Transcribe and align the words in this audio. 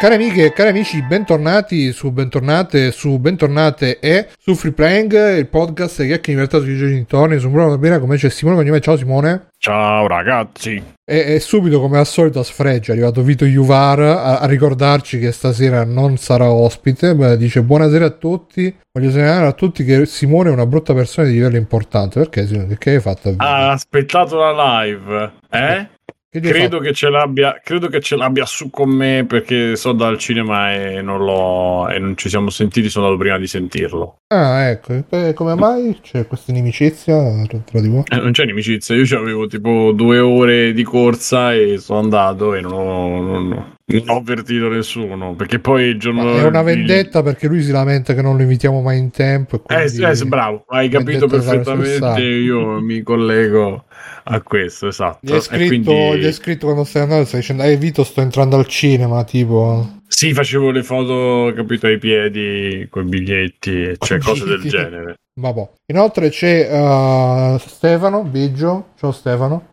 Cari 0.00 0.14
amiche 0.14 0.46
e 0.46 0.52
cari 0.54 0.70
amici, 0.70 1.02
bentornati 1.02 1.92
su 1.92 2.10
Bentornate, 2.10 2.90
su 2.90 3.18
Bentornate 3.18 3.98
e 3.98 4.28
su 4.38 4.54
Free 4.54 4.72
Playing, 4.72 5.36
il 5.36 5.46
podcast 5.46 5.98
che 6.06 6.14
è 6.14 6.20
libertà 6.24 6.58
sui 6.58 6.78
genitori. 6.78 7.38
Sono 7.38 7.52
Bruno 7.52 7.76
Bene, 7.76 7.98
come 7.98 8.16
c'è 8.16 8.30
Simone 8.30 8.56
Cognome. 8.56 8.80
Ciao 8.80 8.96
Simone. 8.96 9.48
Ciao 9.58 10.06
ragazzi. 10.06 10.82
E, 11.04 11.34
e, 11.34 11.38
subito, 11.38 11.82
come 11.82 11.98
al 11.98 12.06
solito, 12.06 12.38
a 12.40 12.44
sfregio 12.44 12.92
è 12.92 12.94
arrivato 12.94 13.20
Vito 13.20 13.44
Juvar 13.44 14.00
a, 14.00 14.38
a, 14.38 14.46
ricordarci 14.46 15.18
che 15.18 15.32
stasera 15.32 15.84
non 15.84 16.16
sarà 16.16 16.50
ospite. 16.50 17.14
Beh, 17.14 17.36
dice 17.36 17.62
buonasera 17.62 18.06
a 18.06 18.10
tutti. 18.10 18.74
Voglio 18.90 19.10
segnalare 19.10 19.48
a 19.48 19.52
tutti 19.52 19.84
che 19.84 20.06
Simone 20.06 20.48
è 20.48 20.52
una 20.52 20.64
brutta 20.64 20.94
persona 20.94 21.26
di 21.26 21.34
livello 21.34 21.58
importante. 21.58 22.20
Perché 22.20 22.46
Simone? 22.46 22.78
Che 22.78 22.90
hai 22.90 23.00
fatto? 23.00 23.34
Ha 23.36 23.72
aspettato 23.72 24.38
la 24.38 24.82
live, 24.82 25.32
eh? 25.50 25.88
Credo 26.32 26.78
che, 26.78 26.92
ce 26.92 27.08
l'abbia, 27.08 27.60
credo 27.60 27.88
che 27.88 28.00
ce 28.00 28.14
l'abbia 28.14 28.46
su 28.46 28.70
con 28.70 28.88
me 28.88 29.24
perché 29.26 29.74
so 29.74 29.90
dal 29.90 30.16
cinema 30.16 30.72
e 30.72 31.02
non, 31.02 31.90
e 31.90 31.98
non 31.98 32.16
ci 32.16 32.28
siamo 32.28 32.50
sentiti, 32.50 32.88
sono 32.88 33.06
andato 33.06 33.20
prima 33.20 33.36
di 33.36 33.48
sentirlo. 33.48 34.20
Ah, 34.28 34.68
ecco, 34.68 35.02
e 35.10 35.32
come 35.34 35.56
mai 35.56 35.98
c'è 36.00 36.28
questa 36.28 36.52
inimicizia 36.52 37.16
tra 37.64 37.80
di 37.80 37.88
voi? 37.88 38.04
Eh, 38.08 38.16
non 38.16 38.30
c'è 38.30 38.44
inimicizia, 38.44 38.94
io 38.94 39.18
avevo 39.18 39.48
tipo 39.48 39.90
due 39.90 40.20
ore 40.20 40.72
di 40.72 40.84
corsa 40.84 41.52
e 41.52 41.78
sono 41.78 41.98
andato 41.98 42.54
e 42.54 42.60
non 42.60 42.72
ho, 42.74 43.20
non, 43.20 43.76
non 43.98 44.08
ho 44.08 44.16
avvertito 44.18 44.68
nessuno 44.68 45.34
perché 45.34 45.58
poi 45.58 45.84
il 45.84 45.98
giorno 45.98 46.24
Ma 46.24 46.40
è 46.40 46.44
una 46.44 46.62
vendetta 46.62 47.22
perché 47.22 47.46
lui 47.46 47.62
si 47.62 47.70
lamenta 47.70 48.14
che 48.14 48.22
non 48.22 48.36
lo 48.36 48.42
invitiamo 48.42 48.80
mai 48.80 48.98
in 48.98 49.10
tempo 49.10 49.62
eh, 49.66 49.84
eh, 49.84 50.24
bravo 50.24 50.64
hai 50.68 50.88
capito 50.88 51.26
perfettamente 51.26 52.22
io 52.22 52.80
mi 52.80 53.02
collego 53.02 53.84
a 54.24 54.40
questo 54.42 54.88
esatto. 54.88 55.18
Gli 55.22 55.32
hai 55.32 55.40
scritto, 55.40 55.92
quindi... 55.92 56.18
gli 56.18 56.32
scritto 56.32 56.66
quando 56.66 56.84
stai 56.84 57.02
andando 57.02 57.24
stai 57.24 57.40
dicendo 57.40 57.62
ehi 57.62 57.76
Vito 57.76 58.04
sto 58.04 58.20
entrando 58.20 58.56
al 58.56 58.66
cinema 58.66 59.24
tipo. 59.24 59.98
Sì 60.06 60.32
facevo 60.32 60.70
le 60.70 60.82
foto 60.82 61.52
capito 61.54 61.86
ai 61.86 61.98
piedi 61.98 62.86
con 62.90 63.06
i 63.06 63.08
biglietti 63.08 63.94
cioè 63.98 64.18
cose 64.18 64.44
del 64.44 64.62
genere. 64.62 65.14
Vabbè. 65.40 65.70
inoltre 65.86 66.28
c'è 66.28 66.68
uh, 66.70 67.58
Stefano 67.58 68.24
Biggio. 68.24 68.88
Ciao 68.98 69.12
Stefano 69.12 69.69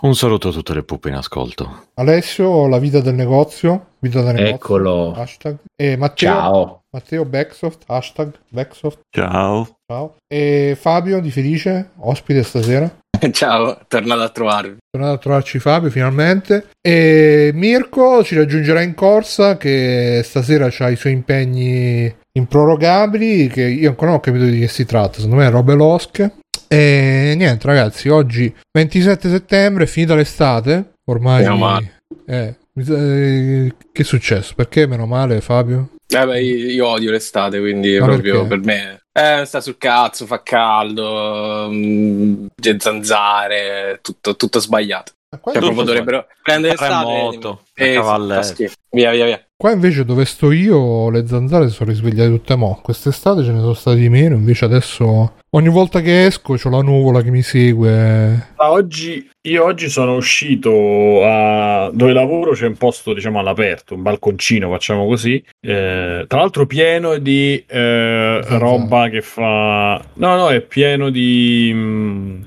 un 0.00 0.14
saluto 0.14 0.48
a 0.48 0.52
tutte 0.52 0.74
le 0.74 0.82
puppe 0.82 1.08
in 1.08 1.14
ascolto. 1.14 1.88
Alessio, 1.94 2.68
la 2.68 2.78
vita 2.78 3.00
del 3.00 3.14
negozio. 3.14 3.86
Vita 3.98 4.20
del 4.22 4.34
negozio. 4.34 4.54
Eccolo. 4.54 5.12
Hashtag. 5.12 5.56
E 5.74 5.96
Matteo. 5.96 6.28
Ciao. 6.28 6.82
Matteo 6.90 7.24
Backsoft. 7.24 7.84
Hashtag 7.86 8.32
Backsoft. 8.48 9.00
Ciao. 9.10 9.76
Ciao. 9.90 10.16
E 10.26 10.76
Fabio 10.78 11.20
di 11.20 11.30
Felice, 11.30 11.90
ospite 11.98 12.42
stasera. 12.42 12.90
Ciao, 13.32 13.78
tornato 13.88 14.22
a 14.22 14.28
trovarvi. 14.28 14.76
Tornato 14.90 15.14
a 15.14 15.18
trovarci 15.18 15.58
Fabio 15.58 15.90
finalmente. 15.90 16.68
E 16.80 17.50
Mirko 17.54 18.22
ci 18.22 18.36
raggiungerà 18.36 18.82
in 18.82 18.94
corsa 18.94 19.56
che 19.56 20.20
stasera 20.24 20.70
ha 20.78 20.90
i 20.90 20.96
suoi 20.96 21.12
impegni 21.12 22.14
improrogabili 22.32 23.48
che 23.48 23.62
io 23.62 23.88
ancora 23.88 24.10
non 24.10 24.18
ho 24.18 24.22
capito 24.22 24.44
di 24.44 24.60
che 24.60 24.68
si 24.68 24.84
tratta. 24.84 25.14
Secondo 25.14 25.36
me 25.36 25.46
è 25.46 25.50
robe 25.50 25.74
losche. 25.74 26.34
E 26.68 27.34
niente, 27.36 27.66
ragazzi, 27.66 28.08
oggi 28.08 28.52
27 28.72 29.28
settembre, 29.28 29.86
finita 29.86 30.14
l'estate. 30.14 30.94
Ormai. 31.06 31.42
Meno 31.42 31.56
male. 31.56 32.00
Eh, 32.26 32.56
eh, 32.74 33.74
che 33.92 34.02
è 34.02 34.04
successo? 34.04 34.54
Perché 34.54 34.86
meno 34.86 35.06
male, 35.06 35.40
Fabio? 35.40 35.90
Eh 36.08 36.24
beh, 36.24 36.42
io 36.42 36.86
odio 36.86 37.10
l'estate, 37.10 37.58
quindi 37.58 37.98
Ma 37.98 38.06
proprio 38.06 38.46
perché? 38.46 38.48
per 38.48 38.58
me. 38.64 39.00
Eh, 39.12 39.44
sta 39.44 39.60
sul 39.60 39.78
cazzo, 39.78 40.26
fa 40.26 40.42
caldo, 40.42 41.68
mh, 41.70 41.74
mm, 41.74 42.46
zanzare, 42.78 43.98
tutto, 44.02 44.36
tutto 44.36 44.60
sbagliato. 44.60 45.12
Cioè, 45.42 45.58
proprio 45.58 45.82
dovrebbero 45.82 46.26
prendere 46.42 46.74
l'estate 46.78 47.58
e, 47.74 47.94
e 47.94 48.70
via, 48.90 49.10
via, 49.10 49.24
via. 49.24 49.46
Qua 49.58 49.72
invece 49.72 50.04
dove 50.04 50.26
sto 50.26 50.52
io 50.52 51.08
le 51.08 51.26
zanzare 51.26 51.70
sono 51.70 51.88
risvegliate 51.88 52.28
tutte 52.28 52.56
mo. 52.56 52.78
Quest'estate 52.82 53.42
ce 53.42 53.52
ne 53.52 53.60
sono 53.60 53.72
state 53.72 53.96
di 53.96 54.10
meno, 54.10 54.34
invece 54.34 54.66
adesso 54.66 55.36
ogni 55.50 55.70
volta 55.70 56.02
che 56.02 56.26
esco 56.26 56.56
c'ho 56.56 56.68
la 56.68 56.82
nuvola 56.82 57.22
che 57.22 57.30
mi 57.30 57.40
segue. 57.40 58.50
Ma 58.54 58.70
oggi, 58.70 59.26
io 59.48 59.64
oggi 59.64 59.88
sono 59.88 60.14
uscito 60.16 61.24
a 61.24 61.90
dove 61.90 62.12
lavoro, 62.12 62.52
c'è 62.52 62.66
un 62.66 62.76
posto 62.76 63.14
diciamo 63.14 63.38
all'aperto, 63.38 63.94
un 63.94 64.02
balconcino, 64.02 64.70
facciamo 64.70 65.06
così. 65.06 65.42
Eh, 65.58 66.26
tra 66.28 66.38
l'altro 66.38 66.66
pieno 66.66 67.16
di 67.16 67.64
eh, 67.66 68.58
roba 68.58 69.08
che 69.08 69.22
fa... 69.22 70.04
No, 70.14 70.36
no, 70.36 70.50
è 70.50 70.60
pieno 70.60 71.08
di... 71.08 71.72
Mh, 71.72 71.78
mm, 71.78 72.42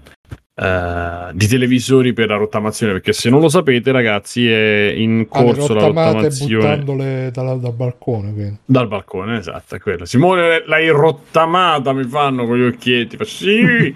Uh, 0.59 1.31
di 1.31 1.47
televisori 1.47 2.11
per 2.11 2.27
la 2.27 2.35
rottamazione 2.35 2.91
perché 2.91 3.13
se 3.13 3.29
non 3.29 3.39
lo 3.39 3.47
sapete 3.47 3.93
ragazzi 3.93 4.45
è 4.45 4.93
in 4.93 5.25
ah, 5.29 5.43
corso 5.43 5.73
la 5.73 5.85
rottamazione. 5.85 6.55
buttandole 6.55 7.31
dal, 7.31 7.61
dal 7.61 7.73
balcone 7.73 8.33
quindi. 8.33 8.57
dal 8.65 8.89
balcone 8.89 9.37
esatto 9.37 9.75
è 9.75 9.79
quello. 9.79 10.03
Simone 10.03 10.65
l'hai 10.65 10.89
rottamata 10.89 11.93
mi 11.93 12.03
fanno 12.03 12.45
con 12.45 12.57
gli 12.57 12.65
occhietti 12.65 13.15
faccio 13.15 13.35
sì. 13.45 13.93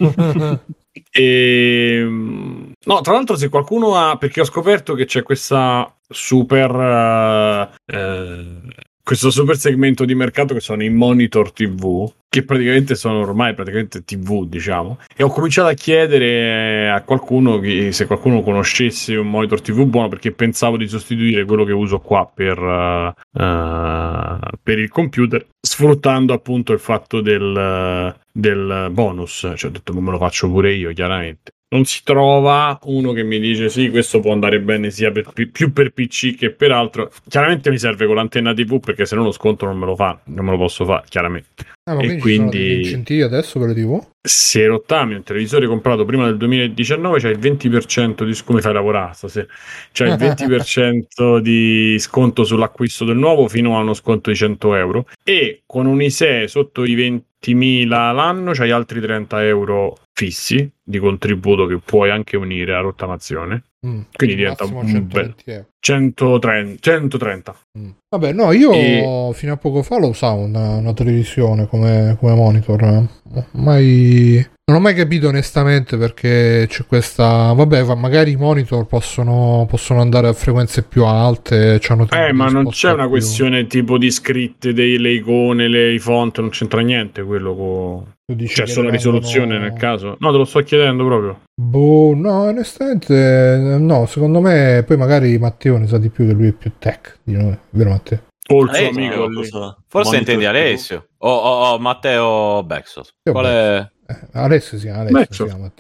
E 1.11 1.97
ehm, 1.99 2.71
no 2.85 3.01
tra 3.01 3.11
l'altro 3.11 3.35
se 3.35 3.49
qualcuno 3.49 3.97
ha 3.97 4.15
perché 4.15 4.39
ho 4.39 4.45
scoperto 4.45 4.93
che 4.93 5.03
c'è 5.03 5.21
questa 5.21 5.93
super 6.07 6.71
uh, 6.73 7.93
uh, 7.93 8.71
questo 9.03 9.29
super 9.29 9.57
segmento 9.57 10.05
di 10.05 10.15
mercato 10.15 10.53
che 10.53 10.61
sono 10.61 10.81
i 10.81 10.89
monitor 10.89 11.51
TV, 11.51 12.09
che 12.29 12.43
praticamente 12.43 12.95
sono 12.95 13.19
ormai 13.19 13.53
praticamente 13.53 14.05
TV, 14.05 14.45
diciamo. 14.47 14.99
E 15.15 15.23
ho 15.23 15.29
cominciato 15.29 15.67
a 15.67 15.73
chiedere 15.73 16.89
a 16.89 17.01
qualcuno 17.01 17.59
che, 17.59 17.91
se 17.91 18.05
qualcuno 18.05 18.41
conoscesse 18.41 19.15
un 19.17 19.29
monitor 19.29 19.61
TV 19.61 19.83
buono, 19.83 20.07
perché 20.07 20.31
pensavo 20.31 20.77
di 20.77 20.87
sostituire 20.87 21.43
quello 21.43 21.65
che 21.65 21.73
uso 21.73 21.99
qua 21.99 22.31
per, 22.33 22.57
uh, 22.57 24.39
per 24.63 24.79
il 24.79 24.89
computer, 24.89 25.45
sfruttando 25.59 26.31
appunto 26.31 26.71
il 26.71 26.79
fatto 26.79 27.19
del, 27.19 28.15
del 28.31 28.87
bonus. 28.89 29.51
Cioè, 29.55 29.69
ho 29.69 29.73
detto, 29.73 29.93
me 29.93 30.11
lo 30.11 30.17
faccio 30.17 30.49
pure 30.49 30.73
io, 30.73 30.93
chiaramente 30.93 31.51
non 31.73 31.85
si 31.85 32.01
trova 32.03 32.77
uno 32.83 33.11
che 33.13 33.23
mi 33.23 33.39
dice 33.39 33.67
sì, 33.67 33.89
questo 33.89 34.19
può 34.19 34.31
andare 34.31 34.61
bene 34.61 34.91
sia 34.91 35.11
per, 35.11 35.31
più 35.51 35.73
per 35.73 35.91
PC 35.91 36.35
che 36.35 36.51
per 36.51 36.71
altro. 36.71 37.11
Chiaramente 37.27 37.71
mi 37.71 37.79
serve 37.79 38.05
con 38.05 38.15
l'antenna 38.15 38.53
TV 38.53 38.79
perché 38.79 39.05
se 39.05 39.15
no 39.15 39.23
lo 39.23 39.31
sconto 39.31 39.65
non 39.65 39.77
me 39.77 39.87
lo 39.87 39.95
fa, 39.95 40.19
non 40.25 40.45
me 40.45 40.51
lo 40.51 40.57
posso 40.57 40.85
fare, 40.85 41.03
chiaramente. 41.09 41.65
Ah, 41.85 42.01
e 42.01 42.17
quindi 42.17 42.77
incentivi 42.77 43.23
adesso 43.23 43.59
per 43.59 43.69
le 43.69 43.73
TV? 43.73 44.01
Se 44.21 44.65
rottami 44.65 45.15
un 45.15 45.23
televisore 45.23 45.67
comprato 45.67 46.05
prima 46.05 46.25
del 46.25 46.37
2019 46.37 47.19
c'è 47.19 47.29
il 47.29 47.39
20% 47.39 48.23
di 48.23 48.39
come 48.45 48.61
fai 48.61 48.73
lavorare 48.73 49.13
stasera. 49.15 49.47
C'è 49.91 50.07
il 50.07 50.13
20% 50.15 51.39
di 51.39 51.97
sconto 51.99 52.43
sull'acquisto 52.43 53.03
del 53.03 53.17
nuovo 53.17 53.47
fino 53.47 53.75
a 53.77 53.81
uno 53.81 53.95
sconto 53.95 54.29
di 54.29 54.35
100 54.35 54.75
euro 54.75 55.07
e 55.23 55.63
con 55.65 55.87
un 55.87 56.01
ISE 56.01 56.47
sotto 56.47 56.85
i 56.85 56.95
20.000 56.95 57.87
l'anno 57.87 58.51
c'hai 58.51 58.71
altri 58.71 59.01
30 59.01 59.43
euro 59.43 59.97
fissi 60.13 60.71
di 60.81 60.99
contributo 60.99 61.65
che 61.65 61.79
puoi 61.79 62.11
anche 62.11 62.37
unire 62.37 62.75
a 62.75 62.79
rottamazione. 62.79 63.63
Mm, 63.85 64.01
quindi 64.15 64.35
diventa 64.35 64.63
un 64.63 65.07
bel 65.07 65.35
130. 65.79 66.79
130. 66.79 67.59
Mm. 67.77 67.89
Vabbè, 68.13 68.31
no, 68.31 68.51
io 68.51 68.71
e... 68.73 69.31
fino 69.33 69.53
a 69.53 69.57
poco 69.57 69.81
fa 69.81 69.97
lo 69.97 70.09
usavo 70.09 70.41
una, 70.41 70.75
una 70.75 70.93
televisione 70.93 71.67
come, 71.67 72.15
come 72.19 72.35
monitor. 72.35 73.07
Mai 73.53 74.45
non 74.65 74.77
ho 74.77 74.79
mai 74.79 74.93
capito 74.93 75.27
onestamente 75.27 75.97
perché 75.97 76.65
c'è 76.69 76.85
questa. 76.85 77.51
Vabbè, 77.51 77.83
magari 77.95 78.31
i 78.31 78.35
monitor 78.37 78.85
possono, 78.85 79.65
possono 79.67 79.99
andare 79.99 80.29
a 80.29 80.33
frequenze 80.33 80.83
più 80.83 81.03
alte. 81.03 81.81
Eh, 81.81 82.31
ma 82.31 82.47
non 82.47 82.69
c'è 82.69 82.93
una 82.93 83.01
più. 83.01 83.09
questione 83.11 83.67
tipo 83.67 83.97
di 83.97 84.09
scritte 84.09 84.71
delle 84.71 85.11
icone, 85.11 85.67
le 85.67 85.99
font, 85.99 86.39
non 86.39 86.49
c'entra 86.49 86.79
niente 86.79 87.23
quello 87.23 87.55
con. 87.55 88.13
C'è 88.45 88.65
solo 88.65 88.89
risoluzione 88.89 89.59
nel 89.59 89.73
caso? 89.73 90.15
No, 90.19 90.31
te 90.31 90.37
lo 90.37 90.45
sto 90.45 90.61
chiedendo 90.61 91.05
proprio. 91.05 91.41
Boh, 91.61 92.13
no, 92.15 92.43
onestamente, 92.43 93.77
no, 93.77 94.05
secondo 94.05 94.39
me 94.39 94.85
poi 94.87 94.95
magari 94.95 95.37
Matteo 95.37 95.77
ne 95.77 95.87
sa 95.87 95.97
di 95.97 96.07
più 96.07 96.25
che 96.25 96.31
lui 96.31 96.47
è 96.47 96.53
più 96.53 96.71
tech 96.79 97.19
di 97.21 97.33
noi, 97.33 97.55
vero 97.71 97.91
Matteo? 98.03 98.23
O 98.49 98.63
il 98.63 98.73
suo 98.73 98.87
amico. 98.89 99.77
Forse 99.87 100.17
intendi 100.17 100.45
Alessio 100.45 101.07
o, 101.17 101.29
o, 101.29 101.73
o 101.73 101.79
Matteo 101.79 102.63
Bexos. 102.63 103.15
Qual 103.23 103.45
è? 103.45 103.89
Eh, 104.05 104.27
Alessio 104.33 104.77
si 104.77 104.85
chiama 104.85 105.01
Alessio. 105.01 105.45
Si 105.45 105.51
chiama 105.51 105.71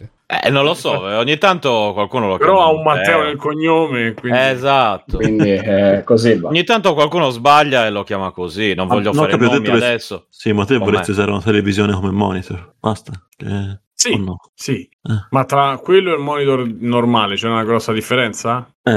eh, 0.41 0.49
non 0.49 0.63
lo 0.63 0.73
so, 0.73 0.89
ogni 0.89 1.37
tanto 1.37 1.91
qualcuno 1.93 2.27
lo 2.27 2.37
Però 2.37 2.63
ha 2.63 2.71
un 2.71 2.81
Matteo 2.81 3.21
nel 3.21 3.35
cognome. 3.35 4.13
Quindi... 4.13 4.39
Esatto. 4.39 5.17
Quindi 5.17 5.49
è 5.49 6.01
così. 6.03 6.39
Va. 6.39 6.47
Ogni 6.47 6.63
tanto 6.63 6.93
qualcuno 6.93 7.29
sbaglia 7.29 7.85
e 7.85 7.91
lo 7.91 8.03
chiama 8.03 8.31
così. 8.31 8.73
Non 8.73 8.89
ah, 8.89 8.95
voglio 8.95 9.11
no, 9.11 9.21
fare 9.21 9.37
nomi 9.37 9.67
adesso. 9.67 10.27
Sì, 10.29 10.51
ma 10.51 10.65
te 10.65 10.77
vorresti 10.77 11.11
usare 11.11 11.29
una 11.29 11.41
televisione 11.41 11.93
come 11.93 12.11
monitor. 12.11 12.73
Basta. 12.79 13.11
Che... 13.35 13.81
Sì, 14.09 14.17
no? 14.17 14.37
sì. 14.53 14.89
Eh. 15.01 15.27
ma 15.29 15.45
tra 15.45 15.77
quello 15.77 16.11
e 16.11 16.15
il 16.15 16.21
monitor 16.21 16.67
normale 16.79 17.35
c'è 17.35 17.47
una 17.47 17.63
grossa 17.63 17.93
differenza? 17.93 18.69
Eh, 18.83 18.91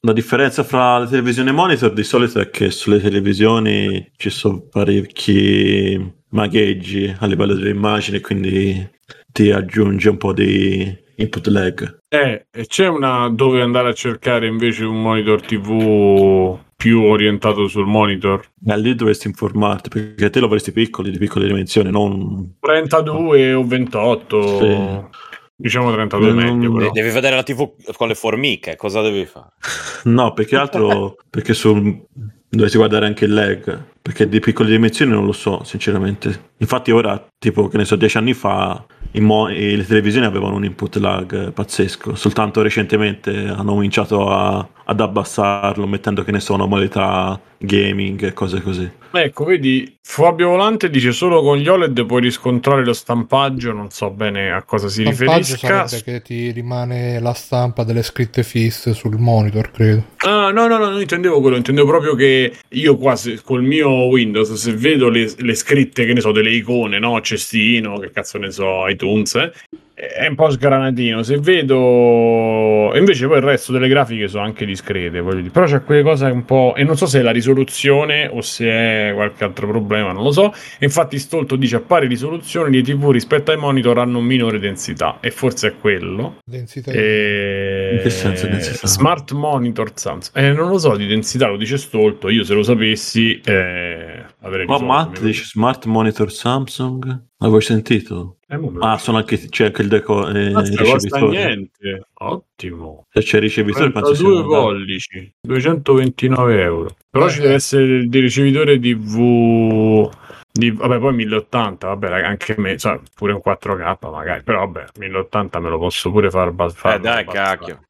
la 0.00 0.12
differenza 0.12 0.62
fra 0.62 0.98
le 1.00 1.06
televisioni 1.06 1.50
e 1.50 1.52
monitor 1.52 1.92
di 1.92 2.02
solito 2.02 2.40
è 2.40 2.48
che 2.48 2.70
sulle 2.70 2.98
televisioni 2.98 4.10
ci 4.16 4.30
sono 4.30 4.66
parecchi 4.70 6.16
magheggi 6.30 7.14
a 7.18 7.26
livello 7.26 7.54
delle 7.54 7.70
immagini, 7.70 8.20
quindi 8.20 8.90
ti 9.30 9.50
aggiunge 9.50 10.08
un 10.08 10.16
po' 10.16 10.32
di 10.32 10.96
input 11.16 11.46
lag. 11.48 11.98
Eh, 12.08 12.46
e 12.50 12.66
c'è 12.66 12.86
una 12.86 13.28
dove 13.28 13.60
andare 13.60 13.90
a 13.90 13.94
cercare 13.94 14.46
invece 14.46 14.84
un 14.84 15.02
monitor 15.02 15.42
TV 15.42 16.58
più 16.78 17.02
orientato 17.02 17.66
sul 17.66 17.86
monitor. 17.86 18.40
Ma 18.60 18.76
lì 18.76 18.94
dovresti 18.94 19.26
informarti 19.26 19.88
perché 19.88 20.30
te 20.30 20.38
lo 20.38 20.46
vorresti 20.46 20.70
piccoli, 20.70 21.10
di 21.10 21.18
piccole 21.18 21.48
dimensioni, 21.48 21.90
non 21.90 22.54
32 22.60 23.52
o 23.52 23.66
28. 23.66 24.58
Sì. 24.58 25.26
Diciamo 25.56 25.90
32 25.90 26.26
non, 26.28 26.36
meglio, 26.36 26.72
però. 26.72 26.90
Devi 26.92 27.10
vedere 27.10 27.34
la 27.34 27.42
TV 27.42 27.68
con 27.96 28.06
le 28.06 28.14
formiche, 28.14 28.76
cosa 28.76 29.02
devi 29.02 29.26
fare? 29.26 29.48
No, 30.04 30.32
perché 30.32 30.54
altro 30.54 31.16
perché 31.28 31.52
sul 31.52 32.00
dovresti 32.48 32.78
guardare 32.78 33.06
anche 33.06 33.24
il 33.24 33.34
lag, 33.34 33.82
perché 34.00 34.28
di 34.28 34.38
piccole 34.38 34.70
dimensioni 34.70 35.10
non 35.10 35.24
lo 35.24 35.32
so, 35.32 35.64
sinceramente. 35.64 36.52
Infatti 36.58 36.92
ora, 36.92 37.26
tipo, 37.36 37.66
che 37.66 37.76
ne 37.76 37.84
so, 37.84 37.96
dieci 37.96 38.16
anni 38.16 38.34
fa 38.34 38.86
mo- 39.14 39.48
le 39.48 39.84
televisioni 39.84 40.26
avevano 40.26 40.54
un 40.54 40.64
input 40.64 40.96
lag 40.96 41.52
pazzesco, 41.52 42.14
soltanto 42.14 42.62
recentemente 42.62 43.48
hanno 43.48 43.72
cominciato 43.72 44.28
a, 44.28 44.66
ad 44.90 45.00
abbassarlo 45.00 45.86
mettendo 45.86 46.24
che 46.24 46.32
ne 46.32 46.40
so 46.40 46.54
una 46.54 46.64
modalità 46.64 47.38
gaming 47.58 48.24
e 48.24 48.32
cose 48.32 48.62
così. 48.62 48.90
Ecco, 49.10 49.44
vedi, 49.44 49.98
Fabio 50.02 50.48
Volante 50.48 50.88
dice 50.88 51.12
solo 51.12 51.42
con 51.42 51.58
gli 51.58 51.68
OLED 51.68 52.06
puoi 52.06 52.22
riscontrare 52.22 52.84
lo 52.84 52.94
stampaggio, 52.94 53.72
non 53.72 53.90
so 53.90 54.10
bene 54.10 54.50
a 54.50 54.62
cosa 54.62 54.88
si 54.88 55.02
riferisca. 55.02 55.84
che 56.02 56.22
ti 56.22 56.50
rimane 56.52 57.20
la 57.20 57.34
stampa 57.34 57.84
delle 57.84 58.02
scritte 58.02 58.42
fisse 58.42 58.94
sul 58.94 59.18
monitor, 59.18 59.70
credo. 59.70 60.04
Ah, 60.18 60.50
no, 60.52 60.66
no, 60.66 60.78
no, 60.78 60.88
non 60.88 61.00
intendevo 61.00 61.40
quello, 61.40 61.56
intendevo 61.56 61.86
proprio 61.86 62.14
che 62.14 62.54
io 62.68 62.96
quasi 62.96 63.40
col 63.44 63.62
mio 63.62 64.06
Windows, 64.06 64.54
se 64.54 64.72
vedo 64.72 65.10
le, 65.10 65.30
le 65.36 65.54
scritte, 65.54 66.06
che 66.06 66.14
ne 66.14 66.20
so, 66.20 66.32
delle 66.32 66.50
icone, 66.50 66.98
no, 66.98 67.20
cestino, 67.20 67.98
che 67.98 68.10
cazzo 68.10 68.38
ne 68.38 68.50
so, 68.50 68.88
iTunes, 68.88 69.34
eh, 69.34 69.52
è 69.98 70.28
un 70.28 70.36
po' 70.36 70.48
sgranatino. 70.48 71.24
Se 71.24 71.38
vedo 71.38 72.92
invece 72.94 73.26
poi 73.26 73.38
il 73.38 73.42
resto 73.42 73.72
delle 73.72 73.88
grafiche 73.88 74.28
sono 74.28 74.44
anche 74.44 74.64
discrete, 74.64 75.22
però 75.50 75.66
c'è 75.66 75.82
quelle 75.82 76.02
cose 76.02 76.26
un 76.26 76.44
po'. 76.44 76.74
E 76.76 76.84
non 76.84 76.96
so 76.96 77.06
se 77.06 77.18
è 77.18 77.22
la 77.22 77.32
risoluzione 77.32 78.28
o 78.30 78.40
se 78.40 78.68
è 78.68 79.12
qualche 79.12 79.42
altro 79.42 79.66
problema, 79.66 80.12
non 80.12 80.22
lo 80.22 80.30
so. 80.30 80.52
Infatti, 80.80 81.18
Stolto 81.18 81.56
dice 81.56 81.76
a 81.76 81.80
pari 81.80 82.06
risoluzione 82.06 82.70
le 82.70 82.82
TV 82.82 83.10
rispetto 83.10 83.50
ai 83.50 83.56
monitor 83.56 83.98
hanno 83.98 84.20
minore 84.20 84.60
densità, 84.60 85.18
e 85.20 85.32
forse 85.32 85.68
è 85.68 85.74
quello. 85.80 86.36
Densità 86.44 86.92
e... 86.92 87.94
In 87.96 88.02
che 88.02 88.10
senso 88.10 88.46
densità? 88.46 88.86
Smart 88.86 89.32
monitor 89.32 89.90
Samsung. 89.94 90.36
Eh, 90.36 90.52
non 90.52 90.68
lo 90.68 90.78
so 90.78 90.96
di 90.96 91.06
densità, 91.06 91.48
lo 91.48 91.56
dice 91.56 91.76
Stolto. 91.76 92.28
Io 92.28 92.44
se 92.44 92.54
lo 92.54 92.62
sapessi, 92.62 93.40
eh, 93.44 94.24
avrei 94.42 94.64
Ma 94.66 94.78
Matt 94.78 95.20
dice 95.20 95.42
smart 95.44 95.86
monitor 95.86 96.30
Samsung. 96.30 97.26
L'avevo 97.38 97.60
sentito? 97.60 98.37
Eh, 98.50 98.58
ah, 98.80 98.96
sono 98.96 99.18
anche, 99.18 99.38
c'è 99.38 99.66
anche 99.66 99.82
il 99.82 99.88
deco. 99.88 100.26
Eh, 100.26 100.48
non 100.48 100.74
costa 100.74 101.20
niente, 101.20 102.06
ottimo. 102.14 103.04
Se 103.10 103.20
c'è 103.20 103.36
il 103.36 103.42
ricevitore, 103.42 103.90
penso 103.90 104.14
sia. 104.14 104.26
due 104.26 104.42
pollici, 104.42 105.32
229 105.42 106.62
euro. 106.62 106.96
Però 107.10 107.26
eh, 107.26 107.30
ci 107.30 107.40
deve 107.40 107.54
essere 107.54 107.84
il 107.84 108.10
ricevitore 108.10 108.78
DV. 108.78 110.10
Di, 110.50 110.70
vabbè, 110.70 110.98
poi 110.98 111.14
1080, 111.14 111.86
vabbè, 111.88 112.22
anche 112.22 112.54
me, 112.56 112.78
cioè, 112.78 112.98
pure 113.14 113.34
un 113.34 113.42
4K 113.44 114.10
magari, 114.10 114.42
però 114.42 114.66
vabbè, 114.66 114.92
1080 114.98 115.60
me 115.60 115.68
lo 115.68 115.78
posso 115.78 116.10
pure 116.10 116.30
far, 116.30 116.54
far 116.72 116.94
Eh 116.94 117.00
dai, 117.00 117.26
cacchio. 117.26 117.82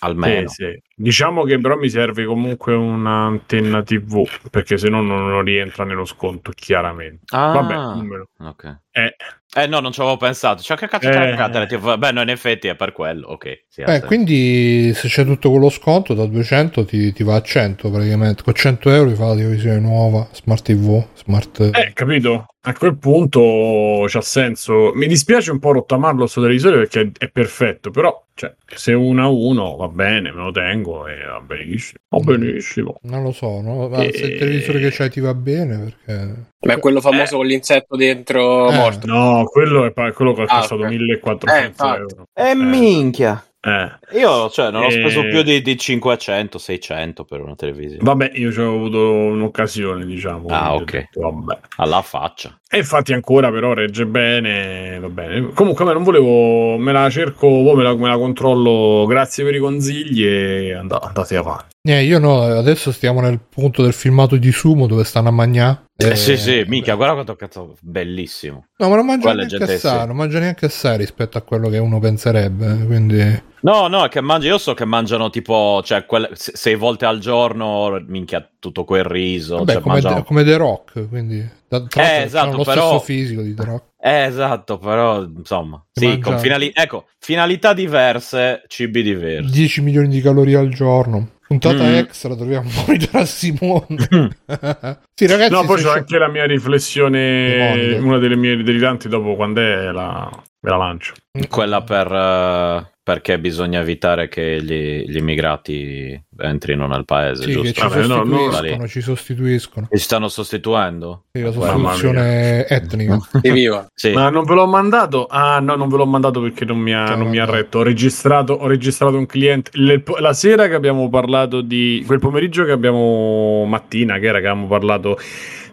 Almeno. 0.00 0.48
Sì, 0.48 0.64
sì. 0.64 0.82
Diciamo 0.98 1.42
che 1.42 1.58
però 1.58 1.76
mi 1.76 1.90
serve 1.90 2.24
comunque 2.24 2.72
un'antenna 2.74 3.82
TV, 3.82 4.26
perché 4.50 4.78
se 4.78 4.88
no 4.88 5.02
non 5.02 5.42
rientra 5.42 5.84
nello 5.84 6.06
sconto, 6.06 6.52
chiaramente. 6.52 7.24
Ah, 7.36 7.52
Vabbè, 7.52 7.74
numero. 7.74 8.30
ok. 8.38 8.78
Eh. 8.96 9.14
eh 9.54 9.66
no, 9.66 9.80
non 9.80 9.92
ci 9.92 10.00
avevo 10.00 10.16
pensato. 10.16 10.62
Cioè, 10.62 10.74
che 10.78 10.88
cazzo 10.88 11.10
eh. 11.10 11.36
c'è 11.36 11.66
TV? 11.66 11.98
Beh, 11.98 12.12
no, 12.12 12.22
in 12.22 12.30
effetti 12.30 12.68
è 12.68 12.76
per 12.76 12.92
quello, 12.92 13.26
ok. 13.26 13.64
Sì, 13.68 13.82
eh, 13.82 14.00
quindi 14.00 14.94
se 14.94 15.08
c'è 15.08 15.26
tutto 15.26 15.50
quello 15.50 15.68
sconto 15.68 16.14
da 16.14 16.24
200 16.24 16.86
ti, 16.86 17.12
ti, 17.12 17.22
va 17.22 17.34
a 17.34 17.42
100 17.42 17.90
praticamente. 17.90 18.42
Con 18.42 18.54
100 18.54 18.90
euro 18.90 19.10
ti 19.10 19.16
fa 19.16 19.26
la 19.26 19.34
televisione 19.34 19.78
nuova, 19.78 20.26
smart 20.32 20.64
TV, 20.64 21.06
smart... 21.12 21.70
Eh, 21.74 21.92
capito? 21.92 22.46
A 22.62 22.72
quel 22.72 22.96
punto 22.96 24.06
c'ha 24.06 24.22
senso. 24.22 24.92
Mi 24.94 25.06
dispiace 25.06 25.50
un 25.50 25.58
po' 25.58 25.72
rottamarlo 25.72 26.26
sto 26.26 26.40
televisore 26.40 26.78
perché 26.78 27.12
è 27.18 27.28
perfetto, 27.28 27.90
però 27.90 28.24
cioè, 28.34 28.54
se 28.66 28.92
uno 28.92 29.22
a 29.22 29.28
uno 29.28 29.76
va 29.76 29.88
bene, 29.88 30.30
me 30.30 30.42
lo 30.42 30.52
tengo 30.52 30.85
lungo 30.86 31.06
e 31.08 31.24
va 31.24 31.40
benissimo. 31.40 31.98
Va 32.08 32.18
benissimo. 32.20 32.98
Non 33.02 33.22
lo 33.22 33.32
so, 33.32 33.60
no? 33.60 33.88
Ma 33.88 33.98
e... 33.98 34.12
se 34.12 34.26
il 34.26 34.38
televisore 34.38 34.78
che 34.78 34.90
c'hai 34.90 35.10
ti 35.10 35.20
va 35.20 35.34
bene 35.34 35.78
perché... 35.78 36.34
Ma 36.66 36.78
quello 36.78 37.00
famoso 37.00 37.34
eh. 37.34 37.36
con 37.38 37.46
l'insetto 37.46 37.96
dentro 37.96 38.70
eh. 38.70 38.74
morto. 38.74 39.06
No, 39.06 39.44
quello 39.44 39.84
è 39.84 40.12
quello 40.12 40.32
che 40.32 40.42
ha 40.42 40.44
ah, 40.44 40.58
costato 40.58 40.82
okay. 40.82 40.96
1400 40.96 41.84
eh, 41.84 41.96
euro. 41.96 42.24
E 42.32 42.50
eh, 42.50 42.54
minchia. 42.54 43.44
Eh. 43.66 44.18
Io 44.20 44.48
cioè, 44.48 44.70
non 44.70 44.84
ho 44.84 44.90
speso 44.90 45.22
più 45.22 45.42
di, 45.42 45.60
di 45.60 45.76
500, 45.76 46.56
600 46.56 47.24
per 47.24 47.40
una 47.40 47.56
televisione. 47.56 48.04
Vabbè, 48.04 48.30
io 48.34 48.52
ci 48.52 48.60
ho 48.60 48.72
avuto 48.72 49.12
un'occasione, 49.12 50.06
diciamo. 50.06 50.46
Ah, 50.48 50.76
ok. 50.76 50.92
Detto, 50.92 51.20
vabbè. 51.20 51.58
Alla 51.78 52.00
faccia. 52.02 52.56
E 52.70 52.78
infatti 52.78 53.12
ancora 53.12 53.50
però 53.50 53.72
regge 53.72 54.06
bene, 54.06 55.00
va 55.00 55.08
bene. 55.08 55.52
Comunque 55.52 55.84
me 55.84 55.92
non 55.94 56.04
volevo, 56.04 56.76
me 56.76 56.92
la 56.92 57.10
cerco, 57.10 57.48
me 57.74 57.82
la, 57.82 57.96
me 57.96 58.08
la 58.08 58.16
controllo, 58.16 59.04
grazie 59.06 59.42
per 59.42 59.56
i 59.56 59.58
consigli 59.58 60.24
e 60.24 60.72
andate, 60.72 61.06
andate 61.06 61.36
avanti. 61.36 61.74
Eh, 61.88 62.02
io 62.02 62.18
no, 62.18 62.42
adesso 62.42 62.90
stiamo 62.90 63.20
nel 63.20 63.38
punto 63.38 63.82
del 63.82 63.92
filmato 63.92 64.36
di 64.36 64.50
Sumo 64.50 64.88
dove 64.88 65.04
stanno 65.04 65.28
a 65.28 65.32
mangiare. 65.32 65.84
Eh, 65.96 66.08
eh, 66.08 66.16
sì, 66.16 66.36
sì, 66.36 66.64
mica, 66.66 66.94
guarda 66.94 67.14
quanto 67.14 67.36
cazzo, 67.36 67.76
bellissimo. 67.80 68.66
No, 68.76 68.88
ma 68.88 68.96
non 68.96 69.06
mangia 69.06 69.32
neanche 69.32 69.62
assai, 69.62 70.06
non 70.06 70.16
mangia 70.16 70.40
neanche 70.40 70.66
assai 70.66 70.98
rispetto 70.98 71.38
a 71.38 71.42
quello 71.42 71.68
che 71.68 71.78
uno 71.78 72.00
penserebbe, 72.00 72.84
quindi... 72.86 73.42
No, 73.60 73.86
no, 73.86 74.06
che 74.08 74.20
mangia, 74.20 74.48
io 74.48 74.58
so 74.58 74.74
che 74.74 74.84
mangiano 74.84 75.30
tipo, 75.30 75.80
cioè, 75.84 76.04
quelle, 76.04 76.30
sei 76.34 76.74
volte 76.74 77.04
al 77.04 77.18
giorno, 77.20 78.02
minchia, 78.06 78.48
tutto 78.58 78.84
quel 78.84 79.04
riso. 79.04 79.58
Vabbè, 79.58 79.72
cioè, 79.74 79.82
come, 79.82 79.94
mangiano... 79.94 80.22
come 80.24 80.44
The 80.44 80.56
Rock, 80.56 81.08
quindi... 81.08 81.48
Da, 81.68 81.84
eh, 81.96 82.22
esatto, 82.22 82.58
lo 82.58 82.64
però... 82.64 82.86
stesso 82.88 83.00
fisico 83.00 83.42
di 83.42 83.54
The 83.54 83.64
Rock. 83.64 83.84
Eh, 83.98 84.24
esatto, 84.24 84.78
però, 84.78 85.22
insomma, 85.22 85.84
sì, 85.92 86.06
mangia... 86.06 86.30
con 86.30 86.38
finali... 86.38 86.70
ecco, 86.74 87.06
finalità 87.18 87.72
diverse, 87.72 88.62
cibi 88.66 89.02
diversi. 89.02 89.50
10 89.50 89.80
milioni 89.82 90.08
di 90.08 90.20
calorie 90.20 90.56
al 90.56 90.68
giorno. 90.68 91.30
Puntata 91.46 91.84
mm. 91.84 91.94
extra, 91.94 92.34
dobbiamo 92.34 92.68
monitorare 92.86 93.26
Simone. 93.26 93.86
sì, 95.14 95.26
ragazzi, 95.26 95.52
no, 95.52 95.64
poi 95.64 95.80
c'è 95.80 95.90
anche 95.90 96.18
la 96.18 96.28
mia 96.28 96.44
riflessione, 96.44 97.98
una 98.00 98.18
delle 98.18 98.36
mie 98.36 98.62
delle 98.62 98.80
tanti 98.80 99.08
dopo 99.08 99.36
quando 99.36 99.60
è 99.60 99.92
la, 99.92 100.28
la 100.70 100.76
lancio. 100.76 101.14
Quella 101.48 101.82
per 101.82 102.10
uh, 102.10 102.96
perché 103.06 103.38
bisogna 103.38 103.78
evitare 103.78 104.26
che 104.26 104.60
gli, 104.60 105.08
gli 105.08 105.16
immigrati 105.16 106.20
entrino 106.38 106.88
nel 106.88 107.04
paese, 107.04 107.44
sì, 107.44 107.52
giusto? 107.52 107.72
Ci, 107.72 107.80
Vabbè, 107.82 108.02
sostituiscono, 108.02 108.70
no, 108.70 108.76
no. 108.78 108.88
ci 108.88 109.00
sostituiscono. 109.00 109.88
Ci 109.92 109.98
stanno 109.98 110.26
sostituendo? 110.26 111.26
Sì, 111.30 111.40
la 111.40 111.52
sostituzione 111.52 112.66
etnica. 112.66 113.16
sì. 113.94 114.10
Ma 114.10 114.28
non 114.28 114.42
ve 114.42 114.54
l'ho 114.54 114.66
mandato? 114.66 115.26
Ah, 115.26 115.60
no, 115.60 115.76
non 115.76 115.88
ve 115.88 115.98
l'ho 115.98 116.06
mandato 116.06 116.40
perché 116.40 116.64
non 116.64 116.78
mi 116.78 116.92
ha, 116.92 117.14
non 117.14 117.28
mi 117.28 117.38
ha 117.38 117.44
retto. 117.44 117.78
Ho 117.78 117.82
registrato, 117.82 118.54
ho 118.54 118.66
registrato 118.66 119.16
un 119.16 119.26
cliente. 119.26 119.70
Le, 119.74 120.02
la 120.18 120.32
sera 120.32 120.66
che 120.66 120.74
abbiamo 120.74 121.08
parlato 121.08 121.60
di... 121.60 122.02
quel 122.04 122.18
pomeriggio 122.18 122.64
che 122.64 122.72
abbiamo... 122.72 123.64
mattina, 123.66 124.18
che 124.18 124.26
era 124.26 124.40
che 124.40 124.48
abbiamo 124.48 124.66
parlato 124.66 125.16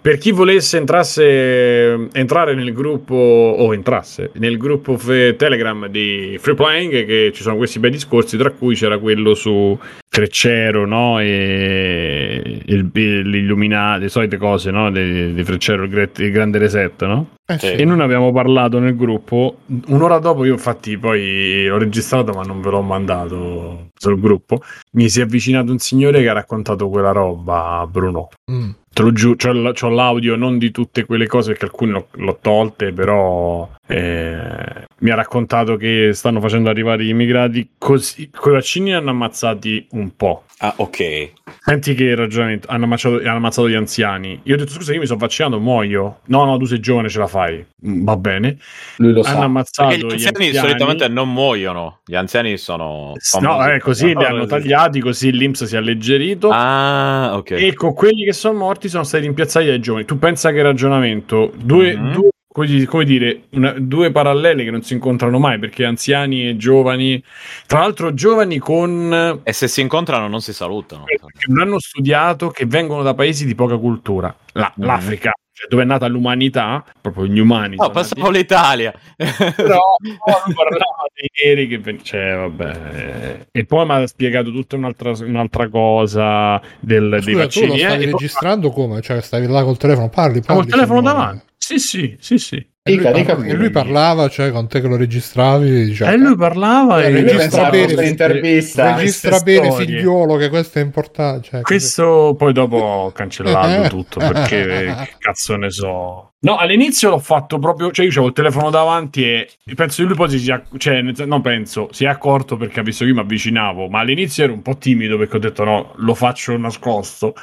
per 0.04 0.18
chi 0.18 0.34
volesse 0.34 0.76
entrasse, 0.76 2.10
entrare 2.12 2.56
nel 2.56 2.74
gruppo 2.74 3.16
o 3.16 3.74
entrasse 3.74 4.32
nel 4.34 4.58
gruppo 4.58 4.98
fe- 4.98 5.38
Telegram 5.38 5.88
di 5.88 6.38
Free 6.42 6.56
Playing, 6.56 7.06
che 7.06 7.32
ci 7.34 7.42
sono 7.42 7.56
questi 7.56 7.80
bei 7.80 7.90
discorsi, 7.90 8.36
tra 8.36 8.52
cui 8.52 8.76
c'era 8.76 8.98
quello 8.98 9.34
su 9.34 9.80
Freccero 10.10 10.86
no? 10.86 11.22
e 11.22 12.62
il, 12.66 12.92
l'illuminato, 12.94 14.02
le 14.02 14.10
solite 14.10 14.36
cose 14.36 14.72
no? 14.72 14.92
di, 14.92 15.34
di 15.34 15.44
Freccero, 15.46 15.86
il, 15.86 16.10
il, 16.18 16.32
grande 16.32 16.58
reset. 16.58 17.06
No? 17.06 17.36
Eh 17.46 17.58
sì. 17.60 17.72
E 17.72 17.86
noi 17.86 17.96
ne 17.96 18.04
abbiamo 18.04 18.34
parlato 18.34 18.80
nel 18.80 18.98
gruppo. 18.98 19.60
Un'ora 19.88 20.20
dopo, 20.20 20.44
io 20.44 20.52
infatti 20.52 20.98
poi 20.98 21.66
l'ho 21.66 21.78
registrato, 21.78 22.34
ma 22.34 22.44
non 22.44 22.60
ve 22.60 22.72
l'ho 22.72 22.82
mandato 22.82 23.92
sul 23.98 24.20
gruppo. 24.20 24.60
Mi 24.98 25.08
si 25.08 25.22
è 25.22 25.24
avvicinato 25.24 25.72
un 25.72 25.80
signore 25.80 26.20
che 26.20 26.28
ha 26.28 26.34
raccontato 26.34 26.90
quella 26.90 27.14
roba, 27.14 27.88
Bruno. 27.90 28.28
Mm 28.52 28.72
te 28.94 29.02
lo 29.02 29.12
giuro, 29.12 29.36
c'ho, 29.36 29.90
l'audio 29.90 30.36
non 30.36 30.58
di 30.58 30.72
tutte 30.72 31.06
quelle 31.06 31.26
cose 31.26 31.50
perché 31.50 31.66
alcune 31.66 31.92
l'ho, 31.94 32.08
l'ho 32.12 32.38
tolte, 32.40 32.94
però 32.94 33.68
eh, 33.88 34.86
mi 35.00 35.10
ha 35.10 35.16
raccontato 35.16 35.76
che 35.76 36.12
stanno 36.14 36.40
facendo 36.40 36.70
arrivare 36.70 37.04
gli 37.04 37.10
immigrati 37.10 37.72
così, 37.78 38.30
con 38.30 38.52
i 38.52 38.56
vaccini 38.56 38.94
hanno 38.94 39.10
ammazzati 39.10 39.88
un 39.92 40.16
po'. 40.16 40.44
Ah, 40.60 40.74
ok. 40.78 41.32
Senti 41.60 41.94
che 41.94 42.16
ragionamento, 42.16 42.70
hanno 42.70 42.86
ammazzato, 42.86 43.18
hanno 43.18 43.36
ammazzato 43.36 43.70
gli 43.70 43.74
anziani. 43.74 44.40
Io 44.44 44.56
ho 44.56 44.58
detto 44.58 44.72
scusa, 44.72 44.94
io 44.94 45.00
mi 45.00 45.06
sono 45.06 45.20
vaccinato, 45.20 45.60
muoio. 45.60 46.20
No, 46.28 46.46
no, 46.46 46.58
tu 46.58 46.64
sei 46.64 46.80
giovane, 46.80 47.10
ce 47.10 47.20
la 47.20 47.28
fai. 47.28 47.66
Mm, 47.86 48.06
va 48.06 48.16
bene. 48.16 48.58
Lui 48.98 49.12
lo 49.12 49.22
hanno 49.24 49.40
sa. 49.40 49.44
ammazzato 49.44 49.90
Perché 49.90 50.06
gli 50.06 50.12
anziani, 50.12 50.38
gli 50.38 50.48
anziani 50.48 50.68
solitamente 50.68 51.08
non 51.10 51.34
muoiono. 51.34 52.00
Gli 52.06 52.16
anziani 52.16 52.58
sono 52.58 53.14
No, 53.42 53.68
eh, 53.68 53.80
così 53.80 54.16
li 54.16 54.24
hanno 54.24 54.46
tagliati, 54.46 55.02
così 55.02 55.32
l'Inps 55.32 55.66
si 55.66 55.76
è 55.76 55.80
alleggerito. 55.80 56.50
Ah, 56.50 57.32
ok. 57.36 57.52
E 57.52 57.74
con 57.74 57.94
quelli 57.94 58.24
che 58.24 58.34
sono 58.34 58.58
morti 58.58 58.88
sono 58.88 59.04
stati 59.04 59.26
rimpiazzati 59.26 59.66
dai 59.66 59.82
giovani. 59.82 60.06
Tu 60.06 60.18
pensa 60.18 60.52
che 60.52 60.62
ragionamento? 60.62 61.52
Due, 61.58 61.98
mm-hmm. 61.98 62.12
due 62.14 62.30
come 62.54 63.04
dire, 63.04 63.44
una, 63.52 63.74
due 63.78 64.12
parallele 64.12 64.64
che 64.64 64.72
non 64.72 64.84
si 64.84 64.94
incontrano 64.94 65.40
mai 65.40 65.60
perché 65.60 65.84
anziani 65.84 66.48
e 66.48 66.56
giovani, 66.56 67.22
tra 67.66 67.80
l'altro 67.80 68.14
giovani 68.14 68.60
con... 68.60 69.42
E 69.44 69.52
se 69.52 69.68
si 69.68 69.82
incontrano 69.82 70.28
non 70.28 70.42
si 70.42 70.54
salutano. 70.54 71.06
Che 71.06 71.20
non 71.48 71.68
hanno 71.68 71.80
studiato, 71.80 72.50
che 72.50 72.66
vengono 72.66 73.02
da 73.02 73.14
paesi 73.14 73.46
di 73.46 73.56
poca 73.56 73.78
cultura. 73.78 74.34
La, 74.54 74.72
mm-hmm. 74.78 74.88
L'Africa 74.88 75.32
cioè, 75.56 75.68
dove 75.68 75.84
è 75.84 75.86
nata 75.86 76.08
l'umanità, 76.08 76.84
proprio 77.00 77.28
gli 77.28 77.38
umani. 77.38 77.76
No, 77.76 77.92
passavo 77.92 78.22
nati... 78.24 78.38
l'Italia. 78.38 78.92
Però 79.16 79.80
no, 80.00 80.54
parlava 80.56 81.06
dei 81.14 81.30
neri 81.46 81.68
che... 81.68 82.00
Cioè, 82.02 82.36
vabbè. 82.36 83.48
E 83.52 83.66
poi 83.66 83.86
mi 83.86 83.92
ha 83.92 84.08
spiegato 84.08 84.52
tutta 84.52 84.76
un'altra, 84.76 85.12
un'altra 85.22 85.70
cosa 85.70 86.60
del, 86.80 87.18
Scusa, 87.18 87.26
dei 87.26 87.34
vaccini. 87.36 87.66
Tu 87.68 87.72
lo 87.72 87.78
stavi 87.78 88.04
eh, 88.04 88.12
registrando 88.12 88.72
poi... 88.72 88.88
come? 88.88 89.02
Cioè, 89.02 89.22
stavi 89.22 89.46
là 89.46 89.64
col 89.64 89.78
telefono, 89.78 90.10
parli, 90.10 90.42
parli. 90.42 90.62
Col 90.64 90.72
telefono 90.72 91.02
davanti. 91.02 91.46
Sì, 91.66 91.80
sì, 91.80 92.18
sì, 92.20 92.38
sì. 92.40 92.68
E 92.86 92.96
lui, 92.96 93.14
dica, 93.14 93.38
e 93.38 93.54
lui 93.54 93.70
parlava, 93.70 94.28
cioè 94.28 94.52
con 94.52 94.68
te 94.68 94.82
che 94.82 94.88
lo 94.90 94.98
registravi, 94.98 95.86
diciamo, 95.86 96.12
e 96.12 96.18
lui 96.18 96.36
parlava 96.36 97.02
e 97.02 97.10
registra 97.10 97.70
bene 97.70 98.06
intervista, 98.06 98.98
registra 98.98 99.40
bene 99.40 99.72
figliuolo 99.72 100.36
che 100.36 100.50
questo 100.50 100.80
è 100.80 100.82
importante. 100.82 101.48
Cioè, 101.48 101.62
questo 101.62 102.04
così. 102.04 102.36
poi 102.36 102.52
dopo 102.52 102.76
ho 102.76 103.12
cancellato 103.14 103.88
tutto 103.88 104.20
perché 104.20 104.66
che 105.08 105.14
cazzo 105.20 105.56
ne 105.56 105.70
so. 105.70 106.33
No, 106.44 106.58
all'inizio 106.58 107.10
l'ho 107.10 107.20
fatto 107.20 107.58
proprio, 107.58 107.90
cioè 107.92 108.04
io 108.04 108.12
avevo 108.12 108.28
il 108.28 108.34
telefono 108.34 108.70
davanti 108.70 109.24
e 109.24 109.48
penso 109.76 110.02
che 110.02 110.08
lui 110.10 110.18
poi 110.18 110.30
si 110.30 110.40
sia, 110.40 110.62
cioè 110.76 111.02
non 111.02 111.40
penso, 111.40 111.88
si 111.94 112.04
è 112.04 112.08
accorto 112.08 112.58
perché 112.58 112.82
ha 112.82 112.84
visto 112.84 113.06
che 113.06 113.12
io 113.12 113.16
mi 113.16 113.22
avvicinavo, 113.22 113.88
ma 113.88 114.00
all'inizio 114.00 114.44
ero 114.44 114.52
un 114.52 114.62
po' 114.62 114.76
timido 114.76 115.18
perché 115.18 115.38
ho 115.38 115.40
detto 115.40 115.64
no, 115.64 115.94
lo 115.96 116.14
faccio 116.14 116.58
nascosto 116.58 117.34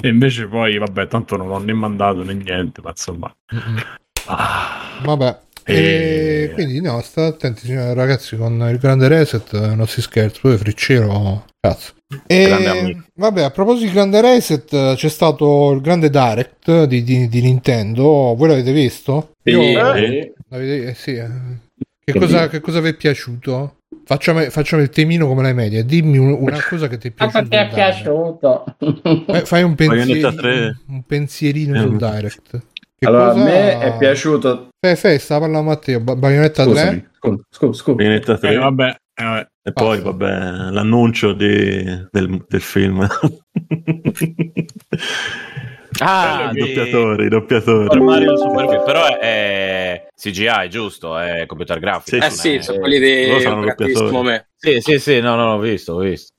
e 0.00 0.08
invece 0.08 0.46
poi 0.46 0.78
vabbè, 0.78 1.08
tanto 1.08 1.36
non 1.36 1.48
l'ho 1.48 1.58
né 1.58 1.74
mandato 1.74 2.24
né 2.24 2.32
niente, 2.32 2.80
ma 2.80 2.88
insomma. 2.88 3.34
Ah. 4.28 4.98
Vabbè. 5.02 5.38
E... 5.64 6.48
e... 6.48 6.50
quindi 6.54 6.80
no, 6.80 7.02
state 7.02 7.28
attenti 7.28 7.74
ragazzi 7.74 8.34
con 8.38 8.66
il 8.70 8.78
grande 8.78 9.08
reset 9.08 9.74
non 9.74 9.86
si 9.86 10.00
scherza, 10.00 10.40
poi 10.40 10.56
friccero 10.56 11.44
cazzo. 11.60 11.96
E 12.26 12.96
vabbè, 13.14 13.42
a 13.42 13.50
proposito 13.50 13.86
di 13.86 13.92
grande 13.92 14.22
reset, 14.22 14.94
c'è 14.94 15.08
stato 15.08 15.72
il 15.72 15.82
grande 15.82 16.08
direct 16.08 16.84
di, 16.84 17.02
di, 17.02 17.28
di 17.28 17.40
Nintendo. 17.42 18.34
Voi 18.34 18.48
l'avete 18.48 18.72
visto? 18.72 19.32
Io, 19.42 19.60
eh. 19.94 20.32
eh, 20.50 20.94
sì. 20.94 21.16
Eh. 21.16 21.28
Che, 22.02 22.18
cosa, 22.18 22.48
che 22.48 22.60
cosa 22.60 22.80
vi 22.80 22.88
è 22.88 22.94
piaciuto? 22.94 23.80
Facciamo, 24.04 24.40
facciamo, 24.48 24.80
il 24.80 24.88
temino 24.88 25.26
come 25.26 25.42
le 25.42 25.52
medie. 25.52 25.84
Dimmi 25.84 26.16
una 26.16 26.58
cosa 26.66 26.88
che 26.88 26.96
ti 26.96 27.08
è 27.08 27.10
piaciuta. 27.10 27.42
ti 27.42 27.56
è 27.56 27.68
piaciuto? 27.68 28.64
Fai 29.44 29.62
un, 29.62 29.74
pensieri, 29.74 30.22
un 30.88 31.02
pensierino 31.06 31.78
sul 31.78 31.98
direct. 31.98 32.62
Che 32.98 33.06
allora, 33.06 33.32
cosa... 33.32 33.40
a 33.40 33.44
me 33.44 33.78
è 33.80 33.96
piaciuto. 33.98 34.68
Fe, 34.80 34.96
fe, 34.96 35.18
stava 35.18 35.40
parlando 35.40 35.68
Matteo. 35.68 36.00
Bayonetta 36.00 36.64
3. 36.64 37.10
Scusa, 37.12 37.42
scusa, 37.50 37.72
scusa. 37.74 37.96
Bayonetta 37.96 38.38
3. 38.38 38.50
Eh, 38.50 38.56
vabbè, 38.56 38.96
eh, 39.14 39.24
vabbè. 39.24 39.48
E 39.68 39.72
poi, 39.72 40.00
vabbè, 40.00 40.70
l'annuncio 40.70 41.34
di, 41.34 42.06
del, 42.10 42.44
del 42.48 42.60
film. 42.60 43.06
Ah, 46.00 46.50
i 46.52 46.58
doppiatori, 46.58 47.24
i 47.24 47.28
doppiatori. 47.28 48.00
Mario 48.00 48.36
Super 48.36 48.82
Però 48.84 49.06
è, 49.06 49.18
è, 49.18 50.06
CGI, 50.14 50.68
giusto? 50.68 51.18
È 51.18 51.44
computer 51.46 51.80
grafico. 51.80 52.20
Sì, 52.20 52.24
eh 52.24 52.30
sì, 52.30 52.54
è... 52.54 52.60
sono 52.60 52.78
quelli 52.78 53.00
di 53.00 54.22
me. 54.22 54.48
Sì, 54.54 54.80
sì, 54.80 54.98
sì, 55.00 55.20
no, 55.20 55.34
no, 55.34 55.54
ho 55.54 55.58
visto, 55.58 55.94
ho 55.94 55.98
visto. 55.98 56.34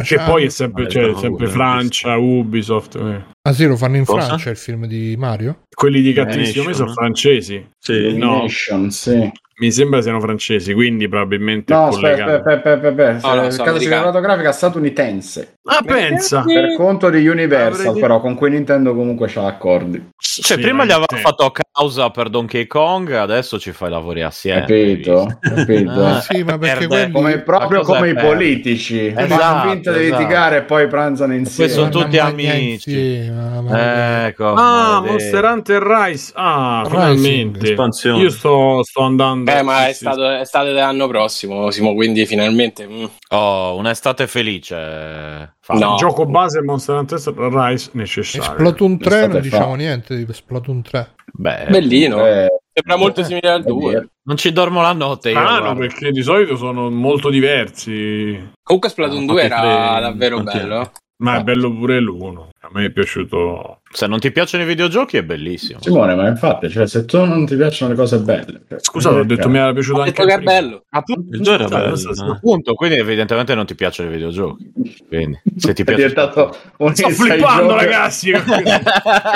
Che 0.00 0.18
poi 0.20 0.44
è 0.44 0.48
sempre, 0.48 0.88
cioè, 0.88 1.14
sempre 1.16 1.48
Francia, 1.48 2.16
Ubisoft. 2.16 2.94
Eh. 2.94 3.39
Ah 3.42 3.52
sì, 3.52 3.64
lo 3.66 3.76
fanno 3.76 3.96
in 3.96 4.04
Cosa? 4.04 4.26
Francia 4.26 4.50
il 4.50 4.56
film 4.56 4.86
di 4.86 5.14
Mario? 5.16 5.62
Quelli 5.74 6.02
di 6.02 6.12
cattivissimo 6.12 6.74
sono 6.74 6.92
francesi. 6.92 7.66
Sì, 7.78 8.16
no. 8.18 8.42
Nation, 8.42 8.90
sì. 8.90 9.30
Mi 9.60 9.70
sembra 9.70 10.00
siano 10.00 10.20
francesi, 10.20 10.72
quindi 10.72 11.06
probabilmente 11.06 11.74
no, 11.74 11.88
aspetta, 11.88 12.36
aspetta, 12.36 12.72
aspetta, 12.72 13.04
aspetta. 13.18 13.62
Caso 13.62 13.78
cinematografica 13.78 14.52
statunitense. 14.52 15.58
Ah, 15.64 15.82
pensa! 15.84 16.42
Per 16.46 16.74
conto 16.76 17.10
di 17.10 17.28
Universal, 17.28 17.88
Avrei 17.88 18.00
però, 18.00 18.20
con 18.22 18.36
cui 18.36 18.48
Nintendo 18.48 18.94
comunque 18.94 19.28
c'ha 19.28 19.44
accordi. 19.44 20.12
Cioè, 20.16 20.56
sì, 20.56 20.62
prima 20.62 20.86
gli 20.86 20.92
aveva 20.92 21.14
fatto 21.14 21.52
causa 21.70 22.08
per 22.08 22.30
Donkey 22.30 22.66
Kong, 22.66 23.12
adesso 23.12 23.58
ci 23.58 23.72
fai 23.72 23.90
lavori 23.90 24.22
assieme. 24.22 24.60
Capito, 24.60 25.38
capito. 25.38 26.04
ah, 26.06 26.20
sì, 26.22 26.42
ma 26.42 26.56
perché 26.56 26.86
quelli... 26.86 27.12
come, 27.12 27.40
proprio 27.42 27.82
come 27.82 28.08
i 28.08 28.14
politici. 28.14 29.08
Esatto, 29.08 29.72
esatto. 29.78 29.98
di 29.98 30.10
litigare 30.10 30.56
e 30.56 30.62
poi 30.62 30.88
pranzano 30.88 31.34
insieme. 31.34 31.70
Poi 31.70 31.78
sono 31.78 31.90
tutti 31.90 32.16
amici. 32.16 33.29
Insieme, 33.30 34.26
ecco, 34.26 34.54
ah, 34.54 35.02
Monster 35.04 35.44
Hunter 35.44 35.82
Rise. 35.82 36.32
Ah, 36.34 36.84
finalmente. 36.88 37.72
Io 37.72 38.30
sto, 38.30 38.82
sto 38.82 39.02
andando 39.02 39.50
eh, 39.50 39.62
ma 39.62 39.88
è, 39.88 39.92
stato, 39.92 40.28
è 40.28 40.44
stato 40.44 40.70
l'anno 40.72 41.06
prossimo, 41.06 41.70
Simo, 41.70 41.94
quindi 41.94 42.26
finalmente... 42.26 42.86
Mm. 42.86 43.04
Oh, 43.30 43.76
un'estate 43.76 44.26
felice. 44.26 45.54
No. 45.68 45.92
Il 45.92 45.96
gioco 45.98 46.26
base 46.26 46.62
Monster 46.62 46.96
Hunter 46.96 47.20
Rise 47.34 47.90
necessario. 47.92 48.58
Splatoon 48.58 48.98
3 48.98 49.26
non 49.28 49.40
diciamo 49.40 49.70
fa. 49.70 49.76
niente 49.76 50.16
di 50.16 50.32
Splatoon 50.32 50.82
3. 50.82 51.14
Beh, 51.32 51.66
Bellino. 51.68 52.26
Eh, 52.26 52.48
Sembra 52.72 52.96
molto 52.96 53.22
simile 53.22 53.50
al 53.50 53.62
2. 53.62 54.08
Non 54.22 54.36
ci 54.36 54.52
dormo 54.52 54.80
la 54.80 54.92
notte. 54.92 55.32
Ah, 55.32 55.58
no, 55.58 55.74
perché 55.76 56.10
di 56.10 56.22
solito 56.22 56.56
sono 56.56 56.90
molto 56.90 57.30
diversi. 57.30 58.50
Comunque 58.62 58.90
Splatoon 58.90 59.24
no, 59.24 59.32
2 59.32 59.42
era 59.42 60.00
davvero 60.00 60.42
bello. 60.42 60.90
Ma 61.20 61.38
è 61.38 61.42
bello 61.44 61.70
pure 61.72 62.00
l'uno. 62.00 62.50
A 62.60 62.68
me 62.72 62.86
è 62.86 62.90
piaciuto. 62.90 63.79
Se 63.92 64.06
non 64.06 64.20
ti 64.20 64.30
piacciono 64.30 64.62
i 64.62 64.66
videogiochi 64.66 65.16
è 65.16 65.24
bellissimo. 65.24 65.80
Simone, 65.82 66.14
ma 66.14 66.28
infatti, 66.28 66.70
cioè, 66.70 66.86
se 66.86 67.04
tu 67.06 67.24
non 67.24 67.44
ti 67.44 67.56
piacciono 67.56 67.90
le 67.90 67.96
cose 67.96 68.20
belle. 68.20 68.62
Cioè, 68.68 68.78
Scusate, 68.78 69.18
ho 69.18 69.24
detto 69.24 69.48
mi 69.48 69.58
era 69.58 69.72
piaciuto 69.72 70.02
anche. 70.02 70.24
che 70.24 70.34
è 70.34 70.38
bello. 70.38 70.84
Appunto, 70.90 71.36
il 71.36 71.42
gioco 71.42 71.64
era 71.64 71.68
bello. 71.68 71.96
No? 72.14 72.32
Appunto, 72.34 72.74
quindi 72.74 72.98
evidentemente 72.98 73.52
non 73.56 73.66
ti 73.66 73.74
piacciono 73.74 74.08
i 74.08 74.12
videogiochi. 74.12 74.72
Quindi, 75.08 75.40
se 75.56 75.74
ti 75.74 75.82
piace. 75.82 76.06
diventato 76.06 76.56
un 76.78 76.94
Sto 76.94 77.08
flippando, 77.08 77.62
gioco... 77.62 77.74
ragazzi. 77.74 78.30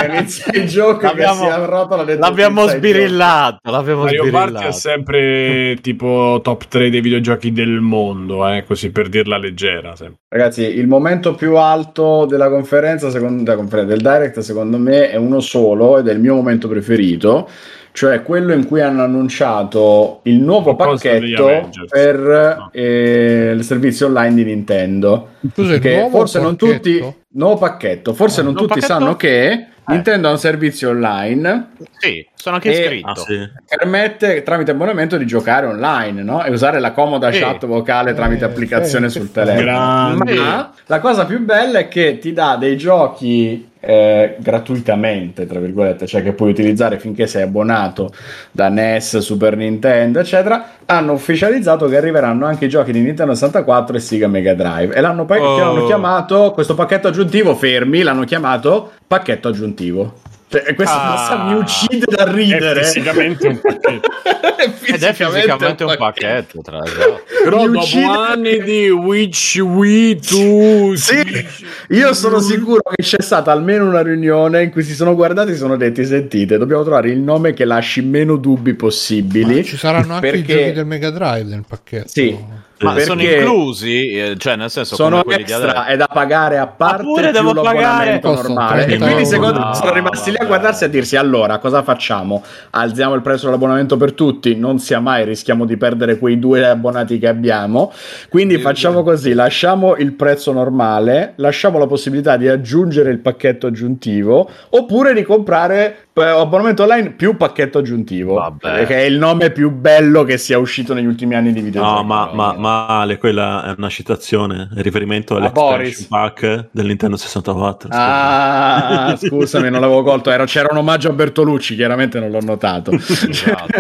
inizia 0.09 0.53
il 0.53 0.69
gioco 0.69 1.03
l'abbiamo, 1.03 1.41
che 1.41 1.47
si 1.47 1.53
arrotola 1.53 2.17
L'abbiamo 2.17 2.69
sbirillato. 2.69 3.71
L'abbiamo 3.71 4.03
Mario 4.03 4.23
sbirillato. 4.23 4.53
Party 4.53 4.69
è 4.69 4.73
sempre 4.73 5.79
tipo 5.81 6.41
top 6.45 6.69
3 6.69 6.91
dei 6.91 7.01
videogiochi 7.01 7.51
del 7.51 7.81
mondo, 7.81 8.49
eh, 8.49 8.63
così 8.65 8.93
per 8.93 9.09
dirla 9.09 9.37
leggera. 9.37 9.97
Sempre. 9.97 10.21
Ragazzi, 10.29 10.63
il 10.63 10.87
momento 10.87 11.35
più 11.35 11.57
alto 11.57 12.25
della 12.27 12.49
conferenza, 12.49 13.11
secondo, 13.11 13.43
della 13.43 13.57
conferenza 13.57 13.93
del 13.93 14.01
Direct, 14.01 14.43
secondo 14.45 14.79
me, 14.79 15.11
è 15.11 15.17
uno 15.17 15.41
solo 15.41 15.99
ed 15.99 16.07
è 16.07 16.13
il 16.13 16.21
mio 16.21 16.37
momento 16.37 16.69
preferito, 16.69 17.49
cioè 17.93 18.23
quello 18.23 18.53
in 18.53 18.67
cui 18.67 18.81
hanno 18.81 19.03
annunciato 19.03 20.21
il 20.25 20.41
nuovo 20.41 20.75
pacchetto 20.77 21.71
per 21.89 22.19
no. 22.19 22.71
eh, 22.73 23.53
il 23.57 23.63
servizio 23.65 24.07
online 24.07 24.35
di 24.35 24.45
Nintendo. 24.45 25.31
Scusa, 25.53 25.79
che 25.79 26.09
forse 26.11 26.41
pacchetto? 26.41 26.67
non 26.67 26.75
tutti, 26.75 27.15
nuovo 27.31 27.57
pacchetto, 27.57 28.13
forse 28.13 28.43
no, 28.43 28.49
non 28.49 28.57
tutti 28.57 28.81
pacchetto? 28.81 28.87
sanno 28.87 29.17
che 29.17 29.67
eh. 29.87 29.93
Nintendo 29.93 30.29
ha 30.29 30.31
un 30.31 30.39
servizio 30.39 30.91
online. 30.91 31.73
Sì, 31.99 32.27
sono 32.35 32.57
anche 32.57 32.71
iscritto. 32.71 33.11
Ah, 33.11 33.15
sì. 33.17 33.49
Permette 33.69 34.43
tramite 34.43 34.71
abbonamento 34.71 35.17
di 35.19 35.27
giocare 35.27 35.67
online 35.67 36.23
no? 36.23 36.43
e 36.43 36.51
usare 36.51 36.81
la 36.81 36.93
comoda 36.93 37.31
sì. 37.31 37.39
chat 37.39 37.67
vocale 37.67 38.15
tramite 38.15 38.45
eh, 38.45 38.49
applicazione 38.49 39.11
sul 39.11 39.31
telefono. 39.31 40.17
Ma 40.17 40.73
la 40.87 41.01
cosa 41.01 41.27
più 41.27 41.41
bella 41.45 41.81
è 41.81 41.89
che 41.89 42.19
ti 42.19 42.33
dà 42.33 42.57
dei 42.57 42.77
giochi 42.79 43.73
eh, 43.87 44.37
gratuitamente, 44.39 45.47
tra 45.47 45.61
virgolette, 45.61 46.07
cioè 46.07 46.23
che 46.23 46.33
puoi 46.33 46.51
utilizzare 46.51 46.99
finché 46.99 47.27
sei 47.27 47.43
abbonato 47.43 48.13
da 48.51 48.69
NES, 48.69 49.19
Super 49.19 49.57
Nintendo, 49.57 50.21
eccetera. 50.21 50.71
Hanno 50.87 51.13
ufficializzato 51.13 51.87
che 51.89 51.97
arriveranno 51.97 52.47
anche 52.47 52.67
i 52.67 52.69
giochi 52.69 52.93
di 52.93 53.01
Nintendo 53.01 53.35
64 53.35 53.97
e 53.97 54.01
Sega 54.01 54.29
Mega 54.29 54.55
Drive 54.55 54.95
e 54.95 55.01
l'hanno, 55.01 55.25
pa- 55.25 55.41
oh. 55.41 55.59
l'hanno 55.59 55.87
chiamato 55.87 56.53
questo 56.53 56.75
pacchetto 56.75 57.09
aggiuntivo 57.09 57.55
fermi, 57.55 58.03
l'hanno 58.03 58.25
chiamato 58.25 58.93
pacchetto 59.07 59.49
aggiuntivo. 59.49 60.34
Cioè, 60.55 60.75
questa 60.75 61.03
ah, 61.03 61.17
cosa 61.17 61.45
mi 61.45 61.55
uccide 61.55 62.07
da 62.07 62.31
ridere. 62.31 62.81
È 62.81 62.85
fisicamente 62.85 63.49
un 63.49 63.61
pacchetto. 63.61 64.09
è 64.57 64.93
Ed 64.93 65.03
è 65.03 65.13
fisicamente 65.13 65.83
un 65.83 65.95
pacchetto, 65.99 66.61
tra 66.61 66.77
l'altro. 66.77 67.23
Però 67.43 67.67
mi 67.67 67.73
dopo 67.73 67.79
uccide... 67.81 68.05
anni 68.05 68.63
di 68.63 68.89
Witch 68.89 69.59
Wii 69.61 70.21
tu 70.21 70.95
sì, 70.95 71.47
io 71.89 72.15
sono 72.15 72.39
sicuro 72.39 72.83
che 72.95 73.03
c'è 73.03 73.21
stata 73.21 73.51
almeno 73.51 73.89
una 73.89 74.03
riunione 74.03 74.63
in 74.63 74.71
cui 74.71 74.85
si 74.85 74.95
sono 74.95 75.17
guardati 75.17 75.51
e 75.51 75.57
sono 75.57 75.77
detti 75.77 76.05
sentite, 76.05 76.57
dobbiamo 76.57 76.85
trovare 76.85 77.11
il 77.11 77.19
nome 77.19 77.53
che 77.53 77.65
lasci 77.65 78.01
meno 78.03 78.37
dubbi 78.37 78.75
possibili. 78.75 79.57
Ma 79.57 79.63
ci 79.65 79.77
saranno 79.77 80.15
anche 80.15 80.31
perché... 80.31 80.53
i 80.53 80.57
giochi 80.57 80.73
del 80.73 80.87
Mega 80.87 81.11
Drive 81.11 81.51
nel 81.51 81.65
pacchetto. 81.67 82.09
Sì 82.09 82.64
Ma 82.81 82.99
sono 82.99 83.23
inclusi, 83.23 84.13
eh, 84.13 84.37
cioè 84.37 84.57
nel 84.57 84.71
senso 84.71 84.97
sono 84.97 85.25
extra, 85.27 85.87
è 85.87 85.97
da 85.97 86.09
pagare 86.13 86.59
a 86.59 86.67
parte 86.67 87.03
Oppure 87.03 87.31
devo 87.31 87.55
pagare 87.55 88.21
normale. 88.23 88.87
E 88.87 88.99
quindi 88.99 89.25
secondo 89.25 89.61
me 89.61 89.75
sono 89.75 89.93
rimasti 89.93 90.31
lì 90.31 90.37
a 90.39 90.45
guardarsi 90.45 90.83
e 90.83 90.87
a 90.87 90.91
dirsi 90.91 91.17
allora 91.17 91.59
cosa 91.59 91.83
facciamo? 91.83 92.43
Alziamo 92.71 93.15
il 93.15 93.23
prezzo 93.23 93.47
dell'abbonamento 93.47 93.97
per 93.97 94.13
tutti, 94.13 94.57
non 94.57 94.79
sia 94.79 94.99
mai, 94.99 95.25
rischiamo 95.25 95.65
di 95.65 95.77
perdere 95.77 96.19
quei 96.19 96.39
due 96.39 96.67
abbonati 96.67 97.19
che 97.19 97.29
abbiamo. 97.29 97.93
Quindi 98.29 98.59
facciamo 98.59 99.03
così, 99.03 99.35
lasciamo 99.35 99.97
il 99.97 100.13
prezzo 100.15 100.53
normale, 100.53 101.35
lasciamo 101.37 101.79
la 101.79 101.87
possibilità 101.87 102.37
di 102.37 102.49
aggiungere 102.49 103.11
il 103.11 103.19
pacchetto 103.19 103.69
aggiuntivo 103.69 104.51
oppure 104.71 105.15
di 105.15 105.23
comprare 105.23 106.09
eh, 106.15 106.23
abbonamento 106.23 106.85
online 106.85 107.11
più 107.11 107.37
pacchetto 107.37 107.79
aggiuntivo, 107.79 108.35
Vabbè. 108.35 108.87
che 108.87 108.97
è 108.97 109.03
il 109.03 109.19
nome 109.19 109.51
più 109.51 109.71
bello 109.71 110.23
che 110.23 110.39
sia 110.39 110.59
uscito 110.59 110.95
negli 110.95 111.07
ultimi 111.07 111.35
anni 111.35 111.53
di 111.53 111.61
videogiochi. 111.61 111.97
No, 111.97 112.05
ma, 112.05 112.31
ma, 112.33 112.55
male, 112.65 113.19
quella 113.19 113.65
è 113.65 113.75
una 113.77 113.91
citazione, 113.91 114.71
è 114.75 114.81
riferimento 114.81 115.37
all'expansion 115.37 116.07
pack 116.09 116.69
del 116.71 116.87
Nintendo 116.87 117.17
64. 117.17 117.91
Ah, 117.93 119.15
scusami, 119.19 119.69
non 119.69 119.81
l'avevo 119.83 120.03
colto, 120.03 120.31
Era, 120.31 120.47
c'era 120.47 120.69
un 120.71 120.79
omaggio 120.79 121.11
a 121.11 121.13
Bertolucci, 121.13 121.75
chiaramente 121.75 122.19
non 122.19 122.31
l'ho 122.31 122.41
notato. 122.41 122.93
Esatto. 123.35 123.73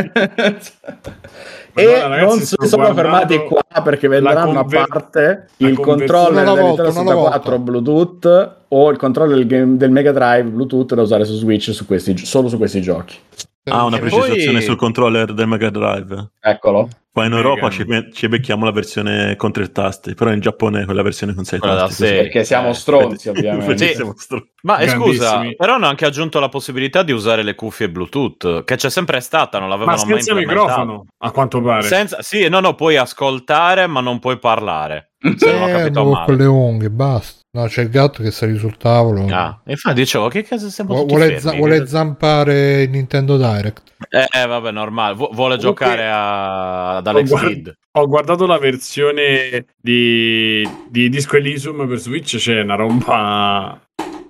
e 1.74 2.00
allora, 2.00 2.24
non 2.24 2.38
si 2.40 2.54
sono 2.60 2.92
fermati 2.94 3.38
qua 3.38 3.62
perché 3.82 4.08
vedranno 4.08 4.60
a 4.60 4.64
parte 4.64 5.48
il 5.58 5.78
controller 5.78 6.44
del 6.44 6.64
Nintendo 6.64 6.90
64 6.90 7.58
Bluetooth 7.58 8.56
o 8.68 8.90
il 8.90 8.96
controller 8.96 9.36
del, 9.36 9.46
game, 9.46 9.76
del 9.76 9.90
Mega 9.90 10.12
Drive 10.12 10.44
Bluetooth 10.44 10.94
da 10.94 11.02
usare 11.02 11.24
su 11.24 11.34
Switch 11.34 11.72
su 11.72 11.86
questi, 11.86 12.16
solo 12.18 12.48
su 12.48 12.58
questi 12.58 12.80
giochi. 12.80 13.16
Ah, 13.64 13.84
una 13.84 13.98
precisazione 13.98 14.58
poi... 14.58 14.62
sul 14.62 14.76
controller 14.76 15.32
del 15.32 15.46
Mega 15.46 15.70
Drive. 15.70 16.32
Eccolo. 16.40 16.88
Qua 17.14 17.26
in 17.26 17.32
Europa 17.32 17.70
ci, 17.70 17.86
ci, 18.12 18.26
becchiamo 18.26 18.64
la 18.64 18.72
versione 18.72 19.36
con 19.36 19.52
tre 19.52 19.70
tasti, 19.70 20.14
però 20.14 20.32
in 20.32 20.40
Giappone 20.40 20.84
quella 20.84 21.02
versione 21.02 21.32
con 21.32 21.44
sei 21.44 21.60
Quella 21.60 21.86
tasti. 21.86 22.06
Sì. 22.06 22.12
Perché 22.12 22.44
siamo 22.44 22.72
stronzi, 22.72 23.28
ovviamente. 23.28 23.92
Sì. 23.94 24.44
Ma 24.62 24.78
eh, 24.78 24.88
scusa, 24.88 25.42
però 25.56 25.74
hanno 25.74 25.86
anche 25.86 26.04
aggiunto 26.06 26.40
la 26.40 26.48
possibilità 26.48 27.04
di 27.04 27.12
usare 27.12 27.44
le 27.44 27.54
cuffie 27.54 27.88
Bluetooth, 27.88 28.64
che 28.64 28.74
c'è 28.74 28.90
sempre 28.90 29.20
stata, 29.20 29.60
non 29.60 29.68
l'avevano 29.68 29.96
ma 29.96 30.04
mai 30.04 30.14
senza 30.14 30.34
microfono, 30.34 31.06
a 31.18 31.30
quanto 31.30 31.60
pare. 31.60 31.82
Senza, 31.82 32.20
sì, 32.20 32.48
no, 32.48 32.58
no, 32.58 32.74
puoi 32.74 32.96
ascoltare, 32.96 33.86
ma 33.86 34.00
non 34.00 34.18
puoi 34.18 34.38
parlare. 34.38 35.12
Se 35.36 35.52
non 35.52 35.62
ho 35.62 35.66
capito 35.68 36.04
male. 36.04 36.26
con 36.26 36.36
le 36.36 36.46
unghie, 36.46 36.90
basta. 36.90 37.42
No, 37.54 37.66
c'è 37.66 37.82
il 37.82 37.88
gatto 37.88 38.20
che 38.20 38.32
sta 38.32 38.52
sul 38.56 38.76
tavolo. 38.76 39.26
Ah, 39.30 39.60
infatti 39.66 40.00
dicevo, 40.00 40.26
che 40.26 40.44
cosa 40.44 40.68
stiamo 40.68 41.04
vuole, 41.04 41.38
za- 41.38 41.52
vuole 41.52 41.86
zampare 41.86 42.84
Nintendo 42.86 43.36
Direct. 43.36 43.92
Eh, 44.08 44.26
eh 44.28 44.46
vabbè, 44.46 44.72
normale. 44.72 45.14
Vu- 45.14 45.32
vuole 45.32 45.56
Comunque, 45.56 45.86
giocare 45.86 46.08
a- 46.08 46.96
ad 46.96 47.06
Alex 47.06 47.30
ho, 47.30 47.38
guard- 47.38 47.76
ho 47.92 48.06
guardato 48.08 48.46
la 48.46 48.58
versione 48.58 49.66
di, 49.80 50.68
di 50.88 51.08
Disco 51.08 51.36
Elysium 51.36 51.86
per 51.86 51.98
Switch, 51.98 52.38
c'è 52.38 52.60
una 52.60 52.74
roba... 52.74 53.80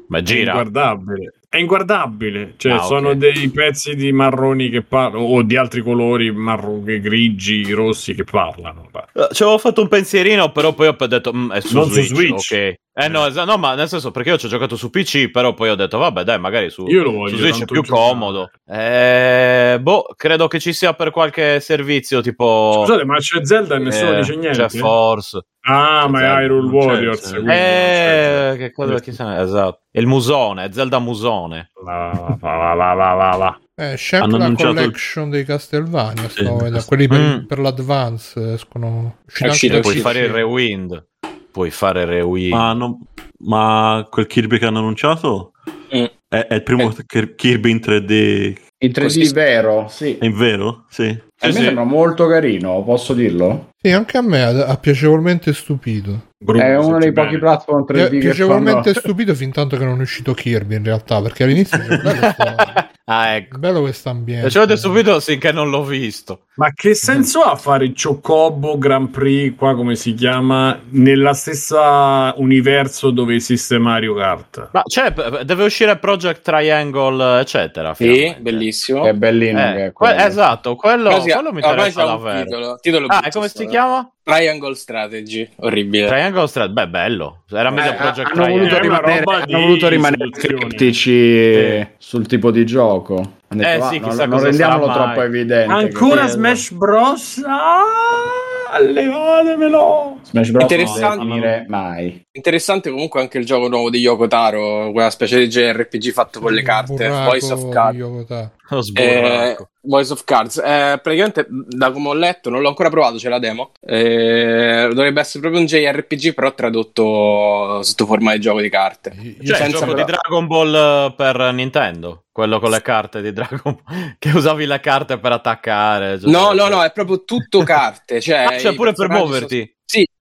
Ma 0.06 0.20
gira. 0.20 0.50
Inguardabile 0.50 1.32
è 1.54 1.58
inguardabile, 1.58 2.54
cioè 2.56 2.72
ah, 2.72 2.82
sono 2.82 3.10
okay. 3.10 3.32
dei 3.32 3.48
pezzi 3.48 3.94
di 3.94 4.10
marroni 4.10 4.70
che 4.70 4.82
parlano 4.82 5.24
o 5.24 5.42
di 5.42 5.56
altri 5.56 5.82
colori 5.82 6.32
marroni, 6.32 6.98
grigi, 6.98 7.70
rossi 7.70 8.12
che 8.12 8.24
parlano. 8.24 8.90
Uh, 9.12 9.32
ci 9.32 9.44
avevo 9.44 9.58
fatto 9.58 9.80
un 9.80 9.86
pensierino, 9.86 10.50
però 10.50 10.72
poi 10.72 10.88
ho 10.88 11.06
detto 11.06 11.32
mm, 11.32 11.52
è 11.52 11.60
su 11.60 11.76
non 11.76 11.88
Switch, 11.88 12.08
su 12.08 12.14
Switch. 12.16 12.52
ok. 12.52 12.74
Eh 12.96 13.08
no, 13.08 13.26
es- 13.26 13.34
no, 13.34 13.56
ma 13.56 13.74
nel 13.74 13.88
senso 13.88 14.12
perché 14.12 14.28
io 14.28 14.38
ci 14.38 14.46
ho 14.46 14.48
giocato 14.48 14.76
su 14.76 14.88
PC, 14.88 15.28
però 15.30 15.52
poi 15.52 15.70
ho 15.70 15.74
detto 15.74 15.98
vabbè, 15.98 16.22
dai, 16.22 16.38
magari 16.38 16.70
su, 16.70 16.86
io 16.86 17.02
lo 17.02 17.10
voglio, 17.10 17.36
su 17.36 17.42
Switch 17.42 17.62
è 17.62 17.64
più 17.64 17.82
giocare. 17.82 18.08
comodo. 18.08 18.50
Eh, 18.64 19.78
boh, 19.80 20.14
credo 20.16 20.46
che 20.46 20.60
ci 20.60 20.72
sia 20.72 20.94
per 20.94 21.10
qualche 21.10 21.58
servizio 21.58 22.20
tipo 22.20 22.84
Scusate, 22.84 23.04
ma 23.04 23.16
c'è 23.16 23.44
Zelda 23.44 23.74
e 23.74 23.78
nessuno 23.80 24.12
eh, 24.12 24.16
dice 24.18 24.36
niente. 24.36 24.66
C'è 24.66 24.78
Force. 24.78 25.44
Ah, 25.66 26.06
ma 26.08 26.20
è 26.20 26.42
Hyrule 26.42 26.70
Warriors. 26.70 27.32
Eh, 27.32 28.54
che 28.58 28.70
cosa 28.70 29.00
che 29.00 29.10
esatto. 29.10 29.80
Il 29.90 30.06
musone, 30.06 30.72
Zelda 30.72 31.00
musone. 31.00 31.72
La, 31.84 32.36
la, 32.40 32.74
la, 32.74 32.94
la, 32.94 33.12
la, 33.12 33.36
la. 33.36 33.58
Eh, 33.74 33.94
c'è 33.96 34.18
anche 34.18 34.38
la 34.38 34.52
collection 34.52 35.24
il... 35.24 35.30
dei 35.30 35.44
Castlevania, 35.44 36.28
sì, 36.28 36.44
vedendo, 36.44 36.84
quelli 36.86 37.08
per, 37.08 37.18
mm. 37.18 37.46
per 37.46 37.58
l'Advance 37.58 38.52
escono. 38.52 39.16
Uscito, 39.26 39.80
puoi 39.80 39.96
fare 39.96 40.20
il 40.20 40.28
Rewind. 40.28 41.08
Puoi 41.54 41.70
fare 41.70 42.00
il 42.00 42.08
Rewind. 42.08 42.52
Ma, 42.52 42.72
non... 42.72 42.98
ma 43.44 44.04
quel 44.10 44.26
Kirby 44.26 44.58
che 44.58 44.66
hanno 44.66 44.80
annunciato 44.80 45.52
mm. 45.94 46.04
è, 46.28 46.46
è, 46.48 46.54
il 46.54 46.64
primo 46.64 46.92
eh. 46.92 47.34
Kirby 47.36 47.70
in 47.70 47.76
3D. 47.76 48.56
In 48.78 48.90
3D 48.90 49.02
Così... 49.02 49.32
vero, 49.32 49.86
sì. 49.88 50.18
È 50.18 50.28
vero? 50.30 50.84
Sì. 50.88 51.04
A 51.06 51.46
me 51.46 51.52
sì. 51.52 51.62
sembra 51.62 51.84
molto 51.84 52.26
carino, 52.26 52.82
posso 52.82 53.14
dirlo? 53.14 53.68
Sì, 53.80 53.92
anche 53.92 54.16
a 54.16 54.22
me 54.22 54.42
ha, 54.42 54.76
piacevolmente 54.78 55.52
stupito. 55.52 56.30
Brutto, 56.36 56.64
è 56.64 56.76
uno 56.76 56.98
dei 56.98 57.12
pochi 57.12 57.38
platform 57.38 57.84
3D 57.88 58.18
piacevolmente 58.18 58.92
fanno... 58.92 58.98
stupito 58.98 59.32
fin 59.36 59.52
tanto 59.52 59.76
che 59.76 59.84
non 59.84 60.00
è 60.00 60.02
uscito 60.02 60.34
Kirby 60.34 60.74
in 60.74 60.82
realtà, 60.82 61.22
perché 61.22 61.44
all'inizio 61.44 61.78
Ah, 63.06 63.34
ecco. 63.34 63.58
Bello 63.58 63.80
questo 63.82 64.08
ambiente. 64.08 64.48
Ci 64.48 64.56
avete 64.56 64.78
subito 64.78 65.20
finché 65.20 65.52
non 65.52 65.68
l'ho 65.68 65.84
visto. 65.84 66.46
Ma 66.54 66.72
che 66.72 66.94
senso 66.94 67.40
ha 67.40 67.54
fare 67.56 67.84
il 67.84 67.94
Chocobo 68.00 68.78
Grand 68.78 69.10
Prix, 69.10 69.56
qua 69.56 69.74
come 69.74 69.94
si 69.94 70.14
chiama, 70.14 70.80
nella 70.90 71.34
stessa 71.34 72.32
universo 72.36 73.10
dove 73.10 73.34
esiste 73.34 73.76
Mario 73.78 74.14
Kart? 74.14 74.70
Ma 74.72 74.82
cioè, 74.86 75.12
deve 75.44 75.64
uscire 75.64 75.98
Project 75.98 76.42
Triangle, 76.42 77.40
eccetera. 77.40 77.92
Sì, 77.92 78.34
bellissimo. 78.38 79.04
È 79.04 79.12
bellino. 79.12 79.60
Eh, 79.60 79.92
que- 79.92 80.16
esatto, 80.16 80.74
quello, 80.74 81.10
quello 81.20 81.52
mi 81.52 81.60
interessa 81.60 82.04
davvero. 82.04 82.44
Titolo, 82.44 82.78
titolo 82.80 83.06
ah, 83.08 83.28
come 83.30 83.48
si 83.48 83.66
chiama? 83.66 84.08
Triangle 84.24 84.74
Strategy, 84.74 85.46
orribile. 85.56 86.06
Triangle 86.06 86.46
Strategy, 86.46 86.72
beh, 86.72 86.88
bello. 86.88 87.42
Era 87.50 87.68
meglio 87.68 87.90
eh, 87.90 87.94
Project 87.94 88.32
hanno 88.32 88.44
Triangle. 88.44 88.68
Voluto 88.68 88.80
rimanere, 88.80 89.22
hanno 89.22 89.60
voluto 89.60 89.88
rimanere 89.88 90.30
critici 90.30 91.10
sì. 91.10 91.86
sul 91.98 92.26
tipo 92.26 92.50
di 92.50 92.64
gioco. 92.64 93.32
Detto, 93.48 93.84
eh 93.84 93.88
sì, 93.90 93.98
non, 93.98 94.16
non 94.16 94.42
rendiamolo 94.42 94.90
troppo 94.90 95.20
evidente. 95.20 95.70
Ancora 95.70 96.26
Smash 96.26 96.70
Bros. 96.70 97.44
Ah, 97.46 98.80
levatemelo. 98.80 100.13
Smash 100.24 100.50
Bros. 100.50 100.62
Interessante. 100.62 101.24
non 101.24 101.64
mai. 101.68 102.24
Interessante 102.32 102.90
comunque 102.90 103.20
anche 103.20 103.38
il 103.38 103.44
gioco 103.44 103.68
nuovo 103.68 103.90
di 103.90 103.98
Yoko 103.98 104.26
Taro, 104.26 104.90
quella 104.92 105.10
specie 105.10 105.38
di 105.38 105.48
JRPG 105.48 106.10
fatto 106.10 106.40
con 106.40 106.52
le 106.52 106.62
carte. 106.62 107.08
Voice 107.08 107.52
of 107.52 107.68
Cards. 107.68 108.90
Eh, 108.94 109.56
Voice 109.82 110.12
of 110.12 110.24
Cards. 110.24 110.56
Eh, 110.56 110.98
praticamente, 111.02 111.46
da 111.48 111.92
come 111.92 112.08
ho 112.08 112.14
letto, 112.14 112.50
non 112.50 112.62
l'ho 112.62 112.68
ancora 112.68 112.88
provato, 112.88 113.16
c'è 113.16 113.28
la 113.28 113.38
demo. 113.38 113.72
Eh, 113.80 114.88
dovrebbe 114.92 115.20
essere 115.20 115.40
proprio 115.40 115.60
un 115.60 115.66
JRPG, 115.66 116.32
però 116.32 116.54
tradotto 116.54 117.82
sotto 117.82 118.06
forma 118.06 118.32
di 118.32 118.40
gioco 118.40 118.60
di 118.60 118.70
carte. 118.70 119.12
Cioè, 119.44 119.66
il 119.66 119.72
gioco 119.72 119.92
però... 119.92 120.04
di 120.04 120.04
Dragon 120.04 120.46
Ball 120.46 120.74
eh, 120.74 121.14
per 121.14 121.52
Nintendo. 121.52 122.24
Quello 122.32 122.58
con 122.58 122.70
le 122.70 122.82
carte 122.82 123.22
di 123.22 123.32
Dragon 123.32 123.78
Ball. 123.84 124.16
che 124.18 124.30
usavi 124.30 124.66
le 124.66 124.80
carte 124.80 125.18
per 125.18 125.32
attaccare. 125.32 126.18
No, 126.22 126.52
no, 126.52 126.68
no, 126.68 126.82
è 126.82 126.90
proprio 126.90 127.24
tutto 127.24 127.62
carte. 127.62 128.20
Cioè, 128.20 128.38
ah, 128.38 128.58
cioè 128.58 128.74
pure 128.74 128.92
per 128.92 129.08
muoverti. 129.08 129.58
Sono... 129.58 129.73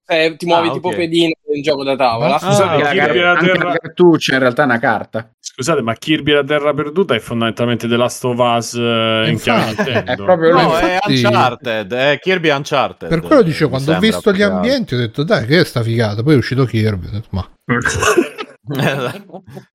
Eh, 0.05 0.35
ti 0.37 0.45
muovi 0.45 0.67
ah, 0.67 0.71
tipo 0.73 0.87
okay. 0.87 0.99
pedino 0.99 1.31
in 1.53 1.61
gioco 1.61 1.83
da 1.83 1.95
tavola. 1.95 2.35
Ah, 2.35 2.39
Scusate, 2.39 2.81
ah, 2.81 2.91
Kirby 2.91 3.19
la 3.19 3.35
terra... 3.37 3.67
la 3.69 3.77
cartuccia 3.77 4.33
in 4.33 4.39
realtà 4.39 4.63
è 4.63 4.65
una 4.65 4.79
carta. 4.79 5.29
Scusate, 5.39 5.81
ma 5.81 5.93
Kirby 5.93 6.33
la 6.33 6.43
terra 6.43 6.73
perduta 6.73 7.15
è 7.15 7.19
fondamentalmente 7.19 7.87
The 7.87 7.95
Last 7.95 8.25
of 8.25 8.37
Us 8.37 8.73
eh, 8.73 9.25
in 9.29 9.39
chiave 9.39 10.03
È 10.03 10.15
proprio 10.15 10.53
no, 10.53 10.77
è 10.77 10.99
Uncharted, 11.05 11.93
è 11.93 12.19
Kirby 12.19 12.49
Uncharted. 12.49 13.07
Per 13.07 13.21
quello 13.21 13.41
dicevo, 13.43 13.69
quando 13.69 13.93
ho 13.93 13.99
visto 13.99 14.33
gli 14.33 14.41
ambienti 14.41 14.95
ho 14.95 14.97
detto 14.97 15.23
dai, 15.23 15.45
che 15.45 15.59
è 15.59 15.63
sta 15.63 15.81
figata. 15.81 16.21
Poi 16.21 16.33
è 16.33 16.37
uscito 16.37 16.65
Kirby, 16.65 17.07
ho 17.07 17.11
detto 17.11 17.27
ma... 17.31 17.49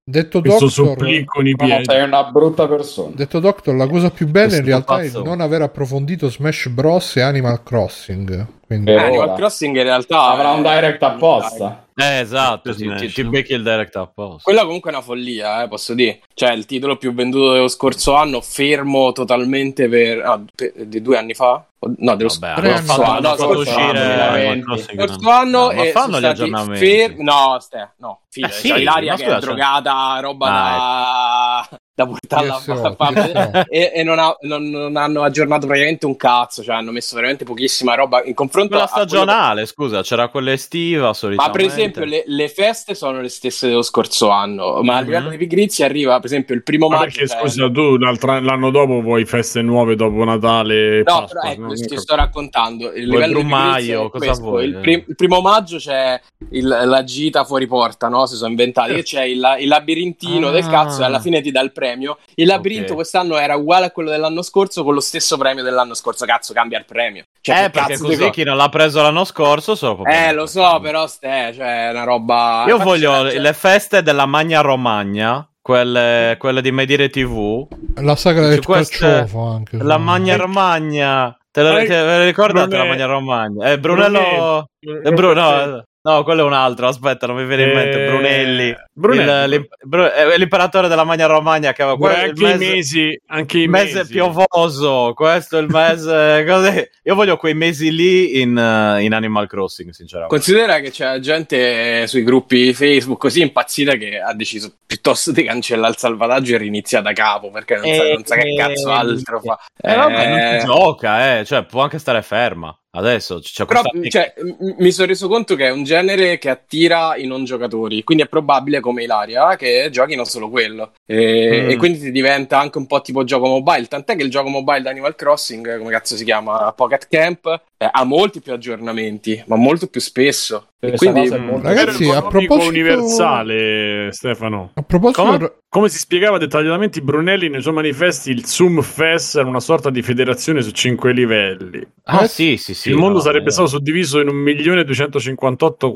detto 0.02 0.40
Doctor, 0.40 0.70
supplico 0.70 1.42
i 1.42 1.54
piedi. 1.54 1.84
sei 1.84 2.04
una 2.04 2.24
brutta 2.24 2.66
persona. 2.66 3.14
Detto 3.14 3.38
Doctor, 3.38 3.74
la 3.74 3.86
cosa 3.86 4.10
più 4.10 4.26
bella 4.26 4.46
Questo 4.46 4.62
in 4.62 4.66
realtà 4.66 4.96
pazzo. 4.96 5.20
è 5.20 5.24
non 5.24 5.40
aver 5.42 5.62
approfondito 5.62 6.30
Smash 6.30 6.68
Bros. 6.68 7.16
e 7.16 7.20
Animal 7.20 7.62
Crossing. 7.62 8.46
Quindi... 8.66 8.90
Eh, 8.90 8.96
Animal 8.96 9.34
Crossing 9.34 9.76
in 9.76 9.82
realtà 9.82 10.30
avrà 10.30 10.50
un 10.52 10.62
direct 10.62 11.02
apposta. 11.02 11.84
Eh, 11.94 12.20
esatto, 12.20 12.74
ti, 12.74 12.94
ti, 12.96 13.08
ti 13.08 13.24
becchi 13.24 13.52
il 13.52 13.62
direct 13.62 13.96
apposta. 13.96 14.42
Quella 14.44 14.64
comunque 14.64 14.90
è 14.90 14.94
una 14.94 15.02
follia, 15.02 15.64
eh, 15.64 15.68
posso 15.68 15.94
dire. 15.94 16.20
Cioè, 16.32 16.52
il 16.52 16.64
titolo 16.64 16.96
più 16.96 17.12
venduto 17.12 17.52
dello 17.52 17.68
scorso 17.68 18.14
anno, 18.14 18.40
fermo 18.40 19.12
totalmente 19.12 19.88
per, 19.88 20.20
ah, 20.20 20.40
per 20.54 20.72
di 20.86 21.02
due 21.02 21.18
anni 21.18 21.34
fa. 21.34 21.67
No, 21.80 22.16
dello 22.16 22.34
Vabbè, 22.40 22.82
scorso 22.82 23.02
anno. 23.02 23.20
No, 23.20 23.36
scorso 23.36 23.58
uscire 23.60 24.62
scorso 24.78 25.30
anno 25.30 25.70
no, 25.70 25.70
e 25.70 25.90
fanno 25.92 26.20
gli 26.20 26.24
aggiornamenti. 26.24 26.84
Fer- 26.84 27.16
no, 27.18 27.56
ste, 27.60 27.92
no, 27.98 28.22
fine, 28.28 28.48
eh, 28.48 28.50
sì, 28.50 28.68
cioè, 28.68 28.82
l'aria 28.82 29.14
che 29.14 29.26
è 29.26 29.38
drogata, 29.38 30.18
roba 30.20 30.48
ah, 30.50 31.68
da 31.98 32.04
da 32.04 32.06
portarla 32.06 32.54
a 32.54 32.94
fame 32.94 33.66
e, 33.68 33.90
e 33.92 34.02
non, 34.04 34.20
ha, 34.20 34.36
non, 34.42 34.70
non, 34.70 34.94
hanno 34.96 35.22
aggiornato 35.22 35.66
praticamente 35.66 36.06
un 36.06 36.16
cazzo, 36.16 36.62
cioè 36.62 36.76
hanno 36.76 36.92
messo 36.92 37.16
veramente 37.16 37.44
pochissima 37.44 37.94
roba 37.96 38.22
in 38.22 38.34
confronto 38.34 38.68
quella 38.68 38.86
stagionale, 38.86 39.62
che... 39.62 39.66
scusa, 39.66 40.02
c'era 40.02 40.28
quella 40.28 40.52
estiva 40.52 41.12
solitamente. 41.12 41.58
Ma 41.58 41.64
per 41.64 41.74
esempio 41.74 42.04
le, 42.04 42.22
le, 42.24 42.48
feste 42.48 42.94
sono 42.94 43.20
le 43.20 43.28
stesse 43.28 43.66
dello 43.66 43.82
scorso 43.82 44.28
anno, 44.28 44.74
ma 44.74 44.80
mm-hmm. 44.80 44.90
a 44.90 45.00
livello 45.00 45.28
di 45.30 45.36
pigrizia 45.38 45.86
arriva 45.86 46.16
per 46.16 46.26
esempio 46.26 46.54
il 46.54 46.62
primo 46.62 46.88
ma 46.88 46.98
maggio. 46.98 47.18
Perché 47.18 47.26
cioè... 47.26 47.40
scusa, 47.40 47.70
tu 47.70 47.96
l'anno 47.96 48.70
dopo 48.70 49.00
vuoi 49.00 49.24
feste 49.24 49.60
nuove 49.62 49.96
dopo 49.96 50.22
Natale? 50.22 50.98
No, 50.98 51.20
Pasqua, 51.20 51.40
però 51.40 51.52
ecco, 51.52 51.62
no? 51.62 51.74
ti 51.74 51.98
sto 51.98 52.14
raccontando. 52.14 52.92
Il 52.92 53.08
livello 53.08 53.40
Brumaio, 53.40 54.10
cosa 54.10 54.24
questo. 54.24 54.44
vuoi? 54.44 54.66
Il, 54.66 54.78
prim- 54.80 55.04
il, 55.08 55.16
primo 55.16 55.40
maggio 55.40 55.78
c'è 55.78 56.20
il, 56.50 56.66
la 56.66 57.02
gita 57.02 57.44
fuori 57.44 57.66
porta, 57.66 58.08
no? 58.08 58.26
Si 58.26 58.36
sono 58.36 58.50
inventati, 58.50 58.94
che 58.94 59.02
c'è 59.02 59.24
il, 59.24 59.56
il 59.58 59.66
labirintino 59.68 60.48
ah. 60.48 60.50
del 60.52 60.66
cazzo 60.66 61.02
e 61.02 61.04
alla 61.04 61.18
fine 61.18 61.40
ti 61.40 61.50
dà 61.50 61.60
il 61.60 61.72
premio. 61.72 61.87
Il 62.34 62.46
labirinto 62.46 62.84
okay. 62.84 62.96
quest'anno 62.96 63.36
era 63.38 63.56
uguale 63.56 63.86
a 63.86 63.90
quello 63.90 64.10
dell'anno 64.10 64.42
scorso 64.42 64.84
con 64.84 64.94
lo 64.94 65.00
stesso 65.00 65.36
premio 65.36 65.62
dell'anno 65.62 65.94
scorso. 65.94 66.26
Cazzo, 66.26 66.52
cambia 66.52 66.78
il 66.78 66.84
premio. 66.84 67.24
Cioè, 67.40 67.64
eh, 67.64 67.70
perché 67.70 67.98
così 67.98 68.30
chi 68.30 68.44
non 68.44 68.56
l'ha 68.56 68.68
preso 68.68 69.00
l'anno 69.00 69.24
scorso 69.24 69.74
solo 69.74 70.04
Eh, 70.04 70.32
lo 70.32 70.46
so, 70.46 70.80
però 70.80 71.06
ste, 71.06 71.52
cioè, 71.54 71.88
è 71.88 71.90
una 71.90 72.04
roba... 72.04 72.64
Io 72.66 72.78
voglio 72.78 73.22
le 73.22 73.52
feste 73.52 74.02
della 74.02 74.26
Magna 74.26 74.60
Romagna 74.60 75.48
quelle, 75.60 76.36
quelle, 76.38 76.62
di 76.62 76.72
Medire 76.72 77.10
TV. 77.10 77.66
La 77.96 78.16
sagra 78.16 78.48
del 78.48 78.64
carciofo 78.64 79.46
anche. 79.46 79.76
La 79.78 79.98
Magna 79.98 80.36
Romagna. 80.36 81.36
Te 81.50 81.62
lo, 81.62 81.74
te, 81.84 82.24
ricordate 82.24 82.68
Brunello. 82.68 82.84
la 82.84 82.88
Magna 82.88 83.06
Romagna? 83.06 83.70
Eh, 83.70 83.78
Brunello... 83.78 84.68
Brunello. 84.80 85.08
Eh, 85.08 85.12
Bruno, 85.12 85.84
No, 86.08 86.22
quello 86.22 86.40
è 86.40 86.44
un 86.44 86.54
altro. 86.54 86.88
Aspetta, 86.88 87.26
non 87.26 87.36
mi 87.36 87.44
viene 87.44 87.64
in 87.64 87.74
mente. 87.74 88.02
Eh, 88.02 88.06
Brunelli, 88.06 88.76
Brunelli. 88.94 89.54
Il, 89.56 90.12
eh, 90.16 90.38
l'imperatore 90.38 90.88
della 90.88 91.04
Magna 91.04 91.26
Romagna 91.26 91.74
che 91.74 91.82
aveva 91.82 91.98
Guarda, 91.98 92.22
anche 92.22 92.42
mese, 92.42 92.64
i 92.64 92.68
mesi, 92.70 93.20
anche 93.26 93.58
i 93.58 93.68
mese 93.68 93.98
mesi. 93.98 94.12
piovoso. 94.12 95.12
Questo 95.14 95.58
è 95.58 95.60
il 95.60 95.68
mese. 95.68 96.44
così. 96.48 96.88
Io 97.02 97.14
voglio 97.14 97.36
quei 97.36 97.52
mesi 97.52 97.92
lì 97.94 98.40
in, 98.40 98.56
uh, 98.56 98.98
in, 99.00 99.12
Animal 99.12 99.46
Crossing, 99.46 99.90
sinceramente. 99.90 100.34
Considera 100.34 100.80
che 100.80 100.90
c'è 100.90 101.18
gente 101.18 102.06
sui 102.06 102.22
gruppi 102.22 102.72
Facebook 102.72 103.18
così 103.18 103.42
impazzita 103.42 103.96
che 103.96 104.18
ha 104.18 104.32
deciso 104.32 104.76
piuttosto 104.86 105.30
di 105.32 105.42
cancellare 105.42 105.92
il 105.92 105.98
salvataggio 105.98 106.54
e 106.54 106.58
riniziare 106.58 107.04
da 107.04 107.12
capo 107.12 107.50
perché 107.50 107.76
non, 107.76 107.94
sa, 107.94 108.02
non 108.04 108.24
sa 108.24 108.36
che 108.36 108.54
cazzo 108.56 108.90
altro 108.90 109.40
fa. 109.40 109.58
Eh, 109.78 109.92
eh, 109.92 109.96
vabbè, 109.96 110.28
non 110.28 110.60
si 110.60 110.66
gioca, 110.66 111.38
eh. 111.38 111.44
cioè 111.44 111.64
può 111.64 111.82
anche 111.82 111.98
stare 111.98 112.22
ferma. 112.22 112.77
Adesso 112.90 113.40
c'è 113.40 113.66
Però, 113.66 113.82
cioè, 114.08 114.32
m- 114.38 114.76
mi 114.78 114.90
sono 114.90 115.08
reso 115.08 115.28
conto 115.28 115.54
che 115.54 115.66
è 115.66 115.70
un 115.70 115.84
genere 115.84 116.38
che 116.38 116.48
attira 116.48 117.16
i 117.16 117.26
non 117.26 117.44
giocatori, 117.44 118.02
quindi 118.02 118.24
è 118.24 118.28
probabile 118.28 118.80
come 118.80 119.02
Ilaria 119.02 119.56
che 119.56 119.88
giochino 119.90 120.24
solo 120.24 120.48
quello. 120.48 120.92
E, 121.04 121.64
mm. 121.64 121.70
e, 121.70 121.76
quindi 121.76 121.98
ti 121.98 122.10
diventa 122.10 122.58
anche 122.58 122.78
un 122.78 122.86
po' 122.86 123.02
tipo 123.02 123.24
gioco 123.24 123.46
mobile. 123.46 123.86
Tant'è 123.86 124.16
che 124.16 124.22
il 124.22 124.30
gioco 124.30 124.48
mobile 124.48 124.80
di 124.80 124.88
Animal 124.88 125.14
Crossing, 125.14 125.78
come 125.78 125.90
cazzo 125.90 126.16
si 126.16 126.24
chiama? 126.24 126.72
Pocket 126.72 127.08
Camp, 127.08 127.62
eh, 127.80 127.88
ha 127.90 128.02
molti 128.02 128.40
più 128.40 128.52
aggiornamenti, 128.52 129.40
ma 129.46 129.54
molto 129.54 129.86
più 129.86 130.00
spesso. 130.00 130.70
E 130.80 130.96
quindi, 130.96 131.30
mm, 131.30 131.62
ragazzi, 131.62 132.10
a 132.10 132.22
proposito 132.22 132.68
universale, 132.68 134.10
Stefano. 134.10 134.72
A 134.74 134.82
proposito, 134.82 135.22
come, 135.22 135.52
come, 135.68 135.88
si 135.88 135.98
spiegava 135.98 136.38
dettagliatamente 136.38 137.00
Brunelli 137.00 137.48
nei 137.48 137.62
suoi 137.62 137.74
manifesti, 137.74 138.32
il 138.32 138.44
Zoom 138.46 138.82
Fest 138.82 139.36
era 139.36 139.48
una 139.48 139.60
sorta 139.60 139.90
di 139.90 140.02
federazione 140.02 140.60
su 140.60 140.72
cinque 140.72 141.12
livelli. 141.12 141.86
Ah, 142.04 142.24
eh, 142.24 142.28
sì, 142.28 142.56
sì, 142.56 142.74
sì. 142.74 142.90
Il 142.90 142.96
mondo 142.96 143.18
no, 143.18 143.22
sarebbe 143.22 143.48
eh. 143.48 143.52
stato 143.52 143.68
suddiviso 143.68 144.18
in 144.18 144.28
un 144.28 144.36
milione 144.36 144.82
duecentocinquantotto 144.82 145.92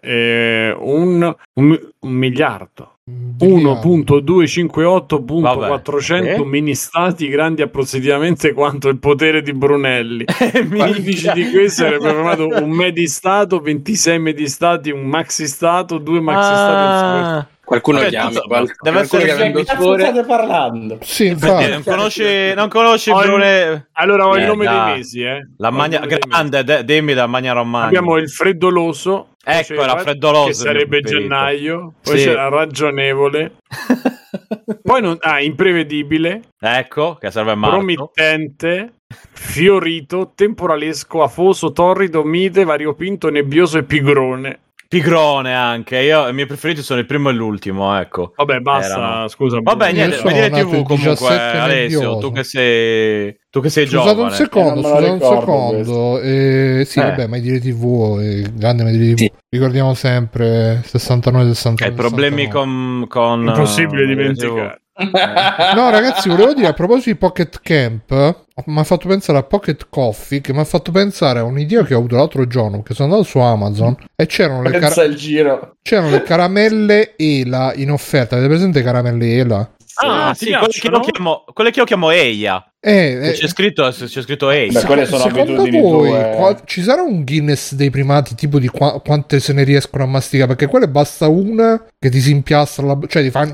eh, 0.00 0.76
un, 0.78 1.34
un, 1.54 1.90
un 2.00 2.10
miliardo. 2.12 2.95
1.258.400 3.38 6.24
eh? 6.24 6.44
mini 6.44 6.74
stati 6.74 7.28
grandi 7.28 7.62
approssimativamente 7.62 8.52
quanto 8.52 8.88
il 8.88 8.98
potere 8.98 9.42
di 9.42 9.52
Brunelli. 9.52 10.24
Quantici 10.74 11.30
di 11.32 11.48
questo 11.50 11.84
sarebbe 11.84 12.12
formato 12.12 12.48
un 12.48 12.70
medistato, 12.70 13.60
26 13.60 14.18
medistati, 14.18 14.90
un 14.90 15.04
maxi 15.04 15.46
stato, 15.46 15.98
due 15.98 16.18
maxi 16.20 16.48
stati. 16.48 17.24
Ah. 17.24 17.46
Qualcuno 17.66 17.98
Vabbè, 17.98 18.10
chiama, 18.10 18.40
qual- 18.40 18.70
deve 18.80 19.00
essere 19.00 19.52
che 19.52 19.64
state 19.64 20.24
parlando? 20.24 20.98
Sì, 21.02 21.26
infatti. 21.26 21.68
Non 21.68 21.82
conosci, 21.82 22.54
non 22.54 22.68
conosci 22.68 23.10
ho 23.10 23.18
Brune... 23.18 23.88
Allora 23.92 24.28
ho 24.28 24.36
eh, 24.36 24.40
il 24.40 24.46
nome 24.46 24.64
da. 24.64 24.84
dei 24.84 24.96
mesi, 24.96 25.22
eh. 25.22 25.48
La 25.56 25.70
magna... 25.70 25.98
grande, 25.98 26.62
de- 26.62 26.84
dimmi 26.84 27.12
da 27.12 27.26
Magna 27.26 27.52
Romagna. 27.52 27.86
Abbiamo 27.86 28.18
il 28.18 28.30
freddoloso. 28.30 29.34
Ecco, 29.48 29.80
era 29.80 29.96
freddoloso. 29.98 30.48
Che 30.48 30.54
sarebbe 30.54 31.00
gennaio. 31.02 31.94
Poi 32.02 32.18
sì. 32.18 32.24
c'era 32.24 32.48
ragionevole. 32.48 33.58
Poi 34.82 35.00
non... 35.00 35.16
Ah, 35.20 35.40
imprevedibile. 35.40 36.42
Ecco, 36.58 37.14
che 37.14 37.30
serve 37.30 37.54
marzo. 37.54 37.76
Promittente. 37.76 38.94
Fiorito, 39.06 40.32
temporalesco, 40.34 41.22
afoso, 41.22 41.70
torrido, 41.70 42.24
mite, 42.24 42.64
variopinto, 42.64 43.30
nebbioso 43.30 43.78
e 43.78 43.84
pigrone. 43.84 44.58
Pigrone 44.88 45.54
anche. 45.54 45.98
Io, 45.98 46.28
I 46.28 46.32
miei 46.32 46.46
preferiti 46.46 46.82
sono 46.82 47.00
il 47.00 47.06
primo 47.06 47.30
e 47.30 47.32
l'ultimo. 47.32 47.98
Ecco. 47.98 48.32
Vabbè, 48.36 48.60
basta. 48.60 48.94
Erano. 48.94 49.28
Scusa. 49.28 49.58
Vabbè, 49.60 49.92
niente. 49.92 50.16
So, 50.16 50.22
vedere 50.24 50.50
TV 50.50 50.82
comunque. 50.82 51.38
Alessio, 51.38 52.18
tu 52.18 52.32
che 52.32 52.44
sei. 52.44 53.36
Tu 53.50 53.60
che 53.60 53.70
sei 53.70 53.86
scusate 53.86 54.08
giovane. 54.10 54.28
un 54.28 54.34
secondo, 54.34 54.82
scusate 54.82 55.08
un 55.08 55.20
secondo. 55.20 56.20
Eh, 56.20 56.82
sì, 56.86 56.98
eh. 56.98 57.02
vabbè, 57.02 57.26
mai 57.26 57.40
dire 57.40 57.58
TV, 57.58 58.18
eh, 58.20 58.50
grande 58.52 58.82
mai 58.82 58.96
dire 58.96 59.14
TV. 59.14 59.18
Sì. 59.18 59.32
Ricordiamo 59.48 59.94
sempre 59.94 60.82
69 60.84 61.54
69. 61.54 61.90
Hai 61.90 61.96
problemi 61.96 62.48
con, 62.48 63.06
con 63.08 63.46
Impossibile 63.46 64.04
uh, 64.04 64.06
dimenticare. 64.06 64.80
No, 64.98 65.90
ragazzi, 65.90 66.28
volevo 66.28 66.54
dire 66.54 66.68
a 66.68 66.72
proposito 66.72 67.10
di 67.10 67.16
Pocket 67.16 67.60
Camp, 67.62 68.44
mi 68.64 68.78
ha 68.78 68.84
fatto 68.84 69.08
pensare 69.08 69.38
a 69.38 69.42
Pocket 69.42 69.88
Coffee, 69.90 70.40
che 70.40 70.54
mi 70.54 70.60
ha 70.60 70.64
fatto 70.64 70.90
pensare 70.90 71.40
a 71.40 71.44
un'idea 71.44 71.84
che 71.84 71.94
ho 71.94 71.98
avuto 71.98 72.16
l'altro 72.16 72.46
giorno, 72.46 72.82
che 72.82 72.94
sono 72.94 73.08
andato 73.12 73.28
su 73.28 73.38
Amazon 73.38 73.94
e 74.14 74.26
c'erano 74.26 74.62
le, 74.62 74.78
car- 74.78 75.74
c'erano 75.82 76.10
le 76.10 76.22
caramelle 76.22 77.14
Ela 77.16 77.72
in 77.74 77.90
offerta. 77.90 78.36
Avete 78.36 78.48
presente 78.48 78.82
caramelle 78.82 79.36
Ela? 79.36 79.70
Ah, 79.98 80.34
sì, 80.34 80.52
quelle 80.52 81.00
che, 81.00 81.10
chiamo, 81.10 81.44
quelle, 81.52 81.70
che 81.70 81.78
io 81.78 81.84
chiamo 81.86 82.10
Eia. 82.10 82.62
Eh, 82.88 83.30
eh, 83.30 83.32
c'è 83.32 83.48
scritto, 83.48 83.82
c'è 83.90 84.22
scritto 84.22 84.48
Eia. 84.48 84.70
Beh, 84.70 84.86
quelle 84.86 85.06
sono 85.06 85.24
Secondo 85.24 85.64
voi 85.64 86.08
qua, 86.36 86.56
ci 86.64 86.82
sarà 86.82 87.02
un 87.02 87.24
Guinness 87.24 87.74
dei 87.74 87.90
primati 87.90 88.36
tipo 88.36 88.60
di 88.60 88.68
qua, 88.68 89.00
quante 89.00 89.40
se 89.40 89.52
ne 89.52 89.64
riescono 89.64 90.04
a 90.04 90.06
masticare? 90.06 90.54
Perché 90.54 90.68
quelle 90.68 90.86
basta 90.86 91.26
una 91.26 91.84
che 91.98 92.10
ti 92.10 92.20
si 92.20 92.30
impiastra 92.30 92.86
la 92.86 92.96
cioè 93.08 93.24
ti 93.24 93.30
fa 93.30 93.44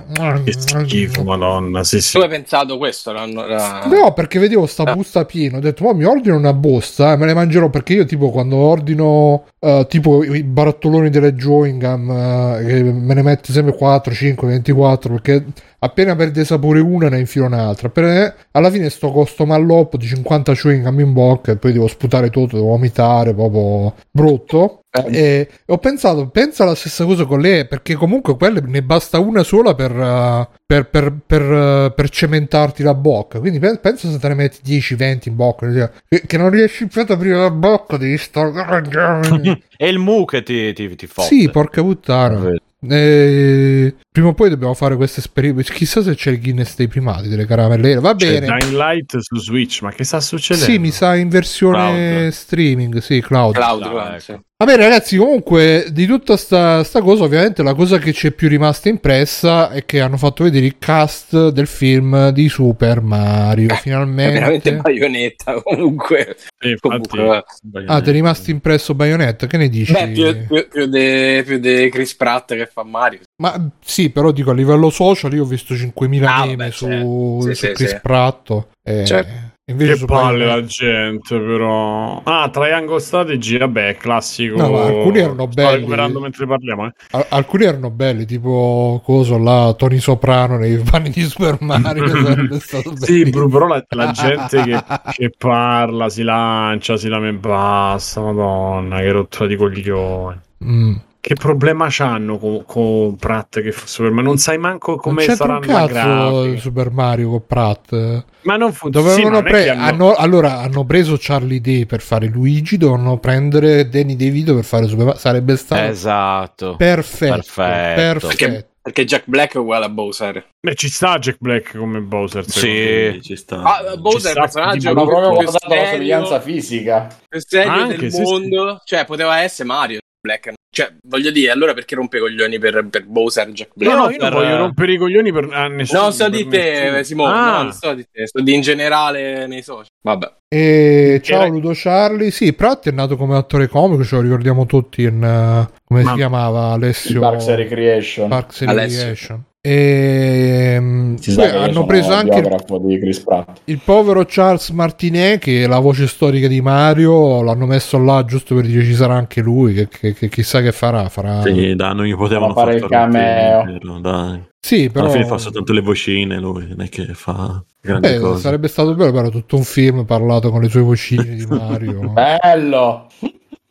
che 0.45 0.53
schifo, 0.53 1.25
madonna. 1.25 1.83
Sì, 1.83 2.03
sì. 2.03 2.19
Tu 2.19 2.25
hai 2.25 2.29
pensato 2.29 2.77
questo? 2.77 3.11
La... 3.13 3.25
No, 3.25 4.13
perché 4.13 4.39
vedevo 4.39 4.67
sta 4.67 4.83
ah. 4.83 4.95
busta 4.95 5.25
piena. 5.25 5.57
Ho 5.57 5.61
detto, 5.61 5.85
ma 5.85 5.95
mi 5.95 6.05
ordino 6.05 6.37
una 6.37 6.53
busta 6.53 7.09
e 7.09 7.15
eh, 7.15 7.17
me 7.17 7.25
ne 7.25 7.33
mangerò 7.33 7.71
perché 7.71 7.95
io 7.95 8.05
tipo 8.05 8.31
quando 8.31 8.57
ordino 8.57 9.45
uh, 9.61 9.87
tipo 9.87 10.23
i 10.25 10.43
barattoloni 10.43 11.09
delle 11.09 11.35
Joingham 11.35 12.09
uh, 12.11 12.67
che 12.67 12.83
me 12.83 13.15
ne 13.15 13.23
metti 13.23 13.51
sempre 13.51 13.75
4, 13.75 14.13
5, 14.13 14.47
24 14.47 15.15
perché 15.15 15.45
appena 15.79 16.15
perde 16.17 16.45
sapore 16.45 16.81
una 16.81 17.09
ne 17.09 17.19
infilo 17.19 17.47
un'altra. 17.47 17.89
Per, 17.89 18.35
alla 18.51 18.71
fine 18.71 18.91
sto 18.91 19.11
costo 19.23 19.47
malloppo 19.47 19.97
di 19.97 20.07
50 20.07 20.53
chewing 20.53 20.83
gum 20.83 21.01
in 21.01 21.13
bocca 21.13 21.53
e 21.53 21.57
poi 21.57 21.73
devo 21.73 21.87
sputare 21.87 22.29
tutto, 22.29 22.57
devo 22.57 22.69
vomitare, 22.69 23.33
proprio 23.35 23.95
brutto. 24.11 24.81
Eh. 24.91 25.17
E 25.17 25.49
ho 25.67 25.79
pensato, 25.79 26.29
pensa 26.29 26.65
la 26.65 26.75
stessa 26.75 27.05
cosa 27.05 27.25
con 27.25 27.41
lei, 27.41 27.67
perché 27.67 27.95
comunque 27.95 28.37
quelle 28.37 28.61
ne 28.61 28.83
basta 28.83 29.21
una 29.21 29.43
sola 29.43 29.75
per, 29.75 29.93
uh, 29.93 30.47
per, 30.67 30.89
per, 30.91 31.15
per, 31.25 31.43
uh, 31.43 31.95
per, 31.95 32.11
cementarti 32.11 32.83
la 32.83 32.95
bocca. 32.95 33.39
Quindi 33.39 33.59
pensa 33.59 34.11
se 34.11 34.19
te 34.19 34.29
ne 34.29 34.35
metti 34.35 34.59
10-20 34.65 35.21
in 35.29 35.37
bocca, 35.37 35.91
che, 36.09 36.23
che 36.27 36.37
non 36.37 36.51
riesci 36.51 36.89
più 36.89 37.01
ad 37.01 37.11
aprire 37.11 37.37
la 37.37 37.51
bocca, 37.51 37.97
devi 37.97 38.19
stare... 38.19 38.51
È 39.77 39.87
il 39.87 39.99
mu 39.99 40.25
che 40.25 40.43
ti, 40.43 40.73
ti, 40.75 40.95
ti 40.95 41.07
fa. 41.07 41.23
Sì, 41.23 41.49
porca 41.51 41.81
puttana. 41.81 42.53
Eh, 42.89 43.95
prima 44.11 44.29
o 44.29 44.35
poi 44.35 44.49
dobbiamo 44.49 44.75
fare 44.75 44.97
questo 44.97 45.21
esperimento. 45.21 45.73
Chissà 45.73 46.03
se 46.03 46.15
c'è 46.15 46.31
il 46.33 46.41
Guinness 46.41 46.75
dei 46.75 46.89
primati 46.89 47.29
delle 47.29 47.47
caramelle. 47.47 47.95
Va 48.01 48.15
c'è 48.15 48.41
bene. 48.41 48.59
Dying 48.59 48.77
Light 48.77 49.17
su 49.19 49.39
Switch, 49.39 49.83
ma 49.83 49.93
che 49.93 50.05
sta 50.05 50.21
succedendo? 50.21 50.71
Sì, 50.71 50.79
mi 50.79 50.91
sa 50.91 51.15
in 51.15 51.29
versione 51.29 52.17
cloud. 52.17 52.29
streaming. 52.31 52.99
Sì, 52.99 53.21
cloud. 53.21 53.55
Cloud, 53.55 53.83
cloud 53.83 54.17
sì. 54.17 54.37
Vabbè, 54.65 54.77
ragazzi, 54.77 55.17
comunque 55.17 55.87
di 55.91 56.07
tutta 56.07 56.37
sta, 56.37 56.85
sta, 56.85 57.03
cosa, 57.03 57.25
ovviamente 57.25 57.65
la 57.65 57.75
cosa 57.75 57.99
che 57.99 58.13
ci 58.13 58.29
è 58.29 58.31
più 58.31 58.49
rimasta 58.49 58.89
impressa 58.89 59.71
è 59.71 59.85
che 59.85 60.01
hanno 60.01 60.17
fatto 60.17 60.45
vedere 60.45 60.67
il 60.67 60.77
cast 60.79 61.49
del 61.49 61.67
film 61.67 62.29
di 62.29 62.49
Super 62.49 63.01
Mario. 63.01 63.75
Finalmente. 63.75 64.31
È 64.31 64.39
veramente 64.39 64.77
baionetta. 64.77 65.61
Comunque, 65.63 66.37
sì, 66.61 66.77
comunque 66.79 67.45
Ah, 67.87 68.01
ti 68.01 68.11
è 68.11 68.13
rimasto 68.13 68.53
impresso 68.53 68.95
baionetta? 68.95 69.49
Che 69.49 69.57
ne 69.57 69.69
dici? 69.69 69.93
Beh, 69.93 70.09
più, 70.11 70.47
più, 70.47 70.69
più 70.69 71.59
di 71.59 71.89
Chris 71.91 72.15
Pratt 72.15 72.55
che 72.55 72.67
fa 72.73 72.85
Mario. 72.85 73.19
Ma 73.43 73.69
sì, 73.85 74.11
però 74.11 74.31
dico 74.31 74.53
a 74.53 74.55
livello 74.55 74.91
social 74.91 75.35
io 75.35 75.43
ho 75.43 75.47
visto 75.47 75.75
5.000 75.75 76.25
ah, 76.25 76.47
meme 76.47 76.67
beh, 76.67 76.71
su, 76.71 77.41
sì, 77.43 77.49
su 77.49 77.67
sì, 77.67 77.73
Chris 77.73 77.91
sì. 77.91 77.99
Pratt. 78.01 78.67
E... 78.85 79.05
Certo 79.05 79.52
Invece 79.73 79.99
che 79.99 80.05
palle 80.05 80.47
la 80.47 80.65
gente, 80.65 81.39
però. 81.39 82.23
Ah, 82.25 82.49
Triangle 82.51 83.01
Strategy, 83.01 83.59
vabbè, 83.59 83.97
classico. 83.97 84.57
No, 84.57 84.71
ma 84.71 84.85
alcuni 84.85 85.19
erano 85.19 85.47
belli. 85.49 85.77
recuperando 85.77 86.21
mentre 86.21 86.47
parliamo. 86.47 86.87
Eh. 86.87 86.93
Al- 87.11 87.27
alcuni 87.31 87.65
erano 87.65 87.91
belli, 87.91 88.25
tipo 88.25 89.01
coso 89.05 89.39
là, 89.39 89.75
Tony 89.77 89.99
Soprano 89.99 90.57
nei 90.57 90.77
panni 90.89 91.11
di 91.11 91.23
Super 91.23 91.59
Mario. 91.61 92.59
sì, 92.97 93.29
però 93.31 93.67
la, 93.67 93.85
la 93.89 94.11
gente 94.11 94.63
che, 94.63 94.83
che, 95.13 95.33
parla, 95.37 96.09
si 96.09 96.23
lancia, 96.23 96.97
si 96.97 97.09
lamenta, 97.09 97.49
basta, 97.49 98.21
madonna, 98.21 98.99
che 98.99 99.11
rottura 99.11 99.47
di 99.47 99.57
coglioni. 99.57 100.41
Mm. 100.65 100.95
Che 101.25 101.35
problema 101.35 101.87
c'hanno 101.89 102.37
con, 102.37 102.65
con 102.67 103.15
Pratt 103.15 103.61
che 103.61 103.71
fa 103.71 103.87
Super 103.87 104.11
Mario? 104.11 104.29
Non 104.29 104.39
sai 104.39 104.59
manco 104.59 104.97
come 104.97 105.25
non 105.25 105.37
saranno 105.37 105.61
un 105.61 105.87
cazzo 105.87 106.59
Super 106.59 106.91
Mario 106.91 107.31
con 107.31 107.47
Pratt. 107.47 108.25
Ma 108.41 108.57
non 108.57 108.73
funziona. 108.73 109.37
Sì, 109.37 109.43
pre- 109.45 109.69
hanno... 109.69 109.85
Hanno, 109.85 110.15
allora 110.15 110.59
hanno 110.59 110.85
preso 110.85 111.15
Charlie 111.21 111.61
Day 111.61 111.87
per 111.87 112.01
fare 112.01 112.27
Luigi, 112.27 112.77
dovevano 112.77 113.19
prendere 113.19 113.89
Danny 113.89 114.17
DeVito 114.17 114.53
per 114.57 114.65
fare 114.65 114.89
Super 114.89 115.05
Mario. 115.05 115.21
Sarebbe 115.21 115.57
stato 115.57 115.83
esatto. 115.83 116.75
perfetto. 116.75 117.35
Perfetto. 117.35 118.01
perfetto. 118.01 118.27
Perché, 118.27 118.69
perché, 118.83 119.05
Jack 119.05 119.23
Black 119.27 119.55
è 119.55 119.59
uguale 119.59 119.85
a 119.85 119.91
Bowser. 119.91 120.45
Beh, 120.59 120.75
ci 120.75 120.89
sta 120.89 121.21
Jack 121.21 121.37
Black 121.39 121.77
come 121.79 122.01
Bowser. 122.01 122.45
Sì, 122.51 123.21
ci 123.23 123.37
sta. 123.37 123.63
Ah, 123.63 123.97
Bowser 123.97 124.35
è 124.35 124.39
un 124.39 124.43
personaggio. 124.43 124.89
Hanno 124.89 125.05
proprio 125.07 125.31
guardato 125.35 125.73
la 125.73 125.87
somiglianza 125.87 126.41
fisica. 126.41 127.07
Il 127.31 127.45
serio 127.47 127.87
del 127.97 128.11
sì, 128.11 128.23
mondo. 128.23 128.81
Sì. 128.85 128.97
Cioè, 128.97 129.05
poteva 129.05 129.39
essere 129.39 129.69
Mario. 129.69 130.01
Black. 130.23 130.53
Cioè, 130.75 130.95
voglio 131.07 131.31
dire, 131.31 131.51
allora 131.51 131.75
perché 131.75 131.97
rompe 131.97 132.17
i 132.17 132.21
coglioni 132.21 132.59
per, 132.59 132.87
per 132.89 133.05
Bowser 133.05 133.51
Jack 133.51 133.73
Black? 133.75 133.95
No, 133.95 134.05
no, 134.05 134.11
io 134.11 134.19
per... 134.19 134.33
non 134.33 134.41
voglio 134.41 134.57
rompere 134.57 134.93
i 134.93 134.97
coglioni 134.97 135.33
per 135.33 135.49
a 135.53 135.67
nessuno. 135.67 136.01
Non 136.03 136.13
so 136.13 136.29
di 136.29 136.47
te, 136.49 137.05
Simone, 137.05 137.35
ah. 137.35 137.57
no, 137.57 137.63
non 137.65 137.73
so 137.73 137.93
di 137.93 138.07
te, 138.11 138.27
so 138.27 138.41
di 138.41 138.55
in 138.55 138.61
generale 138.63 139.47
nei 139.47 139.63
social. 139.63 139.89
Vabbè. 140.01 140.33
E 140.49 141.21
ciao 141.23 141.49
Ludo 141.49 141.73
Charlie. 141.75 142.31
Sì, 142.31 142.55
Pratt 142.55 142.89
è 142.89 142.93
nato 142.93 143.17
come 143.17 143.37
attore 143.37 143.69
comico, 143.69 144.05
ce 144.05 144.15
lo 144.15 144.23
ricordiamo 144.23 144.65
tutti 144.65 145.03
in 145.03 145.17
uh, 145.17 145.71
come 145.85 146.03
Ma... 146.03 146.11
si 146.11 146.17
chiamava 146.17 146.73
Alessio 146.73 147.21
Parks 147.21 147.49
and 147.49 147.59
Recreation. 147.59 148.29
Parks 148.29 148.63
and 148.63 148.71
Recreation. 148.71 149.45
E 149.65 150.75
ehm, 150.75 151.17
hanno 151.39 151.85
preso 151.87 152.13
anche 152.13 152.39
il, 152.39 153.55
il, 153.67 153.81
povero 153.85 154.25
Charles 154.27 154.71
Martinet, 154.71 155.39
che 155.39 155.63
è 155.63 155.67
la 155.69 155.79
voce 155.79 156.09
storica 156.09 156.49
di 156.49 156.61
Mario. 156.61 157.43
L'hanno 157.43 157.67
messo 157.67 157.97
là 157.99 158.25
giusto 158.25 158.57
per 158.57 158.67
dire 158.67 158.83
ci 158.83 158.95
sarà 158.95 159.15
anche 159.15 159.41
lui. 159.41 159.73
Che, 159.75 159.87
che, 159.87 160.15
che 160.15 160.29
chissà 160.29 160.61
che 160.63 160.73
farà. 160.73 161.09
farà... 161.09 161.43
Sì, 161.43 161.77
da 161.77 161.93
noi 161.93 162.13
potevano 162.17 162.55
fare 162.55 162.75
il 162.75 162.87
cameo. 162.89 164.01
dai. 164.01 164.43
Sì, 164.59 164.91
però. 164.91 165.05
Alla 165.05 165.15
fine 165.15 165.27
fa 165.27 165.39
soltanto 165.39 165.73
le 165.73 165.81
vocine 165.81 166.41
lui, 166.41 166.67
non 166.67 166.81
è 166.81 166.89
che 166.89 167.07
fa. 167.15 167.63
Eh, 167.83 168.37
sarebbe 168.39 168.67
stato 168.67 168.97
bello, 168.97 169.13
però 169.13 169.29
tutto 169.29 169.55
un 169.55 169.63
film 169.63 170.05
parlato 170.05 170.51
con 170.51 170.61
le 170.61 170.69
sue 170.69 170.81
vocine 170.83 171.37
di 171.37 171.47
Mario. 171.47 172.11
bello! 172.11 173.07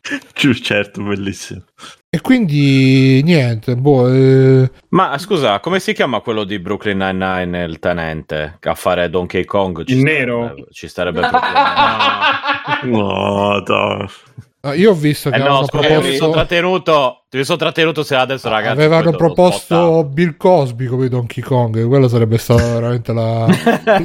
certo, 0.62 1.02
bellissimo. 1.02 1.64
E 2.10 2.20
quindi 2.20 3.22
niente, 3.22 3.76
boh, 3.76 4.12
eh... 4.12 4.70
Ma 4.90 5.16
scusa, 5.16 5.60
come 5.60 5.80
si 5.80 5.94
chiama 5.94 6.20
quello 6.20 6.44
di 6.44 6.58
Brooklyn 6.58 6.98
Nine-Nine, 6.98 7.64
il 7.64 7.78
tenente, 7.78 8.58
a 8.60 8.74
fare 8.74 9.08
Donkey 9.08 9.44
Kong? 9.44 9.84
Ci 9.84 9.94
il 9.94 10.02
nero? 10.02 10.54
Ci 10.70 10.88
starebbe 10.88 11.20
proprio... 11.20 11.52
no, 12.98 13.62
no. 13.66 14.10
Ah, 14.60 14.74
io 14.74 14.90
ho 14.90 14.94
visto 14.94 15.30
che 15.30 15.36
eh 15.36 15.42
no, 15.42 15.64
proposto... 15.64 16.00
mi 16.02 16.16
sono 16.16 16.32
trattenuto. 16.32 17.21
Ti 17.32 17.42
sono 17.44 17.56
trattenuto 17.56 18.02
se 18.02 18.14
adesso, 18.14 18.50
ragazzi. 18.50 18.72
Avevano 18.72 19.12
proposto 19.12 20.04
Bill 20.04 20.36
Cosby 20.36 20.84
come 20.84 21.08
Donkey 21.08 21.42
Kong. 21.42 21.86
Quello 21.86 22.06
sarebbe 22.06 22.36
stato 22.36 22.62
veramente 22.62 23.14
la. 23.14 23.46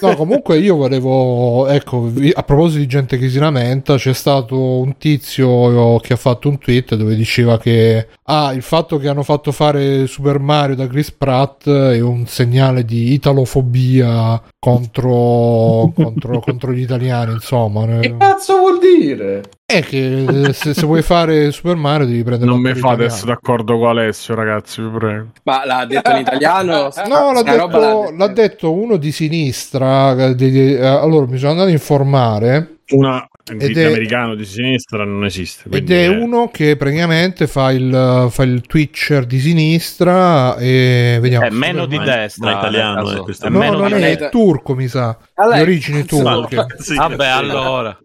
no, 0.00 0.16
comunque 0.16 0.58
io 0.58 0.74
volevo. 0.74 1.68
Ecco, 1.68 2.10
a 2.32 2.42
proposito 2.42 2.80
di 2.80 2.88
gente 2.88 3.18
che 3.18 3.28
si 3.28 3.38
lamenta, 3.38 3.94
c'è 3.94 4.12
stato 4.12 4.80
un 4.80 4.96
tizio 4.98 6.00
che 6.00 6.14
ha 6.14 6.16
fatto 6.16 6.48
un 6.48 6.58
tweet 6.58 6.96
dove 6.96 7.14
diceva 7.14 7.56
che. 7.56 8.08
Ah, 8.24 8.52
il 8.52 8.62
fatto 8.62 8.98
che 8.98 9.06
hanno 9.06 9.22
fatto 9.22 9.52
fare 9.52 10.08
Super 10.08 10.40
Mario 10.40 10.74
da 10.74 10.88
Chris 10.88 11.12
Pratt 11.12 11.68
è 11.68 12.00
un 12.00 12.26
segnale 12.26 12.84
di 12.84 13.12
italofobia 13.12 14.42
contro, 14.58 15.92
contro, 15.94 16.40
contro 16.40 16.72
gli 16.72 16.82
italiani, 16.82 17.30
insomma. 17.30 18.00
Che 18.00 18.16
cazzo 18.16 18.56
vuol 18.58 18.80
dire? 18.80 19.42
È 19.70 19.82
che 19.82 20.24
eh, 20.24 20.52
se, 20.54 20.72
se, 20.72 20.86
vuoi 20.86 21.02
fare 21.02 21.52
Super 21.52 21.76
Mario 21.76 22.06
devi 22.06 22.22
prendere 22.22 22.50
Non 22.50 22.58
mi 22.58 22.72
fate 22.72 23.04
essere 23.04 23.34
d'accordo 23.34 23.78
con 23.78 23.88
Alessio, 23.88 24.34
ragazzi, 24.34 24.80
vi 24.80 24.88
prego. 24.88 25.26
Ma 25.42 25.66
l'ha 25.66 25.84
detto 25.84 26.10
in 26.10 26.16
italiano? 26.16 26.88
no, 27.06 27.32
l'ha 27.32 27.42
detto, 27.42 28.10
l'ha 28.16 28.28
detto, 28.28 28.72
uno 28.72 28.96
di 28.96 29.12
sinistra. 29.12 30.32
Di, 30.32 30.50
di, 30.50 30.74
eh, 30.74 30.86
allora 30.86 31.26
mi 31.26 31.36
sono 31.36 31.50
andato 31.50 31.68
a 31.68 31.72
informare. 31.72 32.78
Una 32.92 33.28
ed 33.56 33.76
è, 33.76 33.84
americano 33.84 34.34
di 34.34 34.46
sinistra 34.46 35.04
non 35.04 35.26
esiste. 35.26 35.68
Ed 35.70 35.90
è, 35.90 36.04
è, 36.04 36.08
uno 36.08 36.48
che 36.50 36.76
praticamente 36.76 37.46
fa 37.46 37.70
il, 37.70 38.28
fa 38.30 38.42
il 38.44 38.62
Twitcher 38.62 39.26
di 39.26 39.38
sinistra 39.38 40.56
e 40.56 41.18
vediamo. 41.20 41.44
È 41.44 41.50
meno 41.50 41.84
di 41.84 41.98
destra. 41.98 42.52
Ma 42.52 42.58
italiano, 42.58 43.10
è 43.10 43.18
questo. 43.18 43.48
No, 43.50 43.70
non 43.70 43.92
è, 43.92 44.16
è 44.16 44.28
turco, 44.30 44.74
mi 44.74 44.88
sa. 44.88 45.14
Allora, 45.38 45.56
di 45.56 45.62
origini 45.62 46.04
turche. 46.04 46.66
Sì, 46.78 46.96
Vabbè, 46.96 47.26
allora. 47.26 47.96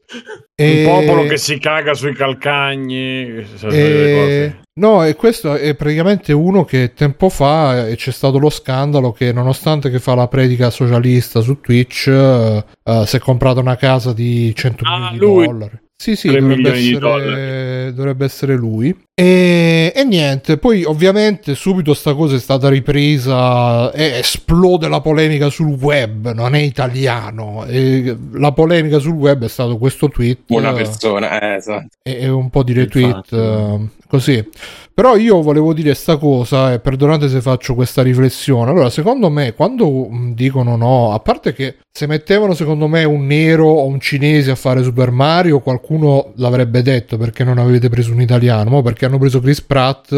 E... 0.55 0.85
Un 0.85 1.05
popolo 1.05 1.27
che 1.27 1.37
si 1.37 1.57
caga 1.57 1.95
sui 1.95 2.13
calcagni. 2.13 3.43
E... 3.71 4.59
No, 4.75 5.03
e 5.03 5.15
questo 5.15 5.55
è 5.55 5.75
praticamente 5.75 6.31
uno 6.31 6.63
che 6.63 6.93
tempo 6.93 7.29
fa 7.29 7.87
eh, 7.87 7.95
c'è 7.95 8.11
stato 8.11 8.37
lo 8.37 8.49
scandalo 8.49 9.11
che 9.11 9.31
nonostante 9.31 9.89
che 9.89 9.99
fa 9.99 10.13
la 10.13 10.27
predica 10.27 10.69
socialista 10.69 11.41
su 11.41 11.59
Twitch, 11.59 12.07
uh, 12.07 13.03
si 13.03 13.15
è 13.15 13.19
comprato 13.19 13.59
una 13.59 13.77
casa 13.77 14.13
di 14.13 14.53
100 14.53 14.83
ah, 14.85 15.11
milioni 15.11 15.17
lui. 15.17 15.41
di 15.41 15.51
dollari. 15.51 15.81
Sì, 16.03 16.17
sì, 16.17 16.27
dovrebbe 16.27 16.73
essere, 16.73 17.93
dovrebbe 17.93 18.25
essere, 18.25 18.57
lui. 18.57 18.93
E, 19.13 19.93
e, 19.95 20.03
niente, 20.03 20.57
poi 20.57 20.83
ovviamente 20.83 21.55
subito 21.55 21.93
sta 21.93 22.13
cosa 22.13 22.35
è 22.35 22.39
stata 22.39 22.67
ripresa 22.67 23.89
e 23.93 24.17
esplode 24.17 24.89
la 24.89 24.99
polemica 24.99 25.49
sul 25.49 25.77
web, 25.79 26.33
non 26.33 26.55
è 26.55 26.59
italiano. 26.59 27.63
E 27.67 28.17
la 28.33 28.51
polemica 28.51 28.99
sul 28.99 29.13
web 29.13 29.45
è 29.45 29.47
stato 29.47 29.77
questo 29.77 30.09
tweet. 30.09 30.39
Una 30.47 30.73
persona, 30.73 31.39
eh, 31.39 31.55
esatto. 31.55 31.87
E, 32.03 32.23
e 32.23 32.27
un 32.27 32.49
po' 32.49 32.63
di 32.63 32.73
retweet 32.73 33.31
uh, 33.31 33.87
così. 34.05 34.45
Però 34.95 35.15
io 35.15 35.41
volevo 35.41 35.73
dire 35.73 35.95
sta 35.95 36.17
cosa 36.17 36.71
e 36.71 36.79
perdonate 36.79 37.27
se 37.27 37.41
faccio 37.41 37.73
questa 37.73 38.03
riflessione. 38.03 38.69
Allora, 38.69 38.91
secondo 38.91 39.29
me, 39.31 39.53
quando 39.53 40.07
mm, 40.07 40.33
dicono 40.33 40.75
no, 40.75 41.13
a 41.13 41.19
parte 41.19 41.53
che 41.53 41.77
se 41.91 42.05
mettevano 42.05 42.53
secondo 42.53 42.87
me 42.87 43.03
un 43.03 43.25
nero 43.25 43.65
o 43.65 43.87
un 43.87 43.99
cinese 43.99 44.51
a 44.51 44.55
fare 44.55 44.83
Super 44.83 45.09
Mario, 45.09 45.61
qualcuno 45.61 46.33
l'avrebbe 46.35 46.83
detto 46.83 47.17
perché 47.17 47.43
non 47.43 47.57
avete 47.57 47.89
preso 47.89 48.11
un 48.11 48.21
italiano, 48.21 48.69
ma 48.69 48.81
perché 48.83 49.05
hanno 49.05 49.17
preso 49.17 49.39
Chris 49.39 49.61
Pratt, 49.61 50.13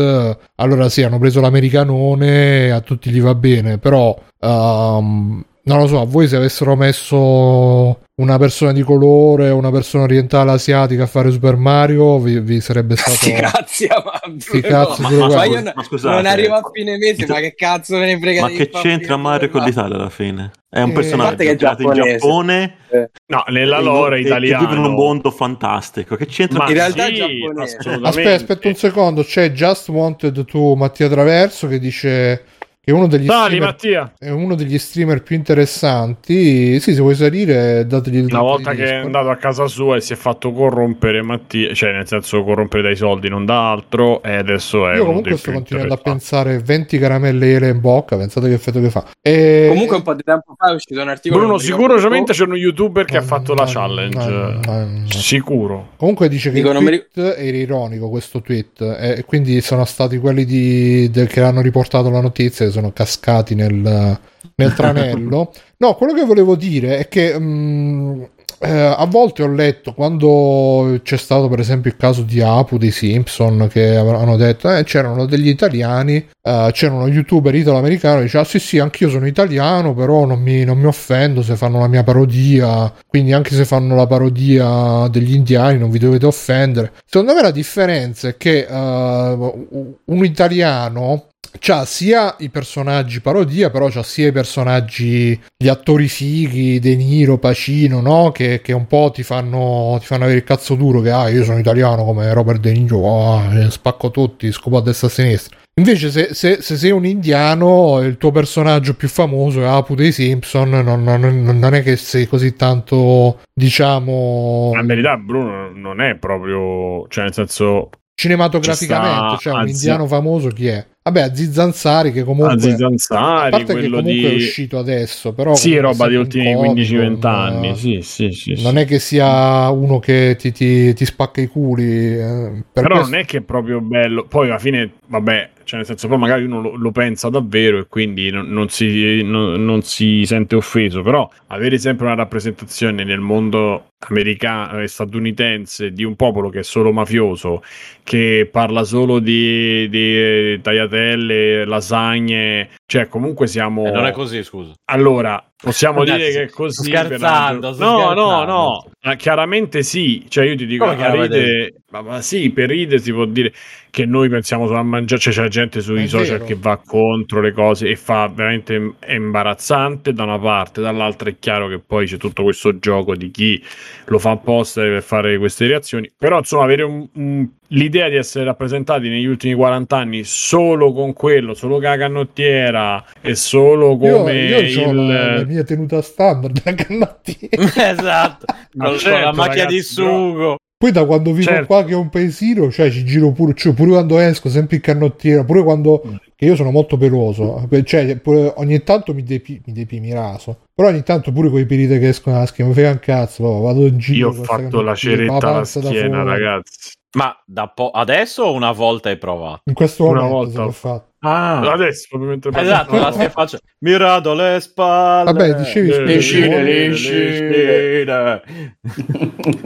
allora 0.56 0.90
sì, 0.90 1.04
hanno 1.04 1.20
preso 1.20 1.40
l'americanone, 1.40 2.72
a 2.72 2.82
tutti 2.82 3.12
gli 3.12 3.22
va 3.22 3.36
bene, 3.36 3.78
però 3.78 4.18
um, 4.42 5.44
non 5.64 5.80
lo 5.80 5.88
so, 5.88 6.02
a 6.02 6.06
voi 6.06 6.28
se 6.28 6.36
avessero 6.36 6.76
messo 6.76 8.04
una 8.18 8.38
persona 8.38 8.72
di 8.72 8.82
colore, 8.82 9.50
una 9.50 9.72
persona 9.72 10.04
orientale 10.04 10.52
asiatica 10.52 11.04
a 11.04 11.08
fare 11.08 11.32
Super 11.32 11.58
Mario, 11.58 12.18
vi, 12.20 12.40
vi 12.40 12.62
sarebbe 12.62 12.96
stato. 12.98 13.18
Sì, 13.18 13.34
grazie, 13.34 13.90
ma, 13.90 14.22
sì, 14.38 14.62
cazzo, 14.62 15.02
ma, 15.02 15.10
ma, 15.10 15.28
ma 15.28 15.46
io 15.46 15.62
ma 15.76 15.84
scusate, 15.84 16.16
non 16.16 16.26
arrivo 16.26 16.56
a 16.56 16.70
fine 16.72 16.98
mese, 16.98 17.26
ma 17.28 17.40
che 17.40 17.54
cazzo 17.56 17.98
me 17.98 18.06
ne 18.06 18.20
frega 18.20 18.42
Ma 18.42 18.50
che 18.50 18.70
c'entra 18.70 19.18
Mario 19.18 19.50
con 19.50 19.64
l'Italia 19.64 19.96
alla 19.96 20.10
fine? 20.10 20.52
È 20.70 20.82
un 20.82 20.90
eh, 20.90 20.94
personaggio 20.94 21.36
che 21.38 21.50
è 21.50 21.52
in 21.52 21.58
Giappone. 21.58 22.78
Eh. 22.90 23.10
No, 23.28 23.44
nella 23.48 23.80
lore 23.80 24.20
italiana. 24.20 24.66
Vive 24.66 24.80
in 24.80 24.86
un 24.86 24.94
mondo 24.94 25.32
fantastico. 25.32 26.16
Che 26.16 26.26
c'entra? 26.26 26.60
Ma 26.60 26.68
in 26.68 26.74
realtà 26.74 27.06
sì, 27.06 27.14
è 27.14 27.16
giapponese. 27.16 27.78
Aspetta, 28.02 28.34
aspetta 28.34 28.68
un 28.68 28.76
secondo. 28.76 29.24
C'è 29.24 29.52
Just 29.52 29.88
Wanted 29.88 30.44
to 30.44 30.76
Mattia 30.76 31.08
Traverso 31.08 31.68
che 31.68 31.80
dice 31.80 32.44
è 32.86 32.92
uno 32.92 33.08
degli, 33.08 33.26
Dali, 33.26 33.60
streamer, 33.60 34.14
è 34.20 34.30
uno 34.30 34.54
degli 34.54 34.78
streamer 34.78 35.24
più 35.24 35.36
interessanti. 35.36 36.80
Sì, 36.80 36.94
se 36.94 37.02
vuoi 37.02 37.16
salire, 37.16 37.88
dategli 37.88 38.18
il 38.18 38.26
Una 38.26 38.42
volta 38.42 38.74
che 38.74 38.86
è 38.86 38.94
andato 38.98 39.30
a 39.30 39.38
casa 39.38 39.66
sua 39.66 39.96
e 39.96 40.02
si 40.02 40.14
è 40.14 40.16
fatto 40.16 40.52
corrompere 40.52 41.24
Mattia, 41.24 41.74
cioè 41.74 41.94
nel 41.94 42.08
senso 42.08 42.44
corrompere 42.44 42.84
dai 42.84 42.96
soldi, 42.96 43.28
non 43.28 43.44
da 43.44 43.72
altro, 43.72 44.22
e 44.22 44.36
adesso 44.36 44.88
è. 44.88 44.98
Io 44.98 45.06
comunque 45.06 45.36
sto 45.36 45.52
continuando 45.52 45.96
a 45.96 45.98
pensare 45.98 46.60
20 46.60 47.00
caramelle 47.00 47.54
ele 47.54 47.70
in 47.70 47.80
bocca, 47.80 48.18
pensate 48.18 48.50
che 48.50 48.54
effetto 48.54 48.80
che 48.80 48.92
fa. 48.92 49.04
E... 49.20 49.66
Comunque 49.70 49.96
un 49.96 50.04
po' 50.04 50.14
di 50.14 50.24
tempo 50.24 50.54
fa 50.56 50.70
è 50.70 50.76
uscito 50.76 51.02
un 51.02 51.10
articolo. 51.10 51.42
Bruno, 51.42 51.58
sicuramente 51.58 52.34
c'è 52.34 52.44
uno 52.44 52.56
youtuber 52.56 53.06
che 53.06 53.16
no, 53.16 53.20
ha 53.20 53.24
fatto 53.24 53.56
no, 53.56 53.64
la 53.64 53.68
challenge. 53.68 54.30
No, 54.30 55.08
Sicuro. 55.08 55.90
Comunque 55.98 56.30
dice 56.30 56.52
che 56.52 56.62
Dico, 56.62 56.70
il 56.70 56.78
tweet 56.78 57.10
mi... 57.16 57.48
era 57.48 57.58
ironico 57.58 58.10
questo 58.10 58.42
tweet, 58.42 58.80
e 58.82 59.24
quindi 59.26 59.60
sono 59.62 59.86
stati 59.86 60.20
quelli 60.20 60.46
di... 60.46 61.10
De... 61.10 61.26
che 61.26 61.42
hanno 61.42 61.62
riportato 61.62 62.12
la 62.12 62.22
notizia 62.22 62.74
sono 62.76 62.92
cascati 62.92 63.56
nel, 63.56 64.20
nel 64.56 64.74
tranello. 64.74 65.52
No, 65.78 65.96
quello 65.96 66.14
che 66.14 66.24
volevo 66.24 66.56
dire 66.56 67.00
è 67.00 67.10
che 67.10 67.38
mh, 67.38 68.30
eh, 68.60 68.70
a 68.72 69.06
volte 69.06 69.44
ho 69.44 69.48
letto 69.48 69.94
quando 69.94 71.00
c'è 71.04 71.18
stato 71.18 71.50
per 71.50 71.60
esempio 71.60 71.92
il 71.92 71.98
caso 71.98 72.22
di 72.22 72.42
Apu 72.42 72.78
dei 72.78 72.92
Simpson 72.92 73.68
che 73.70 73.96
avevano 73.96 74.38
detto 74.38 74.74
eh, 74.74 74.84
c'erano 74.84 75.26
degli 75.26 75.50
italiani 75.50 76.26
eh, 76.42 76.70
c'era 76.72 76.94
uno 76.94 77.08
youtuber 77.08 77.54
italo-americano 77.54 78.18
che 78.18 78.24
diceva 78.24 78.44
ah, 78.44 78.48
sì 78.48 78.60
sì 78.60 78.80
anch'io 78.80 79.10
sono 79.10 79.28
italiano 79.28 79.94
però 79.94 80.26
non 80.26 80.42
mi, 80.42 80.64
non 80.64 80.78
mi, 80.78 80.86
offendo 80.86 81.42
se 81.42 81.56
fanno 81.56 81.80
la 81.80 81.88
mia 81.88 82.04
parodia 82.04 82.92
quindi 83.06 83.34
anche 83.34 83.54
se 83.54 83.66
fanno 83.66 83.96
la 83.96 84.08
parodia 84.08 85.08
degli 85.10 85.34
indiani 85.34 85.78
non 85.78 85.90
vi 85.90 86.00
dovete 86.00 86.26
offendere 86.26 86.94
secondo 87.06 87.34
me 87.34 87.42
la 87.42 87.52
differenza 87.52 88.30
è 88.30 88.38
che 88.38 88.66
uh, 88.70 90.00
un 90.06 90.24
italiano 90.24 91.28
c'ha 91.60 91.86
sia 91.86 92.36
i 92.40 92.50
personaggi 92.50 93.22
parodia, 93.22 93.70
però 93.70 93.90
c'ha 93.90 94.04
sia 94.04 94.28
i 94.28 94.32
personaggi, 94.32 95.40
gli 95.58 95.68
attori 95.68 96.08
fighi, 96.08 96.80
De 96.80 96.96
Niro, 96.96 97.38
Pacino, 97.38 98.02
no? 98.02 98.32
Che, 98.32 98.62
che 98.62 98.74
un 98.74 98.88
po' 98.88 99.12
ti 99.14 99.24
fanno, 99.24 99.98
ti 100.00 100.06
fanno 100.06 100.24
avere 100.24 100.40
il 100.40 100.44
cazzo 100.44 100.76
duro 100.76 101.02
che 101.02 101.12
ah, 101.12 101.30
io 101.30 101.44
sono 101.44 101.60
italiano 101.60 102.04
come 102.04 102.34
Robert 102.34 102.60
De 102.60 102.72
Niro, 102.72 102.98
oh, 102.98 103.70
spacco 103.70 104.12
tutti, 104.12 104.52
scopo 104.52 104.78
a 104.78 104.82
destra 104.82 105.08
e 105.08 105.10
a 105.10 105.14
sinistra. 105.14 105.58
Invece, 105.78 106.10
se, 106.10 106.34
se, 106.34 106.62
se, 106.62 106.78
sei 106.78 106.92
un 106.92 107.06
indiano, 107.06 108.00
il 108.00 108.18
tuo 108.18 108.32
personaggio 108.32 108.96
più 108.96 109.10
famoso 109.10 109.62
è 109.62 109.66
Apu 109.66 109.94
dei 109.94 110.14
Simpson. 110.14 110.70
Non, 110.70 111.04
non, 111.04 111.20
non, 111.20 111.74
è 111.74 111.84
che 111.84 111.98
sei 111.98 112.28
così 112.28 112.56
tanto, 112.56 113.40
diciamo. 113.54 114.72
La 114.74 114.84
verità, 114.84 115.18
Bruno, 115.18 115.72
non 115.74 116.00
è 116.00 116.16
proprio. 116.16 117.06
cioè, 117.10 117.26
nel 117.26 117.34
senso. 117.34 117.90
Cinematograficamente, 118.16 119.38
cioè, 119.42 119.54
un 119.54 119.68
indiano 119.68 120.08
famoso 120.08 120.48
chi 120.48 120.68
è? 120.68 120.86
Vabbè, 121.04 121.22
Aziz 121.22 121.58
Ansari 121.60 122.12
che 122.12 122.24
comunque 122.24 122.56
Aziz 122.56 122.82
Ansari, 122.82 123.48
a 123.48 123.50
parte 123.50 123.74
quello 123.74 123.98
che 123.98 124.04
di... 124.12 124.26
è 124.26 124.34
uscito 124.36 124.80
adesso, 124.80 125.34
però 125.34 125.54
Sì, 125.54 125.78
roba 125.78 126.08
di 126.08 126.16
ultimi 126.16 126.56
15-20 126.56 127.28
anni, 127.28 127.68
non... 127.68 127.76
sì, 127.76 128.00
sì, 128.02 128.32
sì, 128.32 128.64
Non 128.64 128.78
è 128.78 128.86
che 128.86 129.00
sia 129.00 129.70
uno 129.70 130.00
che 130.00 130.36
ti, 130.40 130.52
ti, 130.52 130.94
ti 130.94 131.06
spacca 131.06 131.42
i 131.42 131.48
culi, 131.48 131.84
eh, 131.84 132.64
per 132.72 132.84
Però 132.84 132.96
questo... 132.96 133.12
non 133.12 133.20
è 133.20 133.26
che 133.26 133.38
è 133.38 133.42
proprio 133.42 133.82
bello. 133.82 134.26
Poi 134.26 134.48
alla 134.48 134.58
fine, 134.58 134.94
vabbè, 135.06 135.50
cioè 135.66 135.80
nel 135.80 135.88
senso 135.88 136.08
poi 136.08 136.18
magari 136.18 136.46
uno 136.46 136.62
lo, 136.62 136.76
lo 136.76 136.92
pensa 136.92 137.30
davvero 137.30 137.80
e 137.80 137.88
quindi 137.88 138.30
non, 138.32 138.48
non, 138.48 138.70
si, 138.70 139.22
non, 139.24 139.64
non, 139.66 139.82
si, 139.82 140.26
sente 140.26 140.56
offeso 140.56 141.02
però 141.02 141.30
avere 141.48 141.78
sempre 141.78 142.06
una 142.06 142.16
rappresentazione 142.16 143.04
nel 143.04 143.20
mondo 143.20 143.90
americano 144.10 144.82
e 144.82 144.88
statunitense 144.88 145.92
di 145.92 146.04
un 146.04 146.16
popolo 146.16 146.50
che 146.50 146.60
è 146.60 146.64
solo 146.64 146.92
mafioso 146.92 147.64
che 148.04 148.48
parla 148.52 148.84
solo 148.84 149.20
di, 149.20 149.88
di 149.90 150.60
tagliatelle 150.62 151.66
lasagne 151.66 152.70
cioè 152.86 153.08
comunque 153.08 153.48
siamo 153.48 153.86
eh, 153.86 153.92
non 153.92 154.06
è 154.06 154.12
così 154.12 154.44
scusa 154.44 154.74
allora 154.86 155.44
Possiamo 155.66 156.04
Ragazzi, 156.04 156.18
dire 156.18 156.32
che 156.32 156.44
è 156.44 156.50
così. 156.50 156.84
Scherzando, 156.84 157.72
per... 157.72 157.80
no, 157.80 158.14
no, 158.14 158.44
no, 158.44 158.90
no. 159.02 159.16
Chiaramente 159.16 159.82
sì. 159.82 160.26
Cioè, 160.28 160.46
io 160.46 160.56
ti 160.56 160.68
dico, 160.68 160.84
a 160.84 161.12
ride, 161.12 161.82
ma, 161.90 162.02
ma, 162.02 162.22
sì, 162.22 162.52
per 162.52 162.70
ride 162.70 163.00
si 163.00 163.12
può 163.12 163.26
dire 163.26 163.52
che 163.90 164.06
noi 164.06 164.30
pensiamo 164.30 164.68
solo 164.68 164.78
a 164.78 164.84
mangiare. 164.84 165.20
Cioè, 165.20 165.34
c'è 165.34 165.48
gente 165.48 165.82
sui 165.82 166.04
è 166.04 166.08
social 166.08 166.40
vero. 166.40 166.46
che 166.46 166.56
va 166.60 166.80
contro 166.86 167.42
le 167.42 167.52
cose 167.52 167.88
e 167.88 167.96
fa 167.96 168.28
veramente 168.28 168.96
è 169.00 169.14
imbarazzante 169.14 170.14
da 170.14 170.22
una 170.24 170.38
parte, 170.38 170.82
dall'altra 170.82 171.30
è 171.30 171.38
chiaro 171.40 171.68
che 171.68 171.80
poi 171.80 172.06
c'è 172.06 172.18
tutto 172.18 172.44
questo 172.44 172.78
gioco 172.78 173.16
di 173.16 173.32
chi 173.32 173.60
lo 174.06 174.20
fa 174.20 174.32
apposta 174.32 174.82
per 174.82 175.04
fare 175.04 175.38
queste 175.38 175.68
reazioni. 175.68 176.12
Però, 176.18 176.38
insomma, 176.38 176.64
avere 176.64 176.84
un, 176.84 177.08
un 177.14 177.48
l'idea 177.70 178.10
di 178.10 178.16
essere 178.16 178.46
rappresentati 178.46 179.10
negli 179.10 179.26
ultimi 179.26 179.54
40 179.54 179.98
anni 179.98 180.24
solo 180.24 180.94
con 180.94 181.14
quello, 181.14 181.54
solo 181.54 181.76
con 181.76 181.84
la 181.84 181.98
canottiera 181.98 183.04
e 183.22 183.36
solo 183.36 183.98
come 183.98 184.36
io, 184.36 184.60
io 184.60 184.92
il... 184.92 185.08
la, 185.08 185.36
la, 185.38 185.46
mia 185.46 185.64
tenuta 185.64 186.02
standard 186.02 186.62
la 186.64 186.74
canottiera 186.74 187.90
esatto. 187.92 188.46
Con, 188.78 188.98
certo, 189.00 189.10
con, 189.10 189.22
la 189.22 189.34
macchia 189.34 189.64
ragazzi, 189.64 189.76
di 189.76 189.82
sugo 189.82 190.58
poi 190.78 190.92
da 190.92 191.06
quando 191.06 191.32
vivo 191.32 191.50
certo. 191.50 191.66
qua 191.68 191.84
che 191.84 191.94
è 191.94 191.96
un 191.96 192.10
paesino, 192.10 192.70
cioè 192.70 192.92
ci 192.92 193.06
giro 193.06 193.32
pure, 193.32 193.54
cioè, 193.56 193.74
pure 193.74 193.92
quando 193.92 194.20
esco, 194.20 194.50
sempre 194.50 194.76
in 194.76 194.82
canottiera, 194.82 195.44
pure 195.44 195.64
quando... 195.64 196.02
Mm. 196.06 196.16
che 196.36 196.46
io 196.46 196.56
sono 196.56 196.72
molto 196.72 196.98
peloso, 196.98 197.68
cioè 197.86 198.18
pure, 198.18 198.54
ogni 198.58 198.84
tanto 198.84 199.14
mi, 199.14 199.24
depi, 199.24 199.62
mi 199.66 199.74
depi, 199.74 200.00
mi 200.02 200.12
raso, 200.12 200.64
però 200.74 200.90
ogni 200.90 201.04
tanto 201.04 201.32
pure 201.32 201.50
quei 201.50 201.66
perite 201.66 201.98
che 201.98 202.10
escono 202.10 202.36
dalla 202.36 202.48
schiena, 202.48 202.70
mi 202.70 202.76
frega 202.76 202.92
un 202.92 203.00
cazzo, 203.00 203.60
vado 203.62 203.86
in 203.86 203.98
giro. 203.98 204.32
Io 204.32 204.40
ho 204.40 204.44
fatto 204.44 204.82
la 204.82 204.96
ceretta 204.96 205.48
alla 205.48 205.64
schiena, 205.64 206.24
ragazzi. 206.24 206.92
Ma 207.16 207.34
da 207.46 207.70
po- 207.70 207.92
adesso 207.92 208.44
o 208.44 208.54
una 208.54 208.74
volta 208.74 209.08
hai 209.08 209.18
provato? 209.18 209.62
In 209.66 209.74
questo 209.74 210.04
momento 210.04 210.26
una 210.26 210.34
volta 210.34 210.64
l'ho 210.64 210.72
fatto. 210.72 211.14
Ah, 211.28 211.72
adesso 211.72 212.16
ovviamente 212.16 212.50
esatto, 212.54 212.96
la 212.96 213.12
stai 213.12 213.30
facendo. 213.30 213.66
Mi 213.80 213.98
rado 213.98 214.36
le 214.36 214.60
spalle. 214.60 215.32
Vabbè, 215.32 215.56
dicevi 215.56 216.22
scene. 216.22 216.92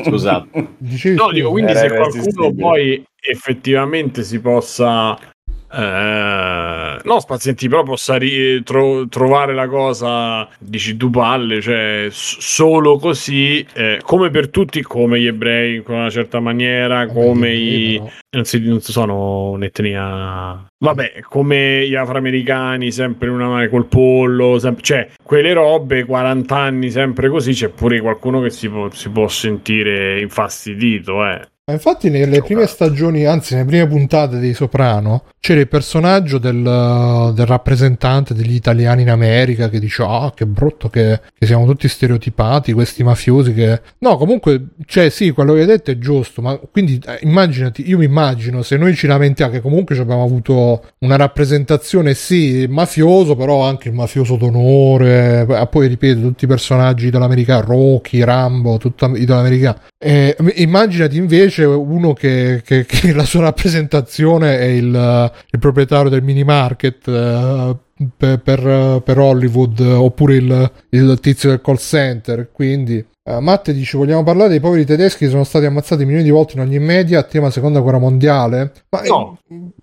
Scusate. 0.05 0.67
Dicevi 0.77 1.15
no, 1.17 1.31
dico, 1.31 1.49
quindi 1.49 1.75
se 1.75 1.89
qualcuno 1.93 2.53
poi 2.53 3.05
effettivamente 3.19 4.23
si 4.23 4.39
possa 4.39 5.19
eh, 5.71 6.99
no, 7.03 7.19
spazienti, 7.19 7.67
però 7.67 7.83
possa 7.83 8.15
ri- 8.17 8.63
tro- 8.63 9.07
trovare 9.07 9.53
la 9.53 9.67
cosa, 9.67 10.47
dici 10.57 10.97
tu 10.97 11.09
palle, 11.09 11.61
cioè 11.61 12.07
solo 12.11 12.97
così, 12.97 13.65
eh, 13.73 13.99
come 14.03 14.29
per 14.29 14.49
tutti, 14.49 14.81
come 14.81 15.19
gli 15.19 15.27
ebrei 15.27 15.75
in 15.75 15.83
una 15.87 16.09
certa 16.09 16.39
maniera, 16.39 17.07
come 17.07 17.53
i... 17.53 18.01
Non, 18.31 18.45
si, 18.45 18.59
non 18.59 18.81
sono 18.81 19.51
un'etnia... 19.51 20.65
Vabbè, 20.81 21.19
come 21.27 21.87
gli 21.87 21.95
afroamericani, 21.95 22.91
sempre 22.91 23.29
una 23.29 23.47
mano 23.47 23.67
col 23.69 23.85
pollo, 23.85 24.59
sempre... 24.59 24.83
cioè 24.83 25.09
quelle 25.21 25.53
robe, 25.53 26.05
40 26.05 26.55
anni 26.55 26.89
sempre 26.89 27.29
così, 27.29 27.53
c'è 27.53 27.69
pure 27.69 27.99
qualcuno 27.99 28.41
che 28.41 28.49
si 28.49 28.69
può, 28.69 28.89
si 28.91 29.09
può 29.09 29.27
sentire 29.27 30.19
infastidito, 30.21 31.25
eh. 31.25 31.41
Infatti 31.71 32.09
nelle 32.09 32.41
prime 32.41 32.65
stagioni, 32.65 33.25
anzi 33.25 33.53
nelle 33.53 33.67
prime 33.67 33.87
puntate 33.87 34.39
dei 34.39 34.53
Soprano, 34.53 35.25
c'era 35.39 35.61
il 35.61 35.67
personaggio 35.67 36.37
del, 36.37 36.61
del 37.33 37.45
rappresentante 37.45 38.33
degli 38.33 38.53
italiani 38.53 39.03
in 39.03 39.09
America 39.09 39.69
che 39.69 39.79
dice 39.79 40.03
ah 40.03 40.31
che 40.35 40.45
brutto 40.45 40.89
che, 40.89 41.21
che, 41.37 41.45
siamo 41.45 41.65
tutti 41.65 41.87
stereotipati, 41.87 42.73
questi 42.73 43.03
mafiosi 43.03 43.53
che... 43.53 43.81
No, 43.99 44.17
comunque, 44.17 44.67
cioè 44.85 45.09
sì, 45.09 45.31
quello 45.31 45.53
che 45.53 45.61
hai 45.61 45.65
detto 45.65 45.91
è 45.91 45.97
giusto, 45.97 46.41
ma 46.41 46.59
quindi 46.71 47.01
eh, 47.05 47.19
immaginati, 47.21 47.87
io 47.87 47.97
mi 47.97 48.05
immagino 48.05 48.61
se 48.63 48.75
noi 48.77 48.95
ci 48.95 49.07
lamentiamo 49.07 49.51
che 49.51 49.61
comunque 49.61 49.97
abbiamo 49.97 50.23
avuto 50.23 50.83
una 50.99 51.15
rappresentazione 51.15 52.13
sì 52.13 52.67
mafioso, 52.69 53.35
però 53.35 53.63
anche 53.63 53.87
il 53.87 53.93
mafioso 53.93 54.35
d'onore, 54.35 55.67
poi 55.69 55.87
ripeto 55.87 56.19
tutti 56.21 56.45
i 56.45 56.47
personaggi 56.47 57.09
dell'americano, 57.09 57.61
Rocky, 57.61 58.23
Rambo, 58.23 58.77
tutto 58.77 59.15
italo-americano. 59.15 59.79
Eh, 60.01 60.35
immaginati 60.55 61.17
invece 61.17 61.65
uno 61.65 62.13
che, 62.13 62.61
che, 62.63 62.85
che, 62.85 63.13
la 63.13 63.25
sua 63.25 63.41
rappresentazione 63.41 64.57
è 64.57 64.63
il, 64.63 65.28
il 65.51 65.59
proprietario 65.59 66.09
del 66.09 66.23
mini 66.23 66.43
market 66.43 67.07
uh, 67.07 67.77
per, 68.15 68.39
per, 68.39 69.01
per, 69.03 69.17
Hollywood 69.17 69.79
oppure 69.79 70.35
il, 70.35 70.71
il, 70.89 71.19
tizio 71.19 71.49
del 71.49 71.61
call 71.61 71.77
center. 71.77 72.49
Quindi 72.51 73.05
uh, 73.37 73.39
Matte 73.39 73.73
dice 73.73 73.97
vogliamo 73.97 74.23
parlare 74.23 74.49
dei 74.49 74.59
poveri 74.59 74.85
tedeschi 74.85 75.25
che 75.25 75.31
sono 75.31 75.43
stati 75.43 75.65
ammazzati 75.65 76.03
milioni 76.03 76.23
di 76.23 76.29
volte 76.29 76.53
in 76.53 76.61
ogni 76.61 76.79
media 76.79 77.19
a 77.19 77.23
tema 77.23 77.49
seconda 77.49 77.79
guerra 77.79 77.99
mondiale? 77.99 78.71
Ma 78.89 79.01
no. 79.03 79.37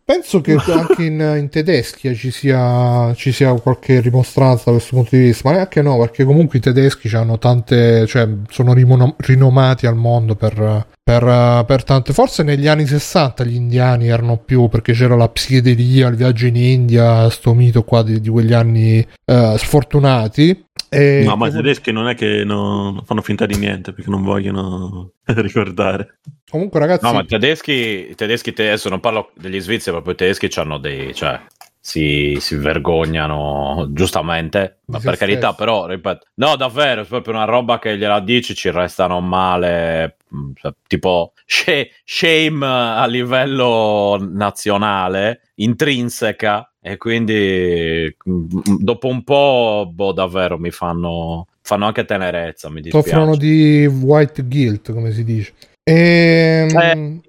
penso 0.04 0.40
che 0.40 0.56
anche 0.72 1.04
in, 1.04 1.34
in 1.38 1.48
Tedeschia 1.48 2.12
ci 2.14 2.30
sia, 2.30 3.12
ci 3.14 3.32
sia 3.32 3.52
qualche 3.54 4.00
rimostranza 4.00 4.64
da 4.66 4.72
questo 4.72 4.96
punto 4.96 5.16
di 5.16 5.22
vista 5.22 5.48
ma 5.48 5.54
neanche 5.54 5.82
no 5.82 5.98
perché 5.98 6.24
comunque 6.24 6.58
i 6.58 6.62
tedeschi 6.62 7.14
hanno 7.14 7.38
tante 7.38 8.06
cioè 8.06 8.28
sono 8.48 8.74
rinomati 8.74 9.86
al 9.86 9.96
mondo 9.96 10.34
per 10.34 10.86
per, 11.06 11.64
per 11.64 11.84
tante. 11.84 12.12
Forse 12.12 12.42
negli 12.42 12.66
anni 12.66 12.84
60 12.84 13.44
gli 13.44 13.54
indiani 13.54 14.08
erano 14.08 14.38
più 14.38 14.66
perché 14.66 14.92
c'era 14.92 15.14
la 15.14 15.28
psichedelia 15.28 16.08
il 16.08 16.16
viaggio 16.16 16.46
in 16.46 16.56
India 16.56 17.30
sto 17.30 17.54
mito 17.54 17.84
qua 17.84 18.02
di, 18.02 18.20
di 18.20 18.28
quegli 18.28 18.52
anni 18.52 19.06
uh, 19.26 19.56
sfortunati 19.56 20.65
e 20.88 21.22
no 21.24 21.36
ma 21.36 21.48
i 21.48 21.50
tedeschi 21.50 21.92
non 21.92 22.08
è 22.08 22.14
che 22.14 22.44
non 22.44 23.02
fanno 23.04 23.22
finta 23.22 23.46
di 23.46 23.56
niente 23.56 23.92
perché 23.92 24.10
non 24.10 24.22
vogliono 24.22 25.12
ricordare. 25.24 26.18
Comunque 26.48 26.78
ragazzi 26.78 27.04
no 27.04 27.12
ma 27.12 27.20
i 27.20 27.26
tedeschi, 27.26 28.10
i 28.10 28.14
tedeschi 28.14 28.50
adesso 28.50 28.88
non 28.88 29.00
parlo 29.00 29.30
degli 29.34 29.60
svizzeri 29.60 29.92
proprio 29.92 30.14
i 30.14 30.16
tedeschi 30.16 30.60
hanno 30.60 30.78
dei 30.78 31.14
cioè 31.14 31.40
si, 31.86 32.36
si, 32.40 32.56
vergognano 32.56 33.86
giustamente, 33.92 34.80
ma 34.86 34.98
per 34.98 35.16
carità, 35.16 35.52
però 35.54 35.86
ripeto, 35.86 36.26
no, 36.34 36.56
davvero, 36.56 37.02
è 37.02 37.04
proprio 37.04 37.34
una 37.34 37.44
roba 37.44 37.78
che 37.78 37.96
gliela 37.96 38.18
dici, 38.18 38.56
ci 38.56 38.72
restano 38.72 39.20
male, 39.20 40.16
mm, 40.34 40.50
cioè, 40.56 40.72
tipo 40.88 41.32
shame 41.44 42.66
a 42.66 43.06
livello 43.06 44.18
nazionale, 44.20 45.52
intrinseca, 45.54 46.68
e 46.88 46.98
quindi 46.98 48.14
mm, 48.30 48.46
dopo 48.78 49.08
un 49.08 49.24
po', 49.24 49.90
boh, 49.92 50.12
davvero 50.12 50.56
mi 50.56 50.70
fanno, 50.70 51.48
fanno 51.62 51.86
anche 51.86 52.04
tenerezza. 52.04 52.70
Mi 52.70 52.80
dispiace. 52.80 53.08
Soffrono 53.08 53.36
di 53.36 53.86
white 53.86 54.44
guilt, 54.44 54.92
come 54.92 55.10
si 55.10 55.24
dice. 55.24 55.52
E... 55.82 56.68
Ehm, 56.70 56.78
eh, 56.78 57.20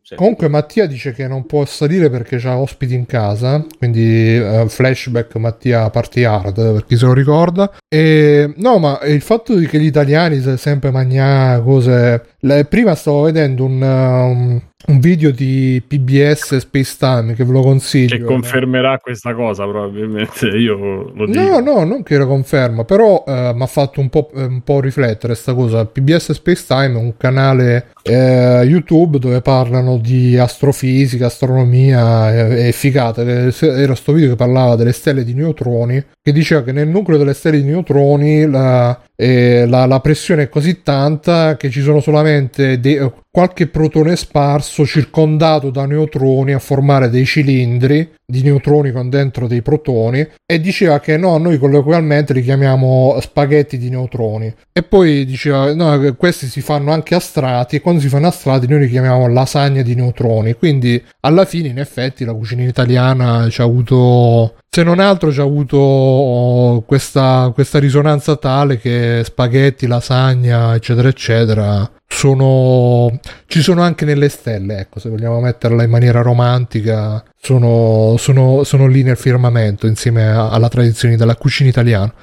sì. 0.00 0.14
Comunque 0.14 0.48
Mattia 0.48 0.86
dice 0.86 1.12
che 1.12 1.26
non 1.26 1.44
può 1.44 1.64
salire 1.64 2.08
perché 2.08 2.36
ha 2.36 2.58
ospiti 2.58 2.94
in 2.94 3.06
casa, 3.06 3.64
quindi 3.78 4.38
uh, 4.38 4.68
flashback 4.68 5.34
Mattia 5.36 5.90
party 5.90 6.22
hard 6.22 6.54
per 6.54 6.84
chi 6.84 6.96
se 6.96 7.06
lo 7.06 7.12
ricorda. 7.12 7.78
E 7.88 8.52
no, 8.58 8.78
ma 8.78 9.00
il 9.02 9.22
fatto 9.22 9.56
di 9.56 9.66
che 9.66 9.80
gli 9.80 9.86
italiani 9.86 10.40
sempre 10.56 10.92
mangiano 10.92 11.62
cose... 11.64 12.26
Le, 12.40 12.64
prima 12.64 12.94
stavo 12.94 13.22
vedendo 13.22 13.64
un... 13.64 13.82
Um, 13.82 14.50
un 14.50 14.69
video 14.86 15.30
di 15.30 15.82
PBS 15.86 16.56
Space 16.56 16.96
Time 16.98 17.34
che 17.34 17.44
ve 17.44 17.52
lo 17.52 17.60
consiglio. 17.60 18.16
Che 18.16 18.22
confermerà 18.22 18.98
questa 18.98 19.34
cosa, 19.34 19.66
probabilmente. 19.66 20.46
Io 20.56 21.12
lo 21.14 21.26
dico. 21.26 21.40
No, 21.40 21.60
no, 21.60 21.84
non 21.84 22.02
che 22.02 22.16
lo 22.16 22.26
conferma, 22.26 22.84
però 22.84 23.24
eh, 23.26 23.52
mi 23.54 23.62
ha 23.62 23.66
fatto 23.66 24.00
un 24.00 24.08
po', 24.08 24.30
un 24.34 24.62
po' 24.62 24.80
riflettere 24.80 25.32
questa 25.32 25.54
cosa. 25.54 25.84
PBS 25.84 26.32
Space 26.32 26.64
Time 26.66 26.92
è 26.92 26.96
un 26.96 27.16
canale 27.16 27.92
eh, 28.02 28.62
YouTube 28.64 29.18
dove 29.18 29.40
parlano 29.42 29.98
di 29.98 30.36
astrofisica, 30.36 31.26
astronomia 31.26 32.32
e, 32.32 32.68
e 32.68 32.72
figata. 32.72 33.22
Era 33.22 33.94
sto 33.94 34.12
video 34.12 34.30
che 34.30 34.36
parlava 34.36 34.76
delle 34.76 34.92
stelle 34.92 35.24
di 35.24 35.34
neutroni, 35.34 36.02
che 36.22 36.32
diceva 36.32 36.62
che 36.62 36.72
nel 36.72 36.88
nucleo 36.88 37.18
delle 37.18 37.34
stelle 37.34 37.60
di 37.60 37.68
neutroni 37.68 38.46
la, 38.46 38.98
eh, 39.22 39.66
la, 39.66 39.84
la 39.84 40.00
pressione 40.00 40.44
è 40.44 40.48
così 40.48 40.80
tanta 40.82 41.58
che 41.58 41.68
ci 41.68 41.82
sono 41.82 42.00
solamente 42.00 42.80
dei, 42.80 42.98
qualche 43.30 43.66
protone 43.66 44.16
sparso 44.16 44.86
circondato 44.86 45.68
da 45.68 45.84
neutroni 45.84 46.54
a 46.54 46.58
formare 46.58 47.10
dei 47.10 47.26
cilindri 47.26 48.12
di 48.24 48.42
neutroni 48.42 48.92
con 48.92 49.10
dentro 49.10 49.46
dei 49.46 49.60
protoni 49.60 50.26
e 50.46 50.58
diceva 50.58 51.00
che 51.00 51.18
no, 51.18 51.36
noi 51.36 51.58
colloquialmente 51.58 52.32
li 52.32 52.40
chiamiamo 52.42 53.18
spaghetti 53.20 53.76
di 53.76 53.90
neutroni. 53.90 54.54
E 54.72 54.82
poi 54.82 55.26
diceva 55.26 55.74
no, 55.74 56.14
questi 56.16 56.46
si 56.46 56.62
fanno 56.62 56.90
anche 56.90 57.14
a 57.14 57.20
strati 57.20 57.76
e 57.76 57.80
quando 57.82 58.00
si 58.00 58.08
fanno 58.08 58.28
a 58.28 58.32
strati 58.32 58.66
noi 58.66 58.80
li 58.80 58.88
chiamiamo 58.88 59.28
lasagna 59.28 59.82
di 59.82 59.94
neutroni. 59.94 60.54
Quindi 60.54 61.02
alla 61.20 61.44
fine 61.44 61.68
in 61.68 61.78
effetti 61.78 62.24
la 62.24 62.32
cucina 62.32 62.62
italiana 62.62 63.50
ci 63.50 63.60
ha 63.60 63.64
avuto 63.64 64.54
se 64.72 64.84
non 64.84 65.00
altro 65.00 65.32
ci 65.32 65.40
ha 65.40 65.42
avuto 65.42 65.76
oh, 65.76 66.82
questa, 66.82 67.50
questa 67.52 67.80
risonanza 67.80 68.36
tale 68.36 68.78
che 68.78 69.22
spaghetti, 69.24 69.88
lasagna 69.88 70.76
eccetera 70.76 71.08
eccetera 71.08 71.90
sono 72.06 73.18
ci 73.46 73.62
sono 73.62 73.82
anche 73.82 74.04
nelle 74.04 74.28
stelle 74.28 74.78
ecco 74.78 75.00
se 75.00 75.08
vogliamo 75.08 75.40
metterla 75.40 75.82
in 75.82 75.90
maniera 75.90 76.22
romantica 76.22 77.24
sono, 77.36 78.14
sono, 78.16 78.62
sono 78.62 78.86
lì 78.86 79.02
nel 79.02 79.16
firmamento 79.16 79.88
insieme 79.88 80.28
a, 80.28 80.50
alla 80.50 80.68
tradizione 80.68 81.16
della 81.16 81.34
cucina 81.34 81.68
italiana 81.68 82.14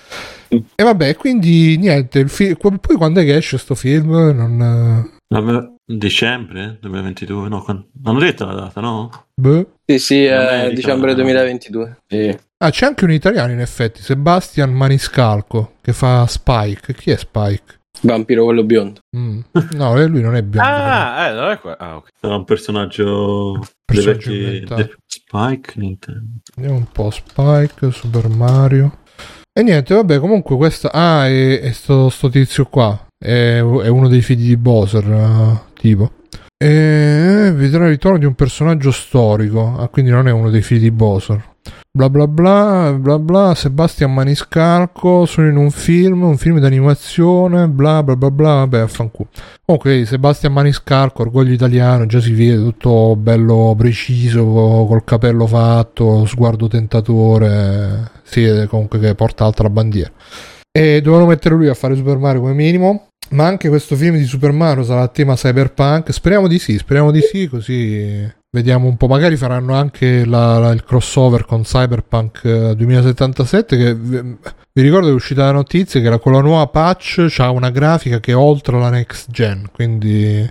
e 0.47 0.83
vabbè 0.83 1.17
quindi 1.17 1.75
niente 1.75 2.27
fi- 2.29 2.55
poi 2.55 2.95
quando 2.95 3.19
è 3.19 3.25
che 3.25 3.35
esce 3.35 3.55
questo 3.57 3.75
film 3.75 4.11
non 4.11 5.15
Dicembre 5.89 6.77
2022? 6.81 7.47
No, 7.47 7.61
quando... 7.61 7.87
hanno 8.03 8.19
detto 8.19 8.45
la 8.45 8.53
data, 8.53 8.81
no? 8.81 9.09
Beh. 9.35 9.67
Sì, 9.89 9.99
sì, 9.99 10.25
è 10.25 10.69
dicembre 10.73 11.15
2022. 11.15 11.99
Sì. 12.07 12.37
Ah, 12.57 12.69
c'è 12.71 12.85
anche 12.85 13.05
un 13.05 13.11
italiano 13.11 13.53
in 13.53 13.61
effetti, 13.61 14.01
Sebastian 14.01 14.73
Maniscalco, 14.73 15.75
che 15.79 15.93
fa 15.93 16.27
Spike. 16.27 16.93
Chi 16.93 17.11
è 17.11 17.15
Spike? 17.15 17.79
Vampiro 18.01 18.43
quello 18.43 18.63
biondo. 18.63 18.99
Mm. 19.15 19.39
No, 19.71 20.05
lui 20.05 20.21
non 20.21 20.35
è 20.35 20.43
biondo. 20.43 20.69
ah, 20.69 21.27
eh, 21.27 21.33
non 21.33 21.51
è 21.51 21.59
qua. 21.59 21.77
Ah, 21.77 21.95
ok. 21.95 22.09
Era 22.19 22.35
un 22.35 22.43
personaggio, 22.43 23.65
personaggio 23.85 24.31
vecchi... 24.31 24.95
Spike, 25.05 25.73
Nintendo. 25.75 26.41
Vediamo 26.55 26.77
un 26.77 26.91
po' 26.91 27.09
Spike, 27.09 27.89
Super 27.91 28.27
Mario. 28.27 28.99
E 29.53 29.63
niente, 29.63 29.93
vabbè, 29.93 30.19
comunque 30.19 30.57
questa... 30.57 30.91
Ah, 30.91 31.27
è, 31.27 31.61
è 31.61 31.71
sto, 31.71 32.09
sto 32.09 32.27
tizio 32.27 32.65
qua. 32.65 33.07
È, 33.17 33.57
è, 33.57 33.59
uno 33.61 34.09
dei 34.09 34.21
figli 34.21 34.47
di 34.47 34.57
Bowser, 34.57 35.07
uh, 35.07 35.59
tipo. 35.79 36.11
E 36.59 37.51
vedrà 37.53 37.85
il 37.85 37.91
ritorno 37.91 38.17
di 38.17 38.25
un 38.25 38.33
personaggio 38.33 38.91
storico. 38.91 39.75
Ah, 39.77 39.87
quindi 39.89 40.09
non 40.09 40.27
è 40.27 40.31
uno 40.31 40.49
dei 40.49 40.63
figli 40.63 40.81
di 40.81 40.91
Bowser 40.91 41.55
bla 41.97 42.11
bla 42.11 42.27
bla 42.27 42.95
bla 42.95 43.17
bla 43.17 43.55
Sebastian 43.55 44.13
Maniscalco 44.13 45.25
sono 45.25 45.47
in 45.47 45.57
un 45.57 45.71
film 45.71 46.21
un 46.21 46.37
film 46.37 46.59
d'animazione 46.59 47.67
bla 47.67 48.03
bla 48.03 48.15
bla 48.15 48.29
bla 48.29 48.53
vabbè 48.53 48.79
affanculo 48.81 49.29
ok 49.65 50.03
Sebastian 50.05 50.53
Maniscalco 50.53 51.23
orgoglio 51.23 51.53
italiano 51.53 52.05
già 52.05 52.21
si 52.21 52.33
vede 52.33 52.57
tutto 52.57 53.15
bello 53.15 53.73
preciso 53.75 54.43
col 54.87 55.03
capello 55.03 55.47
fatto 55.47 56.25
sguardo 56.27 56.67
tentatore 56.67 58.11
si 58.21 58.43
vede 58.43 58.67
comunque 58.67 58.99
che 58.99 59.15
porta 59.15 59.45
altra 59.45 59.69
bandiera 59.69 60.11
e 60.77 61.01
dovevano 61.01 61.29
mettere 61.29 61.55
lui 61.55 61.67
a 61.67 61.73
fare 61.73 61.95
Super 61.95 62.17
Mario 62.17 62.41
come 62.41 62.53
minimo. 62.53 63.07
Ma 63.31 63.45
anche 63.45 63.67
questo 63.67 63.95
film 63.95 64.15
di 64.15 64.25
Super 64.25 64.51
Mario 64.51 64.83
sarà 64.83 65.01
a 65.01 65.07
tema 65.07 65.35
cyberpunk. 65.35 66.11
Speriamo 66.11 66.47
di 66.47 66.59
sì 66.59 66.77
speriamo 66.77 67.11
di 67.11 67.21
sì 67.21 67.47
così 67.47 68.35
Vediamo 68.49 68.87
un 68.87 68.95
po', 68.95 69.07
magari 69.07 69.35
faranno 69.35 69.75
anche 69.75 70.23
la, 70.23 70.57
la, 70.57 70.71
il 70.71 70.83
crossover 70.85 71.45
con 71.45 71.63
Cyberpunk 71.63 72.71
2077 72.71 73.75
eh, 73.75 73.77
che 73.77 73.93
vi 73.93 74.81
ricordo 74.81 75.07
che 75.07 75.11
è 75.11 75.15
uscita 75.15 75.43
la 75.43 75.51
notizia 75.51 75.99
che 75.99 76.09
la, 76.09 76.17
con 76.17 76.31
la 76.31 76.39
nuova 76.39 76.65
patch 76.67 77.25
c'ha 77.27 77.51
una 77.51 77.69
grafica 77.69 78.21
che 78.21 78.31
è 78.31 78.35
oltre 78.35 78.79
la 78.79 78.89
next 78.89 79.29
gen, 79.31 79.69
quindi 79.73 80.49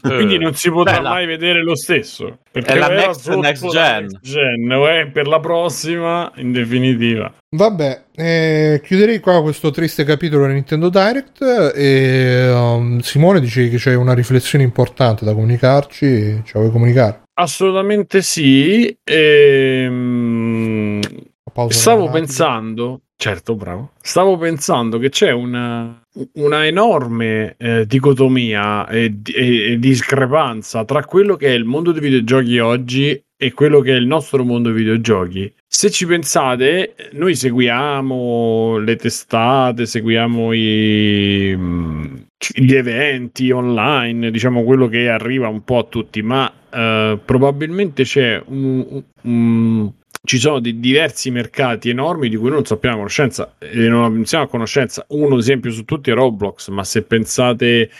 quindi 0.00 0.38
non 0.38 0.54
si 0.54 0.70
potrà 0.70 0.96
Bella. 0.96 1.10
mai 1.10 1.26
vedere 1.26 1.62
lo 1.62 1.74
stesso 1.76 2.38
perché 2.50 2.72
è 2.72 2.76
la 2.76 2.88
next, 2.88 3.28
next 3.34 3.68
gen. 3.68 4.02
next 4.02 4.18
gen 4.20 4.70
è 4.70 5.10
per 5.10 5.26
la 5.26 5.40
prossima 5.40 6.30
in 6.36 6.52
definitiva 6.52 7.32
vabbè 7.50 8.02
eh, 8.14 8.80
chiuderei 8.84 9.20
qua 9.20 9.42
questo 9.42 9.70
triste 9.70 10.04
capitolo 10.04 10.44
del 10.44 10.54
Nintendo 10.54 10.88
Direct 10.88 11.72
e 11.74 12.50
um, 12.50 12.98
Simone 13.00 13.40
dice 13.40 13.68
che 13.68 13.76
c'è 13.76 13.94
una 13.94 14.14
riflessione 14.14 14.64
importante 14.64 15.24
da 15.24 15.32
comunicarci 15.32 16.42
ce 16.44 16.52
la 16.52 16.60
vuoi 16.60 16.70
comunicare? 16.70 17.22
Assolutamente 17.34 18.22
sì. 18.22 18.96
Ehm... 19.02 21.00
Stavo 21.68 22.10
pensando, 22.10 23.02
certo, 23.16 23.54
bravo. 23.54 23.92
Stavo 24.00 24.36
pensando 24.36 24.98
che 24.98 25.08
c'è 25.08 25.30
una, 25.32 26.02
una 26.34 26.66
enorme 26.66 27.54
eh, 27.58 27.86
dicotomia 27.86 28.86
e, 28.88 29.20
e, 29.24 29.72
e, 29.72 29.78
discrepanza 29.78 30.84
tra 30.84 31.04
quello 31.04 31.36
che 31.36 31.48
è 31.48 31.52
il 31.52 31.64
mondo 31.64 31.92
dei 31.92 32.00
videogiochi 32.00 32.58
oggi 32.58 33.22
e 33.36 33.52
quello 33.52 33.80
che 33.80 33.92
è 33.92 33.96
il 33.96 34.06
nostro 34.06 34.44
mondo 34.44 34.70
dei 34.70 34.78
videogiochi. 34.78 35.52
Se 35.66 35.90
ci 35.90 36.06
pensate, 36.06 36.94
noi 37.12 37.34
seguiamo 37.34 38.78
le 38.78 38.96
testate, 38.96 39.86
seguiamo 39.86 40.52
i, 40.52 41.56
gli 42.54 42.74
eventi 42.74 43.50
online, 43.50 44.30
diciamo 44.30 44.62
quello 44.62 44.88
che 44.88 45.08
arriva 45.08 45.48
un 45.48 45.64
po' 45.64 45.78
a 45.78 45.84
tutti, 45.84 46.22
ma 46.22 46.44
uh, 46.46 47.18
probabilmente 47.24 48.04
c'è 48.04 48.40
un, 48.46 49.02
un 49.22 49.92
ci 50.24 50.38
sono 50.38 50.58
di 50.58 50.80
diversi 50.80 51.30
mercati 51.30 51.90
enormi 51.90 52.30
di 52.30 52.36
cui 52.36 52.48
non 52.48 52.64
sappiamo 52.64 52.96
conoscenza 52.96 53.54
e 53.58 53.88
non 53.88 54.24
siamo 54.24 54.44
a 54.44 54.48
conoscenza. 54.48 55.04
Uno 55.08 55.36
esempio 55.36 55.70
su 55.70 55.84
tutti 55.84 56.10
è 56.10 56.14
Roblox, 56.14 56.68
ma 56.68 56.82
se 56.82 57.02
pensate 57.02 57.90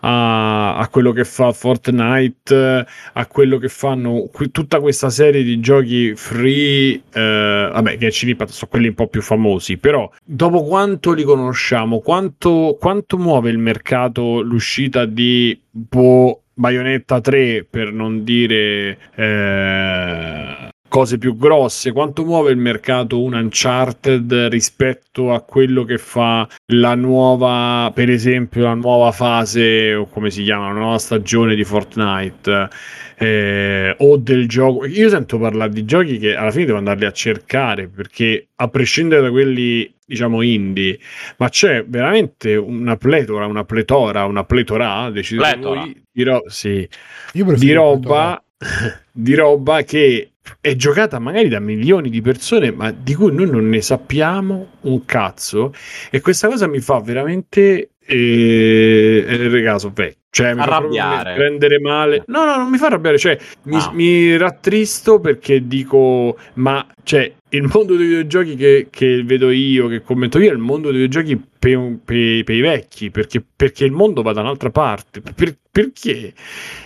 a, 0.00 0.76
a, 0.76 0.88
quello 0.88 1.10
che 1.10 1.24
fa 1.24 1.50
Fortnite, 1.50 2.86
a 3.12 3.26
quello 3.26 3.58
che 3.58 3.68
fanno 3.68 4.28
qui, 4.32 4.52
tutta 4.52 4.78
questa 4.78 5.10
serie 5.10 5.42
di 5.42 5.58
giochi 5.58 6.14
free, 6.14 7.02
eh, 7.12 7.70
vabbè, 7.72 7.96
che 7.96 8.10
ci 8.12 8.26
ripeto, 8.26 8.52
sono 8.52 8.70
quelli 8.70 8.88
un 8.88 8.94
po' 8.94 9.08
più 9.08 9.22
famosi, 9.22 9.76
però 9.76 10.08
dopo 10.22 10.62
quanto 10.62 11.12
li 11.12 11.24
conosciamo, 11.24 11.98
quanto, 12.00 12.76
quanto 12.78 13.18
muove 13.18 13.50
il 13.50 13.58
mercato 13.58 14.40
l'uscita 14.42 15.06
di 15.06 15.58
boh, 15.70 16.42
Bayonetta 16.54 17.20
3 17.20 17.66
per 17.68 17.92
non 17.92 18.22
dire 18.22 18.96
eh, 19.16 20.72
cose 20.94 21.18
più 21.18 21.36
grosse, 21.36 21.90
quanto 21.90 22.24
muove 22.24 22.52
il 22.52 22.56
mercato 22.56 23.20
un 23.20 23.32
Uncharted 23.34 24.32
rispetto 24.48 25.32
a 25.32 25.40
quello 25.40 25.82
che 25.82 25.98
fa 25.98 26.48
la 26.66 26.94
nuova, 26.94 27.90
per 27.92 28.10
esempio, 28.10 28.62
la 28.62 28.74
nuova 28.74 29.10
fase, 29.10 29.92
o 29.92 30.06
come 30.06 30.30
si 30.30 30.44
chiama, 30.44 30.68
la 30.68 30.78
nuova 30.78 30.98
stagione 30.98 31.56
di 31.56 31.64
Fortnite. 31.64 32.68
Eh, 33.16 33.96
o 33.98 34.16
del 34.18 34.46
gioco. 34.46 34.86
Io 34.86 35.08
sento 35.08 35.36
parlare 35.36 35.72
di 35.72 35.84
giochi 35.84 36.16
che 36.18 36.36
alla 36.36 36.52
fine 36.52 36.66
devo 36.66 36.78
andarli 36.78 37.06
a 37.06 37.12
cercare 37.12 37.88
perché 37.88 38.50
a 38.54 38.68
prescindere 38.68 39.22
da 39.22 39.30
quelli 39.30 39.92
diciamo 40.06 40.42
indie, 40.42 41.00
ma 41.38 41.48
c'è 41.48 41.84
veramente 41.84 42.54
una 42.54 42.96
pletora, 42.96 43.46
una 43.46 43.64
pletora, 43.64 44.26
una 44.26 44.44
pletora, 44.44 45.10
decidete 45.10 45.56
voi, 45.56 46.02
di, 46.12 46.22
ro- 46.22 46.44
sì, 46.46 46.88
di 47.32 47.72
roba 47.72 48.40
di 49.12 49.34
roba 49.34 49.82
che 49.82 50.30
è 50.60 50.74
giocata 50.76 51.18
magari 51.18 51.48
da 51.48 51.60
milioni 51.60 52.10
di 52.10 52.20
persone, 52.20 52.70
ma 52.70 52.90
di 52.90 53.14
cui 53.14 53.32
noi 53.32 53.48
non 53.48 53.68
ne 53.68 53.80
sappiamo 53.80 54.68
un 54.82 55.04
cazzo. 55.04 55.72
E 56.10 56.20
questa 56.20 56.48
cosa 56.48 56.66
mi 56.66 56.80
fa 56.80 57.00
veramente 57.00 57.90
eh, 58.06 59.24
regaso 59.48 59.90
vecchio. 59.92 60.22
Cioè, 60.30 60.52
mi 60.52 60.62
arrabbiare. 60.62 61.30
fa 61.30 61.36
prendere 61.36 61.78
male. 61.78 62.24
No, 62.26 62.44
no, 62.44 62.56
non 62.56 62.68
mi 62.68 62.76
fa 62.76 62.86
arrabbiare. 62.86 63.18
Cioè, 63.18 63.38
mi, 63.64 63.76
no. 63.76 63.90
mi 63.92 64.36
rattristo 64.36 65.20
perché 65.20 65.66
dico, 65.66 66.36
ma 66.54 66.84
cioè 67.04 67.32
il 67.56 67.70
mondo 67.72 67.94
dei 67.96 68.06
videogiochi 68.06 68.56
che, 68.56 68.88
che, 68.90 69.22
vedo 69.24 69.50
io, 69.50 69.86
che 69.88 70.02
commento 70.02 70.38
io, 70.38 70.50
è 70.50 70.52
il 70.52 70.58
mondo 70.58 70.90
dei 70.90 71.02
videogiochi 71.02 71.40
per, 71.58 71.98
per, 72.04 72.44
per 72.44 72.54
i 72.54 72.60
vecchi, 72.60 73.10
perché, 73.10 73.42
perché, 73.54 73.84
il 73.84 73.92
mondo 73.92 74.22
va 74.22 74.32
da 74.32 74.40
un'altra 74.40 74.70
parte. 74.70 75.20
Per, 75.20 75.56
perché? 75.70 76.32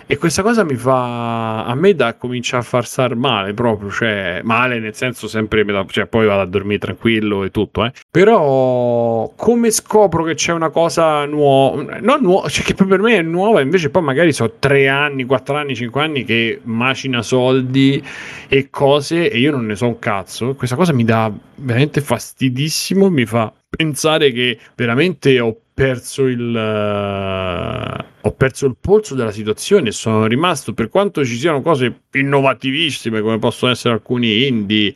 E 0.07 0.17
questa 0.17 0.41
cosa 0.41 0.63
mi 0.63 0.75
fa 0.75 1.65
a 1.65 1.75
me 1.75 1.93
da 1.93 2.15
cominciare 2.15 2.63
a 2.63 2.65
far 2.65 2.85
star 2.85 3.15
male 3.15 3.53
proprio, 3.53 3.91
cioè 3.91 4.41
male 4.43 4.79
nel 4.79 4.95
senso 4.95 5.27
sempre, 5.27 5.63
cioè 5.89 6.07
poi 6.07 6.25
vado 6.25 6.41
a 6.41 6.45
dormire 6.45 6.79
tranquillo 6.79 7.43
e 7.43 7.51
tutto, 7.51 7.85
eh. 7.85 7.91
Però 8.09 9.31
come 9.35 9.69
scopro 9.69 10.23
che 10.23 10.33
c'è 10.33 10.53
una 10.53 10.69
cosa 10.69 11.25
nuova, 11.25 11.99
non 11.99 12.21
nuova, 12.21 12.47
cioè 12.49 12.65
che 12.65 12.73
per 12.73 12.99
me 12.99 13.17
è 13.17 13.21
nuova, 13.21 13.61
invece 13.61 13.89
poi 13.89 14.01
magari 14.01 14.33
so 14.33 14.55
tre 14.57 14.87
anni, 14.87 15.25
quattro 15.25 15.55
anni, 15.55 15.75
cinque 15.75 16.01
anni 16.01 16.23
che 16.23 16.59
macina 16.63 17.21
soldi 17.21 18.03
e 18.47 18.69
cose 18.71 19.29
e 19.29 19.37
io 19.37 19.51
non 19.51 19.67
ne 19.67 19.75
so 19.75 19.85
un 19.87 19.99
cazzo 19.99 20.08
questa 20.55 20.75
cosa 20.75 20.93
mi 20.93 21.03
dà 21.03 21.31
veramente 21.55 22.01
fastidissimo, 22.01 23.09
mi 23.09 23.25
fa 23.25 23.53
pensare 23.69 24.31
che 24.31 24.57
veramente 24.75 25.39
ho 25.39 25.55
perso 25.79 26.25
il 26.25 26.49
uh, 26.53 28.05
ho 28.21 28.31
perso 28.33 28.65
il 28.65 28.75
polso 28.81 29.15
della 29.15 29.31
situazione 29.31 29.91
sono 29.91 30.25
rimasto 30.25 30.73
per 30.73 30.89
quanto 30.89 31.23
ci 31.23 31.37
siano 31.37 31.61
cose 31.61 32.01
innovativissime 32.11 33.21
come 33.21 33.39
possono 33.39 33.71
essere 33.71 33.93
alcuni 33.93 34.45
indie 34.45 34.93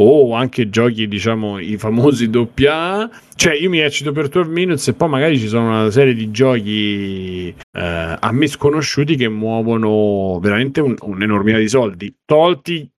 o 0.00 0.34
anche 0.34 0.70
giochi 0.70 1.06
diciamo 1.06 1.60
i 1.60 1.76
famosi 1.76 2.30
doppia 2.30 3.08
cioè 3.36 3.54
io 3.54 3.68
mi 3.68 3.78
eccito 3.78 4.10
per 4.10 4.26
12 4.26 4.50
minutes 4.50 4.88
e 4.88 4.94
poi 4.94 5.08
magari 5.08 5.38
ci 5.38 5.46
sono 5.46 5.68
una 5.68 5.90
serie 5.92 6.14
di 6.14 6.32
giochi 6.32 7.54
uh, 7.56 7.80
a 8.18 8.32
me 8.32 8.46
sconosciuti 8.48 9.14
che 9.14 9.28
muovono 9.28 10.40
veramente 10.40 10.80
un, 10.80 10.96
un'enormità 10.98 11.58
di 11.58 11.68
soldi 11.68 12.12
tolti 12.24 12.90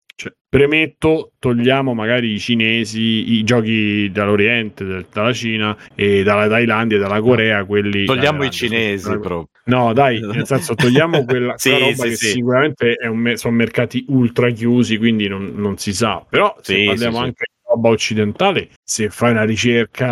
premetto, 0.49 1.33
togliamo 1.37 1.93
magari 1.93 2.33
i 2.33 2.39
cinesi, 2.39 3.33
i 3.33 3.43
giochi 3.43 4.09
dall'Oriente, 4.11 5.05
dalla 5.11 5.31
Cina 5.31 5.77
e 5.93 6.23
dalla 6.23 6.47
Thailandia 6.47 6.97
e 6.97 6.99
dalla 6.99 7.21
Corea, 7.21 7.63
quelli... 7.65 8.05
Togliamo 8.05 8.43
i 8.43 8.49
cinesi 8.49 9.07
proprio. 9.19 9.49
No, 9.65 9.93
dai, 9.93 10.19
nel 10.25 10.47
senso 10.47 10.73
togliamo 10.73 11.23
quella, 11.25 11.53
sì, 11.59 11.69
quella 11.69 11.85
roba 11.85 12.03
sì, 12.03 12.09
che 12.09 12.15
sì. 12.15 12.25
sicuramente 12.31 12.97
un, 13.03 13.33
sono 13.35 13.55
mercati 13.55 14.03
ultra 14.07 14.49
chiusi, 14.49 14.97
quindi 14.97 15.27
non, 15.27 15.53
non 15.55 15.77
si 15.77 15.93
sa. 15.93 16.25
Però 16.27 16.55
se 16.61 16.83
parliamo 16.83 17.19
anche 17.19 17.45
di 17.47 17.61
roba 17.67 17.89
occidentale, 17.89 18.69
se 18.83 19.09
fai 19.09 19.31
una 19.31 19.43
ricerca... 19.43 20.07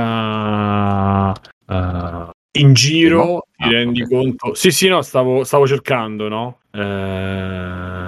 Uh, 1.66 2.30
in 2.58 2.74
giro 2.74 3.24
no? 3.24 3.46
ti 3.56 3.64
ah, 3.64 3.70
rendi 3.70 4.02
okay. 4.02 4.18
conto. 4.18 4.54
Sì, 4.54 4.72
sì, 4.72 4.88
no, 4.88 5.02
stavo, 5.02 5.44
stavo 5.44 5.68
cercando, 5.68 6.28
no? 6.28 6.60
Eh, 6.72 8.07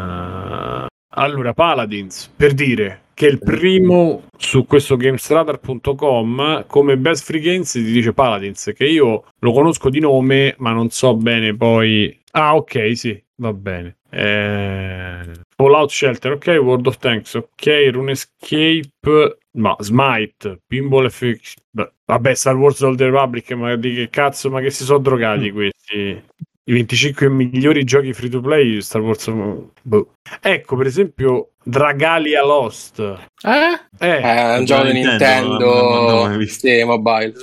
allora, 1.20 1.54
Paladins, 1.54 2.32
per 2.36 2.54
dire 2.54 3.02
che 3.14 3.28
il 3.28 3.40
primo 3.40 4.24
su 4.38 4.66
questo 4.66 4.96
GameStradar.com 4.96 6.66
come 6.68 6.98
Best 6.98 7.26
Free 7.26 7.42
Games 7.42 7.70
ti 7.70 7.84
dice 7.84 8.14
Paladins, 8.14 8.72
che 8.74 8.86
io 8.86 9.26
lo 9.40 9.52
conosco 9.52 9.90
di 9.90 10.00
nome, 10.00 10.56
ma 10.60 10.72
non 10.72 10.90
so 10.90 11.16
bene 11.16 11.56
poi... 11.56 12.18
Ah, 12.32 12.56
ok, 12.56 12.98
sì, 12.98 13.22
va 13.36 13.52
bene. 13.52 13.98
Eh... 14.10 15.32
Fallout 15.56 15.90
Shelter, 15.90 16.32
ok, 16.32 16.48
World 16.62 16.88
of 16.88 16.98
Tanks, 16.98 17.34
ok, 17.34 17.90
RuneScape, 17.92 19.40
ma 19.58 19.76
Smite, 19.80 20.62
Pinball 20.66 21.10
FX, 21.10 21.56
vabbè, 22.06 22.34
Star 22.34 22.56
Wars 22.56 22.80
Old 22.80 23.02
Republic, 23.02 23.52
ma 23.52 23.76
di 23.76 23.94
che 23.94 24.10
cazzo, 24.10 24.50
ma 24.50 24.62
che 24.62 24.70
si 24.70 24.86
sono 24.86 25.00
drogati 25.00 25.52
questi? 25.52 26.24
I 26.70 26.72
25 26.72 27.30
migliori 27.30 27.84
giochi 27.84 28.14
free 28.14 28.30
to 28.30 28.42
play 28.42 28.80
Star 28.82 29.02
Wars 29.02 29.28
boh. 29.82 30.14
ecco 30.40 30.76
per 30.76 30.86
esempio 30.86 31.50
Dragalia 31.64 32.46
Lost 32.46 33.00
eh? 33.00 33.80
Eh, 33.98 34.20
è 34.20 34.58
un 34.58 34.66
gioco 34.66 34.84
di 34.84 34.94
Nintendo, 34.94 36.28
Nintendo 36.28 36.46
sì, 36.48 36.84
mobile 36.84 37.34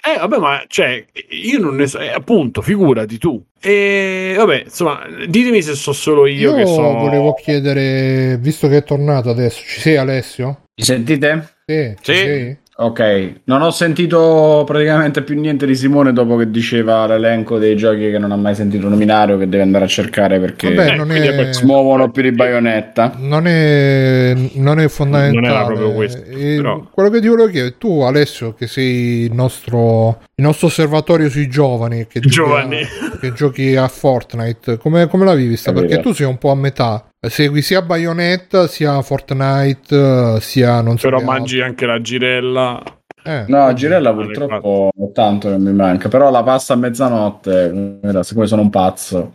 eh 0.00 0.18
vabbè 0.18 0.38
ma 0.38 0.62
cioè 0.68 1.04
io 1.30 1.58
non 1.58 1.74
ne 1.74 1.88
so 1.88 1.98
eh, 1.98 2.10
appunto 2.10 2.62
figurati 2.62 3.18
tu 3.18 3.42
e 3.60 4.34
vabbè 4.36 4.62
insomma 4.66 5.04
ditemi 5.26 5.60
se 5.60 5.74
so 5.74 5.92
solo 5.92 6.26
io, 6.26 6.50
io 6.50 6.56
che 6.56 6.66
so 6.66 6.82
volevo 6.82 7.34
chiedere 7.34 8.38
visto 8.38 8.68
che 8.68 8.76
è 8.78 8.84
tornato 8.84 9.28
adesso 9.28 9.60
ci 9.66 9.80
sei 9.80 9.96
Alessio? 9.96 10.62
mi 10.76 10.84
sentite? 10.84 11.54
sì, 11.66 11.94
sì. 12.00 12.14
Sei? 12.14 12.58
Ok, 12.80 13.40
non 13.46 13.62
ho 13.62 13.70
sentito 13.70 14.62
praticamente 14.64 15.24
più 15.24 15.36
niente 15.36 15.66
di 15.66 15.74
Simone 15.74 16.12
dopo 16.12 16.36
che 16.36 16.48
diceva 16.48 17.08
l'elenco 17.08 17.58
dei 17.58 17.74
giochi 17.74 18.08
che 18.08 18.18
non 18.18 18.30
ha 18.30 18.36
mai 18.36 18.54
sentito 18.54 18.88
nominare 18.88 19.32
o 19.32 19.36
che 19.36 19.48
deve 19.48 19.64
andare 19.64 19.84
a 19.84 19.88
cercare 19.88 20.38
perché 20.38 20.72
Vabbè, 20.72 20.94
non 20.94 21.10
è... 21.10 21.52
si 21.52 21.64
muovono 21.64 22.12
più 22.12 22.22
di 22.22 22.30
baionetta. 22.30 23.16
Non 23.18 23.48
è, 23.48 24.32
non 24.52 24.78
è 24.78 24.86
fondamentale. 24.86 25.40
Non 25.40 25.50
era 25.50 25.64
proprio 25.64 25.92
questo. 25.92 26.22
Però... 26.30 26.86
Quello 26.88 27.10
che 27.10 27.20
ti 27.20 27.26
volevo 27.26 27.50
chiedere, 27.50 27.74
tu 27.78 28.02
Alessio 28.02 28.54
che 28.54 28.68
sei 28.68 29.24
il 29.24 29.34
nostro, 29.34 30.20
il 30.36 30.44
nostro 30.44 30.68
osservatorio 30.68 31.28
sui 31.28 31.48
giovani 31.48 32.06
che, 32.06 32.20
giovani. 32.20 32.82
Giochi, 32.82 33.12
a, 33.12 33.18
che 33.18 33.32
giochi 33.32 33.74
a 33.74 33.88
Fortnite, 33.88 34.76
come, 34.76 35.08
come 35.08 35.24
la 35.24 35.34
vivi? 35.34 35.56
Sta? 35.56 35.72
Perché 35.72 35.98
tu 35.98 36.12
sei 36.12 36.26
un 36.26 36.38
po' 36.38 36.52
a 36.52 36.54
metà 36.54 37.07
segui 37.20 37.62
sia 37.62 37.82
Bayonetta 37.82 38.66
sia 38.66 39.00
Fortnite 39.02 40.40
sia 40.40 40.80
non 40.80 40.98
so 40.98 41.08
però 41.08 41.20
mangi 41.20 41.60
anche 41.60 41.86
la 41.86 42.00
girella. 42.00 42.82
Eh, 43.24 43.44
no, 43.48 43.66
la 43.66 43.72
girella 43.74 44.12
purtroppo 44.14 44.90
tanto 45.12 45.48
che 45.50 45.58
mi 45.58 45.72
manca 45.72 46.08
però 46.08 46.30
la 46.30 46.42
pasta 46.42 46.74
a 46.74 46.76
mezzanotte 46.76 48.00
siccome 48.22 48.46
sono 48.46 48.62
un 48.62 48.70
pazzo. 48.70 49.32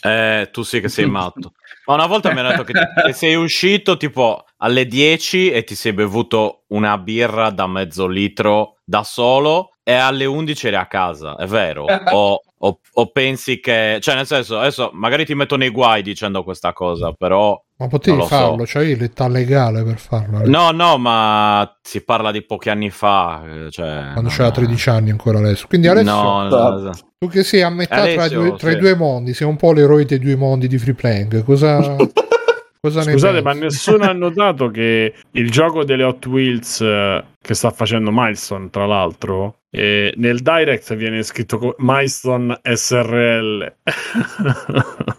Eh, 0.00 0.48
tu 0.52 0.62
sì 0.62 0.80
che 0.80 0.88
sei 0.88 1.06
matto. 1.10 1.52
Ma 1.86 1.94
una 1.94 2.06
volta 2.06 2.32
mi 2.32 2.40
hanno 2.40 2.50
detto 2.50 2.64
che, 2.64 2.72
che 3.06 3.12
sei 3.12 3.34
uscito 3.34 3.96
tipo 3.96 4.44
alle 4.58 4.86
10 4.86 5.50
e 5.50 5.64
ti 5.64 5.74
sei 5.74 5.92
bevuto 5.92 6.64
una 6.68 6.98
birra 6.98 7.50
da 7.50 7.66
mezzo 7.66 8.06
litro 8.06 8.76
da 8.84 9.02
solo 9.04 9.72
e 9.82 9.94
alle 9.94 10.26
11 10.26 10.66
eri 10.66 10.76
a 10.76 10.86
casa, 10.86 11.36
è 11.36 11.46
vero? 11.46 11.86
o, 12.12 12.42
o, 12.58 12.80
o, 12.92 13.10
pensi 13.10 13.60
che... 13.60 13.98
Cioè, 14.00 14.14
nel 14.14 14.26
senso, 14.26 14.58
adesso 14.58 14.90
magari 14.92 15.24
ti 15.24 15.34
metto 15.34 15.56
nei 15.56 15.70
guai 15.70 16.02
dicendo 16.02 16.42
questa 16.42 16.72
cosa, 16.72 17.12
però... 17.12 17.60
Ma 17.76 17.86
potevi 17.86 18.20
farlo, 18.22 18.64
so. 18.64 18.78
c'hai 18.78 18.96
l'età 18.96 19.28
legale 19.28 19.84
per 19.84 19.98
farlo. 19.98 20.42
Eh. 20.42 20.48
No, 20.48 20.72
no, 20.72 20.98
ma 20.98 21.78
si 21.80 22.02
parla 22.02 22.32
di 22.32 22.42
pochi 22.42 22.70
anni 22.70 22.90
fa. 22.90 23.44
Cioè, 23.70 24.10
Quando 24.12 24.30
c'era 24.30 24.50
13 24.50 24.90
anni 24.90 25.10
ancora 25.10 25.38
adesso. 25.38 25.66
Quindi 25.68 25.86
adesso... 25.86 26.10
No, 26.10 26.48
no, 26.48 26.78
no. 26.80 26.90
Tu 27.18 27.28
che 27.28 27.44
sei 27.44 27.62
a 27.62 27.70
metà 27.70 27.96
Alessio, 27.96 28.28
tra, 28.28 28.28
due, 28.28 28.56
tra 28.56 28.70
sì. 28.70 28.76
i 28.76 28.78
due 28.80 28.94
mondi, 28.96 29.34
sei 29.34 29.46
un 29.46 29.56
po' 29.56 29.72
l'eroe 29.72 30.04
dei 30.04 30.18
due 30.18 30.36
mondi 30.36 30.66
di 30.66 30.78
Free 30.78 30.94
Playing, 30.94 31.44
cosa... 31.44 31.96
Cosa 32.80 33.02
Scusate, 33.02 33.42
ma 33.42 33.54
nessuno 33.54 34.04
ha 34.04 34.12
notato 34.12 34.70
che 34.70 35.12
il 35.32 35.50
gioco 35.50 35.82
delle 35.82 36.04
Hot 36.04 36.24
Wheels 36.26 36.80
eh, 36.80 37.24
che 37.40 37.54
sta 37.54 37.70
facendo 37.70 38.10
Milestone, 38.12 38.70
tra 38.70 38.86
l'altro, 38.86 39.57
eh, 39.70 40.14
nel 40.16 40.40
direct 40.40 40.94
viene 40.94 41.22
scritto 41.22 41.74
Milestone 41.78 42.58
SRL. 42.62 43.74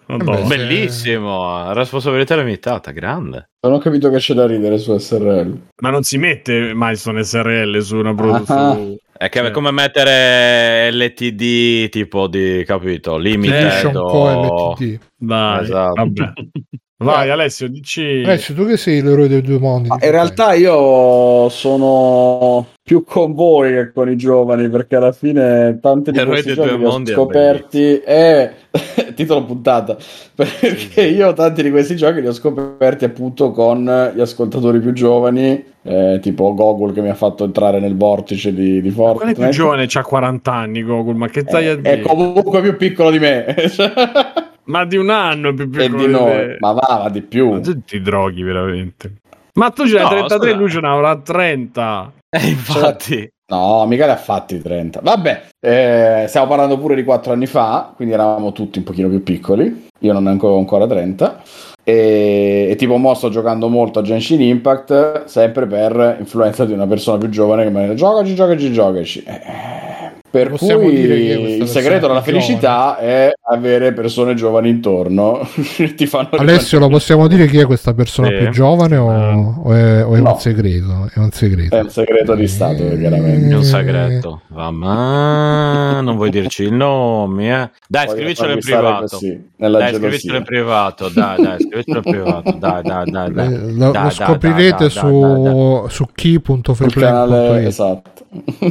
no. 0.08 0.44
Bellissimo, 0.48 1.72
responsabilità 1.74 2.36
limitata, 2.36 2.92
grande. 2.92 3.50
Non 3.62 3.74
ho 3.74 3.78
capito 3.78 4.10
che 4.10 4.18
c'è 4.18 4.34
da 4.34 4.48
ridere 4.48 4.78
su 4.78 4.98
SRL. 4.98 5.68
Ma 5.82 5.90
non 5.90 6.04
si 6.04 6.18
mette 6.18 6.72
Milestone 6.74 7.24
SRL 7.24 7.80
su 7.82 7.98
una 7.98 8.16
produzione. 8.16 8.98
È 9.16 9.28
che 9.28 9.42
è 9.42 9.52
come 9.52 9.72
mettere 9.72 10.90
LTD 10.94 11.90
tipo 11.90 12.28
di 12.28 12.64
capito 12.66 13.18
limited 13.18 13.94
o... 13.94 14.74
LTD. 14.74 15.00
Vai, 15.18 15.64
esatto. 15.64 15.94
vabbè. 15.94 16.32
Vai 17.02 17.30
Alessio, 17.30 17.70
dici... 17.70 18.24
Alessio, 18.26 18.54
tu 18.54 18.66
che 18.66 18.76
sei 18.76 19.02
l'eroe 19.02 19.30
dei 19.30 19.42
due 19.42 19.58
mondi. 19.58 19.88
in 19.88 20.12
realtà 20.12 20.54
io 20.54 21.48
sono 21.48 22.68
più 22.90 23.04
con 23.04 23.36
voi 23.36 23.72
che 23.72 23.92
con 23.92 24.10
i 24.10 24.18
giovani, 24.18 24.68
perché 24.68 24.96
alla 24.96 25.12
fine 25.12 25.78
tanti 25.80 26.10
di 26.10 26.26
questi 26.26 26.56
giochi 26.56 26.76
li 26.76 26.86
ho 26.86 27.06
scoperti... 27.06 27.98
È 27.98 28.52
titolo 29.14 29.44
puntata, 29.44 29.96
perché 30.34 31.04
io 31.04 31.32
tanti 31.34 31.62
di 31.62 31.70
questi 31.70 31.96
giochi 31.96 32.20
li 32.20 32.26
ho 32.26 32.32
scoperti 32.32 33.06
appunto 33.06 33.52
con 33.52 34.12
gli 34.16 34.20
ascoltatori 34.20 34.80
più 34.80 34.94
giovani, 34.94 35.64
eh, 35.84 36.18
tipo 36.20 36.52
Gogol 36.56 36.92
che 36.92 37.02
mi 37.02 37.10
ha 37.10 37.14
fatto 37.14 37.44
entrare 37.44 37.80
nel 37.80 37.96
vortice 37.96 38.56
di, 38.56 38.82
di 38.82 38.90
Fortnite. 38.90 39.36
Qual 39.36 39.46
è 39.46 39.50
più 39.50 39.60
giovane? 39.60 39.86
C'ha 39.88 40.02
40 40.02 40.52
anni 40.52 40.82
Gogol, 40.82 41.16
ma 41.16 41.28
che 41.28 41.42
stai 41.42 41.68
eh, 41.68 41.70
a 41.70 41.76
dire? 41.76 41.94
È 41.94 42.00
comunque 42.00 42.60
più 42.62 42.76
piccolo 42.76 43.12
di 43.12 43.20
me. 43.20 43.46
Ma 44.66 44.86
di 44.86 44.98
un 44.98 45.10
anno 45.12 45.54
più 45.54 45.70
piccolo 45.70 46.06
di 46.06 46.12
noi. 46.12 46.58
Ma 46.60 46.72
va, 46.72 47.02
va 47.04 47.10
di 47.10 47.22
più. 47.22 47.52
Ma 47.52 47.60
tu 47.60 47.84
ti 47.84 48.02
droghi 48.02 48.42
veramente. 48.44 49.14
Ma 49.54 49.70
tu 49.72 49.84
c'hai 49.84 50.04
no, 50.04 50.28
33, 50.28 50.54
lui 50.54 50.70
ce 50.70 50.80
n'avrà 50.80 51.16
30. 51.16 52.14
Eh, 52.32 52.48
infatti. 52.50 53.28
No, 53.48 53.84
mica 53.88 54.06
li 54.06 54.12
ha 54.12 54.16
fatti 54.18 54.62
30. 54.62 55.00
Vabbè, 55.02 55.48
eh, 55.60 56.26
stiamo 56.28 56.48
parlando 56.48 56.78
pure 56.78 56.94
di 56.94 57.04
4 57.04 57.34
anni 57.34 57.48
fa, 57.48 57.92
quindi 57.96 58.14
eravamo 58.14 58.52
tutti 58.52 58.78
un 58.78 58.84
pochino 58.84 59.10
più 59.10 59.24
piccoli. 59.24 59.88
Io 60.02 60.14
non 60.14 60.24
ne 60.24 60.38
ho 60.40 60.58
ancora 60.58 60.86
30. 60.86 61.42
E, 61.84 62.68
e 62.70 62.76
tipo 62.76 62.98
mo 62.98 63.16
sto 63.16 63.30
giocando 63.30 63.68
molto 63.68 63.98
a 64.00 64.02
Genshin 64.04 64.42
Impact, 64.42 65.24
sempre 65.26 65.66
per 65.66 66.18
influenza 66.20 66.66
di 66.66 66.74
una 66.74 66.86
persona 66.86 67.18
più 67.18 67.30
giovane 67.30 67.64
che 67.64 67.72
mi 67.72 67.82
dice 67.82 67.96
giocaci, 67.96 68.36
giocaci, 68.36 68.72
giocaci. 68.72 69.24
Eh, 69.24 70.19
Per 70.32 70.52
cui 70.52 70.94
il 70.94 71.68
segreto 71.68 72.08
della 72.08 72.22
felicità 72.22 72.98
è 72.98 73.32
avere 73.52 73.94
persone 73.94 74.36
giovani 74.36 74.70
intorno. 74.70 75.42
Ti 75.50 76.06
fanno 76.06 76.30
Alessio, 76.32 76.78
lo 76.78 76.88
possiamo 76.88 77.28
dire 77.28 77.48
chi 77.48 77.58
è 77.58 77.66
questa 77.66 77.94
persona 77.94 78.28
sì. 78.28 78.36
più 78.36 78.50
giovane 78.50 78.98
o, 78.98 79.12
eh. 79.12 79.34
o 79.34 79.74
è, 79.74 80.06
o 80.06 80.16
è 80.16 80.20
no. 80.20 80.34
un 80.34 80.40
segreto? 80.40 81.10
È 81.14 81.18
un 81.18 81.32
segreto. 81.32 81.76
È 81.76 81.80
un 81.80 81.90
segreto 81.90 82.36
di 82.36 82.48
Stato, 82.48 82.84
e... 82.84 83.00
chiaramente. 83.00 83.54
È 83.54 83.56
un 83.56 83.64
segreto. 83.64 84.42
Ma 84.50 86.00
non 86.02 86.16
vuoi 86.16 86.30
dirci 86.30 86.64
il 86.64 86.74
nome? 86.74 87.64
Eh? 87.64 87.70
Dai, 87.88 88.10
scrivicelo 88.10 88.54
in 88.54 88.60
privato. 88.60 89.08
Così, 89.08 89.50
dai, 89.56 89.94
scrivicelo 89.96 90.38
in 90.38 90.44
privato. 90.44 91.10
Dai, 91.10 91.42
dai, 91.42 91.58
scrivicelo 91.60 92.02
in 92.04 92.04
privato. 92.12 92.52
Dai, 92.52 92.82
dai, 92.84 93.10
dai. 93.10 93.34
dai. 93.34 93.54
Eh, 93.54 93.72
lo, 93.72 93.92
dai, 93.92 94.04
lo 94.04 94.10
scoprirete 94.12 94.78
dai, 94.78 94.90
su, 94.90 95.86
su 95.90 96.08
chi.freeplay.it. 96.14 97.68
Esatto. 97.68 98.26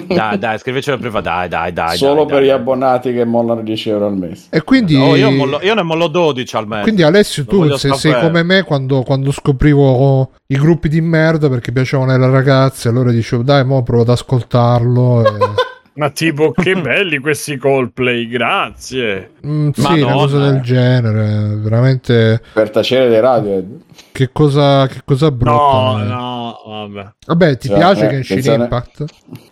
Dai, 0.06 0.38
dai, 0.38 0.58
scrivicelo 0.58 0.96
in 0.96 1.02
privato. 1.02 1.24
Dai, 1.24 1.48
dai, 1.48 1.72
dai. 1.72 1.96
Solo 1.96 2.24
dai, 2.24 2.26
per 2.26 2.36
dai, 2.38 2.46
gli 2.46 2.50
abbonati 2.50 3.12
che 3.12 3.24
mollano 3.24 3.62
10 3.62 3.88
euro 3.88 4.06
al 4.06 4.16
mese. 4.16 4.46
E 4.50 4.62
quindi 4.62 4.96
no, 4.96 5.16
io, 5.16 5.30
mollo, 5.30 5.60
io, 5.60 5.74
ne 5.74 5.82
mollo 5.82 6.06
12 6.06 6.56
al 6.56 6.66
mese. 6.68 6.82
Quindi 6.82 7.02
Alessio, 7.02 7.44
tu 7.44 7.76
se, 7.76 7.92
sei 7.94 8.20
come 8.20 8.42
me 8.42 8.62
quando, 8.62 9.02
quando, 9.02 9.32
scoprivo 9.32 10.30
i 10.46 10.56
gruppi 10.56 10.88
di 10.88 11.00
merda 11.00 11.48
perché 11.48 11.72
piacevano 11.72 12.12
alle 12.12 12.30
ragazze, 12.30 12.88
allora 12.88 13.10
dicevo 13.10 13.42
dai, 13.42 13.64
mo 13.64 13.82
provo 13.82 14.02
ad 14.02 14.10
ascoltarlo. 14.10 15.26
E... 15.26 15.38
Ma 15.98 16.10
tipo, 16.10 16.52
che 16.56 16.76
belli 16.80 17.18
questi 17.18 17.56
Coldplay, 17.56 18.28
grazie. 18.28 19.32
Mm, 19.44 19.70
sì, 19.70 20.00
una 20.00 20.12
cosa 20.12 20.38
del 20.38 20.60
genere, 20.60 21.56
veramente. 21.56 22.40
Per 22.52 22.70
tacere 22.70 23.08
dei 23.08 23.20
radio. 23.20 23.64
Che 24.12 24.30
cosa, 24.32 24.86
che 24.86 25.00
cosa 25.04 25.32
brutta. 25.32 25.50
No, 25.50 25.96
no, 26.04 26.56
vabbè. 26.64 27.12
Vabbè, 27.26 27.56
ti 27.56 27.66
cioè, 27.66 27.78
piace 27.78 28.06
eh, 28.06 28.08
Genshin 28.10 28.36
pensare... 28.36 28.62
Impact? 28.62 29.04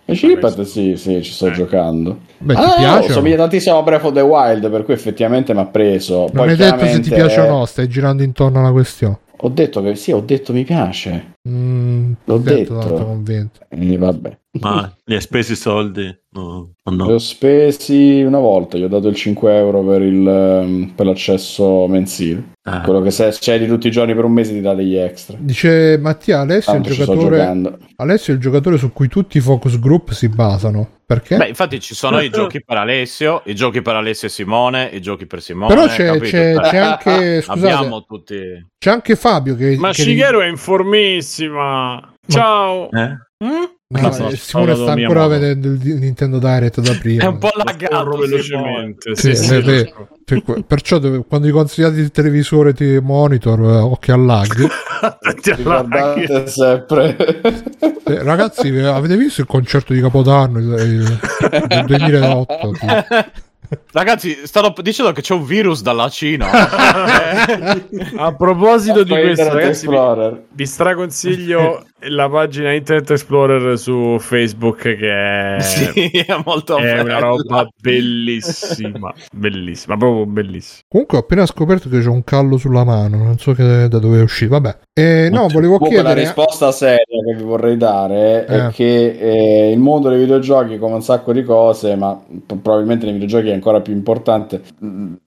Genshin 0.05 0.31
Impact 0.31 0.61
sì, 0.63 0.97
sì, 0.97 1.21
ci 1.21 1.33
sto 1.33 1.49
eh. 1.49 1.53
giocando. 1.53 2.19
Beh, 2.39 2.55
ah, 2.55 2.71
ti 2.71 2.79
piace? 2.79 3.09
No, 3.09 3.15
somiglia 3.15 3.37
tantissimo 3.37 3.79
a 3.79 3.83
Breath 3.83 4.05
of 4.05 4.13
the 4.13 4.21
Wild, 4.21 4.71
per 4.71 4.85
cui 4.85 4.95
effettivamente 4.95 5.53
mi 5.53 5.61
ha 5.61 5.67
preso. 5.67 6.19
Non 6.19 6.31
Poi 6.33 6.51
hai 6.51 6.55
chiaramente... 6.57 6.93
detto 6.93 7.03
se 7.03 7.11
ti 7.11 7.15
piace 7.15 7.41
o 7.41 7.49
no, 7.49 7.65
stai 7.65 7.89
girando 7.89 8.23
intorno 8.23 8.61
alla 8.61 8.71
questione. 8.71 9.19
Ho 9.41 9.49
detto 9.51 9.83
che 9.83 9.95
sì, 9.97 10.13
ho 10.13 10.21
detto 10.21 10.53
mi 10.53 10.65
piace. 10.65 11.35
Mm, 11.49 12.13
L'ho 12.25 12.39
detto. 12.39 13.19
detto. 13.19 13.59
E 13.69 13.99
vabbè. 13.99 14.39
Ma 14.61 14.91
li 15.05 15.15
hai 15.15 15.21
spesi 15.21 15.53
i 15.53 15.57
soldi? 15.57 16.19
No, 16.31 16.73
no. 16.85 17.07
Li 17.07 17.13
ho 17.13 17.19
spesi 17.19 18.23
una 18.23 18.39
volta, 18.39 18.79
gli 18.79 18.83
ho 18.83 18.89
dato 18.89 19.09
il 19.09 19.15
5 19.15 19.55
euro 19.57 19.83
per, 19.85 20.03
il, 20.03 20.27
ehm, 20.27 20.93
per 20.95 21.07
l'accesso 21.07 21.87
mensile. 21.87 22.55
Ah. 22.69 22.81
Quello 22.81 23.01
che 23.01 23.13
se 23.13 23.33
cedi 23.33 23.65
tutti 23.69 23.87
i 23.87 23.93
giorni 23.93 24.13
per 24.13 24.25
un 24.25 24.33
mese 24.33 24.53
ti 24.53 24.61
dà 24.61 24.75
degli 24.75 24.97
extra. 24.97 25.37
Dice 25.39 25.99
Mattia, 25.99 26.41
Alessio 26.41 26.73
è, 26.73 26.77
il 26.79 26.83
giocatore, 26.83 27.79
Alessio 27.95 28.33
è 28.33 28.37
il 28.37 28.43
giocatore 28.43 28.77
su 28.77 28.93
cui 28.93 29.07
tutti 29.07 29.39
i 29.39 29.41
focus 29.41 29.79
group 29.79 30.11
si 30.11 30.29
basano. 30.29 30.95
Perché? 31.07 31.37
Beh, 31.37 31.47
infatti 31.47 31.79
ci 31.79 31.95
sono 31.95 32.19
i 32.21 32.29
giochi 32.29 32.65
per 32.65 32.79
Alessio, 32.79 33.43
i 33.45 33.55
giochi 33.55 33.83
per 33.83 33.95
Alessio 33.95 34.27
e 34.27 34.31
Simone, 34.33 34.91
i 34.93 35.01
giochi 35.01 35.27
per 35.27 35.41
Simone. 35.41 35.73
Però 35.73 35.87
c'è, 35.87 36.19
c'è, 36.19 36.55
c'è 36.57 36.77
anche. 36.79 37.43
Scusate, 37.43 37.73
Abbiamo 37.73 38.05
tutti. 38.05 38.67
C'è 38.77 38.91
anche 38.91 39.15
Fabio 39.15 39.55
che. 39.55 39.77
Ma 39.79 39.93
che 39.93 40.03
Shigeru 40.03 40.41
è 40.41 40.49
informissima. 40.49 42.15
Ciao. 42.27 42.91
Eh? 42.91 43.11
Mm? 43.45 43.76
No, 43.89 44.01
no, 44.01 44.31
Simone 44.31 44.75
sta 44.75 44.93
ancora 44.93 45.29
vedendo 45.29 45.69
il 45.69 45.95
Nintendo 46.01 46.41
Direct 46.41 46.81
da 46.81 46.97
prima. 46.99 47.23
È 47.23 47.27
un 47.27 47.39
po' 47.39 47.53
laggato 47.55 48.17
velocemente. 48.17 49.15
Sì, 49.15 49.37
sì, 49.37 49.45
sì, 49.45 49.63
le, 49.63 49.93
le, 50.25 50.65
perciò 50.67 50.99
dove, 50.99 51.25
quando 51.25 51.47
gli 51.47 51.53
consigliate 51.53 52.01
il 52.01 52.11
televisore 52.11 52.75
ti 52.75 52.99
monitor, 53.01 53.61
eh, 53.61 53.77
occhio 53.77 54.15
al 54.15 54.25
lag. 54.25 54.69
Guardate 55.63 56.49
sempre. 56.49 57.17
Eh, 57.17 58.23
ragazzi, 58.25 58.77
avete 58.77 59.17
visto 59.17 59.43
il 59.43 59.47
concerto 59.47 59.93
di 59.93 60.01
Capodanno 60.01 60.59
il, 60.59 60.67
il, 60.81 61.67
del 61.69 61.85
2008? 61.85 62.73
Ragazzi, 63.93 64.43
stanno 64.45 64.73
dicendo 64.81 65.13
che 65.13 65.23
c'è 65.23 65.35
un 65.35 65.45
virus 65.45 65.83
dalla 65.83 66.09
Cina. 66.09 66.47
A 68.17 68.35
proposito 68.35 69.03
di 69.03 69.11
questo, 69.11 69.53
ragazzi, 69.53 69.89
vi, 69.89 69.97
vi 70.53 70.67
straconsiglio 70.67 71.85
la 72.01 72.29
pagina 72.29 72.73
Internet 72.73 73.11
Explorer 73.11 73.79
su 73.79 74.19
Facebook 74.19 74.83
che 74.83 75.57
è, 75.57 75.61
sì, 75.61 76.11
è, 76.11 76.37
molto 76.45 76.77
è 76.77 77.01
una 77.01 77.19
roba 77.19 77.67
bellissima, 77.81 79.13
bellissima, 79.33 79.97
proprio 79.97 80.27
bellissima. 80.27 80.83
Comunque 80.89 81.17
ho 81.17 81.21
appena 81.23 81.47
scoperto 81.47 81.89
che 81.89 82.01
c'è 82.01 82.09
un 82.09 82.23
callo 82.23 82.59
sulla 82.59 82.85
mano, 82.85 83.25
non 83.25 83.39
so 83.39 83.53
che, 83.53 83.89
da 83.89 83.99
dove 83.99 84.19
è 84.19 84.23
uscito. 84.23 84.51
Vabbè, 84.51 84.79
eh, 84.93 85.29
no, 85.31 85.49
volevo 85.49 85.79
chiedere... 85.79 86.03
La 86.03 86.15
risposta 86.15 86.71
seria 86.71 86.99
che 87.05 87.35
vi 87.35 87.43
vorrei 87.43 87.77
dare 87.77 88.47
eh. 88.47 88.67
è 88.67 88.69
che 88.69 89.11
eh, 89.19 89.73
il 89.73 89.79
mondo 89.79 90.11
dei 90.11 90.19
videogiochi 90.19 90.79
come 90.79 90.97
un 90.97 91.03
sacco 91.03 91.33
di 91.33 91.43
cose, 91.43 91.97
ma 91.97 92.19
probabilmente 92.47 93.07
nei 93.07 93.15
videogiochi 93.15 93.49
è 93.49 93.55
ancora 93.55 93.81
più 93.81 93.95
importante, 93.95 94.61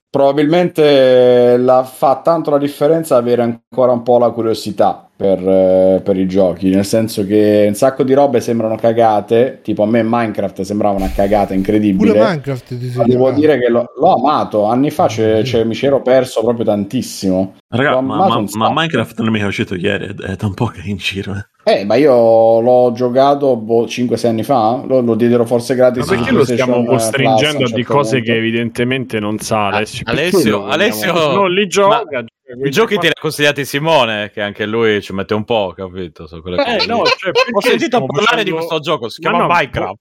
probabilmente 0.08 1.56
la, 1.56 1.82
fa 1.82 2.20
tanto 2.22 2.50
la 2.50 2.58
differenza 2.58 3.16
avere 3.16 3.42
ancora 3.42 3.92
un 3.92 4.02
po' 4.02 4.18
la 4.18 4.30
curiosità 4.30 5.09
per, 5.20 5.46
eh, 5.46 6.00
per, 6.02 6.16
i 6.16 6.26
giochi, 6.26 6.70
nel 6.70 6.86
senso 6.86 7.26
che 7.26 7.66
un 7.68 7.74
sacco 7.74 8.04
di 8.04 8.14
robe 8.14 8.40
sembrano 8.40 8.76
cagate, 8.76 9.58
tipo 9.62 9.82
a 9.82 9.86
me 9.86 10.02
Minecraft 10.02 10.62
sembrava 10.62 10.96
una 10.96 11.12
cagata 11.14 11.52
incredibile. 11.52 12.12
Pure 12.12 12.24
Minecraft 12.24 12.78
ti 12.78 12.90
devo 13.04 13.30
dire 13.30 13.58
che 13.58 13.68
l'ho, 13.68 13.84
l'ho 13.94 14.14
amato, 14.14 14.64
anni 14.64 14.90
fa 14.90 15.08
c'è, 15.08 15.42
c'è, 15.42 15.64
mi 15.64 15.74
c'ero 15.74 16.00
perso 16.00 16.40
proprio 16.40 16.64
tantissimo. 16.64 17.56
Raga, 17.68 18.00
ma, 18.00 18.28
ma, 18.28 18.44
ma, 18.50 18.72
Minecraft 18.72 19.18
non 19.18 19.28
è 19.28 19.30
mica 19.32 19.46
uscito 19.46 19.74
ieri, 19.74 20.06
è 20.06 20.36
da 20.36 20.46
un 20.46 20.54
po' 20.54 20.66
che 20.68 20.80
è 20.80 20.88
in 20.88 20.96
giro. 20.96 21.34
Eh. 21.34 21.80
Eh, 21.80 21.84
ma 21.84 21.96
io 21.96 22.60
l'ho 22.60 22.90
giocato 22.92 23.56
boh, 23.56 23.84
5-6 23.84 24.26
anni 24.26 24.42
fa, 24.42 24.82
lo, 24.86 25.02
lo 25.02 25.14
diedero 25.14 25.44
forse 25.44 25.74
gratis. 25.74 26.08
Ma 26.08 26.16
perché 26.16 26.32
lo 26.32 26.44
stiamo 26.44 26.82
costringendo 26.82 27.66
a, 27.66 27.70
di 27.70 27.84
cose 27.84 28.16
punto. 28.16 28.32
che 28.32 28.38
evidentemente 28.38 29.20
non 29.20 29.38
sa 29.38 29.66
Alessio? 29.66 30.04
Alessio, 30.06 30.64
Alessio 30.64 31.12
non 31.12 31.52
li 31.52 31.66
gioca. 31.66 32.08
Ma 32.10 32.24
i 32.64 32.70
giochi 32.70 32.96
te 32.96 33.06
li 33.06 33.12
ha 33.14 33.20
consigliati 33.20 33.64
Simone, 33.64 34.30
che 34.32 34.40
anche 34.40 34.66
lui 34.66 35.00
ci 35.00 35.12
mette 35.12 35.34
un 35.34 35.44
po', 35.44 35.72
capito? 35.76 36.26
So 36.26 36.36
eh, 36.36 36.84
no, 36.86 37.04
cioè, 37.04 37.30
Ho 37.52 37.60
sentito 37.60 38.04
parlare 38.04 38.24
facendo... 38.24 38.44
di 38.44 38.50
questo 38.50 38.80
gioco, 38.80 39.08
si 39.08 39.20
chiama 39.20 39.38
no, 39.38 39.46
Minecraft. 39.46 39.98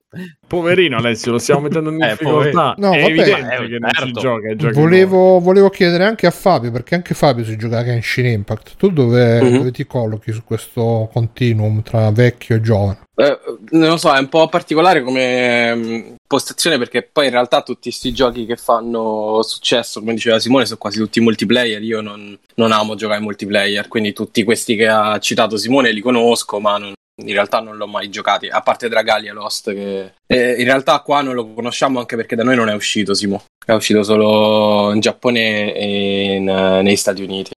Poverino 0.47 0.97
Alessio, 0.97 1.31
lo 1.31 1.39
stiamo 1.39 1.61
mettendo 1.61 1.91
in 1.91 2.01
eh, 2.03 2.09
difficoltà. 2.09 2.73
No, 2.77 2.91
è 2.91 3.01
vabbè, 3.01 3.11
evidente 3.11 3.55
eh, 3.55 3.67
che 3.67 3.79
non 3.79 3.89
si 3.89 4.13
certo. 4.13 4.19
gioca. 4.19 4.71
Volevo, 4.71 5.39
volevo, 5.39 5.69
chiedere 5.69 6.05
anche 6.05 6.27
a 6.27 6.31
Fabio, 6.31 6.71
perché 6.71 6.95
anche 6.95 7.13
Fabio 7.13 7.43
si 7.43 7.55
gioca 7.57 7.79
a 7.79 7.83
Genshin 7.83 8.25
Impact. 8.25 8.75
Tu 8.77 8.91
dove, 8.91 9.39
uh-huh. 9.39 9.57
dove 9.57 9.71
ti 9.71 9.85
collochi 9.85 10.31
su 10.31 10.43
questo 10.43 11.09
continuum 11.11 11.81
tra 11.81 12.09
vecchio 12.11 12.55
e 12.55 12.61
giovane? 12.61 13.07
Eh, 13.19 13.37
non 13.71 13.89
lo 13.89 13.97
so, 13.97 14.13
è 14.13 14.19
un 14.19 14.29
po' 14.29 14.47
particolare 14.47 15.03
come 15.03 15.71
um, 15.71 16.15
postazione 16.25 16.77
perché 16.77 17.01
poi 17.03 17.25
in 17.25 17.31
realtà 17.31 17.61
tutti 17.63 17.89
questi 17.89 18.13
giochi 18.13 18.45
che 18.45 18.55
fanno 18.55 19.41
successo, 19.43 19.99
come 19.99 20.13
diceva 20.13 20.39
Simone, 20.39 20.65
sono 20.65 20.77
quasi 20.77 20.99
tutti 20.99 21.19
multiplayer. 21.19 21.83
Io 21.83 21.99
non, 21.99 22.37
non 22.55 22.71
amo 22.71 22.95
giocare 22.95 23.19
multiplayer, 23.19 23.89
quindi 23.89 24.13
tutti 24.13 24.45
questi 24.45 24.77
che 24.77 24.87
ha 24.87 25.19
citato 25.19 25.57
Simone 25.57 25.91
li 25.91 25.99
conosco, 25.99 26.61
ma 26.61 26.77
non, 26.77 26.93
in 27.21 27.33
realtà 27.33 27.59
non 27.59 27.75
l'ho 27.75 27.87
mai 27.87 28.09
giocati, 28.09 28.47
a 28.47 28.61
parte 28.61 28.87
Dragalia 28.87 29.33
Lost 29.33 29.73
che 29.73 30.13
eh, 30.25 30.51
in 30.53 30.63
realtà 30.63 31.01
qua 31.01 31.21
non 31.21 31.33
lo 31.35 31.51
conosciamo 31.51 31.99
anche 31.99 32.15
perché 32.15 32.37
da 32.37 32.43
noi 32.43 32.55
non 32.55 32.69
è 32.69 32.73
uscito 32.73 33.13
Simo, 33.13 33.43
è 33.65 33.73
uscito 33.73 34.01
solo 34.01 34.93
in 34.93 35.01
Giappone 35.01 35.73
e 35.73 36.35
in, 36.35 36.47
uh, 36.47 36.81
negli 36.81 36.95
Stati 36.95 37.21
Uniti. 37.21 37.51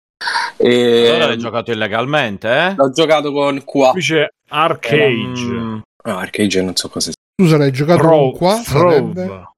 E... 0.57 1.09
Allora 1.09 1.27
l'hai 1.27 1.39
giocato 1.39 1.71
illegalmente, 1.71 2.49
eh? 2.49 2.75
L'ho 2.77 2.91
giocato 2.91 3.33
con 3.33 3.63
qua. 3.65 3.91
Qui 3.91 4.03
c'è 4.53 4.59
Arcage. 4.59 5.45
Um... 5.45 5.83
No, 6.05 6.19
Arcage 6.19 6.63
non 6.63 6.77
so 6.77 6.89
cosa 6.89 7.11
sia. 7.11 7.15
Scusa, 7.41 7.57
l'hai 7.57 7.73
giocato 7.73 8.03
Ro- 8.03 8.31
con 8.31 8.33
qua? 8.33 8.61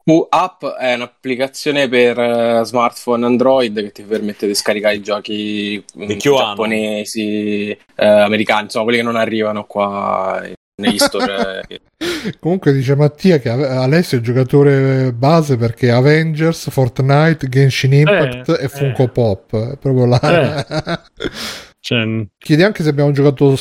Q-App 0.04 0.64
è 0.64 0.94
un'applicazione 0.94 1.88
per 1.88 2.18
uh, 2.18 2.62
smartphone 2.62 3.26
Android 3.26 3.80
che 3.80 3.90
ti 3.90 4.02
permette 4.02 4.46
di 4.46 4.54
scaricare 4.54 4.96
i 4.96 5.02
giochi 5.02 5.82
um, 5.94 6.16
giapponesi, 6.16 7.76
uh, 7.96 8.04
americani, 8.04 8.64
insomma 8.64 8.84
quelli 8.84 8.98
che 8.98 9.04
non 9.04 9.16
arrivano 9.16 9.64
qua 9.64 10.42
negli 10.76 10.98
store. 10.98 11.66
Comunque 12.40 12.72
dice 12.72 12.96
Mattia 12.96 13.38
che 13.38 13.48
Alessio 13.48 14.16
è 14.16 14.20
il 14.20 14.26
giocatore 14.26 15.12
base 15.12 15.56
perché 15.56 15.90
Avengers, 15.90 16.70
Fortnite, 16.70 17.48
Genshin 17.48 17.92
Impact 17.92 18.48
eh, 18.50 18.64
e 18.64 18.68
Funko 18.68 19.04
eh. 19.04 19.08
Pop. 19.08 19.72
È 19.72 19.76
proprio 19.78 20.06
là. 20.06 20.20
Eh. 20.20 20.98
cioè... 21.80 22.26
Chiede 22.38 22.64
anche 22.64 22.82
se 22.82 22.88
abbiamo 22.88 23.12
giocato 23.12 23.56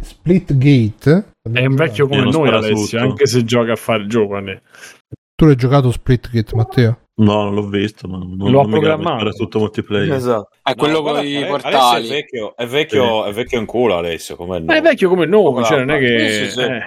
Split 0.00 0.56
Gate. 0.56 1.32
È 1.42 1.66
un 1.66 1.74
vecchio 1.74 2.06
come 2.06 2.30
noi 2.30 2.48
Alessio, 2.48 3.00
anche 3.00 3.26
se 3.26 3.44
gioca 3.44 3.72
a 3.72 3.76
fare 3.76 4.06
giovane. 4.06 4.62
Tu 5.34 5.44
l'hai 5.44 5.56
giocato 5.56 5.90
Split 5.90 6.30
Gate, 6.30 6.54
Matteo? 6.54 7.00
No, 7.18 7.44
non 7.44 7.54
l'ho 7.54 7.66
visto, 7.66 8.06
ma 8.08 8.18
non, 8.18 8.36
l'ho 8.36 8.62
non 8.62 8.70
programmato. 8.70 9.30
tutto 9.30 9.58
multiplayer. 9.58 10.12
Esatto. 10.12 10.50
È 10.62 10.74
quello 10.74 11.00
no, 11.00 11.12
con 11.12 11.26
i 11.26 11.44
portali. 11.46 12.06
È 12.06 12.10
vecchio, 12.10 12.56
è 12.56 12.66
vecchio, 12.66 13.22
sì. 13.24 13.30
è 13.30 13.32
vecchio 13.32 13.58
in 13.58 13.66
culo 13.66 13.96
Alessio, 13.96 14.36
come 14.36 14.58
noi. 14.58 14.76
È 14.76 14.80
vecchio 14.82 15.08
come 15.08 15.24
noi, 15.24 15.64
cioè 15.64 15.78
non 15.78 15.90
è 15.90 15.98
che... 15.98 16.28
Sì, 16.28 16.50
sì, 16.50 16.60
eh. 16.60 16.80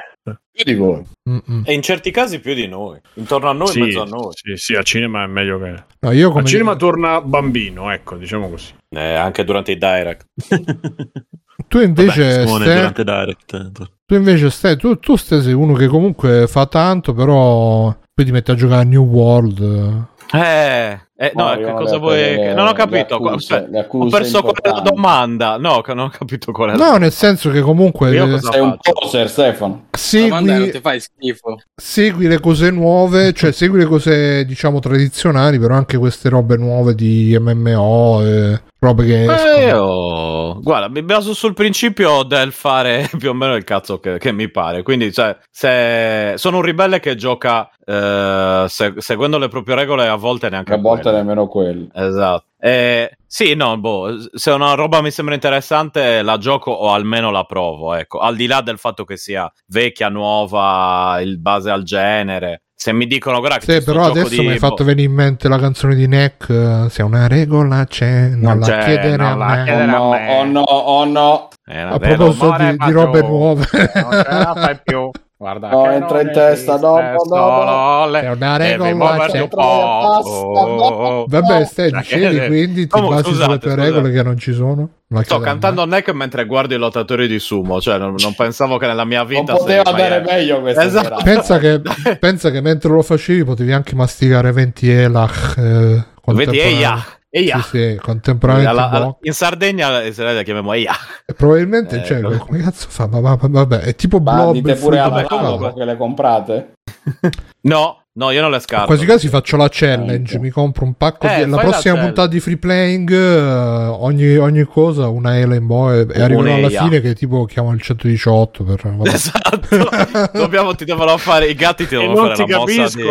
Più 0.51 0.63
di 0.63 0.75
voi. 0.75 1.03
Mm-mm. 1.30 1.63
E 1.65 1.73
in 1.73 1.82
certi 1.82 2.11
casi 2.11 2.39
più 2.39 2.53
di 2.53 2.67
noi. 2.67 2.99
Intorno 3.15 3.49
a 3.49 3.53
noi, 3.53 3.67
sì, 3.67 3.80
in 3.80 3.86
mezzo 3.86 4.01
a 4.01 4.05
noi. 4.05 4.32
Sì, 4.34 4.55
sì, 4.55 4.75
al 4.75 4.84
cinema 4.84 5.23
è 5.23 5.27
meglio 5.27 5.59
che... 5.59 5.84
No, 5.99 6.11
io 6.11 6.30
come... 6.30 6.41
Al 6.41 6.47
cinema 6.47 6.75
torna 6.75 7.21
bambino, 7.21 7.91
ecco, 7.91 8.15
diciamo 8.15 8.49
così. 8.49 8.73
Eh, 8.89 9.13
anche 9.13 9.43
durante 9.43 9.71
i 9.71 9.77
direct. 9.77 10.25
tu 11.68 11.80
invece 11.80 12.45
Vabbè, 12.45 12.91
stai... 12.91 13.03
Direct. 13.03 13.82
Tu 14.05 14.16
invece 14.16 14.49
stai, 14.49 14.78
tu, 14.78 14.97
tu 14.97 15.16
sei 15.16 15.53
uno 15.53 15.74
che 15.74 15.88
comunque 15.88 16.47
fa 16.47 16.66
tanto, 16.66 17.14
però 17.14 17.95
poi 18.14 18.26
ti 18.26 18.32
metti 18.32 18.51
a 18.51 18.55
giocare 18.55 18.82
a 18.82 18.86
New 18.86 19.05
World. 19.05 20.07
Eh, 20.32 20.99
eh 21.22 21.34
no, 21.36 21.53
che 21.57 21.74
cosa 21.74 21.97
vuoi? 21.97 22.15
Le, 22.15 22.53
non 22.53 22.65
ho 22.65 22.72
capito. 22.72 23.15
Accuse, 23.15 23.67
ho 23.89 24.07
perso 24.07 24.41
quella 24.41 24.80
domanda. 24.80 25.57
No, 25.57 25.84
non 25.88 25.99
ho 25.99 26.09
capito 26.09 26.53
qual 26.53 26.72
è. 26.72 26.78
No, 26.78 26.95
nel 26.95 27.11
senso 27.11 27.49
che 27.49 27.59
comunque. 27.59 28.11
Io 28.11 28.39
sei 28.39 28.61
un 28.61 28.78
poser, 28.80 29.30
Stefano. 29.30 29.88
Segui, 29.91 30.72
ti 30.72 30.80
fai 30.80 31.01
schifo. 31.01 31.57
segui 31.76 32.28
le 32.28 32.39
cose 32.39 32.72
nuove, 32.72 33.34
cioè 33.34 33.51
segui 33.51 33.80
le 33.80 33.86
cose 33.86 34.45
diciamo 34.45 34.80
tradizionali, 34.80 35.59
però 35.59 35.76
anche 35.76 35.97
queste 35.97 36.30
robe 36.30 36.55
nuove 36.55 36.95
di 36.95 37.36
MMO. 37.38 38.24
E 38.24 38.61
robe 38.80 39.05
che 39.05 39.26
eh, 39.26 39.67
io... 39.67 40.61
guarda 40.61 40.88
mi 40.88 41.03
baso 41.03 41.34
sul 41.34 41.53
principio 41.53 42.24
del 42.24 42.53
fare 42.53 43.09
più 43.20 43.30
o 43.30 43.34
meno 43.34 43.55
il 43.55 43.65
cazzo 43.65 43.99
che, 43.99 44.17
che 44.17 44.32
mi 44.32 44.49
pare 44.49 44.84
quindi 44.84 45.11
cioè 45.11 45.38
se 45.51 46.34
sono 46.38 46.57
un 46.57 46.63
ribelle 46.63 47.01
che 47.01 47.15
gioca 47.15 47.70
eh, 47.86 48.65
se, 48.70 48.93
seguendo 48.97 49.38
le 49.38 49.49
proprie 49.49 49.76
regole 49.76 50.07
a 50.07 50.15
volte 50.15 50.49
neanche 50.49 50.74
a 50.74 50.78
volte 50.78 51.09
quelle. 51.10 51.24
nemmeno 51.24 51.47
quello. 51.47 51.88
Esatto. 51.93 52.45
Eh, 52.62 53.12
sì 53.26 53.55
no 53.55 53.78
boh 53.78 54.14
se 54.34 54.51
una 54.51 54.74
roba 54.74 55.01
mi 55.01 55.12
sembra 55.12 55.34
interessante 55.34 56.22
la 56.22 56.38
gioco 56.38 56.72
o 56.72 56.91
almeno 56.91 57.32
la 57.32 57.43
provo 57.45 57.93
ecco. 57.93 58.20
Al 58.20 58.36
di 58.36 58.47
là 58.47 58.62
del 58.62 58.78
fatto 58.78 59.05
che 59.05 59.16
sia 59.16 59.51
vecchia 59.68 60.10
nuova 60.10 61.20
il 61.22 61.39
base 61.39 61.70
al 61.70 61.84
genere. 61.84 62.64
Se 62.76 62.93
mi 62.93 63.07
dicono 63.07 63.39
guarda 63.39 63.57
che 63.57 63.80
sì, 63.80 63.84
però 63.84 64.05
adesso 64.05 64.30
di... 64.30 64.39
mi 64.39 64.51
hai 64.51 64.57
fatto 64.57 64.84
venire 64.84 65.07
in 65.07 65.14
mente 65.14 65.47
la 65.47 65.60
canzone 65.60 65.95
di 65.95 66.07
Neck 66.07 66.88
se 66.89 67.01
una 67.01 67.28
regola 67.28 67.86
c'è 67.86 68.30
non, 68.30 68.39
non 68.39 68.60
la 68.60 68.66
c'è, 68.66 68.84
chiedere 68.84 69.16
non 69.18 69.41
a 69.41 69.64
me. 69.64 69.72
oh 69.72 69.86
no, 69.86 69.97
oh 69.97 70.43
no 70.45 70.62
oh 70.62 71.05
no. 71.05 71.47
A 71.66 71.99
proposito 71.99 72.55
di, 72.57 72.78
di 72.78 72.91
robe 72.91 73.22
nuove. 73.22 73.66
non 73.72 74.12
ce 74.12 74.30
la 74.30 74.53
fai 74.55 74.80
più 74.84 75.10
Guarda 75.41 75.69
no, 75.69 75.89
entra 75.89 76.19
in 76.19 76.33
testa, 76.33 76.77
no, 76.77 76.99
no, 76.99 77.15
no, 77.23 78.11
È 78.11 78.29
una 78.29 78.57
regola. 78.57 79.25
C'è... 79.27 79.47
Oh, 79.49 81.23
Vabbè, 81.29 81.63
stai 81.63 81.91
dicendo, 81.91 82.45
quindi 82.47 82.81
ti 82.81 82.87
Comunque, 82.89 83.21
basi 83.21 83.29
scusate, 83.29 83.45
sulle 83.45 83.59
tue 83.59 83.75
regole 83.75 84.11
che 84.11 84.21
non 84.21 84.37
ci 84.37 84.51
sono? 84.51 84.89
Sto 85.21 85.39
cantando 85.39 85.85
Neck 85.85 86.11
mentre 86.11 86.45
guardo 86.45 86.75
i 86.75 86.77
lottatori 86.77 87.29
di 87.29 87.39
sumo, 87.39 87.79
cioè 87.79 87.97
non, 87.97 88.15
non 88.17 88.35
pensavo 88.35 88.75
che 88.75 88.87
nella 88.87 89.05
mia 89.05 89.23
vita... 89.23 89.53
Non 89.53 89.61
poteva 89.61 89.83
andare 89.83 90.19
meglio 90.27 90.59
questa 90.59 90.83
esatto. 90.83 91.21
pensa 91.23 91.57
che, 91.57 91.79
pensa 92.19 92.51
che 92.51 92.59
mentre 92.59 92.91
lo 92.91 93.01
facevi 93.01 93.45
potevi 93.45 93.71
anche 93.71 93.95
masticare 93.95 94.51
20 94.51 94.91
Elach. 94.91 95.55
Eh, 95.57 96.03
20 96.25 96.59
Elach. 96.59 97.18
Eia. 97.32 97.61
Sì, 97.61 97.77
sì, 97.77 97.99
contemporaneamente 98.01 98.82
alla, 98.82 98.89
alla, 98.89 99.17
in 99.21 99.34
Sardegna 99.34 99.89
la 99.89 100.43
chiamiamo 100.43 100.73
Eia. 100.73 100.93
Probabilmente, 101.36 102.01
eh, 102.01 102.05
cioè, 102.05 102.21
no. 102.21 102.36
come 102.38 102.59
cazzo 102.59 102.88
fa? 102.89 103.07
Ma, 103.07 103.19
ma, 103.21 103.38
vabbè, 103.39 103.80
è 103.82 103.95
tipo 103.95 104.19
ma 104.19 104.34
Blob. 104.34 104.53
Dite 104.53 104.75
pure 104.75 104.99
alla 104.99 105.73
che 105.73 105.86
le 105.86 105.97
comprate? 105.97 106.73
no, 107.61 108.05
no, 108.20 108.32
io 108.32 108.41
non 108.41 108.51
le 108.51 108.59
scarto. 108.59 108.88
Quasi 108.88 109.05
quasi 109.05 109.30
faccio 109.30 109.55
la 109.55 109.70
challenge, 109.72 110.36
eh, 110.36 110.39
mi 110.39 110.49
compro 110.49 110.84
un 110.84 110.95
pacco 110.95 111.26
eh, 111.26 111.45
di... 111.45 111.49
La 111.49 111.57
prossima 111.57 111.95
la 111.95 112.01
puntata 112.01 112.28
di 112.28 112.41
free 112.41 112.57
playing, 112.57 113.09
uh, 113.09 114.03
ogni, 114.03 114.36
ogni, 114.36 114.65
cosa, 114.65 115.07
una 115.07 115.39
Elen 115.39 115.65
Boy, 115.65 116.05
e 116.11 116.22
arrivano 116.22 116.53
alla 116.53 116.70
fine 116.70 116.99
che 116.99 117.15
tipo 117.15 117.45
chiamo 117.45 117.72
il 117.72 117.82
118 117.82 118.63
per... 118.65 118.82
Vabbè. 118.84 119.09
Esatto, 119.09 120.30
Dobbiamo, 120.38 120.76
ti 120.76 120.84
devono 120.84 121.15
fare, 121.17 121.47
i 121.47 121.55
gatti 121.55 121.88
ti 121.88 121.95
devono 121.95 122.28
fare 122.28 122.45
la 122.45 122.57
mossa 122.57 122.97
di... 122.97 123.03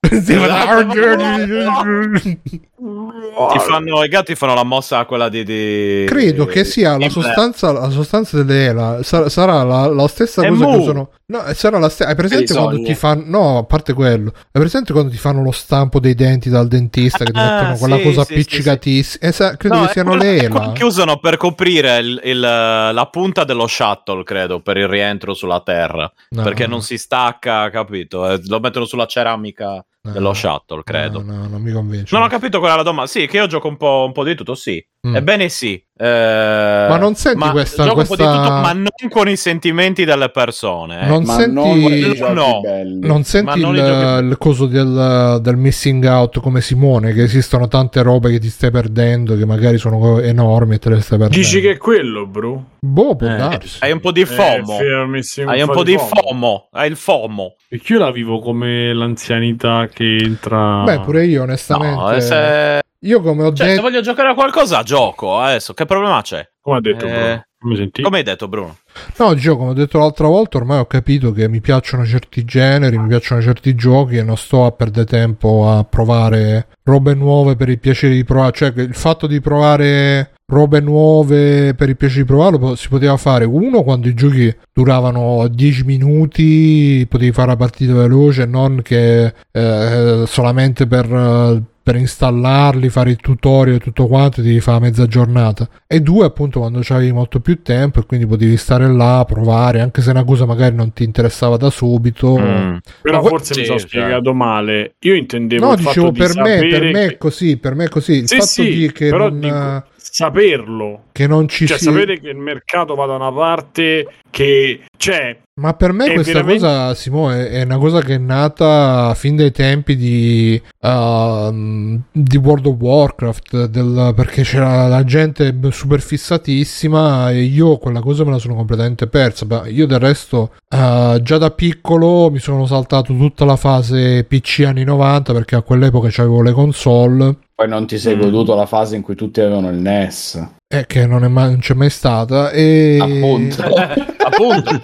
Ti 2.80 3.58
fanno, 3.58 4.02
I 4.02 4.08
gatti 4.08 4.34
fanno 4.34 4.54
la 4.54 4.64
mossa 4.64 5.04
quella 5.04 5.28
di. 5.28 5.44
di 5.44 6.04
Credo 6.06 6.46
che 6.46 6.64
sia 6.64 6.98
la 6.98 7.10
sostanza, 7.10 7.72
la 7.72 7.90
sostanza 7.90 8.42
dell'ELA. 8.42 9.02
Sarà, 9.02 9.28
sarà 9.28 9.62
la, 9.62 9.86
la, 9.86 10.08
stessa 10.08 10.46
cosa 10.46 10.64
mu. 10.64 10.70
che 10.70 10.76
usano. 10.78 11.10
No, 11.26 11.42
sarà 11.52 11.78
la 11.78 11.90
stessa. 11.90 12.08
Hai 12.08 12.16
presente 12.16 12.54
quando 12.54 12.82
ti 12.82 12.94
fanno. 12.94 13.24
No, 13.26 13.58
a 13.58 13.64
parte 13.64 13.92
quello. 13.92 14.32
Hai 14.52 14.60
presente 14.60 14.92
quando 14.92 15.12
ti 15.12 15.16
fanno 15.16 15.44
lo 15.44 15.52
stampo 15.52 16.00
dei 16.00 16.16
denti 16.16 16.50
dal 16.50 16.66
dentista? 16.66 17.24
Che 17.24 17.30
ti 17.30 17.38
ah, 17.38 17.52
mettono 17.52 17.76
quella 17.76 17.96
sì, 17.98 18.02
cosa 18.02 18.24
sì, 18.24 18.32
appiccicatissima. 18.32 19.30
Sì, 19.30 19.56
credo 19.56 19.74
no, 19.76 19.84
che 19.86 19.92
siano 19.92 20.14
l'ELA. 20.16 20.72
Che 20.72 20.82
usano 20.82 21.18
per 21.18 21.36
coprire 21.36 21.98
il, 21.98 22.20
il, 22.24 22.40
la 22.40 23.08
punta 23.12 23.44
dello 23.44 23.68
shuttle, 23.68 24.24
credo, 24.24 24.60
per 24.60 24.76
il 24.76 24.88
rientro 24.88 25.34
sulla 25.34 25.60
Terra. 25.60 26.12
No. 26.30 26.42
Perché 26.42 26.66
non 26.66 26.82
si 26.82 26.98
stacca, 26.98 27.70
capito? 27.70 28.28
Eh, 28.28 28.40
lo 28.46 28.58
mettono 28.58 28.86
sulla 28.86 29.06
ceramica 29.06 29.74
no, 29.74 30.10
dello 30.10 30.34
shuttle, 30.34 30.82
credo. 30.82 31.22
No, 31.22 31.32
no, 31.32 31.46
non 31.46 31.62
mi 31.62 31.70
convince. 31.70 32.12
Non 32.12 32.24
ho 32.24 32.28
capito 32.28 32.58
qual 32.58 32.72
è 32.72 32.76
la 32.76 32.82
domanda. 32.82 33.08
Sì, 33.08 33.28
che 33.28 33.36
io 33.36 33.46
gioco 33.46 33.68
un 33.68 33.76
po', 33.76 34.02
un 34.04 34.12
po 34.12 34.24
di 34.24 34.34
tutto, 34.34 34.56
sì. 34.56 34.84
Mm. 35.06 35.16
Ebbene 35.16 35.48
sì. 35.48 35.82
Eh, 35.96 36.86
ma 36.88 36.98
non 36.98 37.14
senti 37.14 37.38
ma 37.38 37.52
questa... 37.52 37.84
Gioco 37.84 38.04
questa... 38.04 38.12
un 38.12 38.18
po' 38.18 38.30
di 38.32 38.38
tutto, 38.38 38.52
ma 38.52 38.72
non 38.72 39.08
con 39.08 39.28
i 39.30 39.36
sentimenti 39.36 40.04
delle 40.04 40.28
persone. 40.28 41.02
Eh. 41.02 41.06
Non 41.06 41.22
ma 41.22 41.34
senti... 41.34 42.18
Non, 42.18 42.34
no. 42.34 42.60
non 43.00 43.24
senti 43.24 43.60
non 43.60 43.76
il, 43.76 44.28
il, 44.30 44.36
coso 44.38 44.66
del, 44.66 45.38
del, 45.40 45.56
missing 45.56 46.04
out 46.04 46.40
come 46.40 46.60
Simone, 46.60 47.14
che 47.14 47.22
esistono 47.22 47.66
tante 47.66 48.02
robe 48.02 48.30
che 48.30 48.38
ti 48.38 48.50
stai 48.50 48.70
perdendo, 48.70 49.36
che 49.36 49.46
magari 49.46 49.78
sono 49.78 50.20
enormi 50.20 50.74
e 50.74 50.78
te 50.78 50.90
le 50.90 51.00
stai 51.00 51.16
perdendo. 51.16 51.42
Dici 51.42 51.62
che 51.62 51.70
è 51.72 51.76
quello, 51.78 52.26
bro? 52.26 52.64
Boh, 52.80 53.16
può 53.16 53.26
eh, 53.26 53.36
darsi. 53.36 53.78
Hai 53.80 53.92
un 53.92 54.00
po' 54.00 54.12
di 54.12 54.20
eh, 54.20 54.26
FOMO. 54.26 54.78
Eh, 54.80 55.44
hai 55.46 55.62
un 55.62 55.70
po' 55.70 55.82
di 55.82 55.96
FOMO. 55.96 56.08
FOMO. 56.08 56.68
Hai 56.72 56.90
il 56.90 56.96
FOMO. 56.96 57.54
Perché 57.68 57.92
io 57.94 57.98
la 58.00 58.10
vivo 58.10 58.38
come 58.40 58.92
l'anzianità 58.92 59.88
che 59.90 60.16
entra. 60.16 60.82
Beh, 60.82 61.00
pure 61.00 61.24
io, 61.24 61.42
onestamente. 61.42 61.94
No, 61.94 62.20
se... 62.20 62.80
Io 63.02 63.20
come 63.22 63.44
ho 63.44 63.52
cioè, 63.52 63.66
detto. 63.66 63.76
Se 63.76 63.82
voglio 63.82 64.00
giocare 64.02 64.30
a 64.30 64.34
qualcosa, 64.34 64.82
gioco. 64.82 65.38
Adesso, 65.38 65.72
che 65.72 65.86
problema 65.86 66.20
c'è? 66.20 66.46
Come 66.60 66.76
ha 66.76 66.80
detto 66.80 67.06
eh... 67.06 67.10
Bruno? 67.10 67.44
Come, 67.58 67.90
come 68.02 68.16
hai 68.18 68.22
detto, 68.22 68.48
Bruno? 68.48 68.76
No, 69.18 69.34
Gio, 69.34 69.56
come 69.56 69.70
ho 69.70 69.74
detto 69.74 69.98
l'altra 69.98 70.26
volta, 70.26 70.56
ormai 70.56 70.78
ho 70.78 70.86
capito 70.86 71.30
che 71.32 71.46
mi 71.48 71.60
piacciono 71.60 72.06
certi 72.06 72.44
generi, 72.44 72.98
mi 72.98 73.08
piacciono 73.08 73.42
certi 73.42 73.74
giochi 73.74 74.16
e 74.16 74.22
non 74.22 74.36
sto 74.36 74.64
a 74.64 74.72
perdere 74.72 75.04
tempo 75.04 75.68
a 75.68 75.84
provare 75.84 76.68
robe 76.84 77.14
nuove 77.14 77.56
per 77.56 77.68
il 77.68 77.78
piacere 77.78 78.14
di 78.14 78.24
provare. 78.24 78.52
Cioè, 78.52 78.72
il 78.76 78.94
fatto 78.94 79.26
di 79.26 79.40
provare 79.40 80.32
robe 80.50 80.80
nuove 80.80 81.74
per 81.74 81.88
il 81.88 81.96
piacere 81.96 82.22
di 82.22 82.26
provarlo 82.26 82.74
si 82.74 82.88
poteva 82.88 83.16
fare 83.16 83.44
uno 83.44 83.82
quando 83.82 84.08
i 84.08 84.14
giochi 84.14 84.52
duravano 84.72 85.46
10 85.46 85.84
minuti 85.84 87.06
potevi 87.08 87.30
fare 87.30 87.48
la 87.50 87.56
partita 87.56 87.94
veloce 87.94 88.46
non 88.46 88.82
che 88.82 89.32
eh, 89.52 90.24
solamente 90.26 90.88
per, 90.88 91.62
per 91.82 91.96
installarli 91.96 92.88
fare 92.90 93.10
il 93.10 93.16
tutorial 93.16 93.76
e 93.76 93.80
tutto 93.80 94.06
quanto 94.06 94.42
devi 94.42 94.60
fare 94.60 94.80
mezza 94.80 95.06
giornata. 95.06 95.68
E 95.86 96.00
due 96.00 96.26
appunto 96.26 96.60
quando 96.60 96.82
avevi 96.88 97.12
molto 97.12 97.40
più 97.40 97.62
tempo 97.62 98.00
e 98.00 98.06
quindi 98.06 98.26
potevi 98.26 98.56
stare 98.56 98.86
là 98.86 99.24
provare 99.26 99.80
anche 99.80 100.02
se 100.02 100.10
una 100.10 100.24
cosa 100.24 100.44
magari 100.44 100.74
non 100.74 100.92
ti 100.92 101.04
interessava 101.04 101.56
da 101.56 101.70
subito. 101.70 102.38
Mm. 102.38 102.76
però 103.02 103.22
forse 103.22 103.54
sì, 103.54 103.60
mi 103.60 103.66
sono 103.66 103.78
spiegato 103.78 104.34
male. 104.34 104.94
Io 105.00 105.14
intendevo 105.14 105.66
no 105.66 105.74
dicevo 105.74 106.12
per 106.12 106.36
me, 106.36 106.66
per 106.68 106.82
me 106.82 107.04
è 107.06 107.16
così 107.16 107.56
per 107.56 107.74
me 107.74 107.84
è 107.84 107.88
così. 107.88 108.12
Il 108.18 108.28
sì, 108.28 108.36
fatto 108.36 108.46
sì, 108.46 108.74
di 108.74 108.92
che 108.92 109.10
non... 109.10 109.40
dico 109.40 109.84
saperlo. 110.10 111.04
Che 111.12 111.26
non 111.26 111.48
ci 111.48 111.66
cioè, 111.66 111.78
sia. 111.78 111.90
sapere 111.90 112.18
che 112.18 112.28
il 112.28 112.36
mercato 112.36 112.94
va 112.94 113.06
da 113.06 113.14
una 113.14 113.32
parte 113.32 114.06
che 114.30 114.82
c'è. 114.96 115.38
Ma 115.60 115.74
per 115.74 115.92
me 115.92 116.12
questa 116.12 116.32
veramente... 116.32 116.62
cosa, 116.62 116.94
Simone, 116.94 117.50
è 117.50 117.62
una 117.62 117.76
cosa 117.76 118.00
che 118.00 118.14
è 118.14 118.18
nata 118.18 119.12
fin 119.14 119.36
dai 119.36 119.50
tempi 119.50 119.94
di, 119.94 120.60
uh, 120.80 122.00
di 122.10 122.36
World 122.38 122.66
of 122.66 122.76
Warcraft, 122.78 123.66
del, 123.66 124.12
perché 124.16 124.42
c'era 124.42 124.86
la 124.86 125.04
gente 125.04 125.54
super 125.70 126.00
fissatissima 126.00 127.30
e 127.30 127.42
io 127.42 127.76
quella 127.76 128.00
cosa 128.00 128.24
me 128.24 128.30
la 128.30 128.38
sono 128.38 128.54
completamente 128.54 129.06
persa. 129.06 129.44
Beh, 129.44 129.68
io 129.70 129.86
del 129.86 129.98
resto, 129.98 130.52
uh, 130.74 131.20
già 131.20 131.36
da 131.36 131.50
piccolo 131.50 132.30
mi 132.30 132.38
sono 132.38 132.64
saltato 132.64 133.14
tutta 133.14 133.44
la 133.44 133.56
fase 133.56 134.24
PC 134.24 134.64
anni 134.66 134.84
90 134.84 135.32
perché 135.34 135.56
a 135.56 135.62
quell'epoca 135.62 136.08
avevo 136.22 136.40
le 136.40 136.52
console 136.52 137.36
poi 137.60 137.68
non 137.68 137.86
ti 137.86 137.98
sei 137.98 138.16
mm. 138.16 138.20
goduto 138.20 138.54
la 138.54 138.64
fase 138.64 138.96
in 138.96 139.02
cui 139.02 139.14
tutti 139.14 139.38
avevano 139.42 139.68
il 139.68 139.76
NES. 139.76 140.59
Eh, 140.72 140.86
che 140.86 141.04
non, 141.04 141.22
mai, 141.32 141.50
non 141.50 141.58
c'è 141.58 141.74
mai 141.74 141.90
stata. 141.90 142.50
E... 142.52 142.96
Appunto. 143.00 143.60
Appunto. 144.22 144.80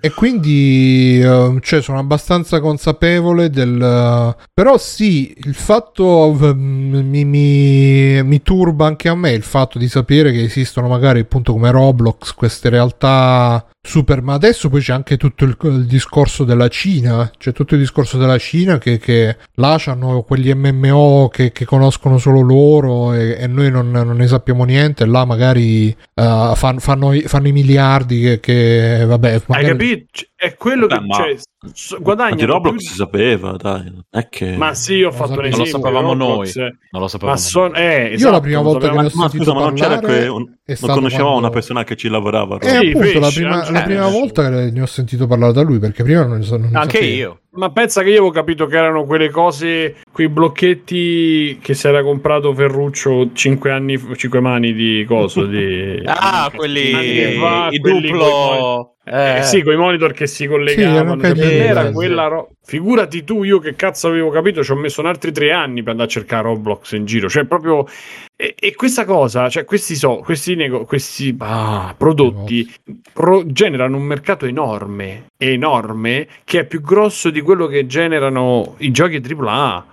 e 0.00 0.10
quindi 0.12 1.22
uh, 1.22 1.58
cioè, 1.60 1.82
sono 1.82 1.98
abbastanza 1.98 2.58
consapevole 2.60 3.50
del... 3.50 4.34
Però 4.54 4.78
sì, 4.78 5.34
il 5.36 5.54
fatto 5.54 6.34
mi, 6.54 7.24
mi, 7.26 8.22
mi, 8.22 8.42
turba 8.42 8.86
anche 8.86 9.10
a 9.10 9.14
me 9.14 9.32
il 9.32 9.42
fatto 9.42 9.78
di 9.78 9.88
sapere 9.88 10.32
che 10.32 10.42
esistono 10.42 10.88
magari 10.88 11.20
appunto 11.20 11.52
come 11.52 11.70
Roblox 11.70 12.32
queste 12.32 12.70
realtà 12.70 13.66
super, 13.86 14.20
ma 14.20 14.34
adesso 14.34 14.68
poi 14.68 14.80
c'è 14.80 14.92
anche 14.92 15.16
tutto 15.16 15.44
il, 15.44 15.56
il 15.62 15.86
discorso 15.86 16.44
della 16.44 16.68
Cina, 16.68 17.30
c'è 17.38 17.52
tutto 17.52 17.74
il 17.74 17.80
discorso 17.80 18.18
della 18.18 18.36
Cina 18.36 18.78
che, 18.78 18.98
che 18.98 19.36
là 19.54 19.80
hanno 19.86 20.22
quegli 20.22 20.52
MMO 20.52 21.28
che, 21.32 21.52
che, 21.52 21.64
conoscono 21.64 22.18
solo 22.18 22.40
loro 22.40 23.14
e, 23.14 23.36
e 23.38 23.46
noi 23.46 23.70
non, 23.70 23.90
non, 23.90 24.16
ne 24.16 24.26
sappiamo 24.26 24.64
niente, 24.64 25.06
là 25.06 25.24
magari 25.26 25.94
uh, 26.14 26.54
fan, 26.54 26.78
fanno, 26.78 27.12
fanno, 27.26 27.48
i 27.48 27.52
miliardi 27.52 28.20
che, 28.20 28.40
che 28.40 29.04
vabbè... 29.04 29.42
Magari... 29.46 29.66
Hai 29.66 29.72
capito? 29.72 30.22
È 30.34 30.54
quello 30.54 30.86
che... 30.86 31.00
Ma... 31.00 31.26
Cioè, 31.72 32.00
guadagna. 32.00 32.34
di 32.34 32.44
Roblox 32.44 32.76
più... 32.76 32.86
si 32.86 32.94
sapeva, 32.94 33.56
dai. 33.56 33.92
È 34.10 34.28
che... 34.28 34.56
Ma 34.56 34.74
sì, 34.74 35.02
ho 35.02 35.10
fatto 35.10 35.38
un 35.38 35.44
esempio. 35.46 35.56
Non 35.56 35.58
lo 35.58 35.64
sapevamo 35.66 36.08
Roblox, 36.12 36.56
noi. 36.56 36.76
Non 36.90 37.02
lo 37.02 37.08
sapevamo. 37.08 37.36
Ma 37.36 37.42
son... 37.42 37.76
eh, 37.76 38.12
esatto, 38.12 38.24
Io 38.24 38.30
la 38.30 38.40
prima 38.40 38.60
volta 38.60 38.90
che 38.90 38.98
ho 38.98 39.08
sentito 39.08 39.44
scusa, 39.44 39.54
ma 39.54 39.60
non 39.60 39.74
c'era 39.74 39.98
che 39.98 40.26
un... 40.26 40.44
non 40.64 40.76
conoscevamo 40.94 41.30
quando... 41.30 41.38
una 41.38 41.50
persona 41.50 41.84
che 41.84 41.96
ci 41.96 42.08
lavorava. 42.08 42.58
Eh, 42.58 42.68
sì, 42.68 42.76
appunto, 42.76 43.18
la 43.18 43.30
prima, 43.30 43.70
la 43.70 43.82
prima 43.82 44.08
volta 44.08 44.48
che 44.48 44.70
ne 44.70 44.80
ho 44.82 44.86
sentito 44.86 45.26
parlare 45.26 45.52
da 45.52 45.62
lui, 45.62 45.78
perché 45.78 46.02
prima 46.02 46.24
non, 46.24 46.38
non 46.38 46.70
Anche 46.72 46.96
sapevo. 46.98 47.14
io. 47.14 47.40
Ma 47.56 47.70
pensa 47.70 48.02
che 48.02 48.08
io 48.08 48.16
avevo 48.16 48.30
capito 48.30 48.66
che 48.66 48.76
erano 48.76 49.04
quelle 49.04 49.30
cose, 49.30 49.96
quei 50.12 50.28
blocchetti 50.28 51.58
che 51.62 51.74
si 51.74 51.86
era 51.86 52.02
comprato 52.02 52.52
Ferruccio 52.52 53.30
5 53.32 53.70
anni, 53.72 53.98
5 54.14 54.40
mani 54.40 54.74
di 54.74 55.04
coso. 55.08 55.46
Di, 55.46 56.02
ah, 56.04 56.50
quelli, 56.54 56.92
fa, 57.38 57.68
il 57.70 57.80
quelli 57.80 58.10
duplo. 58.10 58.95
Eh, 59.08 59.38
eh, 59.38 59.42
sì, 59.44 59.62
con 59.62 59.72
i 59.72 59.76
monitor 59.76 60.12
che 60.12 60.26
si 60.26 60.48
collegavano. 60.48 61.22
Sì, 61.22 61.36
cioè, 61.36 61.46
era 61.46 61.92
quella 61.92 62.26
ro- 62.26 62.50
Figurati 62.64 63.22
tu, 63.22 63.44
io 63.44 63.60
che 63.60 63.76
cazzo 63.76 64.08
avevo 64.08 64.30
capito, 64.30 64.64
ci 64.64 64.72
ho 64.72 64.74
messo 64.74 65.00
un 65.00 65.06
altri 65.06 65.30
tre 65.30 65.52
anni 65.52 65.82
per 65.82 65.92
andare 65.92 66.08
a 66.08 66.12
cercare 66.12 66.42
Roblox 66.42 66.90
in 66.92 67.04
giro. 67.04 67.28
Cioè, 67.28 67.44
proprio. 67.44 67.86
E, 68.34 68.56
e 68.58 68.74
questa 68.74 69.04
cosa, 69.04 69.48
cioè, 69.48 69.64
questi, 69.64 69.94
so, 69.94 70.16
questi, 70.16 70.56
nego- 70.56 70.84
questi 70.84 71.36
ah, 71.38 71.94
prodotti 71.96 72.68
pro- 73.12 73.46
generano 73.46 73.96
un 73.96 74.02
mercato 74.02 74.44
enorme, 74.44 75.26
enorme, 75.38 76.26
che 76.42 76.60
è 76.60 76.64
più 76.64 76.80
grosso 76.80 77.30
di 77.30 77.40
quello 77.40 77.68
che 77.68 77.86
generano 77.86 78.74
i 78.78 78.90
giochi 78.90 79.22
AAA 79.24 79.86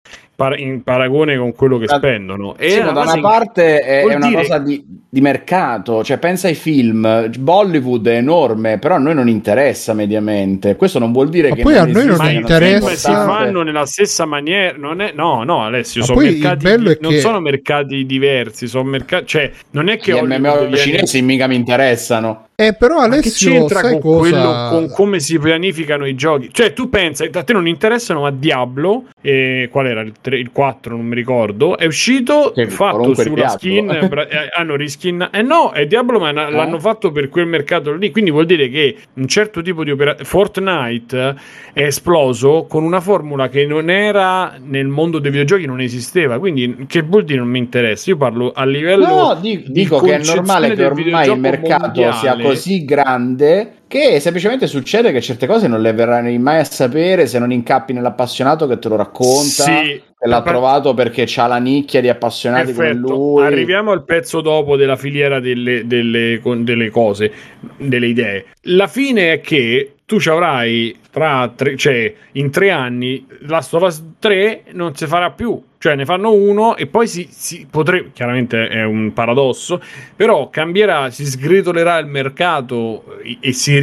in 0.57 0.83
paragone 0.83 1.37
con 1.37 1.53
quello 1.53 1.77
che 1.77 1.87
spendono. 1.87 2.55
E 2.57 2.71
sì, 2.71 2.81
da 2.81 2.91
una 2.91 3.19
parte 3.19 3.81
è, 3.81 4.01
è 4.01 4.15
una 4.15 4.27
dire... 4.27 4.41
cosa 4.41 4.57
di, 4.57 4.83
di, 5.07 5.21
mercato, 5.21 6.03
cioè 6.03 6.17
pensa 6.17 6.47
ai 6.47 6.55
film, 6.55 7.29
Bollywood 7.39 8.07
è 8.07 8.15
enorme, 8.15 8.79
però 8.79 8.95
a 8.95 8.97
noi 8.97 9.13
non 9.13 9.29
interessa 9.29 9.93
mediamente. 9.93 10.75
Questo 10.75 10.99
non 10.99 11.11
vuol 11.11 11.29
dire 11.29 11.49
ma 11.49 11.55
che 11.55 11.61
poi 11.61 11.77
a 11.77 11.85
noi 11.85 12.05
non 12.05 12.29
interessa. 12.31 12.95
Si 12.95 13.11
fanno 13.11 13.61
nella 13.61 13.85
stessa 13.85 14.25
maniera, 14.25 14.75
non 14.77 15.01
è, 15.01 15.11
no, 15.13 15.43
no, 15.43 15.63
Alessio, 15.63 16.01
ma 16.01 16.07
sono 16.07 16.19
mercati, 16.21 16.65
di, 16.65 16.97
non 16.99 17.11
che... 17.11 17.19
sono 17.19 17.39
mercati 17.39 18.05
diversi, 18.05 18.67
sono 18.67 18.89
mercati, 18.89 19.25
cioè 19.27 19.51
non 19.71 19.87
è 19.87 19.97
che 19.97 20.13
gli 20.13 20.37
MMO 20.37 20.75
cinesi 20.75 21.21
mica 21.21 21.47
mi 21.47 21.55
interessano. 21.55 22.47
Eh, 22.55 22.73
però 22.75 22.99
Alessio, 22.99 23.51
che 23.51 23.57
c'entra 23.57 23.81
con, 23.81 23.99
cosa... 23.99 24.19
quello, 24.19 24.67
con 24.69 24.91
come 24.91 25.19
si 25.19 25.39
pianificano 25.39 26.05
i 26.05 26.13
giochi? 26.13 26.49
Cioè, 26.51 26.73
tu 26.73 26.87
pensi, 26.87 27.27
a 27.31 27.43
te 27.43 27.51
non 27.51 27.67
interessano, 27.67 28.21
ma 28.21 28.31
Diablo, 28.31 29.05
eh, 29.21 29.69
qual 29.71 29.87
era 29.87 30.01
il, 30.01 30.13
3, 30.21 30.37
il 30.37 30.51
4, 30.51 30.95
non 30.95 31.05
mi 31.05 31.15
ricordo, 31.15 31.77
è 31.77 31.85
uscito 31.85 32.51
che 32.53 32.67
fatto 32.67 33.15
sulla 33.15 33.47
skin, 33.47 33.89
eh, 33.89 34.49
hanno 34.55 34.75
riskin. 34.75 35.29
Eh 35.31 35.41
no, 35.41 35.71
è 35.71 35.87
Diablo, 35.87 36.19
ma 36.19 36.29
eh? 36.29 36.33
l'hanno 36.33 36.79
fatto 36.79 37.11
per 37.11 37.29
quel 37.29 37.47
mercato 37.47 37.91
lì, 37.93 38.11
quindi 38.11 38.29
vuol 38.29 38.45
dire 38.45 38.69
che 38.69 38.97
un 39.15 39.27
certo 39.27 39.63
tipo 39.63 39.83
di 39.83 39.89
operazione, 39.89 40.29
Fortnite 40.29 41.35
è 41.73 41.81
esploso 41.81 42.67
con 42.69 42.83
una 42.83 43.01
formula 43.01 43.49
che 43.49 43.65
non 43.65 43.89
era 43.89 44.57
nel 44.63 44.87
mondo 44.87 45.17
dei 45.17 45.31
videogiochi, 45.31 45.65
non 45.65 45.81
esisteva, 45.81 46.37
quindi 46.37 46.85
che 46.87 47.01
vuol 47.01 47.23
dire 47.23 47.39
non 47.39 47.49
mi 47.49 47.57
interessa? 47.57 48.11
Io 48.11 48.17
parlo 48.17 48.51
a 48.53 48.63
livello... 48.63 49.07
No, 49.07 49.37
dico, 49.41 49.63
dico 49.67 49.99
che 50.01 50.17
è 50.17 50.23
normale 50.23 50.75
che 50.75 50.85
ormai 50.85 51.31
il 51.31 51.39
mercato 51.39 51.85
mondiale. 51.85 52.17
sia 52.17 52.35
così 52.43 52.52
grande 52.85 53.81
che 53.87 54.19
semplicemente 54.19 54.67
succede 54.67 55.11
che 55.11 55.21
certe 55.21 55.45
cose 55.45 55.67
non 55.67 55.81
le 55.81 55.93
verrai 55.93 56.37
mai 56.39 56.59
a 56.59 56.63
sapere 56.63 57.27
se 57.27 57.39
non 57.39 57.51
incappi 57.51 57.93
nell'appassionato 57.93 58.67
che 58.67 58.79
te 58.79 58.89
lo 58.89 58.95
racconta. 58.95 59.63
Sì, 59.63 60.01
che 60.23 60.27
l'ha 60.27 60.41
trovato 60.41 60.93
perché 60.93 61.25
c'ha 61.27 61.47
la 61.47 61.57
nicchia 61.57 62.01
di 62.01 62.09
appassionati 62.09 62.71
Perfetto. 62.71 63.07
come 63.07 63.17
lui. 63.17 63.45
Arriviamo 63.45 63.91
al 63.91 64.03
pezzo 64.05 64.41
dopo 64.41 64.75
della 64.77 64.95
filiera 64.95 65.39
delle, 65.39 65.85
delle, 65.85 66.41
delle 66.43 66.89
cose, 66.89 67.31
delle 67.77 68.07
idee. 68.07 68.45
La 68.61 68.87
fine 68.87 69.33
è 69.33 69.41
che 69.41 69.93
tu 70.05 70.19
ci 70.19 70.29
avrai 70.29 70.97
tra 71.11 71.51
tre, 71.55 71.75
cioè 71.77 72.13
in 72.33 72.51
tre 72.51 72.71
anni 72.71 73.25
Last 73.41 73.73
of 73.73 73.83
Us 73.83 74.03
3 74.19 74.63
non 74.73 74.95
si 74.95 75.07
farà 75.07 75.31
più 75.31 75.61
cioè 75.83 75.95
ne 75.95 76.05
fanno 76.05 76.31
uno 76.31 76.77
e 76.77 76.87
poi 76.87 77.09
si, 77.09 77.27
si 77.29 77.67
potrebbe, 77.69 78.11
chiaramente 78.13 78.69
è 78.69 78.85
un 78.85 79.11
paradosso, 79.11 79.81
però 80.15 80.49
cambierà, 80.49 81.09
si 81.09 81.25
sgretolerà 81.25 81.97
il 81.97 82.07
mercato 82.07 83.19
e, 83.21 83.37
e 83.41 83.51
si 83.51 83.77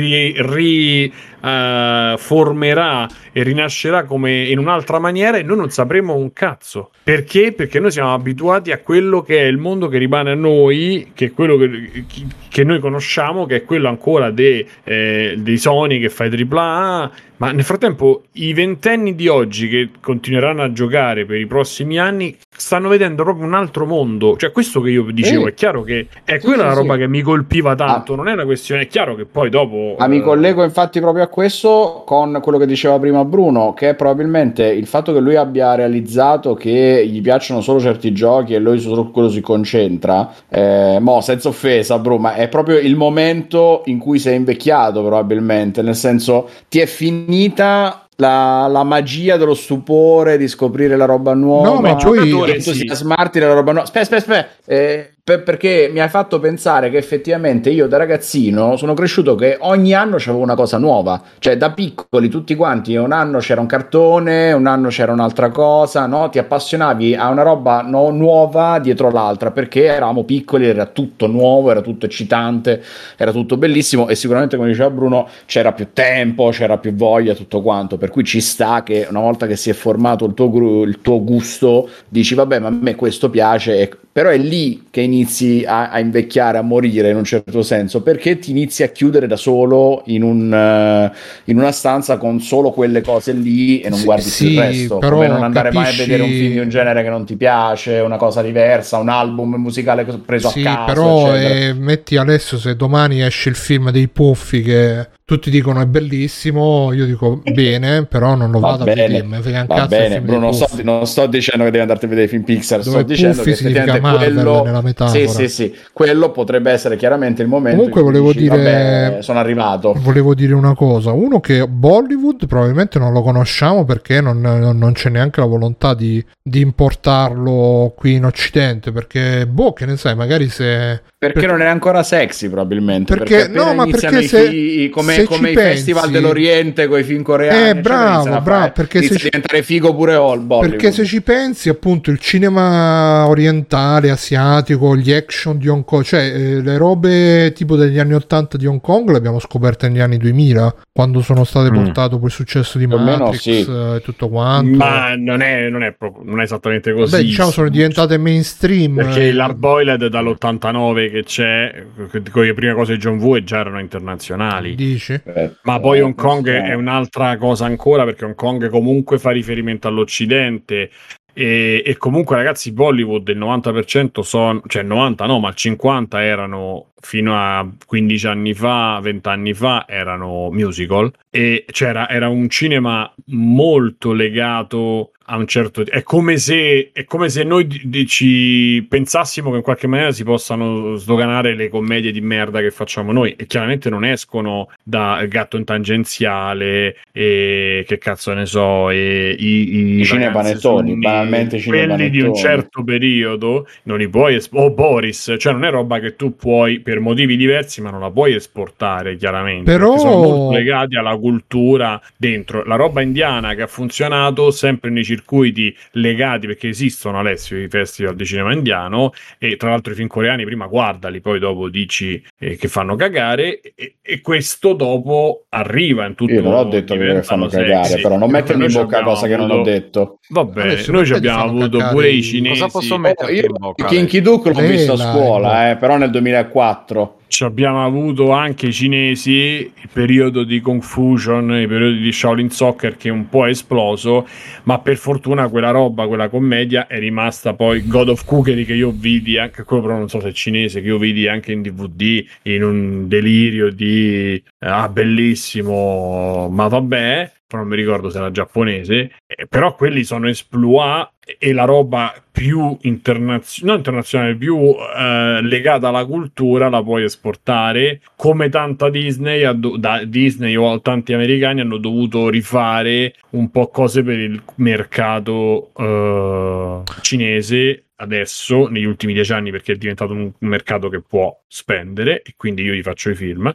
riformerà 1.42 3.02
uh, 3.02 3.08
e 3.32 3.42
rinascerà 3.42 4.04
come 4.04 4.44
in 4.44 4.58
un'altra 4.58 4.98
maniera 4.98 5.36
e 5.36 5.42
noi 5.42 5.58
non 5.58 5.68
sapremo 5.68 6.14
un 6.14 6.32
cazzo. 6.32 6.90
Perché? 7.02 7.52
Perché 7.52 7.78
noi 7.80 7.90
siamo 7.90 8.14
abituati 8.14 8.72
a 8.72 8.78
quello 8.78 9.20
che 9.20 9.40
è 9.40 9.44
il 9.44 9.58
mondo 9.58 9.88
che 9.88 9.98
rimane 9.98 10.30
a 10.30 10.34
noi, 10.34 11.10
che 11.12 11.26
è 11.26 11.32
quello 11.32 11.58
che, 11.58 12.06
che 12.48 12.64
noi 12.64 12.78
conosciamo, 12.78 13.44
che 13.44 13.56
è 13.56 13.64
quello 13.64 13.88
ancora 13.88 14.32
eh, 14.34 15.34
dei 15.36 15.58
Sony 15.58 16.00
che 16.00 16.08
fa 16.10 16.26
i 16.26 16.30
AAA 16.34 17.29
ma 17.40 17.52
nel 17.52 17.64
frattempo 17.64 18.24
i 18.32 18.52
ventenni 18.52 19.14
di 19.14 19.26
oggi 19.26 19.68
che 19.68 19.88
continueranno 20.00 20.62
a 20.62 20.72
giocare 20.72 21.24
per 21.24 21.38
i 21.38 21.46
prossimi 21.46 21.98
anni 21.98 22.36
stanno 22.54 22.88
vedendo 22.90 23.22
proprio 23.22 23.46
un 23.46 23.54
altro 23.54 23.86
mondo. 23.86 24.36
Cioè, 24.36 24.52
questo 24.52 24.82
che 24.82 24.90
io 24.90 25.10
dicevo, 25.10 25.46
eh. 25.46 25.50
è 25.50 25.54
chiaro 25.54 25.82
che 25.82 26.06
è 26.24 26.38
sì, 26.38 26.46
quella 26.46 26.64
sì, 26.64 26.68
la 26.68 26.74
roba 26.74 26.94
sì. 26.94 27.00
che 27.00 27.08
mi 27.08 27.22
colpiva 27.22 27.74
tanto. 27.74 28.12
Ah. 28.12 28.16
Non 28.16 28.28
è 28.28 28.32
una 28.32 28.44
questione, 28.44 28.82
è 28.82 28.86
chiaro 28.86 29.14
che 29.14 29.24
poi 29.24 29.48
dopo. 29.48 29.94
Ah, 29.96 30.04
eh... 30.04 30.08
mi 30.08 30.20
collego 30.20 30.62
infatti 30.62 31.00
proprio 31.00 31.24
a 31.24 31.28
questo 31.28 32.02
con 32.04 32.38
quello 32.42 32.58
che 32.58 32.66
diceva 32.66 32.98
prima 32.98 33.24
Bruno, 33.24 33.72
che 33.72 33.88
è 33.88 33.94
probabilmente 33.94 34.66
il 34.66 34.86
fatto 34.86 35.14
che 35.14 35.20
lui 35.20 35.36
abbia 35.36 35.74
realizzato 35.74 36.52
che 36.52 37.06
gli 37.06 37.22
piacciono 37.22 37.62
solo 37.62 37.80
certi 37.80 38.12
giochi 38.12 38.52
e 38.52 38.58
lui 38.58 38.78
su 38.78 39.10
quello 39.10 39.30
si 39.30 39.40
concentra. 39.40 40.30
Eh, 40.50 40.98
mo, 41.00 41.22
senza 41.22 41.48
offesa, 41.48 41.98
Bruno, 41.98 42.20
ma 42.20 42.34
è 42.34 42.48
proprio 42.48 42.78
il 42.78 42.96
momento 42.96 43.80
in 43.86 43.98
cui 43.98 44.18
sei 44.18 44.36
invecchiato, 44.36 45.00
probabilmente. 45.00 45.80
Nel 45.80 45.96
senso, 45.96 46.50
ti 46.68 46.80
è 46.80 46.86
finita 47.30 48.08
la, 48.16 48.66
la, 48.66 48.82
magia 48.82 49.36
dello 49.36 49.54
stupore 49.54 50.36
di 50.36 50.48
scoprire 50.48 50.96
la 50.96 51.04
roba 51.04 51.32
nuova. 51.32 51.68
No, 51.68 51.80
ma 51.80 51.94
poi 51.94 52.50
entusiasmarti 52.50 53.34
sì. 53.34 53.38
della 53.38 53.54
roba 53.54 53.72
nuova. 53.72 53.86
Aspetta, 53.86 54.16
aspetta, 54.16 54.38
aspetta. 54.38 54.72
Eh, 54.72 55.14
per, 55.30 55.42
perché 55.44 55.90
mi 55.92 56.00
hai 56.00 56.08
fatto 56.08 56.40
pensare 56.40 56.90
che 56.90 56.96
effettivamente 56.96 57.70
io 57.70 57.86
da 57.86 57.96
ragazzino 57.96 58.76
sono 58.76 58.94
cresciuto 58.94 59.36
che 59.36 59.56
ogni 59.60 59.94
anno 59.94 60.16
c'avevo 60.18 60.42
una 60.42 60.56
cosa 60.56 60.78
nuova, 60.78 61.22
cioè 61.38 61.56
da 61.56 61.70
piccoli 61.70 62.28
tutti 62.28 62.56
quanti, 62.56 62.96
un 62.96 63.12
anno 63.12 63.38
c'era 63.38 63.60
un 63.60 63.66
cartone, 63.66 64.52
un 64.52 64.66
anno 64.66 64.88
c'era 64.88 65.12
un'altra 65.12 65.50
cosa, 65.50 66.06
no? 66.06 66.28
Ti 66.28 66.38
appassionavi 66.38 67.14
a 67.14 67.28
una 67.28 67.42
roba 67.42 67.82
no, 67.82 68.10
nuova 68.10 68.78
dietro 68.80 69.10
l'altra 69.10 69.52
perché 69.52 69.84
eravamo 69.84 70.24
piccoli, 70.24 70.66
era 70.66 70.86
tutto 70.86 71.26
nuovo, 71.26 71.70
era 71.70 71.80
tutto 71.80 72.06
eccitante, 72.06 72.82
era 73.16 73.30
tutto 73.30 73.56
bellissimo 73.56 74.08
e 74.08 74.14
sicuramente 74.16 74.56
come 74.56 74.68
diceva 74.68 74.90
Bruno 74.90 75.28
c'era 75.46 75.72
più 75.72 75.88
tempo, 75.92 76.48
c'era 76.50 76.78
più 76.78 76.94
voglia, 76.94 77.34
tutto 77.34 77.62
quanto, 77.62 77.98
per 77.98 78.10
cui 78.10 78.24
ci 78.24 78.40
sta 78.40 78.82
che 78.82 79.06
una 79.08 79.20
volta 79.20 79.46
che 79.46 79.56
si 79.56 79.70
è 79.70 79.74
formato 79.74 80.24
il 80.24 80.34
tuo, 80.34 80.82
il 80.82 81.00
tuo 81.00 81.22
gusto 81.22 81.88
dici 82.08 82.34
vabbè 82.34 82.58
ma 82.58 82.68
a 82.68 82.70
me 82.70 82.94
questo 82.96 83.30
piace, 83.30 83.78
e... 83.78 83.90
però 84.12 84.30
è 84.30 84.36
lì 84.38 84.88
che 84.90 85.02
inizi 85.02 85.64
a, 85.64 85.90
a, 85.90 86.00
invecchiare, 86.00 86.58
a 86.58 86.62
morire 86.62 87.10
in 87.10 87.16
un 87.16 87.22
certo 87.22 87.62
senso, 87.62 88.02
perché 88.02 88.40
ti 88.40 88.50
inizi 88.50 88.82
a 88.82 88.88
chiudere 88.88 89.28
da 89.28 89.36
solo 89.36 90.02
in, 90.06 90.24
un, 90.24 90.50
uh, 90.50 91.16
in 91.44 91.56
una 91.56 91.70
stanza 91.70 92.16
con 92.16 92.40
solo 92.40 92.72
quelle 92.72 93.02
cose 93.02 93.32
lì 93.32 93.80
e 93.80 93.88
non 93.88 94.02
guardi 94.02 94.28
sì, 94.28 94.46
più 94.46 94.54
il 94.54 94.60
resto. 94.60 94.98
Però 94.98 95.14
come 95.14 95.28
non 95.28 95.44
andare 95.44 95.70
capisci... 95.70 95.84
mai 95.84 95.94
a 95.94 96.06
vedere 96.06 96.22
un 96.24 96.28
film 96.28 96.52
di 96.52 96.58
un 96.58 96.68
genere 96.68 97.02
che 97.04 97.08
non 97.08 97.24
ti 97.24 97.36
piace, 97.36 98.00
una 98.00 98.16
cosa 98.16 98.42
diversa, 98.42 98.98
un 98.98 99.08
album 99.10 99.54
musicale 99.54 100.04
preso 100.04 100.48
sì, 100.48 100.62
a 100.62 100.74
caso. 100.74 100.86
Però 100.86 101.36
eh, 101.36 101.72
metti 101.72 102.16
adesso 102.16 102.58
se 102.58 102.74
domani 102.74 103.22
esce 103.22 103.48
il 103.48 103.54
film 103.54 103.90
dei 103.90 104.08
puffi 104.08 104.62
che 104.62 105.08
tutti 105.30 105.48
dicono 105.48 105.80
è 105.80 105.86
bellissimo, 105.86 106.92
io 106.92 107.06
dico 107.06 107.40
bene, 107.52 108.04
però 108.04 108.34
non 108.34 108.50
lo 108.50 108.58
va 108.58 108.70
vado 108.70 108.82
bene, 108.82 109.04
a 109.04 109.06
vedere, 109.06 109.60
un 109.60 109.66
cazzo 109.68 109.86
bene, 109.86 110.20
Bruno, 110.20 110.40
non 110.40 110.52
sto, 110.52 110.68
non 110.82 111.06
sto, 111.06 111.26
dicendo 111.28 111.62
che 111.62 111.70
devi 111.70 111.82
andarti 111.82 112.06
a 112.06 112.08
vedere 112.08 112.26
i 112.26 112.28
film 112.28 112.42
Pixar, 112.42 112.82
Dove 112.82 112.98
sto 112.98 113.06
dicendo 113.06 113.40
che 113.40 113.50
effettivamente 113.50 114.00
quello, 114.00 114.64
nella 114.64 114.80
metafora. 114.82 115.16
Sì, 115.16 115.28
sì, 115.28 115.48
sì, 115.48 115.74
quello 115.92 116.32
potrebbe 116.32 116.72
essere 116.72 116.96
chiaramente 116.96 117.42
il 117.42 117.48
momento 117.48 117.76
Comunque 117.76 118.02
volevo 118.02 118.32
dici, 118.32 118.48
dire 118.48 118.56
vabbè, 118.56 119.22
sono 119.22 119.38
arrivato. 119.38 119.94
Volevo 119.98 120.34
dire 120.34 120.52
una 120.54 120.74
cosa, 120.74 121.12
uno 121.12 121.38
che 121.38 121.64
Bollywood 121.68 122.48
probabilmente 122.48 122.98
non 122.98 123.12
lo 123.12 123.22
conosciamo 123.22 123.84
perché 123.84 124.20
non, 124.20 124.40
non 124.40 124.92
c'è 124.94 125.10
neanche 125.10 125.38
la 125.38 125.46
volontà 125.46 125.94
di, 125.94 126.24
di, 126.42 126.60
importarlo 126.60 127.94
qui 127.96 128.14
in 128.14 128.24
occidente, 128.24 128.90
perché 128.90 129.46
boh, 129.46 129.74
che 129.74 129.86
ne 129.86 129.96
sai, 129.96 130.16
magari 130.16 130.48
se 130.48 131.02
perché, 131.20 131.34
perché 131.34 131.46
non 131.46 131.60
è 131.60 131.66
ancora 131.66 132.02
sexy 132.02 132.48
probabilmente 132.48 133.14
perché, 133.14 133.36
perché 133.36 133.52
no 133.52 133.74
ma 133.74 133.84
perché 133.84 134.22
se, 134.22 134.48
i, 134.48 134.88
come, 134.88 135.19
se 135.20 135.26
come 135.26 135.50
i 135.50 135.54
pensi, 135.54 135.70
festival 135.70 136.10
dell'Oriente 136.10 136.86
con 136.86 136.98
i 136.98 137.02
film 137.02 137.22
coreani 137.22 137.78
eh 137.78 137.80
bravo 137.80 138.40
bravo 138.40 138.72
perché 138.72 139.02
se 139.02 139.16
ci, 139.16 139.24
diventare 139.24 139.62
figo 139.62 139.94
pure 139.94 140.14
all 140.14 140.46
perché 140.60 140.92
se 140.92 141.04
ci 141.04 141.22
pensi 141.22 141.68
appunto 141.68 142.10
il 142.10 142.18
cinema 142.18 143.26
orientale 143.26 144.10
asiatico 144.10 144.96
gli 144.96 145.12
action 145.12 145.58
di 145.58 145.68
Hong 145.68 145.84
Kong 145.84 146.04
cioè 146.04 146.20
eh, 146.20 146.62
le 146.62 146.76
robe 146.76 147.52
tipo 147.54 147.76
degli 147.76 147.98
anni 147.98 148.14
80 148.14 148.56
di 148.56 148.66
Hong 148.66 148.80
Kong 148.80 149.10
le 149.10 149.16
abbiamo 149.16 149.38
scoperte 149.38 149.88
negli 149.88 150.00
anni 150.00 150.16
2000 150.16 150.74
quando 150.92 151.20
sono 151.20 151.44
state 151.44 151.70
mm. 151.70 151.74
portate 151.74 152.18
il 152.20 152.30
successo 152.30 152.78
di 152.78 152.86
Matrix 152.86 153.38
sì. 153.38 153.66
Eh, 153.68 153.96
e 153.96 154.00
tutto 154.02 154.28
quanto 154.28 154.76
ma 154.76 155.14
non 155.16 155.40
è, 155.40 155.68
non 155.68 155.82
è, 155.82 155.92
proprio, 155.92 156.24
non 156.24 156.40
è 156.40 156.44
esattamente 156.44 156.92
così 156.92 157.16
beh 157.16 157.22
diciamo 157.22 157.50
sono 157.50 157.68
diventate 157.68 158.18
mainstream 158.18 158.94
perché 158.94 159.28
eh. 159.28 159.32
l'Hard 159.32 159.56
Boiled 159.56 160.06
dall'89 160.06 161.10
che 161.10 161.22
c'è 161.24 161.84
con 162.30 162.44
le 162.44 162.54
prime 162.54 162.74
cose 162.74 162.94
di 162.94 162.98
John 162.98 163.18
Woo 163.18 163.42
già 163.42 163.60
erano 163.60 163.80
internazionali. 163.80 164.74
Dici? 164.74 165.09
Dici? 165.10 165.22
Eh, 165.24 165.50
Ma 165.62 165.80
poi 165.80 166.00
Hong 166.00 166.14
Kong 166.14 166.48
è 166.48 166.74
un'altra 166.74 167.36
cosa 167.36 167.64
ancora 167.64 168.04
perché 168.04 168.24
Hong 168.24 168.34
Kong 168.34 168.68
comunque 168.68 169.18
fa 169.18 169.30
riferimento 169.30 169.88
all'Occidente, 169.88 170.90
e, 171.32 171.82
e, 171.84 171.96
comunque, 171.96 172.36
ragazzi, 172.36 172.72
Bollywood 172.72 173.28
il 173.28 173.38
90% 173.38 174.20
sono, 174.20 174.60
cioè 174.66 174.82
90 174.82 175.26
no, 175.26 175.38
ma 175.38 175.48
il 175.48 175.54
50 175.54 176.22
erano 176.22 176.90
fino 177.00 177.34
a 177.34 177.66
15 177.86 178.26
anni 178.26 178.52
fa, 178.52 178.98
20 179.00 179.28
anni 179.28 179.54
fa, 179.54 179.86
erano 179.88 180.50
musical. 180.50 181.10
E 181.30 181.64
c'era 181.70 182.08
era 182.08 182.28
un 182.28 182.48
cinema 182.48 183.10
molto 183.26 184.12
legato 184.12 185.12
a 185.30 185.36
un 185.36 185.46
certo 185.46 185.84
è 185.86 186.02
come 186.02 186.36
se, 186.38 186.90
è 186.92 187.04
come 187.04 187.28
se 187.28 187.44
noi 187.44 187.66
d- 187.66 188.04
ci 188.04 188.84
pensassimo 188.88 189.50
che 189.50 189.58
in 189.58 189.62
qualche 189.62 189.86
maniera 189.86 190.10
si 190.10 190.24
possano 190.24 190.96
sdoganare 190.96 191.54
le 191.54 191.68
commedie 191.68 192.10
di 192.10 192.20
merda 192.20 192.60
che 192.60 192.72
facciamo 192.72 193.12
noi. 193.12 193.34
E 193.36 193.46
chiaramente 193.46 193.88
non 193.88 194.04
escono 194.04 194.68
da 194.82 195.24
gatto 195.28 195.56
in 195.56 195.64
tangenziale 195.64 196.96
e 197.12 197.84
che 197.86 197.98
cazzo 197.98 198.32
ne 198.32 198.44
so 198.44 198.90
e 198.90 199.36
i, 199.38 199.76
i, 199.76 200.00
I 200.00 200.04
cinepanettoni 200.04 200.96
banalmente 200.96 201.62
quelli 201.62 202.10
di 202.10 202.20
un 202.20 202.34
certo 202.34 202.82
periodo 202.82 203.66
non 203.84 203.98
li 203.98 204.08
puoi 204.08 204.34
es- 204.34 204.48
o 204.52 204.70
Boris 204.70 205.36
cioè 205.38 205.52
non 205.52 205.64
è 205.64 205.70
roba 205.70 206.00
che 206.00 206.16
tu 206.16 206.34
puoi 206.34 206.80
per 206.80 206.98
motivi 206.98 207.36
diversi 207.36 207.80
ma 207.80 207.90
non 207.90 208.00
la 208.00 208.10
puoi 208.10 208.34
esportare 208.34 209.16
chiaramente 209.16 209.70
però 209.70 209.96
sono 209.96 210.16
molto 210.16 210.56
legati 210.56 210.96
alla 210.96 211.16
cultura 211.16 212.00
dentro. 212.16 212.64
La 212.64 212.76
roba 212.76 213.00
indiana 213.00 213.54
che 213.54 213.62
ha 213.62 213.66
funzionato 213.66 214.50
sempre 214.50 214.90
nei 214.90 215.04
circuiti 215.04 215.18
circuiti 215.20 215.76
legati 215.92 216.46
perché 216.46 216.68
esistono 216.68 217.18
Alessio 217.18 217.58
i 217.58 217.68
festival 217.68 218.16
di 218.16 218.24
cinema 218.24 218.52
indiano 218.52 219.12
e 219.38 219.56
tra 219.56 219.70
l'altro 219.70 219.92
i 219.92 219.96
film 219.96 220.08
coreani 220.08 220.44
prima 220.44 220.66
guardali 220.66 221.20
poi 221.20 221.38
dopo 221.38 221.68
dici 221.68 222.22
eh, 222.38 222.56
che 222.56 222.68
fanno 222.68 222.96
cagare 222.96 223.60
e, 223.60 223.96
e, 224.00 224.20
questo 224.20 224.72
dopo 224.72 225.44
arriva 225.50 226.06
in 226.06 226.14
tutto 226.14 226.32
io 226.32 226.42
non 226.42 226.54
ho 226.54 226.64
detto 226.64 226.96
che 226.96 227.22
fanno 227.22 227.46
cagare 227.46 227.84
sexy. 227.84 228.02
però 228.02 228.16
non 228.16 228.30
mettermi 228.30 228.64
in 228.64 228.72
bocca 228.72 229.02
cose 229.02 229.28
che 229.28 229.36
non 229.36 229.50
ho 229.50 229.62
detto. 229.62 230.18
Vabbè 230.28 230.62
Adesso 230.62 230.92
noi 230.92 231.10
abbiamo 231.10 231.42
avuto 231.42 231.78
pure 231.90 232.10
i 232.10 232.22
cinesi 232.22 232.60
cosa 232.60 232.70
posso 232.70 232.98
mettere 232.98 233.32
oh, 233.32 233.44
in 233.44 233.52
bocca 233.58 233.84
Kinky 233.86 234.20
Duke 234.20 234.52
l'ho 234.52 234.60
visto 234.60 234.92
a 234.92 234.96
scuola 234.96 235.70
eh, 235.70 235.76
però 235.76 235.96
nel 235.96 236.10
2004 236.10 237.18
ci 237.19 237.19
abbiamo 237.40 237.84
avuto 237.84 238.32
anche 238.32 238.66
i 238.66 238.72
cinesi, 238.72 239.30
il 239.30 239.88
periodo 239.92 240.44
di 240.44 240.60
Confusion, 240.60 241.52
il 241.52 241.68
periodo 241.68 241.96
di 241.96 242.12
Shaolin 242.12 242.50
Soccer 242.50 242.96
che 242.96 243.08
un 243.08 243.28
po' 243.28 243.46
è 243.46 243.50
esploso, 243.50 244.26
ma 244.64 244.78
per 244.80 244.96
fortuna 244.96 245.48
quella 245.48 245.70
roba, 245.70 246.06
quella 246.06 246.28
commedia 246.28 246.86
è 246.86 246.98
rimasta 246.98 247.54
poi 247.54 247.86
God 247.86 248.10
of 248.10 248.24
Cookery 248.24 248.64
che 248.64 248.74
io 248.74 248.90
vidi, 248.90 249.38
anche 249.38 249.62
quello 249.62 249.82
però 249.82 249.96
non 249.96 250.08
so 250.08 250.20
se 250.20 250.28
è 250.28 250.32
cinese, 250.32 250.80
che 250.80 250.88
io 250.88 250.98
vidi 250.98 251.28
anche 251.28 251.52
in 251.52 251.62
DVD 251.62 252.24
in 252.42 252.64
un 252.64 253.08
delirio 253.08 253.70
di 253.70 254.42
ah 254.58 254.88
bellissimo, 254.88 256.48
ma 256.50 256.66
vabbè, 256.68 257.32
non 257.56 257.68
mi 257.68 257.76
ricordo 257.76 258.10
se 258.10 258.18
era 258.18 258.30
giapponese, 258.30 259.12
eh, 259.26 259.46
però 259.46 259.74
quelli 259.74 260.04
sono 260.04 260.28
esploit 260.28 261.10
e 261.38 261.52
la 261.52 261.64
roba 261.64 262.12
più 262.30 262.76
internazionale, 262.82 263.78
internazionale, 263.78 264.36
più 264.36 264.56
eh, 264.58 265.40
legata 265.42 265.88
alla 265.88 266.04
cultura 266.04 266.68
la 266.68 266.82
puoi 266.82 267.04
esportare, 267.04 268.00
come 268.16 268.48
tanta 268.48 268.88
Disney, 268.90 269.58
do- 269.58 269.76
da 269.76 270.04
Disney 270.04 270.56
o 270.56 270.80
tanti 270.80 271.12
americani 271.12 271.60
hanno 271.60 271.76
dovuto 271.76 272.28
rifare 272.28 273.14
un 273.30 273.50
po' 273.50 273.68
cose 273.68 274.02
per 274.02 274.18
il 274.18 274.42
mercato 274.56 275.70
eh, 275.76 276.82
cinese 277.02 277.84
adesso, 278.00 278.66
negli 278.68 278.84
ultimi 278.84 279.12
dieci 279.12 279.32
anni, 279.32 279.50
perché 279.50 279.72
è 279.72 279.76
diventato 279.76 280.12
un, 280.12 280.20
un 280.20 280.48
mercato 280.48 280.88
che 280.88 281.00
può 281.00 281.38
spendere 281.46 282.22
e 282.22 282.34
quindi 282.36 282.62
io 282.62 282.72
gli 282.72 282.82
faccio 282.82 283.10
i 283.10 283.14
film. 283.14 283.52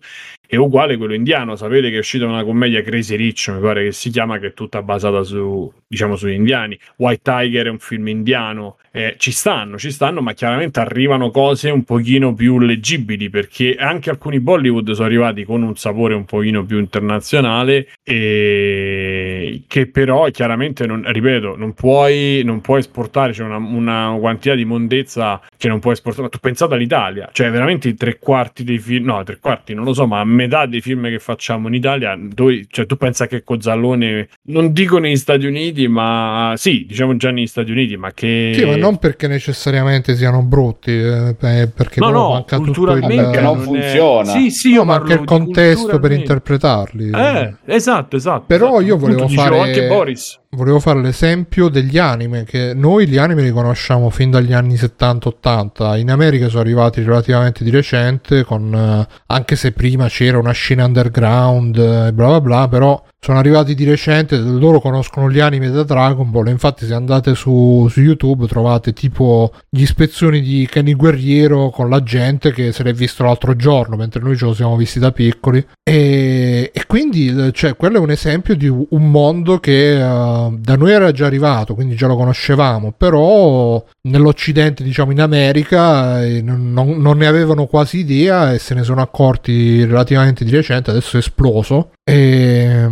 È 0.47 0.55
uguale 0.55 0.97
quello 0.97 1.13
indiano, 1.13 1.55
sapete 1.55 1.89
che 1.89 1.95
è 1.95 1.99
uscita 1.99 2.25
una 2.25 2.43
commedia 2.43 2.81
Crazy 2.81 3.15
Rich, 3.15 3.49
mi 3.49 3.59
pare 3.59 3.83
che 3.85 3.91
si 3.91 4.09
chiama, 4.09 4.37
che 4.37 4.47
è 4.47 4.53
tutta 4.53 4.81
basata 4.81 5.23
su, 5.23 5.71
diciamo, 5.87 6.15
sugli 6.15 6.33
indiani. 6.33 6.77
White 6.97 7.21
Tiger 7.23 7.67
è 7.67 7.69
un 7.69 7.79
film 7.79 8.07
indiano, 8.07 8.77
eh, 8.91 9.15
ci 9.17 9.31
stanno, 9.31 9.77
ci 9.77 9.91
stanno, 9.91 10.21
ma 10.21 10.33
chiaramente 10.33 10.79
arrivano 10.79 11.31
cose 11.31 11.69
un 11.69 11.83
pochino 11.83 12.33
più 12.33 12.59
leggibili, 12.59 13.29
perché 13.29 13.75
anche 13.75 14.09
alcuni 14.09 14.39
Bollywood 14.39 14.91
sono 14.91 15.07
arrivati 15.07 15.43
con 15.43 15.63
un 15.63 15.75
sapore 15.75 16.13
un 16.13 16.25
pochino 16.25 16.63
più 16.65 16.79
internazionale, 16.79 17.87
e 18.03 19.63
che 19.67 19.87
però 19.87 20.29
chiaramente, 20.29 20.85
non, 20.85 21.03
ripeto, 21.05 21.55
non 21.57 21.73
puoi, 21.73 22.41
non 22.43 22.61
puoi 22.61 22.79
esportare, 22.79 23.31
c'è 23.31 23.37
cioè 23.37 23.47
una, 23.47 23.57
una 23.57 24.17
quantità 24.19 24.55
di 24.55 24.65
mondezza 24.65 25.41
che 25.57 25.67
non 25.67 25.79
puoi 25.79 25.93
esportare. 25.93 26.29
Tu 26.29 26.39
pensate 26.39 26.73
all'Italia, 26.75 27.29
cioè 27.31 27.49
veramente 27.51 27.89
i 27.89 27.95
tre 27.95 28.17
quarti 28.19 28.63
dei 28.63 28.79
film, 28.79 29.05
no, 29.05 29.23
tre 29.23 29.39
quarti 29.39 29.73
non 29.73 29.83
lo 29.85 29.93
so, 29.93 30.07
ma 30.07 30.23
metà 30.35 30.65
dei 30.65 30.81
film 30.81 31.07
che 31.09 31.19
facciamo 31.19 31.67
in 31.67 31.73
Italia, 31.73 32.17
dove, 32.19 32.65
cioè, 32.69 32.85
tu 32.85 32.97
pensa 32.97 33.27
che 33.27 33.43
Cozzallone, 33.43 34.29
non 34.47 34.71
dico 34.71 34.97
negli 34.99 35.15
Stati 35.15 35.45
Uniti, 35.45 35.87
ma 35.87 36.53
sì, 36.55 36.85
diciamo 36.87 37.15
già 37.17 37.31
negli 37.31 37.47
Stati 37.47 37.71
Uniti, 37.71 37.97
ma 37.97 38.11
che... 38.11 38.51
Sì, 38.55 38.65
ma 38.65 38.75
non 38.75 38.97
perché 38.97 39.27
necessariamente 39.27 40.15
siano 40.15 40.43
brutti, 40.43 40.91
eh, 40.91 41.35
perché 41.39 41.99
no, 41.99 42.09
no, 42.09 42.29
manca 42.29 42.57
tutto 42.57 42.91
il... 42.91 43.05
non, 43.05 43.31
non 43.31 43.59
funziona. 43.59 44.31
Sì, 44.31 44.51
sì, 44.51 44.69
io 44.69 44.83
no, 44.83 44.85
manca 44.85 45.13
il 45.13 45.23
contesto 45.23 45.99
per 45.99 46.11
interpretarli. 46.11 47.11
Eh, 47.11 47.55
esatto, 47.65 48.15
esatto. 48.15 48.45
Però 48.47 48.67
esatto. 48.67 48.83
io 48.83 48.97
volevo 48.97 49.23
Appunto, 49.23 49.41
fare... 49.41 49.59
anche 49.59 49.87
Boris 49.87 50.43
volevo 50.55 50.79
fare 50.79 51.01
l'esempio 51.01 51.69
degli 51.69 51.97
anime, 51.97 52.43
che 52.43 52.73
noi 52.73 53.07
gli 53.07 53.17
anime 53.17 53.43
li 53.43 53.51
conosciamo 53.51 54.09
fin 54.09 54.31
dagli 54.31 54.53
anni 54.53 54.75
70-80, 54.75 55.99
in 55.99 56.09
America 56.09 56.47
sono 56.47 56.61
arrivati 56.61 57.03
relativamente 57.03 57.63
di 57.63 57.69
recente, 57.69 58.43
con, 58.43 58.73
eh, 58.73 59.07
anche 59.27 59.55
se 59.55 59.71
prima 59.71 60.07
c'era 60.07 60.39
una 60.39 60.51
scena 60.51 60.85
underground 60.85 61.77
e 61.77 62.13
bla 62.13 62.27
bla 62.27 62.41
bla, 62.41 62.67
però 62.67 63.03
sono 63.19 63.39
arrivati 63.39 63.73
di 63.73 63.85
recente, 63.85 64.37
loro 64.37 64.79
conoscono 64.79 65.31
gli 65.31 65.39
anime 65.39 65.71
da 65.71 65.81
Dragon 65.81 66.29
Ball, 66.29 66.47
infatti 66.49 66.85
se 66.85 66.93
andate 66.93 67.33
su, 67.33 67.87
su, 67.89 68.01
YouTube 68.01 68.45
trovate 68.45 68.93
tipo 68.93 69.51
gli 69.67 69.81
ispezioni 69.81 70.41
di 70.41 70.67
Kenny 70.69 70.93
Guerriero 70.93 71.71
con 71.71 71.89
la 71.89 72.03
gente 72.03 72.53
che 72.53 72.71
se 72.71 72.83
l'è 72.83 72.93
visto 72.93 73.23
l'altro 73.23 73.55
giorno, 73.55 73.95
mentre 73.95 74.21
noi 74.21 74.37
ce 74.37 74.45
lo 74.45 74.53
siamo 74.53 74.75
visti 74.75 74.99
da 74.99 75.11
piccoli. 75.11 75.65
E, 75.83 76.69
e 76.71 76.85
quindi 76.85 77.51
cioè, 77.51 77.75
quello 77.75 77.97
è 77.97 77.99
un 77.99 78.11
esempio 78.11 78.55
di 78.55 78.67
un 78.67 79.09
mondo 79.09 79.59
che 79.59 79.95
uh, 79.95 80.55
da 80.59 80.75
noi 80.75 80.91
era 80.91 81.11
già 81.11 81.25
arrivato, 81.25 81.73
quindi 81.73 81.95
già 81.95 82.05
lo 82.05 82.15
conoscevamo, 82.15 82.93
però 82.95 83.83
nell'Occidente, 84.03 84.83
diciamo 84.83 85.11
in 85.11 85.21
America, 85.21 86.23
eh, 86.23 86.43
non, 86.43 86.71
non, 86.71 87.17
ne 87.17 87.25
avevano 87.25 87.65
quasi 87.65 87.97
idea 87.97 88.53
e 88.53 88.59
se 88.59 88.75
ne 88.75 88.83
sono 88.83 89.01
accorti 89.01 89.83
relativamente 89.83 90.45
di 90.45 90.51
recente, 90.51 90.91
adesso 90.91 91.15
è 91.15 91.19
esploso. 91.19 91.89
E, 92.07 92.87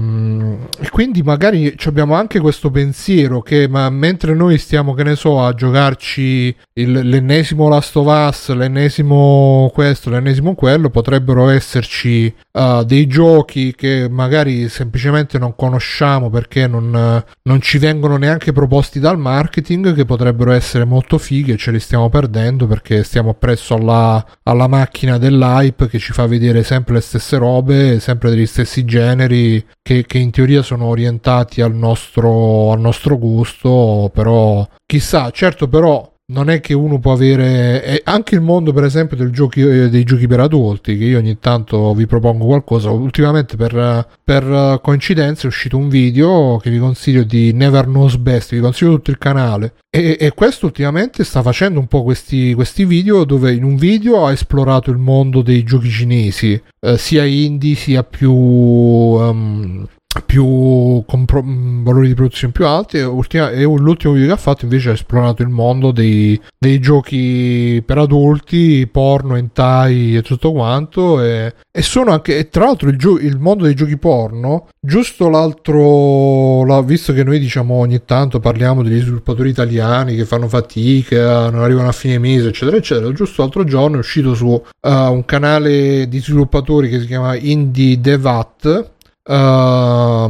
e, 0.79 0.89
quindi 0.89 1.21
magari 1.21 1.75
abbiamo 1.85 2.15
anche 2.15 2.39
questo 2.39 2.71
pensiero 2.71 3.43
che 3.43 3.67
ma 3.67 3.87
mentre 3.91 4.33
noi 4.33 4.57
stiamo 4.57 4.95
che 4.95 5.03
ne 5.03 5.15
so 5.15 5.39
a 5.39 5.53
giocarci 5.53 6.55
il, 6.73 6.91
l'ennesimo 6.91 7.67
Last 7.67 7.95
of 7.95 8.07
Us 8.07 8.49
l'ennesimo 8.55 9.69
questo 9.71 10.09
l'ennesimo 10.09 10.55
quello 10.55 10.89
potrebbero 10.89 11.49
esserci 11.49 12.33
uh, 12.53 12.83
dei 12.83 13.05
giochi 13.05 13.75
che 13.75 14.07
magari 14.09 14.67
semplicemente 14.67 15.37
non 15.37 15.55
conosciamo 15.55 16.31
perché 16.31 16.65
non, 16.65 17.23
non, 17.43 17.61
ci 17.61 17.77
vengono 17.77 18.17
neanche 18.17 18.51
proposti 18.51 18.99
dal 18.99 19.19
marketing 19.19 19.93
che 19.93 20.05
potrebbero 20.05 20.51
essere 20.51 20.85
molto 20.85 21.19
fighi 21.19 21.51
e 21.51 21.57
ce 21.57 21.69
li 21.69 21.79
stiamo 21.79 22.09
perdendo 22.09 22.65
perché 22.65 23.03
stiamo 23.03 23.35
presso 23.35 23.75
alla, 23.75 24.25
alla 24.41 24.67
macchina 24.67 25.19
dell'hype 25.19 25.87
che 25.87 25.99
ci 25.99 26.13
fa 26.13 26.25
vedere 26.25 26.63
sempre 26.63 26.95
le 26.95 27.01
stesse 27.01 27.37
robe 27.37 27.99
sempre 27.99 28.31
degli 28.31 28.47
stessi 28.47 28.83
generi 29.03 29.65
che, 29.81 30.05
che 30.05 30.17
in 30.17 30.31
teoria 30.31 30.61
sono 30.61 30.85
orientati 30.85 31.61
al 31.61 31.73
nostro, 31.73 32.71
al 32.71 32.79
nostro 32.79 33.17
gusto 33.17 34.09
però 34.13 34.67
chissà 34.85 35.29
certo 35.31 35.67
però 35.67 36.12
non 36.31 36.49
è 36.49 36.61
che 36.61 36.73
uno 36.73 36.99
può 36.99 37.11
avere 37.11 38.01
anche 38.05 38.35
il 38.35 38.41
mondo 38.41 38.71
per 38.71 38.85
esempio 38.85 39.29
giochi, 39.29 39.61
eh, 39.61 39.89
dei 39.89 40.03
giochi 40.03 40.25
per 40.25 40.39
adulti 40.39 40.97
che 40.97 41.03
io 41.03 41.17
ogni 41.17 41.37
tanto 41.39 41.93
vi 41.93 42.05
propongo 42.05 42.45
qualcosa. 42.45 42.89
Ultimamente 42.91 43.57
per, 43.57 44.07
per 44.23 44.79
coincidenza 44.81 45.43
è 45.43 45.47
uscito 45.47 45.77
un 45.77 45.89
video 45.89 46.59
che 46.61 46.69
vi 46.69 46.79
consiglio 46.79 47.23
di 47.23 47.51
Never 47.51 47.85
Knows 47.85 48.15
Best. 48.17 48.53
Vi 48.53 48.61
consiglio 48.61 48.93
tutto 48.93 49.11
il 49.11 49.17
canale. 49.17 49.73
E, 49.89 50.17
e 50.19 50.31
questo 50.31 50.65
ultimamente 50.65 51.23
sta 51.23 51.41
facendo 51.41 51.79
un 51.79 51.87
po' 51.87 52.03
questi, 52.03 52.53
questi, 52.53 52.85
video 52.85 53.25
dove 53.25 53.53
in 53.53 53.63
un 53.63 53.75
video 53.75 54.25
ha 54.25 54.31
esplorato 54.31 54.89
il 54.89 54.97
mondo 54.97 55.43
dei 55.43 55.63
giochi 55.63 55.89
cinesi 55.89 56.59
eh, 56.79 56.97
sia 56.97 57.23
indie 57.25 57.75
sia 57.75 58.03
più 58.03 58.33
um, 58.33 59.87
più 60.21 61.03
con 61.05 61.25
pro- 61.25 61.43
valori 61.45 62.07
di 62.07 62.13
produzione 62.13 62.53
più 62.53 62.65
alti 62.65 62.97
e, 62.97 63.03
ultima, 63.03 63.49
e, 63.49 63.63
l'ultimo 63.63 64.13
video 64.13 64.27
che 64.27 64.33
ha 64.33 64.37
fatto 64.37 64.65
invece 64.65 64.89
ha 64.89 64.93
esplorato 64.93 65.41
il 65.41 65.49
mondo 65.49 65.91
dei, 65.91 66.39
dei 66.57 66.79
giochi 66.79 67.81
per 67.85 67.97
adulti 67.97 68.87
porno, 68.87 69.35
hentai 69.35 70.15
e 70.15 70.21
tutto 70.21 70.51
quanto 70.51 71.21
e, 71.21 71.53
e 71.71 71.81
sono 71.81 72.11
anche 72.11 72.37
e 72.37 72.49
tra 72.49 72.65
l'altro 72.65 72.89
il, 72.89 72.97
gio- 72.97 73.17
il, 73.17 73.39
mondo 73.39 73.63
dei 73.63 73.73
giochi 73.73 73.97
porno 73.97 74.67
giusto 74.79 75.29
l'altro 75.29 76.65
la, 76.65 76.81
visto 76.81 77.13
che 77.13 77.23
noi 77.23 77.39
diciamo 77.39 77.73
ogni 77.75 78.03
tanto 78.05 78.39
parliamo 78.39 78.83
degli 78.83 78.99
sviluppatori 78.99 79.49
italiani 79.49 80.15
che 80.15 80.25
fanno 80.25 80.47
fatica 80.47 81.49
non 81.49 81.61
arrivano 81.61 81.87
a 81.87 81.93
fine 81.93 82.19
mese 82.19 82.49
eccetera 82.49 82.77
eccetera 82.77 83.11
giusto 83.11 83.41
l'altro 83.41 83.63
giorno 83.63 83.95
è 83.95 83.99
uscito 83.99 84.33
su 84.33 84.47
uh, 84.47 84.61
un 84.81 85.23
canale 85.25 86.07
di 86.07 86.19
sviluppatori 86.19 86.89
che 86.89 86.99
si 86.99 87.07
chiama 87.07 87.35
Indie 87.35 87.99
Devat 87.99 88.91
uh, 89.23 90.27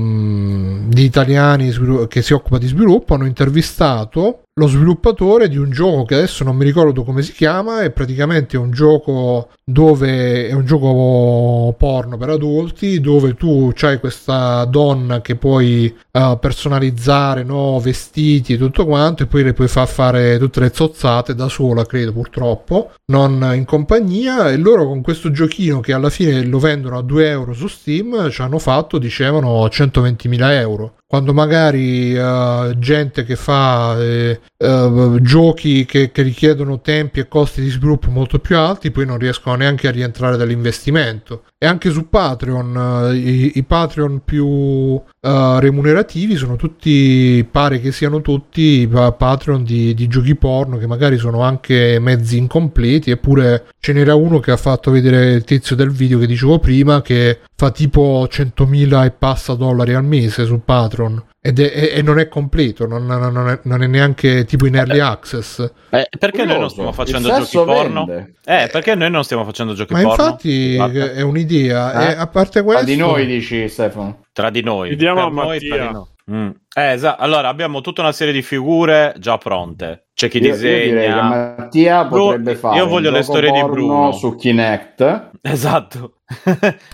di 0.87 1.03
italiani 1.03 1.71
che 2.07 2.21
si 2.21 2.33
occupa 2.33 2.57
di 2.57 2.67
sviluppo 2.67 3.13
hanno 3.13 3.25
intervistato 3.25 4.42
lo 4.55 4.67
sviluppatore 4.67 5.49
di 5.49 5.57
un 5.57 5.71
gioco 5.71 6.05
che 6.05 6.13
adesso 6.13 6.43
non 6.43 6.55
mi 6.55 6.63
ricordo 6.63 7.03
come 7.03 7.23
si 7.23 7.31
chiama, 7.31 7.81
è 7.81 7.89
praticamente 7.89 8.55
un 8.55 8.69
gioco 8.69 9.49
dove 9.65 10.47
è 10.47 10.53
un 10.53 10.63
gioco 10.65 11.73
porno 11.75 12.17
per 12.17 12.29
adulti 12.29 12.99
dove 12.99 13.33
tu 13.33 13.71
hai 13.81 13.99
questa 13.99 14.63
donna 14.65 15.21
che 15.21 15.37
puoi 15.37 15.95
uh, 16.11 16.37
personalizzare, 16.37 17.43
no? 17.43 17.79
vestiti 17.79 18.53
e 18.53 18.57
tutto 18.57 18.85
quanto 18.85 19.23
e 19.23 19.25
poi 19.25 19.43
le 19.43 19.53
puoi 19.53 19.67
far 19.67 19.87
fare 19.87 20.37
tutte 20.37 20.59
le 20.59 20.71
zozzate 20.71 21.33
da 21.33 21.47
sola, 21.47 21.85
credo 21.85 22.13
purtroppo, 22.13 22.91
non 23.11 23.53
in 23.55 23.65
compagnia 23.65 24.51
e 24.51 24.57
loro 24.57 24.85
con 24.85 25.01
questo 25.01 25.31
giochino 25.31 25.79
che 25.79 25.93
alla 25.93 26.11
fine 26.11 26.45
lo 26.45 26.59
vendono 26.59 26.99
a 26.99 27.01
2 27.01 27.27
euro 27.27 27.53
su 27.53 27.67
Steam 27.67 28.29
ci 28.29 28.41
hanno 28.41 28.59
fatto, 28.59 28.99
dicevano, 28.99 29.65
120.000 29.65 30.51
euro 30.51 30.93
quando 31.13 31.31
magari 31.31 32.15
uh, 32.15 32.75
gente 32.79 33.23
che 33.23 33.35
fa 33.35 34.01
eh, 34.01 34.39
uh, 34.57 35.21
giochi 35.21 35.85
che, 35.85 36.09
che, 36.11 36.23
richiedono 36.23 36.81
tempi 36.81 37.19
e 37.19 37.27
costi 37.27 37.61
di 37.61 37.69
sviluppo 37.69 38.09
molto 38.09 38.39
più 38.39 38.57
alti 38.57 38.89
poi 38.89 39.05
non 39.05 39.19
riescono 39.19 39.55
neanche 39.55 39.87
a 39.87 39.91
rientrare 39.91 40.37
dall'investimento 40.37 41.43
e 41.63 41.65
anche 41.65 41.91
su 41.91 42.09
Patreon 42.09 42.75
uh, 42.75 43.13
i, 43.13 43.53
i, 43.55 43.63
Patreon 43.63 44.23
più 44.25 45.01
remunerativi 45.21 46.35
sono 46.35 46.57
tutti 46.57 47.47
pare 47.49 47.79
che 47.79 47.93
siano 47.93 48.19
tutti 48.19 48.85
Patreon 48.85 49.63
di, 49.63 49.93
di, 49.93 50.07
giochi 50.07 50.35
porno 50.35 50.75
che 50.75 50.87
magari 50.87 51.17
sono 51.17 51.41
anche 51.41 51.99
mezzi 52.01 52.35
incompleti 52.35 53.11
eppure 53.11 53.67
ce 53.79 53.93
n'era 53.93 54.13
uno 54.13 54.39
che 54.39 54.51
ha 54.51 54.57
fatto 54.57 54.91
vedere 54.91 55.31
il 55.31 55.45
tizio 55.45 55.77
del 55.77 55.91
video 55.91 56.19
che 56.19 56.27
dicevo 56.27 56.59
prima 56.59 57.01
che 57.01 57.39
fa 57.55 57.71
tipo 57.71 58.27
100.000 58.29 59.05
e 59.05 59.11
passa 59.11 59.53
dollari 59.53 59.93
al 59.93 60.03
mese 60.03 60.43
su 60.43 60.59
Patreon 60.65 61.23
ed 61.45 61.59
è, 61.59 61.97
e 61.97 62.01
non 62.01 62.19
è 62.19 62.29
completo, 62.29 62.87
non, 62.87 63.05
non, 63.05 63.49
è, 63.49 63.59
non, 63.63 63.83
è, 63.83 63.87
neanche 63.87 64.45
tipo 64.45 64.65
in 64.65 64.75
early 64.75 64.99
access. 64.99 65.59
Eh, 65.89 66.07
perché 66.17 66.45
noi 66.45 66.57
non 66.57 66.69
stiamo 66.69 66.93
facendo 66.93 67.27
giochi 67.27 67.57
porno? 67.57 68.07
Eh, 68.45 68.69
perché 68.71 68.95
noi 68.95 69.11
non 69.11 69.25
stiamo 69.25 69.43
facendo 69.43 69.73
giochi 69.73 69.91
Ma 69.91 70.03
porno? 70.03 70.15
Ma 70.15 70.23
infatti 70.29 70.75
è 70.75 71.19
un'idea. 71.19 72.07
Eh? 72.07 72.11
E 72.11 72.15
a 72.15 72.27
parte 72.27 72.61
questo... 72.61 72.85
Tra 72.85 72.93
di 72.93 72.97
noi 72.97 73.25
dici 73.25 73.67
Stefano. 73.67 74.23
Tra 74.31 74.49
di 74.49 74.63
noi. 74.63 74.87
Chiediamo 74.87 75.25
a 75.25 75.29
Mattia. 75.29 75.91
Noi, 75.91 76.05
mm. 76.31 76.49
eh, 76.75 76.91
esatto. 76.93 77.21
Allora 77.21 77.49
abbiamo 77.49 77.81
tutta 77.81 77.99
una 77.99 78.13
serie 78.13 78.31
di 78.31 78.41
figure 78.41 79.13
già 79.19 79.37
pronte. 79.37 80.02
C'è 80.15 80.29
chi 80.29 80.37
io, 80.37 80.51
disegna. 80.51 81.01
Io 81.01 81.23
Mattia 81.23 82.05
potrebbe 82.05 82.55
fare. 82.55 82.77
Io 82.77 82.87
voglio 82.87 83.09
le 83.09 83.23
storie 83.23 83.51
di 83.51 83.63
Bruno 83.63 84.11
su 84.11 84.35
Kinect. 84.35 85.31
Esatto. 85.41 86.19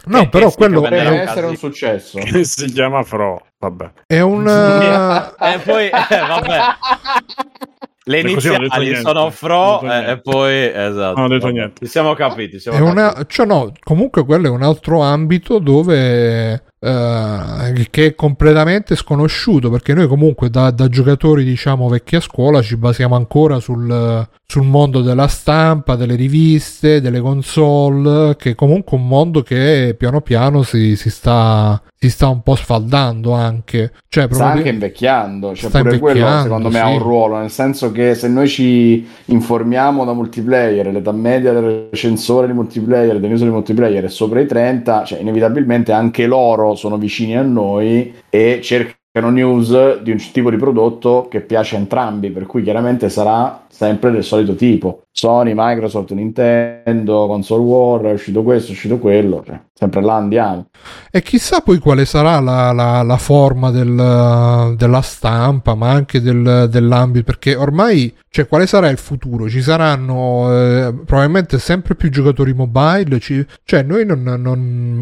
no, 0.05 0.27
però 0.29 0.51
quello 0.51 0.81
deve 0.81 1.21
essere 1.21 1.47
un 1.47 1.55
successo. 1.57 2.17
Che 2.23 2.43
si 2.45 2.71
chiama 2.71 3.03
Fro. 3.03 3.45
Vabbè. 3.59 3.91
È 4.07 4.21
un. 4.21 4.47
e 4.47 5.59
poi, 5.59 5.85
eh, 5.87 6.19
vabbè. 6.19 6.59
Le 8.05 8.19
iniziali 8.21 8.95
sono 8.95 9.29
Fro 9.29 9.81
e 9.81 10.19
poi 10.21 10.71
esatto. 10.73 11.19
Non 11.19 11.25
ho 11.25 11.27
detto 11.27 11.47
niente. 11.49 11.85
Ci 11.85 11.91
siamo 11.91 12.13
capiti. 12.13 12.57
Siamo 12.57 12.77
è 12.77 12.81
capiti. 12.81 12.97
Una, 12.97 13.25
cioè 13.27 13.45
no, 13.45 13.71
comunque 13.83 14.23
quello 14.23 14.47
è 14.47 14.49
un 14.49 14.63
altro 14.63 15.01
ambito 15.01 15.59
dove 15.59 16.63
Uh, 16.81 17.73
che 17.89 18.05
è 18.05 18.15
completamente 18.15 18.95
sconosciuto 18.95 19.69
perché 19.69 19.93
noi 19.93 20.07
comunque 20.07 20.49
da, 20.49 20.71
da, 20.71 20.87
giocatori 20.87 21.43
diciamo 21.43 21.89
vecchi 21.89 22.15
a 22.15 22.21
scuola 22.21 22.61
ci 22.61 22.77
basiamo 22.77 23.17
ancora 23.17 23.59
sul, 23.59 24.25
sul, 24.51 24.65
mondo 24.65 25.01
della 25.01 25.27
stampa, 25.27 25.95
delle 25.95 26.15
riviste, 26.15 27.01
delle 27.01 27.19
console, 27.19 28.35
che 28.35 28.51
è 28.51 28.55
comunque 28.55 28.97
un 28.97 29.07
mondo 29.07 29.43
che 29.43 29.95
piano 29.95 30.21
piano 30.21 30.63
si, 30.63 30.95
si, 30.95 31.11
sta, 31.11 31.79
si 31.95 32.09
sta 32.09 32.29
un 32.29 32.41
po' 32.41 32.55
sfaldando 32.55 33.31
anche. 33.31 33.91
Cioè, 34.09 34.27
sta 34.31 34.47
anche 34.47 34.69
invecchiando, 34.69 35.53
cioè 35.53 35.69
pure 35.69 35.95
invecchiando, 35.95 36.19
quello 36.19 36.41
secondo 36.41 36.69
me 36.69 36.75
sì. 36.75 36.81
ha 36.81 36.87
un 36.87 36.99
ruolo, 36.99 37.37
nel 37.37 37.51
senso 37.51 37.91
che 37.91 38.15
se 38.15 38.27
noi 38.27 38.47
ci 38.47 39.07
informiamo 39.25 40.03
da 40.03 40.13
multiplayer, 40.13 40.87
l'età 40.87 41.11
media 41.11 41.53
del 41.53 41.87
recensore 41.91 42.47
di 42.47 42.53
multiplayer, 42.53 43.19
dell'uso 43.19 43.43
di 43.43 43.51
multiplayer 43.51 44.03
è 44.05 44.09
sopra 44.09 44.39
i 44.39 44.47
30, 44.47 45.03
cioè 45.03 45.19
inevitabilmente 45.19 45.91
anche 45.91 46.25
loro 46.25 46.73
sono 46.73 46.97
vicini 46.97 47.37
a 47.37 47.43
noi 47.43 48.15
e 48.29 48.59
cercano 48.63 48.97
news 49.11 50.01
di 50.01 50.11
un 50.11 50.17
tipo 50.31 50.49
di 50.49 50.57
prodotto 50.57 51.27
che 51.29 51.41
piace 51.41 51.75
a 51.75 51.79
entrambi, 51.79 52.29
per 52.29 52.45
cui 52.45 52.63
chiaramente 52.63 53.09
sarà 53.09 53.65
sempre 53.67 54.11
del 54.11 54.23
solito 54.23 54.55
tipo. 54.55 55.03
Sony, 55.19 55.51
Microsoft, 55.53 56.11
Nintendo, 56.13 57.27
Console 57.27 57.61
War, 57.61 58.01
è 58.03 58.13
uscito 58.13 58.41
questo, 58.41 58.69
è 58.69 58.73
uscito 58.73 58.99
quello, 58.99 59.43
cioè, 59.45 59.59
sempre 59.73 60.01
là 60.01 60.15
andiamo. 60.15 60.67
E 61.11 61.21
chissà 61.21 61.59
poi 61.59 61.77
quale 61.79 62.05
sarà 62.05 62.39
la, 62.39 62.71
la, 62.71 63.01
la 63.01 63.17
forma 63.17 63.69
del, 63.69 64.75
della 64.77 65.01
stampa, 65.01 65.75
ma 65.75 65.89
anche 65.89 66.21
del, 66.21 66.69
dell'ambito, 66.71 67.25
perché 67.25 67.55
ormai, 67.55 68.15
cioè, 68.29 68.47
quale 68.47 68.65
sarà 68.65 68.87
il 68.87 68.97
futuro? 68.97 69.49
Ci 69.49 69.61
saranno 69.61 70.47
eh, 70.53 70.93
probabilmente 71.05 71.59
sempre 71.59 71.95
più 71.95 72.09
giocatori 72.09 72.53
mobile, 72.53 73.19
ci, 73.19 73.45
cioè 73.65 73.83
noi 73.83 74.05
non, 74.05 74.23
non, 74.23 74.59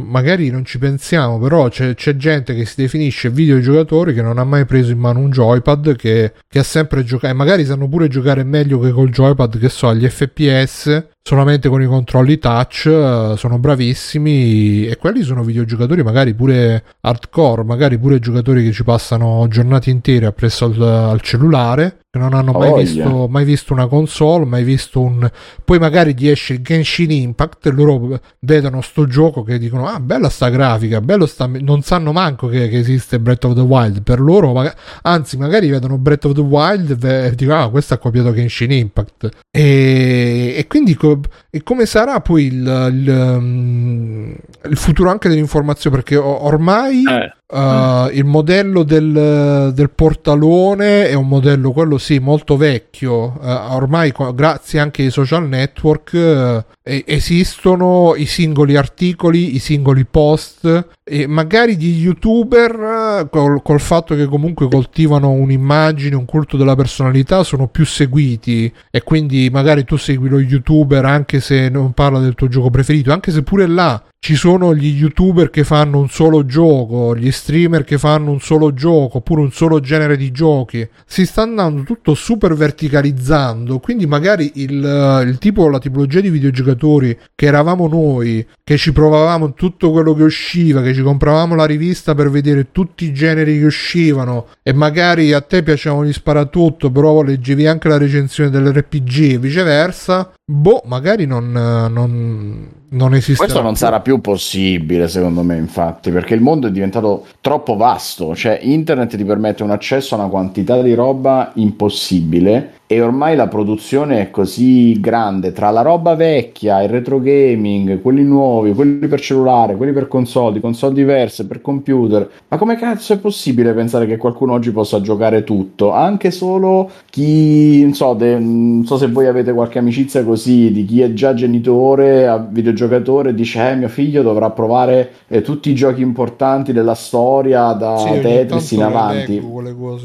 magari 0.10 0.50
non 0.50 0.66
ci 0.66 0.80
pensiamo, 0.80 1.38
però 1.38 1.70
c'è, 1.70 1.94
c'è, 1.94 2.16
gente 2.16 2.56
che 2.56 2.66
si 2.66 2.74
definisce 2.82 3.30
videogiocatore 3.30 4.14
che 4.14 4.24
non 4.24 4.40
ha 4.40 4.44
mai 4.44 4.66
preso 4.66 4.92
in 4.92 4.98
mano 4.98 5.20
un 5.20 5.30
joypad, 5.30 5.96
che, 5.96 6.34
che 6.50 6.60
ha 6.60 6.64
sempre 6.64 7.04
giocato, 7.04 7.32
e 7.32 7.36
magari 7.36 7.66
sanno 7.66 7.88
pure 7.88 8.08
giocare 8.08 8.44
meglio 8.44 8.80
che 8.80 8.90
col 8.90 9.12
joypad, 9.12 9.60
che 9.60 9.70
so, 9.70 9.90
agli 9.90 10.06
FPS 10.10 11.04
solamente 11.28 11.68
con 11.68 11.82
i 11.82 11.88
controlli 11.88 12.38
touch 12.38 12.86
uh, 12.86 13.36
sono 13.36 13.60
bravissimi 13.60 14.88
e 14.88 14.96
quelli 14.96 15.24
sono 15.24 15.44
videogiocatori 15.44 16.02
magari 16.02 16.34
pure 16.34 16.86
hardcore, 17.02 17.66
magari 17.66 18.00
pure 18.00 18.20
giocatori 18.20 18.64
che 18.64 18.72
ci 18.72 18.86
passano 18.86 19.46
giornate 19.50 19.90
intere 19.90 20.26
appresso 20.26 20.64
al, 20.64 20.82
al 20.82 21.20
cellulare 21.20 21.98
che 22.10 22.18
non 22.18 22.34
hanno 22.34 22.52
mai, 22.52 22.70
oh, 22.70 22.76
visto, 22.78 22.98
yeah. 22.98 23.28
mai, 23.28 23.46
visto, 23.46 23.74
una 23.74 23.88
console, 23.88 24.46
mai 24.46 24.64
visto 24.64 25.02
un... 25.02 25.30
Poi 25.64 25.78
magari 25.78 26.16
gli 26.16 26.28
esce 26.28 26.54
il 26.54 26.62
Genshin 26.62 27.12
Impact 27.12 27.68
e 27.68 27.72
loro 27.72 28.20
vedono 28.40 28.82
sto 28.82 29.06
gioco 29.08 29.44
che 29.44 29.58
dicono 29.58 29.88
ah 29.88 30.00
bella 30.00 30.30
sta 30.30 30.50
grafica, 30.50 31.02
bello 31.02 31.26
sta... 31.26 31.50
non 31.60 31.82
sanno 31.82 32.12
manco 32.12 32.48
che, 32.48 32.70
che 32.70 32.78
esiste 32.78 33.20
Breath 33.20 33.46
of 33.46 33.56
the 33.56 33.62
Wild, 33.62 34.02
per 34.02 34.20
loro 34.20 34.54
mag... 34.54 34.74
anzi 35.04 35.38
magari 35.38 35.70
vedono 35.70 35.98
Breath 35.98 36.26
of 36.26 36.34
the 36.34 36.42
Wild 36.42 37.04
e 37.04 37.36
dicono 37.36 37.62
ah 37.62 37.70
questo 37.70 37.94
ha 37.94 37.98
copiato 37.98 38.34
Genshin 38.34 38.72
Impact 38.72 39.30
e, 39.52 40.54
e 40.58 40.68
quindi 40.68 40.96
co... 40.96 41.17
e 41.50 41.64
come 41.64 41.86
sarà 41.86 42.20
poi 42.22 42.46
il, 42.46 42.90
il, 42.92 43.10
um, 43.10 44.36
il, 44.70 44.78
futuro 44.78 45.10
anche 45.10 45.30
dell'informazione? 45.30 45.96
Perché 45.96 46.16
ormai... 46.16 47.04
Eh 47.08 47.32
Uh, 47.50 48.10
il 48.12 48.26
modello 48.26 48.84
del, 48.84 49.72
del, 49.74 49.90
portalone 49.90 51.08
è 51.08 51.14
un 51.14 51.30
modello, 51.30 51.72
quello 51.72 51.98
sì, 51.98 52.20
molto 52.20 52.58
vecchio. 52.58 53.38
Uh, 53.40 53.74
ormai, 53.74 54.14
grazie 54.34 54.82
anche 54.82 55.04
ai 55.04 55.12
social 55.12 55.48
network, 55.48 56.12
uh, 56.14 56.62
esistono 56.84 58.16
i 58.18 58.26
singoli 58.26 58.76
articoli, 58.76 59.56
i 59.56 59.60
singoli 59.60 60.04
post 60.04 60.90
e 61.06 61.26
magari 61.26 61.78
gli 61.78 62.02
youtuber 62.02 63.30
col, 63.32 63.62
col, 63.62 63.80
fatto 63.80 64.14
che 64.14 64.26
comunque 64.26 64.68
coltivano 64.68 65.32
un'immagine, 65.32 66.18
un 66.18 66.26
culto 66.26 66.58
della 66.58 66.76
personalità 66.76 67.44
sono 67.44 67.70
più 67.70 67.86
seguiti 67.86 68.70
e 68.92 69.04
quindi 69.04 69.50
magari 69.50 69.86
tu 69.86 69.96
segui 69.96 70.28
lo 70.28 70.40
youtuber 70.40 71.06
anche 71.06 71.40
se 71.40 71.70
non 71.70 71.94
parla 71.94 72.20
del 72.20 72.36
tuo 72.36 72.50
gioco 72.50 72.70
preferito, 72.70 73.14
anche 73.14 73.32
se 73.32 73.42
pure 73.42 73.68
là 73.68 74.04
ci 74.20 74.36
sono 74.36 74.76
gli 74.76 74.88
youtuber 74.88 75.50
che 75.50 75.64
fanno 75.64 76.00
un 76.00 76.10
solo 76.10 76.46
gioco, 76.46 77.16
gli 77.16 77.32
streamer 77.32 77.84
che 77.84 77.98
fanno 77.98 78.32
un 78.32 78.40
solo 78.40 78.74
gioco, 78.74 79.18
oppure 79.18 79.42
un 79.42 79.52
solo 79.52 79.80
genere 79.80 80.18
di 80.18 80.32
giochi. 80.32 80.88
Si 81.06 81.26
sta 81.26 81.44
andando 81.44 81.84
tutto 81.84 82.14
super 82.14 82.54
verticalizzando, 82.56 83.80
quindi 83.80 84.06
magari 84.06 84.52
il, 84.56 85.24
il 85.26 85.38
tipo, 85.38 85.70
la 85.70 85.80
tipologia 85.80 86.20
di 86.20 86.30
videogiocatori 86.30 87.18
che 87.36 87.46
eravamo 87.46 87.88
noi, 87.88 88.46
che 88.64 88.76
ci 88.78 88.92
provavamo 88.92 89.54
tutto 89.54 89.92
quello 89.92 90.14
che 90.14 90.24
usciva, 90.24 90.82
che 90.82 90.94
ci 90.94 91.04
compravamo 91.04 91.56
la 91.56 91.66
rivista 91.66 92.14
per 92.16 92.30
vedere 92.30 92.72
tutti 92.72 93.06
i 93.06 93.14
generi 93.14 93.60
che 93.60 93.66
uscivano 93.66 94.48
e 94.62 94.74
magari 94.74 95.32
a 95.32 95.42
te 95.42 95.64
piacevano 95.64 96.06
gli 96.06 96.14
sparatutto, 96.14 96.92
però 96.92 97.22
leggevi 97.22 97.66
anche 97.66 97.88
la 97.88 97.98
recensione 97.98 98.50
dell'RPG 98.50 99.34
e 99.34 99.38
viceversa, 99.38 100.34
boh, 100.44 100.82
magari 100.86 101.26
non, 101.26 101.52
non, 101.52 102.70
non 102.90 103.14
esiste. 103.14 103.44
Questo 103.44 103.62
non 103.62 103.76
sarà 103.76 104.00
più 104.08 104.22
possibile, 104.22 105.10
secondo 105.10 105.44
me, 105.44 105.58
infatti, 105.58 106.12
perché 106.12 106.34
il 106.34 106.40
mondo 106.40 106.68
è 106.68 106.72
diventato 106.72 107.26
troppo 107.42 107.76
vasto, 107.76 108.34
cioè 108.36 108.58
internet 108.62 109.18
ti 109.18 109.26
permette 109.26 109.64
un 109.64 109.72
accesso 109.72 110.16
a 110.16 110.20
una 110.20 110.30
quantità 110.30 110.82
di 110.82 110.94
roba 110.94 111.52
impossibile 111.56 112.76
e 112.90 113.02
ormai 113.02 113.36
la 113.36 113.50
produzione 113.50 114.22
è 114.22 114.32
così 114.32 114.98
grande 115.02 115.52
tra 115.52 115.72
la 115.72 115.82
roba 115.82 116.16
vecchia, 116.16 116.82
il 116.82 116.88
retro 116.88 117.20
gaming, 117.20 118.02
quelli 118.02 118.24
nuovi, 118.24 118.72
quelli 118.72 119.06
per 119.08 119.20
cellulare, 119.20 119.76
quelli 119.76 119.92
per 119.92 120.08
console, 120.08 120.62
console 120.62 120.94
diverse, 120.94 121.46
per 121.46 121.60
computer. 121.60 122.30
Ma 122.48 122.56
come 122.56 122.78
cazzo 122.78 123.12
è 123.12 123.18
possibile 123.20 123.74
pensare 123.74 124.06
che 124.06 124.16
qualcuno 124.16 124.54
oggi 124.54 124.72
possa 124.72 125.02
giocare 125.02 125.44
tutto? 125.44 125.92
Anche 125.92 126.32
solo 126.32 126.90
chi, 127.10 127.82
non 127.84 127.94
so, 127.94 128.14
de, 128.14 128.40
non 128.40 128.86
so 128.86 128.96
se 128.96 129.08
voi 129.08 129.28
avete 129.28 129.52
qualche 129.52 129.80
amicizia 129.80 130.24
così, 130.24 130.72
di 130.72 130.86
chi 130.86 131.02
è 131.02 131.12
già 131.12 131.34
genitore, 131.34 132.48
videogiocatore, 132.50 133.34
dice 133.34 133.70
eh 133.70 133.76
mio 133.76 133.90
figlio 133.90 133.97
dovrà 134.22 134.52
provare 134.52 135.12
eh, 135.28 135.42
tutti 135.42 135.70
i 135.70 135.76
giochi 135.76 136.02
importanti 136.02 136.74
della 136.74 136.96
storia 136.96 137.74
da 137.74 137.98
sì, 137.98 138.20
Tetris 138.22 138.72
in 138.72 138.84
avanti. 138.84 139.34
Leggo, 139.34 140.00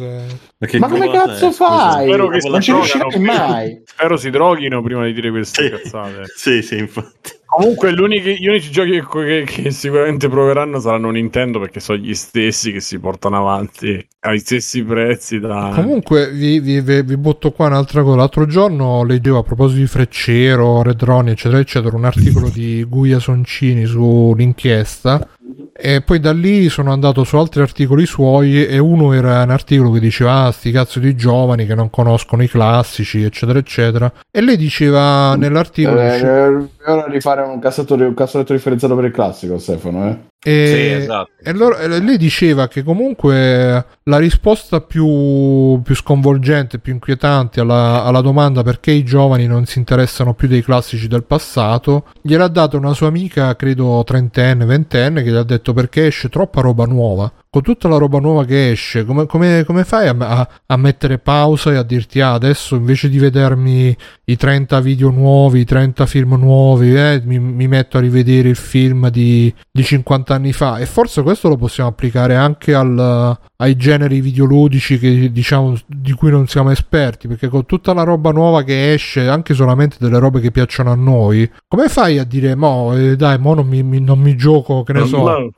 Ma 0.79 0.89
come 0.89 1.11
cazzo 1.11 1.51
fai? 1.51 2.07
Spero 2.07 2.29
che 2.29 2.49
non 2.49 2.61
ci 2.61 2.73
riuscirai 2.73 3.21
mai. 3.21 3.83
Spero 3.85 4.17
si 4.17 4.31
droghino 4.31 4.83
prima 4.83 5.05
di 5.05 5.13
dire 5.13 5.31
queste 5.31 5.65
sì. 5.65 5.71
cazzate. 5.71 6.25
Sì, 6.35 6.63
sì, 6.63 6.79
infatti. 6.79 7.41
Comunque, 7.55 7.93
gli 7.93 8.01
unici 8.49 8.71
giochi 8.71 9.03
che, 9.03 9.45
che, 9.45 9.71
sicuramente 9.73 10.27
proveranno 10.31 10.81
saranno 10.81 11.11
Nintendo 11.11 11.61
perché 11.61 11.81
sono 11.81 11.99
gli 11.99 12.15
stessi 12.15 12.73
che 12.73 12.81
si 12.81 12.99
portano 12.99 13.37
avanti 13.37 14.03
ai 14.21 14.39
stessi 14.39 14.83
prezzi. 14.83 15.39
Da... 15.39 15.71
Comunque, 15.75 16.31
vi, 16.31 16.61
vi, 16.61 16.81
vi, 16.81 17.17
butto 17.19 17.53
qua 17.53 17.67
un'altra 17.67 18.03
cosa. 18.03 18.17
L'altro 18.17 18.47
giorno 18.47 19.05
leggevo 19.05 19.37
a 19.37 19.43
proposito 19.43 19.81
di 19.81 19.87
Freccero, 19.87 20.83
Redroni, 20.83 21.33
eccetera, 21.33 21.61
eccetera, 21.61 21.95
un 21.95 22.07
articolo 22.07 22.49
di 22.49 22.85
Guia 22.85 23.19
Soncini 23.19 23.85
sull'inchiesta 23.85 25.29
e 25.73 26.03
poi 26.03 26.21
da 26.21 26.33
lì 26.33 26.69
sono 26.69 26.93
andato 26.93 27.25
su 27.25 27.37
altri 27.37 27.63
articoli 27.63 28.07
suoi 28.07 28.67
e 28.67 28.79
uno 28.79 29.13
era 29.13 29.43
un 29.43 29.51
articolo 29.51 29.91
che 29.91 30.01
diceva 30.01 30.45
ah 30.45 30.51
sti 30.51 30.71
cazzo 30.71 30.99
di 30.99 31.15
giovani 31.15 31.67
che 31.67 31.75
non 31.75 31.91
conoscono 31.91 32.43
i 32.43 32.49
classici 32.49 33.23
eccetera 33.23 33.59
eccetera. 33.59 34.13
E 34.31 34.41
lei 34.41 34.57
diceva 34.57 35.35
nell'articolo 35.37 36.01
eh, 36.01 36.13
diceva... 36.13 36.69
è 36.85 36.91
ora 36.91 37.09
di 37.09 37.21
fare 37.21 37.43
un 37.43 37.59
cassetto, 37.59 37.95
un 37.95 38.15
cassetto 38.15 38.53
differenziato 38.53 38.95
per 38.95 39.05
il 39.05 39.13
classico 39.13 39.59
Stefano 39.59 40.09
eh 40.09 40.31
e, 40.45 40.67
sì, 40.67 41.03
esatto. 41.03 41.31
e 41.41 41.51
allora, 41.51 41.87
lei 41.87 42.17
diceva 42.17 42.67
che 42.67 42.83
comunque 42.83 43.87
la 44.03 44.19
risposta 44.19 44.81
più, 44.81 45.81
più 45.83 45.95
sconvolgente, 45.95 46.81
più 46.81 46.93
inquietante 46.93 47.61
alla, 47.61 48.03
alla, 48.03 48.21
domanda 48.21 48.65
perché 48.65 48.91
i 48.91 49.05
giovani 49.05 49.47
non 49.47 49.67
si 49.67 49.79
interessano 49.79 50.35
più 50.35 50.49
dei 50.49 50.63
classici 50.63 51.07
del 51.07 51.23
passato, 51.23 52.07
gliel'ha 52.23 52.49
data 52.49 52.77
una 52.77 52.93
sua 52.93 53.07
amica, 53.07 53.55
credo 53.55 54.03
trentenne, 54.05 54.65
ventenne, 54.65 55.23
che 55.23 55.31
gli 55.31 55.37
ha 55.37 55.45
detto 55.45 55.73
perché 55.73 56.07
esce 56.07 56.29
troppa 56.29 56.61
roba 56.61 56.87
nuova 56.87 57.33
con 57.53 57.61
tutta 57.61 57.87
la 57.87 57.99
roba 57.99 58.19
nuova 58.19 58.47
che 58.47 58.71
esce, 58.71 59.05
come, 59.05 59.27
come, 59.27 59.65
come 59.67 59.85
fai 59.85 60.09
a, 60.09 60.17
a, 60.19 60.49
a, 60.65 60.77
mettere 60.79 61.19
pausa 61.19 61.71
e 61.71 61.77
a 61.77 61.83
dirti 61.83 62.19
ah, 62.23 62.33
adesso 62.33 62.77
invece 62.77 63.11
di 63.11 63.19
vedermi 63.19 63.95
i 64.25 64.37
30 64.39 64.81
video 64.81 65.11
nuovi, 65.11 65.61
i 65.61 65.65
30 65.67 66.07
film 66.07 66.37
nuovi, 66.39 66.97
eh, 66.97 67.21
mi, 67.23 67.39
mi, 67.39 67.69
metto 67.69 67.99
a 67.99 68.01
rivedere 68.01 68.49
il 68.49 68.57
film 68.57 69.11
di, 69.11 69.55
di, 69.71 69.83
50 69.85 70.35
anni 70.35 70.55
fa? 70.55 70.79
E 70.79 70.87
forse 70.87 71.23
questo 71.23 71.51
lo 71.51 71.57
possiamo 71.57 71.91
applicare 71.91 72.37
anche 72.37 72.73
al, 72.73 73.39
ai 73.63 73.77
generi 73.77 74.21
videoludici 74.21 74.99
che, 74.99 75.31
diciamo, 75.31 75.77
di 75.87 76.13
cui 76.13 76.31
non 76.31 76.49
siamo 76.49 76.71
esperti, 76.71 77.29
perché 77.29 77.47
con 77.47 77.65
tutta 77.65 77.93
la 77.93 78.03
roba 78.03 78.33
nuova 78.33 78.65
che 78.65 78.93
esce, 78.93 79.29
anche 79.29 79.55
solamente 79.55 79.97
delle 80.01 80.19
robe 80.19 80.41
che 80.41 80.51
piacciono 80.51 80.91
a 80.91 80.97
noi, 80.97 81.49
come 81.69 81.89
fai 81.89 82.19
a 82.19 82.25
dire, 82.25 82.57
mo, 82.57 82.93
eh, 82.97 83.15
dai, 83.15 83.39
mo 83.39 83.55
non 83.55 83.69
mi, 83.69 83.85
mi, 83.85 84.01
non 84.01 84.19
mi 84.19 84.35
gioco, 84.35 84.83
che 84.83 84.93
ne 84.93 85.07
so, 85.07 85.53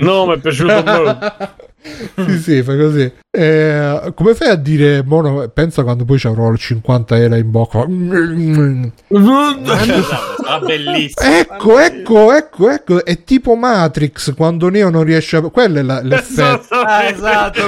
no, 0.00 0.26
mi 0.26 0.32
è 0.34 0.40
piaciuto 0.40 0.82
molto. 0.84 1.32
sì, 2.14 2.38
sì, 2.38 2.62
fa 2.62 2.76
così. 2.76 3.12
Eh, 3.30 4.12
come 4.14 4.34
fai 4.34 4.50
a 4.50 4.54
dire, 4.54 5.02
mono, 5.02 5.48
pensa 5.48 5.82
quando 5.82 6.04
poi 6.04 6.18
ci 6.18 6.28
avrò 6.28 6.54
50 6.54 7.16
era 7.16 7.36
in 7.36 7.50
bocca. 7.50 7.80
ah, 7.80 7.86
bellissimo. 10.60 11.34
Ecco, 11.34 11.78
ecco, 11.78 12.32
ecco, 12.32 12.70
ecco. 12.70 13.04
È 13.04 13.24
tipo 13.24 13.54
Matrix 13.56 14.34
quando 14.34 14.68
Neo 14.68 14.90
non 14.90 15.02
riesce 15.02 15.36
a. 15.36 15.40
Quello 15.42 15.78
è 15.78 15.82
la, 15.82 16.00
l'effetto. 16.02 16.80
Ah, 16.92 17.04
esatto. 17.04 17.60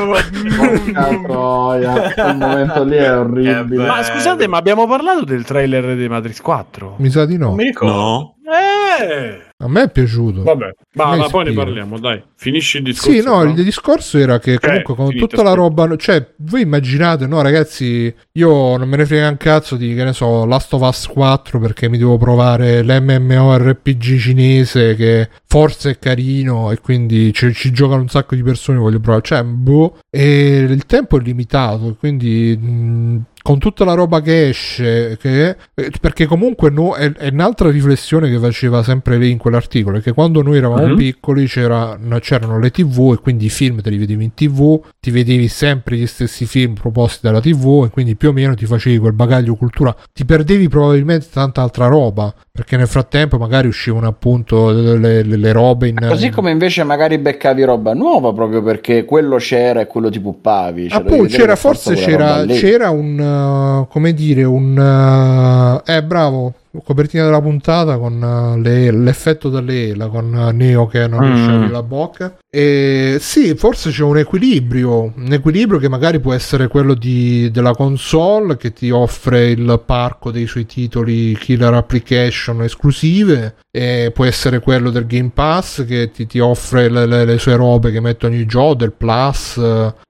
troia. 1.27 2.13
Quel 2.15 2.37
momento 2.37 2.85
lì 2.85 2.97
è 2.97 3.17
orribile. 3.17 3.87
Ma 3.87 4.03
scusate, 4.03 4.47
ma 4.47 4.59
abbiamo 4.59 4.87
parlato 4.87 5.25
del 5.25 5.45
trailer 5.45 5.97
di 5.97 6.09
Matrix 6.09 6.41
4? 6.41 6.97
Mi 6.99 7.11
sa 7.11 7.25
di 7.25 7.37
no. 7.37 7.47
Non 7.47 7.57
mi 7.57 7.65
ricordo. 7.65 7.95
No. 7.95 8.35
Eh. 8.45 9.54
A 9.65 9.69
me 9.69 9.85
è 9.85 9.91
piaciuto. 9.91 10.43
Vabbè, 10.43 10.75
ma, 10.93 11.17
ma 11.17 11.27
poi 11.29 11.47
ne 11.47 11.53
parliamo, 11.53 11.99
dai. 11.99 12.23
Finisci 12.37 12.77
il 12.77 12.83
discorso. 12.83 13.11
Sì, 13.11 13.25
no, 13.25 13.43
il 13.45 13.55
discorso 13.55 14.19
era 14.19 14.39
che 14.39 14.59
comunque 14.59 14.93
eh, 14.93 14.97
con 14.97 15.17
tutta 15.17 15.43
la 15.43 15.55
roba, 15.55 15.97
cioè, 15.97 16.33
voi 16.37 16.61
immaginate, 16.61 17.27
no, 17.27 17.41
ragazzi, 17.41 18.15
io 18.33 18.77
non 18.77 18.87
me 18.87 18.99
ne 18.99 19.07
frega 19.07 19.27
un 19.27 19.39
cazzo 19.39 19.77
di 19.77 19.95
che 19.95 20.05
ne 20.05 20.13
so, 20.13 20.45
Last 20.45 20.75
of 20.75 20.83
Us 20.83 21.07
4 21.07 21.59
perché 21.59 21.89
mi 21.89 21.97
devo 21.97 22.19
provare 22.19 22.83
l'MMORPG 22.83 24.19
cinese 24.19 24.95
che 24.97 25.31
forse 25.47 25.93
è 25.93 25.99
carino 25.99 26.71
e 26.71 26.81
quindi 26.81 27.33
ci, 27.33 27.51
ci 27.55 27.73
giocano 27.73 28.03
un 28.03 28.09
sacco 28.09 28.35
di 28.35 28.43
persone, 28.43 28.77
voglio 28.79 29.01
provare. 29.01 29.23
Cioè, 29.25 29.43
boh, 29.45 29.97
e 30.11 30.59
il 30.59 30.85
tempo 30.85 31.17
è 31.17 31.23
limitato, 31.23 31.97
quindi 31.99 32.55
mh, 32.55 33.23
con 33.47 33.59
tutta 33.59 33.85
la 33.85 33.93
roba 33.93 34.23
che 34.23 34.49
esce, 34.49 35.19
che, 35.21 35.55
perché 36.01 36.25
comunque 36.25 36.71
no, 36.71 36.95
è, 36.95 37.13
è, 37.13 37.29
un'altra 37.29 37.71
riflessione 37.71 38.31
che 38.31 38.39
faceva 38.39 38.83
sempre 38.83 39.19
lei 39.19 39.33
in 39.33 39.37
quell'articolo, 39.37 40.01
che 40.01 40.15
quando 40.15 40.41
noi 40.41 40.57
eravamo 40.57 40.87
uh-huh. 40.87 40.97
piccoli 40.97 41.47
c'era, 41.47 41.99
c'erano 42.21 42.59
le 42.59 42.71
tv 42.71 43.13
e 43.13 43.21
quindi 43.21 43.45
i 43.45 43.51
film 43.51 43.83
te 43.83 43.91
li 43.91 43.99
vedevi 43.99 44.25
in 44.25 44.33
tv, 44.33 44.83
ti 44.99 45.11
vedevi 45.11 45.49
sempre 45.49 45.99
gli 45.99 46.07
stessi 46.07 46.47
film 46.47 46.73
proposti 46.73 47.19
dalla 47.21 47.43
tv 47.43 47.85
e 47.85 47.91
quindi 47.91 48.17
più 48.17 48.31
o 48.31 48.33
meno 48.33 48.55
ti 48.55 48.65
facevi 48.65 48.97
quel 48.97 49.13
bagaglio 49.13 49.57
culturale, 49.57 49.99
ti 50.15 50.25
perdevi 50.25 50.71
probabilmente 50.71 51.27
tanta 51.31 51.61
altra 51.61 51.87
roba, 51.87 52.35
perché 52.57 52.77
nel 52.77 52.87
frattempo 52.87 53.37
magari 53.37 53.67
uscivano 53.67 54.07
appunto 54.07 54.71
le, 54.71 54.97
le, 54.97 55.23
le 55.25 55.51
robe 55.51 55.89
in... 55.89 55.97
Così 56.09 56.31
come 56.31 56.53
invece 56.53 56.85
magari 56.85 57.19
beccavi 57.19 57.65
roba 57.65 57.95
nuova 57.95 58.33
proprio 58.33 58.63
perché 58.63 59.05
quello 59.05 59.39
c'era 59.39 59.81
e 59.81 59.89
quello 59.89 60.09
ti 60.09 60.21
puppavi. 60.21 60.89
Cioè 60.89 61.01
appunto 61.01 61.25
c'era 61.25 61.57
forse 61.57 61.95
c'era, 61.95 62.45
c'era 62.47 62.91
un 62.91 63.19
uh, 63.19 63.89
come 63.89 64.15
dire, 64.15 64.45
un... 64.45 65.83
Uh, 65.85 65.91
eh, 65.91 66.05
bravo, 66.05 66.53
copertina 66.83 67.25
della 67.25 67.41
puntata 67.41 67.99
con 67.99 68.21
uh, 68.21 68.61
le, 68.61 68.91
l'effetto 68.91 69.49
dell'ela 69.49 70.09
con 70.09 70.33
uh, 70.33 70.55
Neo 70.55 70.87
che 70.87 71.07
non 71.07 71.21
riesce 71.21 71.51
mm. 71.51 71.63
a 71.63 71.69
la 71.71 71.83
bocca 71.83 72.37
e 72.51 73.19
sì 73.21 73.55
forse 73.55 73.91
c'è 73.91 74.03
un 74.03 74.19
equilibrio 74.19 75.13
un 75.17 75.33
equilibrio 75.33 75.79
che 75.79 75.89
magari 75.89 76.21
può 76.21 76.33
essere 76.33 76.69
quello 76.69 76.95
di, 76.95 77.51
della 77.51 77.73
console 77.73 78.57
che 78.57 78.73
ti 78.73 78.91
offre 78.91 79.51
il 79.51 79.83
parco 79.85 80.31
dei 80.31 80.47
suoi 80.47 80.67
titoli 80.67 81.37
killer 81.37 81.75
application 81.75 82.63
esclusive 82.63 83.57
e 83.71 84.13
può 84.15 84.25
essere 84.25 84.61
quello 84.61 84.91
del 84.91 85.07
Game 85.07 85.31
Pass 85.35 85.85
che 85.85 86.11
ti, 86.13 86.27
ti 86.27 86.39
offre 86.39 86.89
le, 86.89 87.07
le, 87.07 87.25
le, 87.25 87.39
sue 87.39 87.57
robe 87.57 87.91
che 87.91 88.01
mette 88.01 88.27
ogni 88.27 88.47
gioco 88.47 88.75
del 88.75 88.93
Plus 88.93 89.55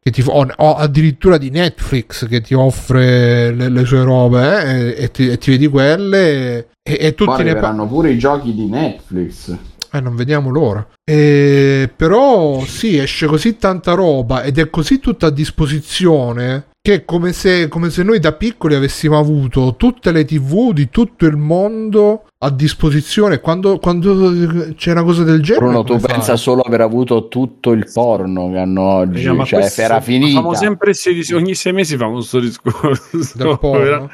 che 0.02 0.10
ti, 0.10 0.22
o, 0.26 0.46
o 0.56 0.74
addirittura 0.74 1.38
di 1.38 1.48
Netflix 1.48 2.28
che 2.28 2.42
ti 2.42 2.52
offre 2.52 3.52
le, 3.52 3.70
le 3.70 3.84
sue 3.86 4.02
robe 4.02 4.94
eh, 4.96 5.04
e, 5.04 5.10
ti, 5.10 5.30
e 5.30 5.38
ti 5.38 5.52
vedi 5.52 5.66
quelle 5.68 6.53
e, 6.82 6.96
e 7.00 7.14
tutti 7.14 7.30
Poi 7.30 7.44
ne 7.44 7.54
parlano 7.54 7.86
pure 7.86 8.10
i 8.10 8.18
giochi 8.18 8.54
di 8.54 8.66
Netflix. 8.66 9.56
Eh, 9.92 10.00
non 10.00 10.16
vediamo 10.16 10.50
l'ora. 10.50 10.84
E, 11.04 11.88
però 11.94 12.64
sì, 12.64 12.98
esce 12.98 13.26
così 13.26 13.56
tanta 13.56 13.92
roba 13.92 14.42
ed 14.42 14.58
è 14.58 14.68
così 14.68 14.98
tutta 14.98 15.26
a 15.28 15.30
disposizione 15.30 16.66
che 16.86 16.94
è 16.94 17.04
come 17.06 17.32
se, 17.32 17.68
come 17.68 17.88
se 17.88 18.02
noi 18.02 18.18
da 18.18 18.32
piccoli 18.32 18.74
avessimo 18.74 19.16
avuto 19.16 19.74
tutte 19.76 20.12
le 20.12 20.26
tv 20.26 20.72
di 20.72 20.90
tutto 20.90 21.24
il 21.24 21.36
mondo 21.36 22.24
a 22.40 22.50
disposizione 22.50 23.40
quando, 23.40 23.78
quando 23.78 24.74
c'è 24.74 24.90
una 24.90 25.02
cosa 25.02 25.22
del 25.22 25.42
genere. 25.42 25.64
Bruno, 25.64 25.82
tu 25.82 25.98
fai? 25.98 26.12
pensa 26.12 26.36
solo 26.36 26.60
aver 26.60 26.82
avuto 26.82 27.28
tutto 27.28 27.70
il 27.70 27.88
porno 27.90 28.50
che 28.50 28.58
hanno 28.58 28.82
oggi, 28.82 29.24
eh, 29.24 29.44
cioè 29.46 29.72
era 29.76 30.02
finita. 30.02 30.34
Facciamo 30.34 30.54
sempre 30.54 30.92
16, 30.92 31.32
ogni 31.32 31.54
sei 31.54 31.72
mesi 31.72 31.96
famo 31.96 32.14
questo 32.14 32.40
discorso. 32.40 33.02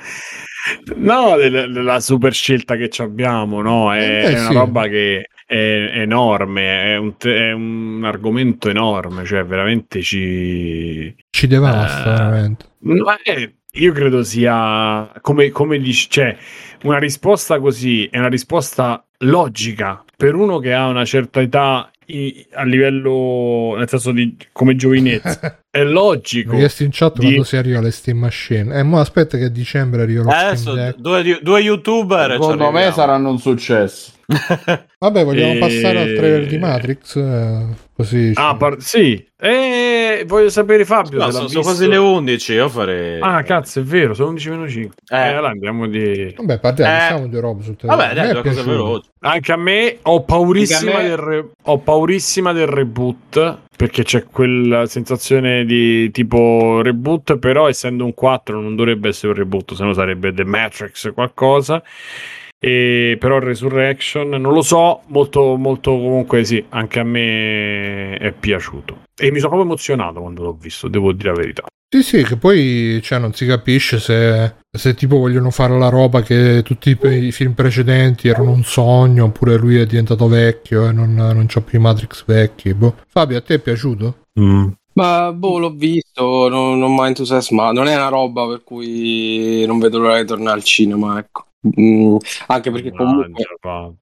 No, 0.96 1.36
della, 1.36 2.00
super 2.00 2.32
scelta 2.32 2.76
che 2.76 2.90
abbiamo, 2.98 3.62
no? 3.62 3.92
È, 3.92 3.98
eh, 3.98 4.22
è 4.22 4.38
una 4.38 4.48
sì. 4.48 4.54
roba 4.54 4.88
che 4.88 5.28
è, 5.46 5.90
enorme, 5.94 6.92
è 6.92 6.96
un, 6.96 7.14
è 7.18 7.52
un, 7.52 8.02
argomento 8.04 8.68
enorme, 8.68 9.24
cioè 9.24 9.44
veramente 9.44 10.02
ci... 10.02 11.14
Ci 11.30 11.46
devasta, 11.46 12.12
eh, 12.14 12.16
veramente. 12.16 12.66
Eh, 13.24 13.54
io 13.72 13.92
credo 13.92 14.22
sia, 14.22 15.10
come, 15.20 15.50
come 15.50 15.78
dici, 15.78 16.08
cioè, 16.10 16.36
una 16.82 16.98
risposta 16.98 17.58
così 17.60 18.06
è 18.06 18.18
una 18.18 18.28
risposta 18.28 19.04
logica 19.18 20.02
per 20.16 20.34
uno 20.34 20.58
che 20.58 20.72
ha 20.72 20.86
una 20.86 21.04
certa 21.04 21.40
età 21.40 21.90
a 22.52 22.64
livello, 22.64 23.74
nel 23.76 23.88
senso 23.88 24.12
di 24.12 24.36
come 24.52 24.76
giovinezza. 24.76 25.59
È 25.72 25.84
logico. 25.84 26.56
Mi 26.56 26.66
in 26.78 26.88
chat 26.90 27.18
di... 27.18 27.26
quando 27.26 27.44
si 27.44 27.56
arriva 27.56 27.78
alle 27.78 27.92
Steam 27.92 28.18
Machine. 28.18 28.74
E 28.74 28.78
eh, 28.80 28.82
mo 28.82 28.98
aspetta 28.98 29.38
che 29.38 29.44
a 29.44 29.48
dicembre 29.48 30.02
arriva 30.02 30.24
lo 30.24 30.30
Adesso 30.30 30.74
due, 30.96 31.38
due 31.40 31.60
youtuber. 31.60 32.32
Secondo 32.32 32.72
me 32.72 32.90
saranno 32.90 33.30
un 33.30 33.38
successo. 33.38 34.10
Vabbè, 34.98 35.24
vogliamo 35.24 35.52
e... 35.52 35.58
passare 35.58 36.00
al 36.00 36.14
trailer 36.14 36.46
di 36.46 36.58
Matrix? 36.58 37.16
Eh, 37.16 37.66
così. 37.94 38.32
Ah, 38.34 38.56
par- 38.56 38.80
sì. 38.80 39.24
E 39.38 40.24
voglio 40.26 40.50
sapere 40.50 40.84
Fabio. 40.84 41.18
No, 41.18 41.30
sono, 41.30 41.46
sono, 41.46 41.62
quasi 41.62 41.86
le 41.86 41.96
11. 41.96 42.52
Io 42.52 42.68
farei. 42.68 43.20
Ah, 43.20 43.42
cazzo, 43.44 43.78
è 43.78 43.82
vero, 43.84 44.12
sono 44.12 44.30
11 44.30 44.50
meno 44.50 44.68
5. 44.68 44.94
Eh, 45.08 45.16
eh 45.16 45.28
allora 45.28 45.50
andiamo 45.50 45.86
di. 45.86 46.34
Vabbè, 46.36 46.58
parliamo, 46.58 46.92
eh. 46.92 47.00
diciamo 47.00 47.26
due 47.28 47.40
robe 47.40 47.62
sul 47.62 47.76
trailer. 47.76 47.98
Vabbè, 47.98 48.14
dai, 48.14 48.32
due 48.32 48.42
cose 48.42 48.62
veloci. 48.64 49.08
Anche 49.20 49.52
a 49.52 49.56
me 49.56 49.98
ho 50.02 50.22
paurissima, 50.24 50.98
me... 50.98 51.02
Del, 51.04 51.16
re... 51.16 51.48
ho 51.62 51.78
paurissima 51.78 52.52
del 52.52 52.66
reboot 52.66 53.58
perché 53.80 54.02
c'è 54.02 54.24
quella 54.24 54.84
sensazione 54.84 55.64
di 55.64 56.10
tipo 56.10 56.82
reboot, 56.82 57.38
però 57.38 57.66
essendo 57.66 58.04
un 58.04 58.12
4 58.12 58.60
non 58.60 58.76
dovrebbe 58.76 59.08
essere 59.08 59.32
un 59.32 59.38
reboot, 59.38 59.72
se 59.72 59.82
no 59.84 59.94
sarebbe 59.94 60.34
The 60.34 60.44
Matrix 60.44 61.14
qualcosa. 61.14 61.82
E 62.58 63.16
però 63.18 63.38
Resurrection 63.38 64.28
non 64.28 64.52
lo 64.52 64.60
so, 64.60 65.00
molto, 65.06 65.56
molto 65.56 65.92
comunque 65.92 66.44
sì, 66.44 66.62
anche 66.68 67.00
a 67.00 67.04
me 67.04 68.18
è 68.18 68.32
piaciuto. 68.32 69.04
E 69.16 69.30
mi 69.30 69.38
sono 69.38 69.48
proprio 69.48 69.70
emozionato 69.70 70.20
quando 70.20 70.42
l'ho 70.42 70.58
visto, 70.60 70.86
devo 70.86 71.12
dire 71.12 71.30
la 71.30 71.36
verità. 71.36 71.62
Sì, 71.92 72.04
sì, 72.04 72.22
che 72.22 72.36
poi 72.36 73.00
cioè, 73.02 73.18
non 73.18 73.34
si 73.34 73.44
capisce 73.46 73.98
se, 73.98 74.54
se 74.70 74.94
tipo 74.94 75.18
vogliono 75.18 75.50
fare 75.50 75.76
la 75.76 75.88
roba 75.88 76.22
che 76.22 76.62
tutti 76.62 76.96
i 77.02 77.32
film 77.32 77.54
precedenti 77.54 78.28
erano 78.28 78.52
un 78.52 78.62
sogno, 78.62 79.24
oppure 79.24 79.56
lui 79.56 79.76
è 79.76 79.86
diventato 79.86 80.28
vecchio 80.28 80.86
e 80.88 80.92
non, 80.92 81.12
non 81.14 81.46
c'ha 81.48 81.60
più 81.60 81.80
i 81.80 81.82
Matrix 81.82 82.24
vecchi. 82.24 82.74
Boh. 82.74 82.94
Fabio, 83.08 83.38
a 83.38 83.40
te 83.40 83.54
è 83.54 83.58
piaciuto? 83.58 84.26
Mm. 84.38 84.68
Ma 84.92 85.32
boh, 85.32 85.58
l'ho 85.58 85.70
visto, 85.70 86.48
non, 86.48 86.78
non 86.78 86.94
mi 86.94 87.00
ha 87.00 87.06
entusiasmato. 87.08 87.72
Non 87.72 87.88
è 87.88 87.96
una 87.96 88.08
roba 88.08 88.46
per 88.46 88.62
cui 88.62 89.64
non 89.66 89.80
vedo 89.80 89.98
l'ora 89.98 90.20
di 90.20 90.26
tornare 90.26 90.58
al 90.58 90.64
cinema, 90.64 91.18
ecco. 91.18 91.46
Mm, 91.78 92.16
anche 92.46 92.70
perché 92.70 92.90
comunque, 92.90 93.44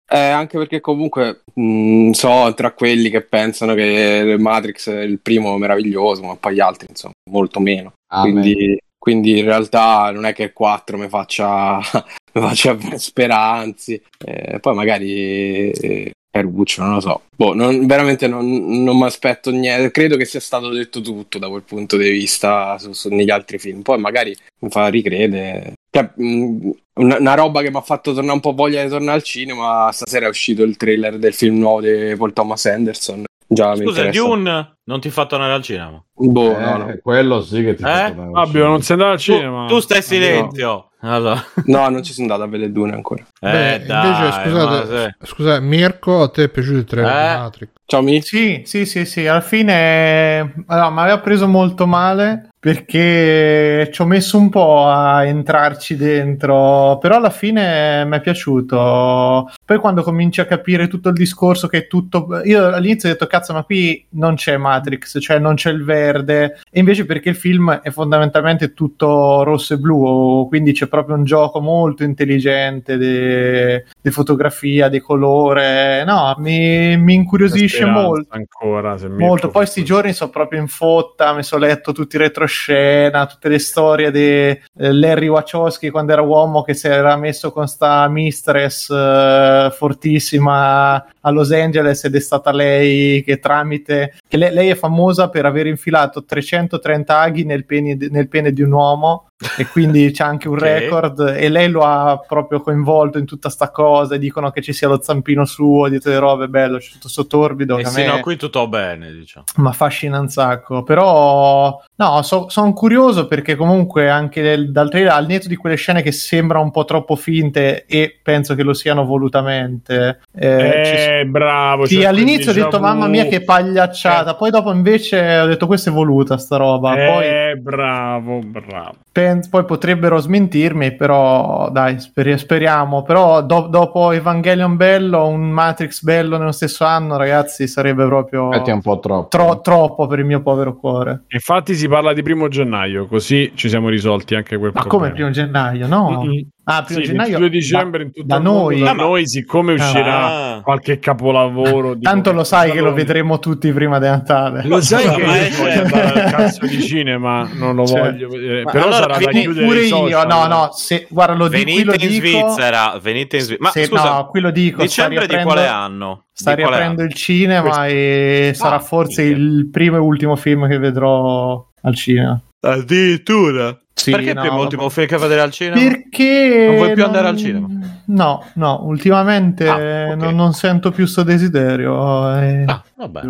eh, 0.06 0.16
anche 0.16 0.59
perché 0.59 0.80
comunque 0.80 1.43
mm, 1.59 2.12
so 2.12 2.55
tra 2.55 2.72
quelli 2.72 3.10
che 3.10 3.22
pensano 3.22 3.74
che 3.74 4.36
Matrix 4.39 4.90
è 4.90 5.01
il 5.01 5.18
primo 5.18 5.56
meraviglioso, 5.59 6.22
ma 6.22 6.36
poi 6.36 6.55
gli 6.55 6.60
altri 6.60 6.86
insomma 6.89 7.14
molto 7.30 7.59
meno. 7.59 7.94
Quindi, 8.06 8.78
quindi, 8.97 9.39
in 9.39 9.44
realtà 9.44 10.10
non 10.12 10.24
è 10.24 10.32
che 10.32 10.44
il 10.44 10.52
4 10.52 10.97
mi 10.98 11.09
faccia, 11.09 11.78
mi 12.35 12.40
faccia 12.40 12.76
speranze. 12.97 14.02
Eh, 14.24 14.60
poi 14.60 14.74
magari 14.74 15.70
eh, 15.70 16.12
Caruccio, 16.30 16.82
non 16.82 16.94
lo 16.94 17.01
so. 17.01 17.22
Boh, 17.35 17.55
non, 17.55 17.86
veramente 17.86 18.28
non, 18.28 18.82
non 18.82 18.97
mi 18.97 19.05
aspetto 19.05 19.51
niente. 19.51 19.90
Credo 19.90 20.16
che 20.16 20.24
sia 20.24 20.40
stato 20.40 20.68
detto 20.68 21.01
tutto 21.01 21.39
da 21.39 21.48
quel 21.48 21.62
punto 21.62 21.97
di 21.97 22.10
vista 22.10 22.78
su, 22.78 22.93
su, 22.93 23.09
negli 23.09 23.30
altri 23.30 23.59
film. 23.59 23.82
Poi 23.82 23.98
magari 23.98 24.36
mi 24.60 24.70
fa 24.70 24.89
ricredere. 24.89 25.72
Cioè, 25.98 26.10
mh, 26.14 26.70
una, 26.94 27.16
una, 27.18 27.34
roba 27.34 27.62
che 27.62 27.70
mi 27.70 27.76
ha 27.76 27.80
fatto 27.80 28.12
tornare 28.12 28.34
un 28.34 28.40
po' 28.40 28.52
voglia 28.52 28.82
di 28.82 28.88
tornare 28.88 29.16
al 29.16 29.22
cinema. 29.22 29.90
Stasera 29.92 30.26
è 30.26 30.28
uscito 30.28 30.62
il 30.62 30.76
trailer 30.76 31.18
del 31.18 31.34
film 31.34 31.58
nuovo 31.58 31.80
di 31.80 32.14
Paul 32.16 32.32
Thomas 32.32 32.66
Anderson. 32.66 33.24
Già 33.50 33.74
Scusa, 33.76 34.10
Dune 34.10 34.76
non 34.84 35.00
ti 35.00 35.08
fa 35.08 35.24
tornare 35.24 35.54
al 35.54 35.62
cinema? 35.62 36.02
Boh, 36.12 36.54
eh, 36.54 36.60
no, 36.60 36.76
no. 36.76 36.98
quello 37.02 37.40
sì 37.40 37.62
che 37.62 37.74
ti 37.74 37.82
eh? 37.82 37.86
fa 37.86 38.08
tornare 38.08 38.28
al 38.28 38.46
Fabio, 38.46 38.66
non 38.66 38.82
sei 38.82 38.96
andato 38.96 39.12
al 39.12 39.18
cinema. 39.18 39.66
Tu, 39.66 39.74
tu 39.74 39.80
stai 39.80 40.02
silenzio. 40.02 40.66
No. 40.68 40.86
Allora. 41.00 41.44
No, 41.64 41.88
non 41.88 42.02
ci 42.02 42.12
sono 42.12 42.30
andato 42.30 42.46
a 42.46 42.50
vedere 42.50 42.72
Dune 42.72 42.92
ancora. 42.92 43.22
Eh, 43.40 43.50
Beh, 43.50 43.84
dai, 43.86 44.06
invece, 44.06 44.42
scusate, 44.42 45.14
sì. 45.18 45.26
scusate, 45.26 45.60
Mirko, 45.60 46.22
a 46.22 46.28
te 46.28 46.44
è 46.44 46.48
piaciuto 46.48 46.78
il 46.78 46.84
trailer 46.84 47.12
eh? 47.12 47.32
di 47.32 47.40
Matrix? 47.40 47.70
Ciao, 47.90 48.02
Mi. 48.02 48.20
Sì, 48.20 48.65
sì, 48.66 48.85
sì, 48.85 49.06
sì. 49.06 49.27
Alla 49.27 49.40
fine 49.40 50.40
allora, 50.66 50.90
mi 50.90 51.01
aveva 51.01 51.20
preso 51.20 51.48
molto 51.48 51.86
male 51.86 52.51
perché 52.60 53.89
ci 53.93 54.02
ho 54.02 54.05
messo 54.05 54.36
un 54.36 54.48
po' 54.51 54.85
a 54.85 55.24
entrarci 55.24 55.97
dentro, 55.97 56.98
però 57.01 57.16
alla 57.16 57.31
fine 57.31 58.05
mi 58.05 58.16
è 58.16 58.20
piaciuto. 58.20 59.51
Poi 59.65 59.78
quando 59.78 60.02
cominci 60.02 60.40
a 60.40 60.44
capire 60.44 60.89
tutto 60.89 61.10
il 61.10 61.15
discorso 61.15 61.69
che 61.69 61.78
è 61.78 61.86
tutto... 61.86 62.40
Io 62.44 62.66
all'inizio 62.66 63.09
ho 63.09 63.12
detto, 63.12 63.27
cazzo, 63.27 63.52
ma 63.52 63.62
qui 63.62 64.05
non 64.10 64.35
c'è 64.35 64.56
Matrix, 64.56 65.19
cioè 65.20 65.39
non 65.39 65.55
c'è 65.55 65.70
il 65.70 65.85
verde, 65.85 66.59
e 66.70 66.81
invece 66.81 67.06
perché 67.06 67.28
il 67.28 67.36
film 67.36 67.70
è 67.70 67.90
fondamentalmente 67.90 68.74
tutto 68.74 69.44
rosso 69.44 69.74
e 69.74 69.78
blu, 69.78 70.47
quindi 70.48 70.73
c'è 70.73 70.89
proprio 70.89 71.15
un 71.15 71.24
gioco 71.24 71.60
molto 71.60 72.02
intelligente 72.02 72.98
di 72.98 74.10
fotografia, 74.10 74.89
di 74.89 74.98
colore. 74.98 76.02
No, 76.05 76.35
mi, 76.39 76.97
mi 76.97 77.15
incuriosisce 77.15 77.77
molto. 77.84 78.34
Ancora, 78.34 78.96
molto. 79.09 79.48
Poi 79.48 79.66
sti 79.66 79.84
giorni 79.84 80.12
sono 80.12 80.30
proprio 80.30 80.60
in 80.60 80.68
fotta, 80.68 81.32
mi 81.34 81.42
sono 81.42 81.64
letto 81.64 81.92
tutti 81.92 82.16
i 82.16 82.18
retro 82.18 82.46
scena, 82.46 83.26
tutte 83.26 83.48
le 83.48 83.59
storie 83.59 84.10
di 84.10 84.20
eh, 84.20 84.60
Larry 84.74 85.28
Wachowski 85.28 85.90
quando 85.90 86.12
era 86.12 86.22
uomo 86.22 86.62
che 86.62 86.74
si 86.74 86.86
era 86.86 87.16
messo 87.16 87.52
con 87.52 87.66
sta 87.66 88.09
mistress 88.09 88.90
eh, 88.90 89.70
fortissima 89.72 90.94
a 91.20 91.30
Los 91.30 91.52
Angeles 91.52 92.05
ed 92.05 92.14
è 92.14 92.20
stata 92.20 92.52
lei 92.52 93.22
che 93.22 93.38
tramite 93.38 94.16
che 94.26 94.36
lei, 94.36 94.52
lei 94.52 94.68
è 94.70 94.74
famosa 94.74 95.28
per 95.28 95.46
aver 95.46 95.66
infilato 95.66 96.24
330 96.24 97.18
aghi 97.18 97.44
nel 97.44 97.64
pene, 97.64 97.96
nel 98.10 98.28
pene 98.28 98.52
di 98.52 98.62
un 98.62 98.72
uomo 98.72 99.27
e 99.56 99.66
quindi 99.66 100.10
c'è 100.10 100.24
anche 100.24 100.48
un 100.48 100.56
okay. 100.56 100.81
record 100.81 101.35
e 101.36 101.48
lei 101.48 101.69
lo 101.69 101.82
ha 101.82 102.19
proprio 102.27 102.60
coinvolto 102.60 103.19
in 103.19 103.24
tutta 103.24 103.48
sta 103.51 103.70
cosa 103.70 104.16
e 104.16 104.19
dicono 104.19 104.51
che 104.51 104.62
ci 104.62 104.73
sia 104.73 104.89
lo 104.89 105.01
zampino 105.01 105.44
suo 105.44 105.89
dietro 105.89 106.10
le 106.10 106.19
robe 106.19 106.48
bello 106.48 106.78
c'è 106.78 106.90
tutto 106.93 107.09
sto 107.09 107.27
torbido 107.27 107.78
e 107.78 107.85
sì, 107.85 108.01
me... 108.01 108.06
no, 108.06 108.20
qui 108.20 108.36
tutto 108.36 108.66
bene 108.69 109.12
diciamo. 109.12 109.44
Ma 109.56 109.70
affascina 109.70 110.19
un 110.19 110.28
sacco. 110.28 110.82
Però 110.82 111.81
no 111.98 112.22
so, 112.22 112.48
sono 112.48 112.72
curioso 112.72 113.26
perché 113.26 113.56
comunque 113.56 114.08
anche 114.08 114.40
del, 114.40 114.70
dal 114.70 114.88
trailer 114.88 115.12
al 115.12 115.26
netto 115.26 115.48
di 115.48 115.56
quelle 115.56 115.76
scene 115.76 116.02
che 116.02 116.12
sembrano 116.12 116.64
un 116.64 116.70
po' 116.70 116.84
troppo 116.84 117.16
finte 117.16 117.84
e 117.86 118.18
penso 118.22 118.54
che 118.54 118.62
lo 118.62 118.72
siano 118.72 119.04
volutamente 119.04 120.20
eh, 120.32 121.20
eh 121.20 121.26
bravo 121.26 121.86
sì 121.86 122.04
all'inizio 122.04 122.52
ho 122.52 122.54
detto 122.54 122.78
mamma 122.78 123.08
mia 123.08 123.26
che 123.26 123.42
pagliacciata 123.42 124.32
eh. 124.32 124.36
poi 124.36 124.50
dopo 124.50 124.72
invece 124.72 125.38
ho 125.38 125.46
detto 125.46 125.66
questa 125.66 125.90
è 125.90 125.92
voluta 125.92 126.38
sta 126.38 126.56
roba 126.56 126.94
eh, 126.94 127.06
poi 127.06 127.60
bravo 127.60 128.38
bravo 128.38 128.96
Pens- 129.18 129.48
poi 129.48 129.64
potrebbero 129.64 130.18
smentirmi, 130.18 130.94
però 130.94 131.70
dai, 131.72 131.98
sper- 131.98 132.38
speriamo. 132.38 133.02
Però 133.02 133.42
do- 133.42 133.66
dopo 133.68 134.12
Evangelion 134.12 134.76
bello, 134.76 135.26
un 135.26 135.50
Matrix 135.50 136.02
bello 136.02 136.38
nello 136.38 136.52
stesso 136.52 136.84
anno, 136.84 137.16
ragazzi, 137.16 137.66
sarebbe 137.66 138.04
proprio 138.04 138.52
è 138.52 138.70
un 138.70 138.80
po' 138.80 139.00
troppo. 139.00 139.26
Tro- 139.26 139.60
troppo 139.60 140.06
per 140.06 140.20
il 140.20 140.24
mio 140.24 140.40
povero 140.40 140.76
cuore. 140.76 141.24
Infatti 141.30 141.74
si 141.74 141.88
parla 141.89 142.12
di 142.12 142.23
primo 142.23 142.48
gennaio, 142.48 143.06
così 143.06 143.52
ci 143.55 143.69
siamo 143.69 143.89
risolti 143.89 144.35
anche 144.35 144.56
quel 144.59 144.73
Ma 144.73 144.81
problema. 144.82 145.05
come 145.05 145.12
primo 145.12 145.31
gennaio? 145.31 145.86
No. 145.86 146.23
Mm-hmm. 146.23 146.40
Ah, 146.70 146.82
primo 146.82 147.00
sì, 147.00 147.06
gennaio 147.06 147.38
2 147.38 147.48
dicembre 147.48 147.98
da, 147.98 148.04
in 148.04 148.12
tutto 148.12 148.26
da 148.26 148.38
noi. 148.38 148.80
Da 148.80 148.92
noi, 148.92 149.26
siccome 149.26 149.72
uscirà 149.72 150.56
ah. 150.56 150.60
qualche 150.60 150.98
capolavoro. 150.98 151.98
Tanto 151.98 152.30
lo 152.32 152.44
sai 152.44 152.72
che 152.72 152.82
lo 152.82 152.92
vedremo 152.92 153.38
tutti 153.38 153.72
prima 153.72 153.98
di 153.98 154.04
Natale. 154.04 154.64
Lo 154.64 154.78
sai 154.82 155.08
che 155.14 155.22
il 155.22 156.30
cazzo 156.30 156.66
di 156.66 156.82
cinema 156.82 157.48
non 157.54 157.74
lo 157.74 157.86
cioè, 157.86 158.00
voglio 158.00 158.28
vedere. 158.28 158.64
Però 158.64 158.84
allora, 158.84 159.14
sarà 159.14 159.16
da 159.16 159.30
chiudere 159.30 159.64
pure 159.66 159.80
io. 159.80 160.24
No, 160.24 160.46
no, 160.46 160.68
se, 160.72 161.06
guarda, 161.08 161.32
lo 161.32 161.48
venite 161.48 161.96
dico, 161.96 162.04
in 162.04 162.08
dico, 162.10 162.26
Svizzera. 162.26 162.98
Venite 163.00 163.36
in 163.36 163.42
Svizzera. 163.42 163.64
Ma 163.64 163.70
se, 163.70 163.84
scusa, 163.86 164.12
no, 164.12 164.26
qui 164.26 164.40
lo 164.40 164.50
dico. 164.50 164.82
Dicembre 164.82 165.26
di 165.26 165.36
quale 165.42 165.66
anno? 165.66 166.24
Sta 166.30 166.52
riaprendo 166.52 167.02
il 167.02 167.14
cinema 167.14 167.62
Questo. 167.62 167.86
e 167.86 168.52
sarà 168.54 168.76
ah, 168.76 168.80
forse 168.80 169.22
il 169.22 169.70
primo 169.72 169.96
e 169.96 170.00
ultimo 170.00 170.36
film 170.36 170.68
che 170.68 170.76
vedrò 170.76 171.66
al 171.80 171.94
cinema. 171.94 172.38
Addirittura. 172.60 173.74
Sì, 173.98 174.12
Perché 174.12 174.32
no, 174.32 174.42
il 174.42 174.46
primo 174.46 174.62
ultimo 174.62 174.88
film 174.88 175.06
che 175.08 175.16
vedere 175.18 175.40
al 175.40 175.50
cinema? 175.50 175.76
Perché 175.76 176.66
non 176.66 176.76
vuoi 176.76 176.92
più 176.92 177.02
non... 177.02 177.06
andare 177.06 177.28
al 177.28 177.36
cinema? 177.36 177.68
No, 178.06 178.44
no, 178.54 178.80
ultimamente 178.84 179.68
ah, 179.68 179.74
okay. 179.74 180.16
non, 180.16 180.36
non, 180.36 180.52
sento 180.52 180.90
più 180.90 181.02
questo 181.02 181.24
desiderio. 181.24 182.32
E... 182.38 182.64
Ah, 182.66 182.82
vabbè. 182.96 183.22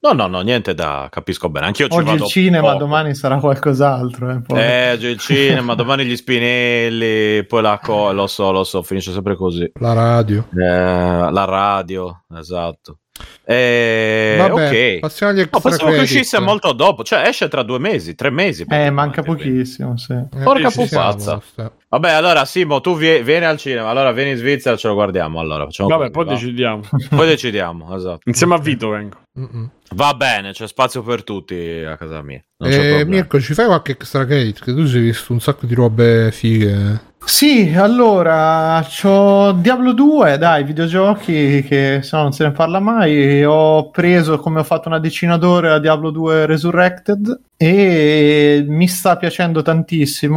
No, 0.00 0.12
no, 0.12 0.26
no, 0.26 0.40
niente 0.40 0.74
da 0.74 1.06
capisco 1.10 1.48
bene. 1.48 1.66
Anch'io 1.66 1.86
Oggi 1.86 1.96
ci 1.96 2.02
vado 2.02 2.24
il 2.24 2.28
cinema, 2.28 2.66
poco. 2.72 2.78
domani 2.78 3.14
sarà 3.14 3.38
qualcos'altro. 3.38 4.30
Eh, 4.30 4.40
poi. 4.42 4.58
eh 4.58 4.92
oggi 4.92 5.06
il 5.06 5.18
cinema, 5.18 5.74
domani 5.76 6.04
gli 6.04 6.16
spinelli, 6.16 7.44
poi 7.46 7.62
la 7.62 7.78
co- 7.80 8.12
lo 8.12 8.26
so, 8.26 8.50
lo 8.50 8.64
so, 8.64 8.82
finisce 8.82 9.12
sempre 9.12 9.36
così. 9.36 9.70
La 9.74 9.92
radio. 9.92 10.48
Eh, 10.52 11.30
la 11.30 11.44
radio, 11.44 12.24
esatto. 12.36 12.98
Eh, 13.44 14.36
Vabbè, 14.38 14.94
ok, 14.94 14.98
passiamo 14.98 15.32
agli 15.32 15.48
no, 15.50 15.60
pensavo 15.60 15.90
che 15.92 15.98
uscisse 16.00 16.40
molto 16.40 16.72
dopo, 16.72 17.04
cioè 17.04 17.28
esce 17.28 17.46
tra 17.48 17.62
due 17.62 17.78
mesi, 17.78 18.14
tre 18.14 18.30
mesi. 18.30 18.64
Eh, 18.68 18.90
manca 18.90 19.22
pochissimo, 19.22 19.96
sì. 19.96 20.12
Eh, 20.12 20.42
Porca 20.42 20.70
pupazza. 20.70 21.40
Vabbè, 21.88 22.10
allora 22.10 22.44
Simo, 22.44 22.80
tu 22.80 22.96
vie- 22.96 23.22
vieni 23.22 23.44
al 23.44 23.56
cinema, 23.58 23.88
allora 23.88 24.10
vieni 24.12 24.30
in 24.30 24.36
Svizzera, 24.36 24.76
ce 24.76 24.88
lo 24.88 24.94
guardiamo. 24.94 25.38
Allora, 25.38 25.68
Vabbè, 25.76 26.10
poi 26.10 26.24
va. 26.24 26.32
decidiamo. 26.32 26.82
poi 27.10 27.26
decidiamo, 27.26 27.94
esatto. 27.96 28.20
Insieme 28.24 28.54
a 28.54 28.58
Vito 28.58 28.88
vengo. 28.88 29.16
Mm-mm. 29.38 29.70
Va 29.94 30.14
bene, 30.14 30.52
c'è 30.52 30.66
spazio 30.66 31.02
per 31.02 31.22
tutti 31.24 31.82
a 31.84 31.96
casa 31.96 32.22
mia. 32.22 32.42
Eh, 32.58 33.04
Mirko, 33.06 33.40
ci 33.40 33.54
fai 33.54 33.66
qualche 33.66 33.92
extra 33.92 34.24
credit? 34.26 34.62
Che 34.62 34.74
tu 34.74 34.86
ci 34.86 34.96
hai 34.96 35.02
visto 35.02 35.32
un 35.32 35.40
sacco 35.40 35.66
di 35.66 35.74
robe 35.74 36.32
fighe. 36.32 37.14
Sì, 37.26 37.74
allora, 37.76 38.86
ho 39.02 39.52
Diablo 39.52 39.92
2, 39.92 40.38
dai, 40.38 40.62
videogiochi 40.62 41.64
che 41.66 41.98
se 42.02 42.16
no 42.16 42.22
non 42.22 42.32
se 42.32 42.44
ne 42.44 42.52
parla 42.52 42.78
mai. 42.78 43.44
Ho 43.44 43.90
preso, 43.90 44.38
come 44.38 44.60
ho 44.60 44.64
fatto 44.64 44.86
una 44.88 45.00
decina 45.00 45.36
d'ore, 45.36 45.72
a 45.72 45.80
Diablo 45.80 46.10
2 46.10 46.46
Resurrected 46.46 47.40
e 47.56 48.64
mi 48.68 48.86
sta 48.86 49.16
piacendo 49.16 49.60
tantissimo. 49.62 50.36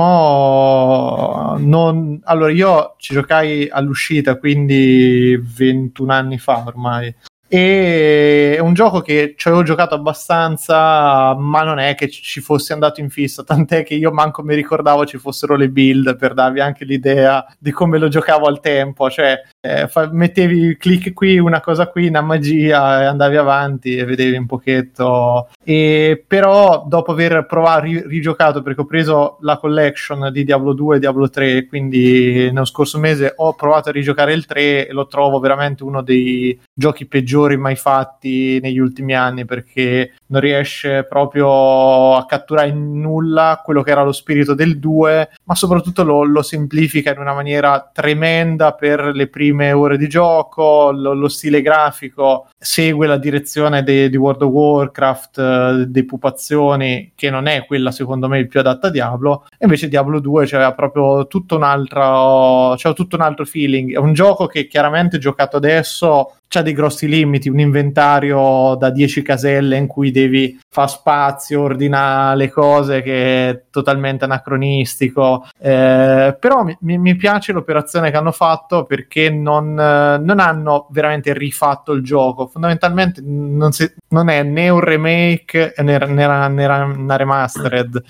Non... 1.60 2.20
Allora, 2.24 2.52
io 2.52 2.96
ci 2.98 3.14
giocai 3.14 3.70
all'uscita, 3.70 4.38
quindi 4.38 5.40
21 5.40 6.12
anni 6.12 6.40
fa 6.40 6.64
ormai. 6.66 7.16
E 7.52 8.54
è 8.56 8.60
un 8.60 8.76
gioco 8.76 9.02
che 9.02 9.34
ci 9.36 9.48
avevo 9.48 9.64
giocato 9.64 9.96
abbastanza, 9.96 11.34
ma 11.34 11.64
non 11.64 11.80
è 11.80 11.96
che 11.96 12.08
ci 12.08 12.42
fossi 12.42 12.74
andato 12.74 13.00
in 13.00 13.10
fissa, 13.10 13.44
tant'è 13.44 13.84
che 13.84 13.96
io 13.96 14.12
manco 14.12 14.44
mi 14.44 14.54
ricordavo 14.54 15.04
ci 15.08 15.18
fossero 15.18 15.56
le 15.56 15.70
build 15.70 16.16
per 16.16 16.36
darvi 16.36 16.60
anche 16.60 16.86
l'idea 16.86 17.44
di 17.58 17.72
come 17.72 17.98
lo 17.98 18.08
giocavo 18.08 18.46
al 18.46 18.60
tempo, 18.60 19.10
cioè 19.10 19.42
eh, 19.61 19.88
fa- 19.88 20.10
mettevi 20.11 20.77
clic 20.77 21.14
qui, 21.14 21.38
una 21.38 21.60
cosa 21.60 21.88
qui, 21.88 22.07
una 22.07 22.22
magia 22.22 23.02
e 23.02 23.06
andavi 23.06 23.36
avanti 23.36 23.95
e 23.95 24.06
vedevi 24.06 24.38
un 24.38 24.45
pochetto. 24.45 25.49
E 25.64 26.23
però 26.26 26.86
dopo 26.88 27.11
aver 27.11 27.45
provato, 27.45 27.81
ri- 27.84 28.03
rigiocato, 28.07 28.61
perché 28.61 28.81
ho 28.81 28.86
preso 28.86 29.38
la 29.41 29.57
collection 29.57 30.31
di 30.31 30.44
Diablo 30.44 30.73
2 30.73 30.95
e 30.95 30.99
Diablo 30.99 31.30
3, 31.30 31.68
quindi 31.68 32.49
nello 32.52 32.65
scorso 32.65 32.99
mese 32.99 33.34
ho 33.36 33.53
provato 33.53 33.90
a 33.90 33.91
rigiocare 33.91 34.34
il 34.34 34.45
3 34.45 34.88
e 34.88 34.94
lo 34.94 35.07
trovo 35.07 35.40
veramente 35.40 35.84
uno 35.84 36.02
dei 36.02 36.57
giochi 36.73 37.06
peggiori 37.06 37.57
mai 37.57 37.76
fatti 37.76 38.60
negli 38.61 38.80
ultimi 38.80 39.14
anni 39.14 39.45
perché 39.45 40.14
non 40.30 40.42
riesce 40.42 41.06
proprio 41.08 42.16
a 42.16 42.26
catturare 42.26 42.70
in 42.70 43.00
nulla 43.00 43.62
quello 43.64 43.82
che 43.82 43.92
era 43.92 44.04
lo 44.04 44.12
spirito 44.12 44.54
del 44.54 44.80
2, 44.80 45.30
ma 45.44 45.56
soprattutto 45.56 46.04
lo, 46.04 46.24
lo 46.24 46.42
semplifica 46.42 47.12
in 47.12 47.20
una 47.20 47.34
maniera 47.34 47.90
tremenda 47.92 48.74
per 48.74 49.12
le 49.14 49.28
prime 49.28 49.72
ore 49.72 49.98
di 49.98 50.08
gioco, 50.08 50.92
lo, 50.92 51.14
lo 51.14 51.28
stile 51.28 51.62
grafico 51.62 52.48
segue 52.58 53.08
la 53.08 53.18
direzione 53.18 53.84
di 53.84 54.16
World 54.16 54.42
of 54.42 54.52
Warcraft, 54.52 55.38
eh, 55.40 55.86
dei 55.88 56.04
pupazioni, 56.04 57.14
che 57.16 57.30
non 57.30 57.48
è 57.48 57.66
quella 57.66 57.92
secondo 57.92 58.28
me 58.28 58.46
più 58.48 58.60
adatta 58.60 58.88
a 58.88 58.92
Diablo, 58.92 59.46
e 59.58 59.66
invece 59.66 59.88
Diablo 59.88 60.20
2 60.20 60.46
c'era 60.46 60.74
proprio 60.74 61.28
tutto 61.28 61.56
un 61.56 61.64
altro, 61.64 62.76
c'era 62.76 62.94
tutto 62.94 63.16
un 63.16 63.22
altro 63.22 63.46
feeling. 63.46 63.94
È 63.94 63.98
un 63.98 64.14
gioco 64.14 64.46
che 64.48 64.68
chiaramente 64.68 65.18
giocato 65.18 65.58
adesso 65.58 66.36
c'ha 66.50 66.64
dei 66.64 66.74
grossi 66.74 67.08
limiti, 67.08 67.48
un 67.48 67.60
inventario 67.60 68.76
da 68.76 68.90
10 68.90 69.22
caselle 69.22 69.78
in 69.78 69.86
cui 69.86 70.10
devi 70.10 70.60
fare 70.68 70.88
spazio, 70.90 71.62
ordinare 71.62 72.36
le 72.36 72.50
cose 72.50 73.04
che 73.04 73.50
è 73.50 73.64
totalmente 73.70 74.26
anacronistico, 74.26 75.48
eh, 75.60 76.36
però 76.40 76.64
mi, 76.64 76.98
mi, 76.98 77.16
piace 77.16 77.52
l'operazione 77.52 78.10
che 78.10 78.18
hanno 78.18 78.32
fatto 78.32 78.86
perché 78.86 79.30
non, 79.30 79.76
non 79.76 80.40
hanno 80.40 80.88
veramente 80.90 81.34
rifatto 81.34 81.92
il 81.92 82.04
gioco, 82.04 82.48
fondamentalmente 82.48 83.22
non, 83.24 83.72
si, 83.72 83.88
non 84.10 84.30
è 84.30 84.42
né 84.42 84.70
un 84.70 84.80
remake 84.80 85.76
né, 85.78 86.00
né, 86.00 86.48
né 86.48 86.66
una 86.66 87.16
remastered, 87.16 88.02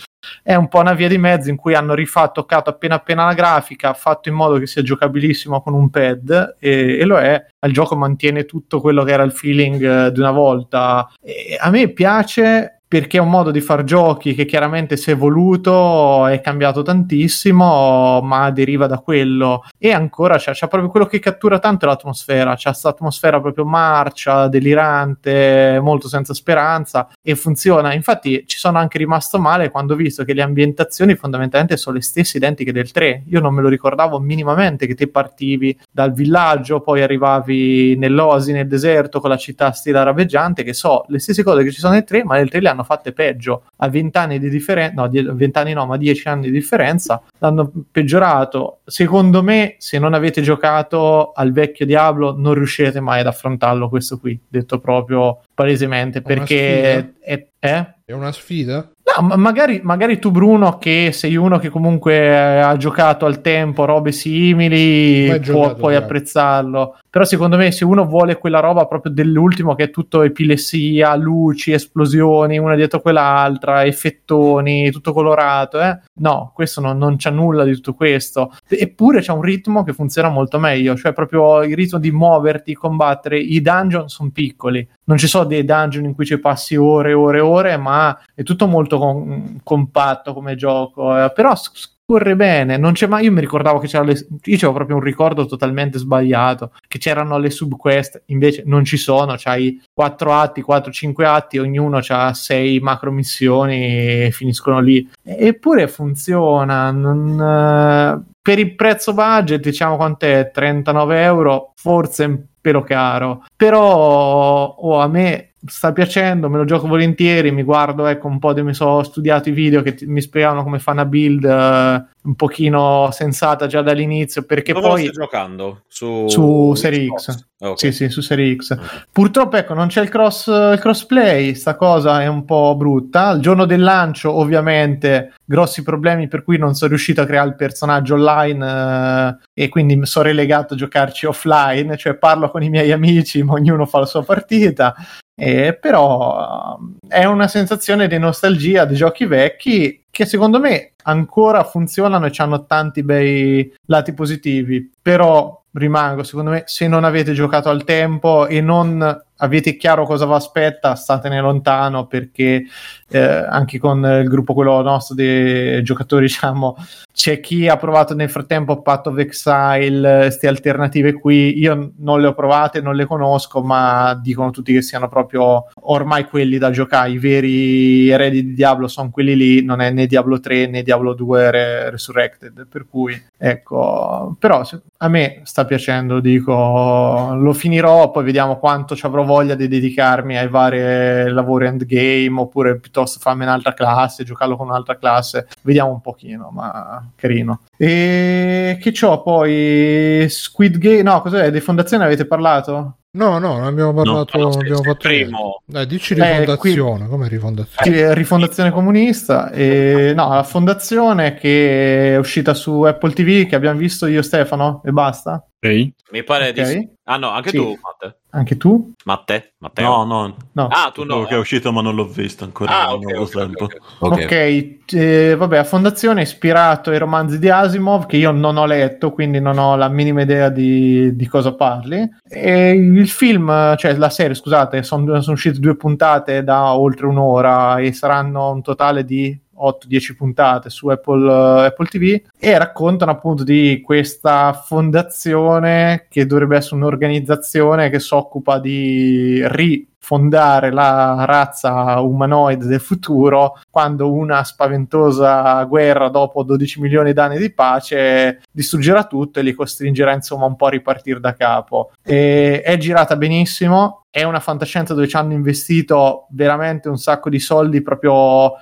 è 0.44 0.56
un 0.56 0.68
po' 0.68 0.80
una 0.80 0.94
via 0.94 1.08
di 1.08 1.18
mezzo 1.18 1.50
in 1.50 1.56
cui 1.56 1.74
hanno 1.74 1.94
rifatto, 1.94 2.42
toccato 2.42 2.70
appena 2.70 2.96
appena 2.96 3.26
la 3.26 3.34
grafica, 3.34 3.94
fatto 3.94 4.30
in 4.30 4.36
modo 4.36 4.58
che 4.58 4.68
sia 4.68 4.82
giocabilissimo 4.82 5.62
con 5.62 5.74
un 5.74 5.90
pad 5.90 6.58
e, 6.60 6.98
e 7.00 7.06
lo 7.06 7.18
è. 7.18 7.44
Il 7.62 7.74
gioco 7.74 7.96
mantiene 7.96 8.46
tutto 8.46 8.80
quello 8.82 9.04
che 9.04 9.12
era 9.12 9.24
il 9.24 9.32
feeling 9.32 10.08
eh, 10.08 10.12
di 10.12 10.20
una 10.20 10.32
volta. 10.32 11.10
E 11.22 11.58
a 11.60 11.70
me 11.70 11.90
piace 11.90 12.79
perché 12.90 13.18
è 13.18 13.22
un 13.22 13.30
modo 13.30 13.52
di 13.52 13.62
far 13.62 13.84
giochi 13.84 14.34
che 14.34 14.46
chiaramente 14.46 14.98
si 14.98 15.12
è 15.12 15.14
evoluto, 15.14 16.26
è 16.26 16.42
cambiato 16.42 16.82
tantissimo, 16.82 18.20
ma 18.24 18.50
deriva 18.50 18.88
da 18.88 18.98
quello. 18.98 19.64
E 19.78 19.92
ancora 19.92 20.38
c'è, 20.38 20.54
c'è 20.54 20.68
proprio 20.68 20.90
quello 20.90 21.06
che 21.06 21.20
cattura 21.20 21.60
tanto 21.60 21.86
l'atmosfera, 21.86 22.56
c'è 22.56 22.72
questa 22.72 22.90
atmosfera 22.90 23.40
proprio 23.40 23.64
marcia, 23.64 24.48
delirante, 24.48 25.80
molto 25.80 26.08
senza 26.08 26.34
speranza 26.34 27.10
e 27.22 27.36
funziona. 27.36 27.94
Infatti 27.94 28.44
ci 28.48 28.58
sono 28.58 28.80
anche 28.80 28.98
rimasto 28.98 29.38
male 29.38 29.70
quando 29.70 29.94
ho 29.94 29.96
visto 29.96 30.24
che 30.24 30.34
le 30.34 30.42
ambientazioni 30.42 31.14
fondamentalmente 31.14 31.78
sono 31.78 31.98
le 31.98 32.02
stesse 32.02 32.38
identiche 32.38 32.72
del 32.72 32.92
3. 32.92 33.26
Io 33.28 33.40
non 33.40 33.54
me 33.54 33.62
lo 33.62 33.70
ricordavo 33.70 34.20
minimamente 34.20 34.88
che 34.88 34.96
te 34.96 35.08
partivi 35.08 35.78
dal 35.92 36.12
villaggio, 36.12 36.82
poi 36.82 37.04
arrivavi 37.04 37.96
nell'Osi, 37.98 38.52
nel 38.52 38.68
deserto, 38.68 39.20
con 39.20 39.30
la 39.30 39.38
città 39.38 39.74
stile 39.74 40.00
araveggiante, 40.00 40.64
che 40.64 40.74
so 40.74 41.06
le 41.10 41.20
stesse 41.20 41.44
cose 41.44 41.64
che 41.64 41.72
ci 41.72 41.80
sono 41.80 41.94
nel 41.94 42.04
3, 42.04 42.24
ma 42.24 42.34
nel 42.34 42.50
3 42.50 42.62
le 42.62 42.70
hanno 42.70 42.78
hanno 42.80 42.84
fatte 42.84 43.12
peggio 43.12 43.64
a 43.78 43.90
20 43.90 44.18
anni 44.18 44.40
di 44.40 44.50
differenza, 44.50 45.02
no, 45.02 45.10
20 45.10 45.58
anni 45.58 45.74
no, 45.74 45.86
ma 45.86 45.98
10 45.98 46.28
anni 46.28 46.46
di 46.46 46.52
differenza, 46.52 47.22
l'hanno 47.40 47.72
peggiorato. 47.92 48.80
Secondo 48.86 49.44
me, 49.44 49.76
se 49.78 50.00
non 50.00 50.14
avete 50.14 50.42
giocato 50.42 51.32
al 51.34 51.52
vecchio 51.52 51.86
Diablo, 51.86 52.36
non 52.38 52.54
riuscirete 52.54 53.00
mai 53.00 53.20
ad 53.20 53.28
affrontarlo 53.28 53.90
questo 53.90 54.18
qui, 54.20 54.40
detto 54.48 54.80
proprio 54.80 55.42
palesemente, 55.54 56.22
perché 56.22 57.16
è, 57.20 57.48
è, 57.60 57.94
è 58.06 58.14
una 58.14 58.32
sfida? 58.32 58.90
No, 59.02 59.36
magari, 59.38 59.82
magari, 59.84 60.20
tu, 60.20 60.30
Bruno, 60.30 60.78
che 60.78 61.12
sei 61.14 61.36
uno 61.36 61.58
che 61.58 61.70
comunque 61.70 62.62
ha 62.62 62.78
giocato 62.78 63.26
al 63.26 63.42
tempo 63.42 63.86
robe 63.86 64.12
simili, 64.12 65.40
può, 65.40 65.74
puoi 65.74 65.96
apprezzarlo. 65.96 66.98
Però 67.10 67.26
secondo 67.26 67.58
me, 67.58 67.72
se 67.72 67.86
uno 67.86 68.06
vuole 68.06 68.38
quella 68.38 68.60
roba 68.60 68.86
proprio 68.86 69.12
dell'ultimo, 69.12 69.74
che 69.74 69.86
è 69.86 69.90
tutto 69.90 70.22
epilessia, 70.22 71.16
luci, 71.16 71.72
esplosioni, 71.72 72.60
una 72.60 72.76
dietro 72.76 73.02
quell'altra, 73.02 73.84
effettoni, 73.84 74.92
tutto 74.92 75.12
colorato, 75.12 75.82
eh? 75.82 76.00
no, 76.20 76.52
questo 76.54 76.82
non, 76.82 77.00
non 77.00 77.16
c'è 77.16 77.32
nulla 77.32 77.64
di 77.64 77.74
tutto 77.74 77.96
questo. 77.96 78.54
Eppure 78.68 79.22
c'è 79.22 79.32
un 79.32 79.42
ritmo 79.42 79.84
che 79.84 79.94
funziona 79.94 80.30
molto 80.30 80.60
meglio, 80.60 80.96
cioè 80.96 81.14
proprio 81.14 81.64
il 81.64 81.76
ritmo 81.76 81.98
di 81.98 82.12
muoverti, 82.12 82.76
combattere. 82.76 83.40
I 83.40 83.60
dungeon 83.60 84.08
sono 84.08 84.30
piccoli, 84.32 84.88
non 85.06 85.18
ci 85.18 85.26
sono 85.26 85.46
dei 85.46 85.66
dungeon 85.66 86.06
in 86.06 86.14
cui 86.14 86.26
ci 86.26 86.38
passi 86.38 86.76
ore 86.76 87.10
e 87.10 87.14
ore 87.14 87.38
e 87.40 87.42
ore, 87.42 87.78
ma 87.78 88.16
è 88.36 88.44
tutto 88.44 88.68
molto 88.68 88.99
con, 89.00 89.60
compatto 89.64 90.34
come 90.34 90.56
gioco. 90.56 91.26
Eh, 91.26 91.32
però 91.32 91.56
scorre 91.56 92.36
bene, 92.36 92.78
non 92.78 92.94
c'è 92.94 93.08
mai. 93.08 93.26
Io 93.26 93.32
mi 93.32 93.40
ricordavo 93.40 93.80
che 93.80 93.88
c'era 93.88 94.04
le. 94.04 94.14
Io 94.14 94.56
avevo 94.56 94.74
proprio 94.74 94.96
un 94.98 95.04
ricordo 95.04 95.46
totalmente 95.46 95.98
sbagliato. 95.98 96.72
Che 96.88 96.98
c'erano 96.98 97.38
le 97.38 97.50
subquest, 97.50 98.24
invece 98.28 98.64
non 98.66 98.84
ci 98.84 98.98
sono. 98.98 99.36
C'hai 99.38 99.82
4 99.94 100.34
atti, 100.34 100.64
4-5 100.68 101.24
atti, 101.26 101.58
ognuno 101.60 102.02
ha 102.08 102.34
6 102.34 102.80
macro 102.80 103.12
missioni 103.12 104.26
e 104.26 104.30
finiscono 104.32 104.80
lì. 104.80 105.08
Eppure 105.24 105.88
funziona. 105.88 106.92
Non, 106.92 107.40
eh, 107.40 108.38
per 108.42 108.58
il 108.58 108.76
prezzo 108.76 109.14
budget, 109.14 109.62
diciamo 109.62 109.96
quant'è? 109.96 110.50
39 110.52 111.22
euro, 111.22 111.74
forse 111.76 112.24
un 112.24 112.40
pelo 112.60 112.82
caro. 112.82 113.46
Però 113.56 114.76
oh, 114.76 115.00
a 115.00 115.08
me 115.08 115.49
sta 115.66 115.92
piacendo, 115.92 116.50
me 116.50 116.58
lo 116.58 116.66
gioco 116.66 116.88
volentieri, 116.88 117.52
mi 117.52 117.64
guardo, 117.64 118.06
ecco, 118.06 118.28
un 118.28 118.40
po' 118.40 118.54
di, 118.54 118.62
mi 118.62 118.74
sono 118.74 119.04
studiato 119.04 119.50
i 119.50 119.52
video 119.52 119.82
che 119.82 119.94
ti, 119.94 120.06
mi 120.06 120.22
spiegano 120.22 120.64
come 120.64 120.80
fa 120.80 120.92
una 120.92 121.06
build 121.06 121.44
uh, 121.44 122.28
un 122.28 122.36
pochino 122.36 123.10
sensata 123.12 123.68
già 123.68 123.82
dall'inizio, 123.82 124.44
perché 124.44 124.74
Dove 124.74 124.88
poi... 124.88 125.02
stai 125.02 125.14
giocando? 125.14 125.84
Su, 125.88 126.28
su 126.28 126.74
Serie 126.76 127.08
X. 127.14 127.48
Okay. 127.62 127.76
Sì, 127.76 127.92
sì, 127.92 128.10
su 128.10 128.22
Serie 128.22 128.56
X. 128.56 128.72
Okay. 128.72 128.86
Purtroppo, 129.12 129.58
ecco, 129.58 129.74
non 129.74 129.88
c'è 129.88 130.02
il, 130.02 130.10
cross, 130.10 130.48
il 130.48 130.80
crossplay, 130.80 131.56
sta 131.56 131.76
cosa 131.76 132.22
è 132.22 132.28
un 132.28 132.46
po' 132.46 132.76
brutta. 132.78 133.32
Il 133.32 133.42
giorno 133.42 133.66
del 133.66 133.82
lancio, 133.82 134.32
ovviamente, 134.34 135.34
grossi 135.44 135.84
problemi 135.84 136.30
per 136.30 136.44
cui 136.44 136.58
non 136.58 136.74
sono 136.76 136.92
riuscito 136.92 137.22
a 137.22 137.26
creare 137.26 137.50
il 137.50 137.56
personaggio 137.56 138.14
online 138.14 139.38
eh, 139.56 139.64
e 139.66 139.68
quindi 139.68 139.98
mi 139.98 140.06
sono 140.06 140.26
relegato 140.26 140.74
a 140.74 140.78
giocarci 140.78 141.26
offline, 141.26 141.98
cioè 141.98 142.16
parlo 142.16 142.50
con 142.50 142.64
i 142.64 142.70
miei 142.70 142.94
amici, 142.94 143.44
ma 143.44 143.54
ognuno 143.54 143.86
fa 143.86 144.00
la 144.00 144.06
sua 144.06 144.24
partita. 144.24 144.96
Eh, 145.42 145.74
però 145.74 146.78
è 147.08 147.24
una 147.24 147.48
sensazione 147.48 148.10
di 148.10 148.18
nostalgia 148.18 148.84
di 148.84 148.96
giochi 148.96 149.26
vecchi 149.26 150.04
che 150.12 150.26
secondo 150.26 150.60
me 150.60 150.92
ancora 151.04 151.64
funzionano 151.64 152.26
e 152.26 152.32
hanno 152.38 152.66
tanti 152.66 153.04
bei 153.04 153.74
lati 153.86 154.14
positivi. 154.14 154.92
Però 155.02 155.64
rimango, 155.74 156.24
secondo 156.24 156.52
me, 156.52 156.64
se 156.66 156.88
non 156.88 157.04
avete 157.04 157.34
giocato 157.34 157.70
al 157.70 157.84
tempo 157.84 158.48
e 158.48 158.62
non 158.62 159.24
avete 159.42 159.76
chiaro 159.78 160.06
cosa 160.06 160.26
vi 160.26 160.34
aspetta, 160.34 160.96
statene 160.96 161.40
lontano 161.40 162.08
perché 162.08 162.66
eh, 163.10 163.20
anche 163.20 163.80
con 163.80 164.04
il 164.04 164.28
gruppo 164.28 164.54
quello 164.54 164.82
nostro 164.82 165.16
dei 165.16 165.82
giocatori, 165.84 166.26
diciamo, 166.28 166.76
c'è 167.12 167.40
chi 167.40 167.68
ha 167.68 167.78
provato 167.78 168.14
nel 168.14 168.30
frattempo 168.30 168.82
Path 168.82 169.08
of 169.08 169.18
Exile, 169.18 170.20
queste 170.20 170.48
alternative 170.48 171.14
qui, 171.14 171.58
io 171.58 171.94
non 171.98 172.22
le 172.22 172.28
ho 172.28 172.34
provate, 172.34 172.82
non 172.82 172.96
le 172.96 173.06
conosco, 173.06 173.62
ma 173.62 174.18
dicono 174.22 174.52
tutti 174.52 174.74
che 174.74 174.82
siano 174.82 175.08
proprio 175.08 175.68
ormai 175.84 176.26
quelli 176.26 176.58
da 176.58 176.72
giocare, 176.72 177.12
i 177.12 177.18
veri 177.18 178.10
eredi 178.10 178.46
di 178.46 178.54
Diablo 178.54 178.88
sono 178.88 179.10
quelli 179.10 179.36
lì, 179.36 179.64
non 179.64 179.82
è 179.82 179.90
né 179.92 180.06
Diablo 180.06 180.40
3 180.40 180.68
né 180.68 180.84
Diablo 180.84 181.14
2 181.14 181.52
Re- 181.52 181.90
Resurrected, 181.90 182.68
per 182.68 182.86
cui 182.90 183.22
ecco, 183.38 184.36
però 184.38 184.64
a 185.02 185.08
me 185.08 185.42
sta 185.44 185.64
piacendo, 185.64 186.20
dico, 186.20 187.34
lo 187.34 187.54
finirò, 187.54 188.12
poi 188.12 188.26
vediamo 188.26 188.58
quanto 188.58 188.98
ci 188.98 189.06
avrò 189.06 189.24
voglia 189.24 189.56
di 189.56 189.70
dedicarmi 189.70 190.38
ai 190.38 190.50
vari 190.50 191.32
lavori 191.32 191.68
endgame, 191.68 192.42
oppure 192.42 192.80
piuttosto 192.80 193.20
farmi 193.20 193.44
un'altra 193.44 193.74
classe, 193.74 194.26
giocarlo 194.26 194.58
con 194.58 194.68
un'altra 194.68 194.98
classe, 194.98 195.48
vediamo 195.62 195.92
un 195.92 196.02
pochino, 196.02 196.50
ma 196.52 197.10
carino. 197.16 197.62
E 197.78 198.78
che 198.82 198.92
c'ho 198.92 199.22
poi? 199.22 200.26
Squid 200.28 200.78
Game, 200.78 201.02
no, 201.04 201.22
cos'è? 201.22 201.50
Di 201.50 201.62
fondazione 201.62 202.04
avete 202.04 202.26
parlato? 202.26 202.96
No, 203.12 203.40
no, 203.40 203.58
non 203.58 203.64
abbiamo 203.64 203.92
parlato. 203.92 204.38
No, 204.38 204.50
no, 204.50 204.58
abbiamo 204.60 204.84
fatto 204.84 205.08
primo. 205.08 205.62
Dai, 205.66 205.88
dici 205.88 206.14
rifondazione. 206.14 207.06
Eh, 207.06 207.08
come 207.08 207.28
rifondazione? 207.28 207.98
Sì, 207.98 208.14
rifondazione 208.14 208.72
comunista. 208.72 209.50
E, 209.50 210.14
no, 210.16 210.30
la 210.30 210.44
fondazione 210.44 211.34
che 211.34 212.14
è 212.14 212.18
uscita 212.18 212.54
su 212.54 212.84
Apple 212.84 213.14
TV, 213.14 213.48
che 213.48 213.56
abbiamo 213.56 213.80
visto 213.80 214.06
io, 214.06 214.22
Stefano, 214.22 214.84
e 214.86 214.92
basta. 214.92 215.44
Okay. 215.62 215.94
Mi 216.12 216.24
pare 216.24 216.50
okay. 216.50 216.64
di 216.64 216.70
sì. 216.70 216.90
Ah, 217.04 217.18
no, 217.18 217.32
anche 217.32 217.50
sì. 217.50 217.58
tu, 217.58 217.78
Matte. 217.82 218.20
Anche 218.30 218.56
tu? 218.56 218.94
Matte? 219.04 219.56
Matteo? 219.58 219.90
No, 219.90 220.06
no. 220.06 220.36
no. 220.54 220.68
Ah, 220.68 220.90
tu 220.94 221.04
no. 221.04 221.26
Che 221.26 221.36
è 221.36 221.38
uscito, 221.38 221.74
ma 221.74 221.82
non 221.82 221.96
l'ho 221.96 222.08
visto 222.08 222.46
ancora. 222.46 222.86
Ah, 222.86 222.94
ok. 222.94 223.04
Okay, 223.04 223.50
okay, 223.58 223.80
okay. 224.00 224.80
Eh, 224.94 225.36
vabbè, 225.36 225.58
a 225.58 225.64
fondazione 225.66 226.22
è 226.22 226.24
ispirato 226.24 226.92
ai 226.92 226.98
romanzi 226.98 227.40
di 227.40 227.50
Asimov, 227.50 228.06
che 228.06 228.16
io 228.16 228.32
non 228.32 228.56
ho 228.56 228.66
letto, 228.66 229.12
quindi 229.12 229.42
non 229.42 229.58
ho 229.58 229.76
la 229.76 229.90
minima 229.90 230.22
idea 230.22 230.48
di, 230.48 231.14
di 231.14 231.28
cosa 231.28 231.54
parli. 231.54 232.10
E 232.26 232.70
il 232.70 233.10
film, 233.10 233.76
cioè 233.76 233.98
la 233.98 234.10
serie, 234.10 234.36
scusate, 234.36 234.82
sono 234.82 235.20
son 235.22 235.34
uscite 235.34 235.60
due 235.60 235.76
puntate 235.76 236.42
da 236.42 236.74
oltre 236.74 237.06
un'ora 237.06 237.80
e 237.80 237.92
saranno 237.92 238.52
un 238.52 238.62
totale 238.62 239.04
di 239.04 239.38
8-10 239.60 240.16
puntate 240.16 240.70
su 240.70 240.88
Apple, 240.88 241.28
uh, 241.28 241.66
Apple, 241.66 241.88
TV 241.88 242.22
e 242.38 242.58
raccontano 242.58 243.12
appunto 243.12 243.44
di 243.44 243.82
questa 243.84 244.54
fondazione 244.54 246.06
che 246.10 246.26
dovrebbe 246.26 246.58
essere 246.58 246.76
un'organizzazione 246.76 247.90
che 247.90 248.00
si 248.00 248.14
occupa 248.14 248.60
di 248.60 249.42
rifondare 249.48 250.72
la 250.72 251.26
razza 251.26 252.00
umanoide 252.00 252.66
del 252.66 252.80
futuro 252.80 253.60
quando 253.70 254.12
una 254.12 254.44
spaventosa 254.44 255.64
guerra 255.66 256.10
dopo 256.10 256.44
12 256.44 256.82
milioni 256.82 257.14
d'anni 257.14 257.38
di 257.38 257.52
pace 257.52 258.42
distruggerà 258.52 259.04
tutto 259.04 259.40
e 259.40 259.44
li 259.44 259.54
costringerà 259.54 260.14
insomma 260.14 260.46
un 260.46 260.56
po' 260.56 260.68
a 260.68 260.72
ripartire 260.72 261.20
da 261.20 261.34
capo. 261.34 261.92
E 262.04 262.62
è 262.62 262.78
girata 262.78 263.16
benissimo, 263.16 264.06
è 264.10 264.24
una 264.24 264.40
fantascienza 264.40 264.94
dove 264.94 265.08
ci 265.08 265.16
hanno 265.16 265.34
investito 265.34 266.26
veramente 266.32 266.90
un 266.90 266.98
sacco 266.98 267.30
di 267.30 267.40
soldi 267.40 267.82
proprio 267.82 268.54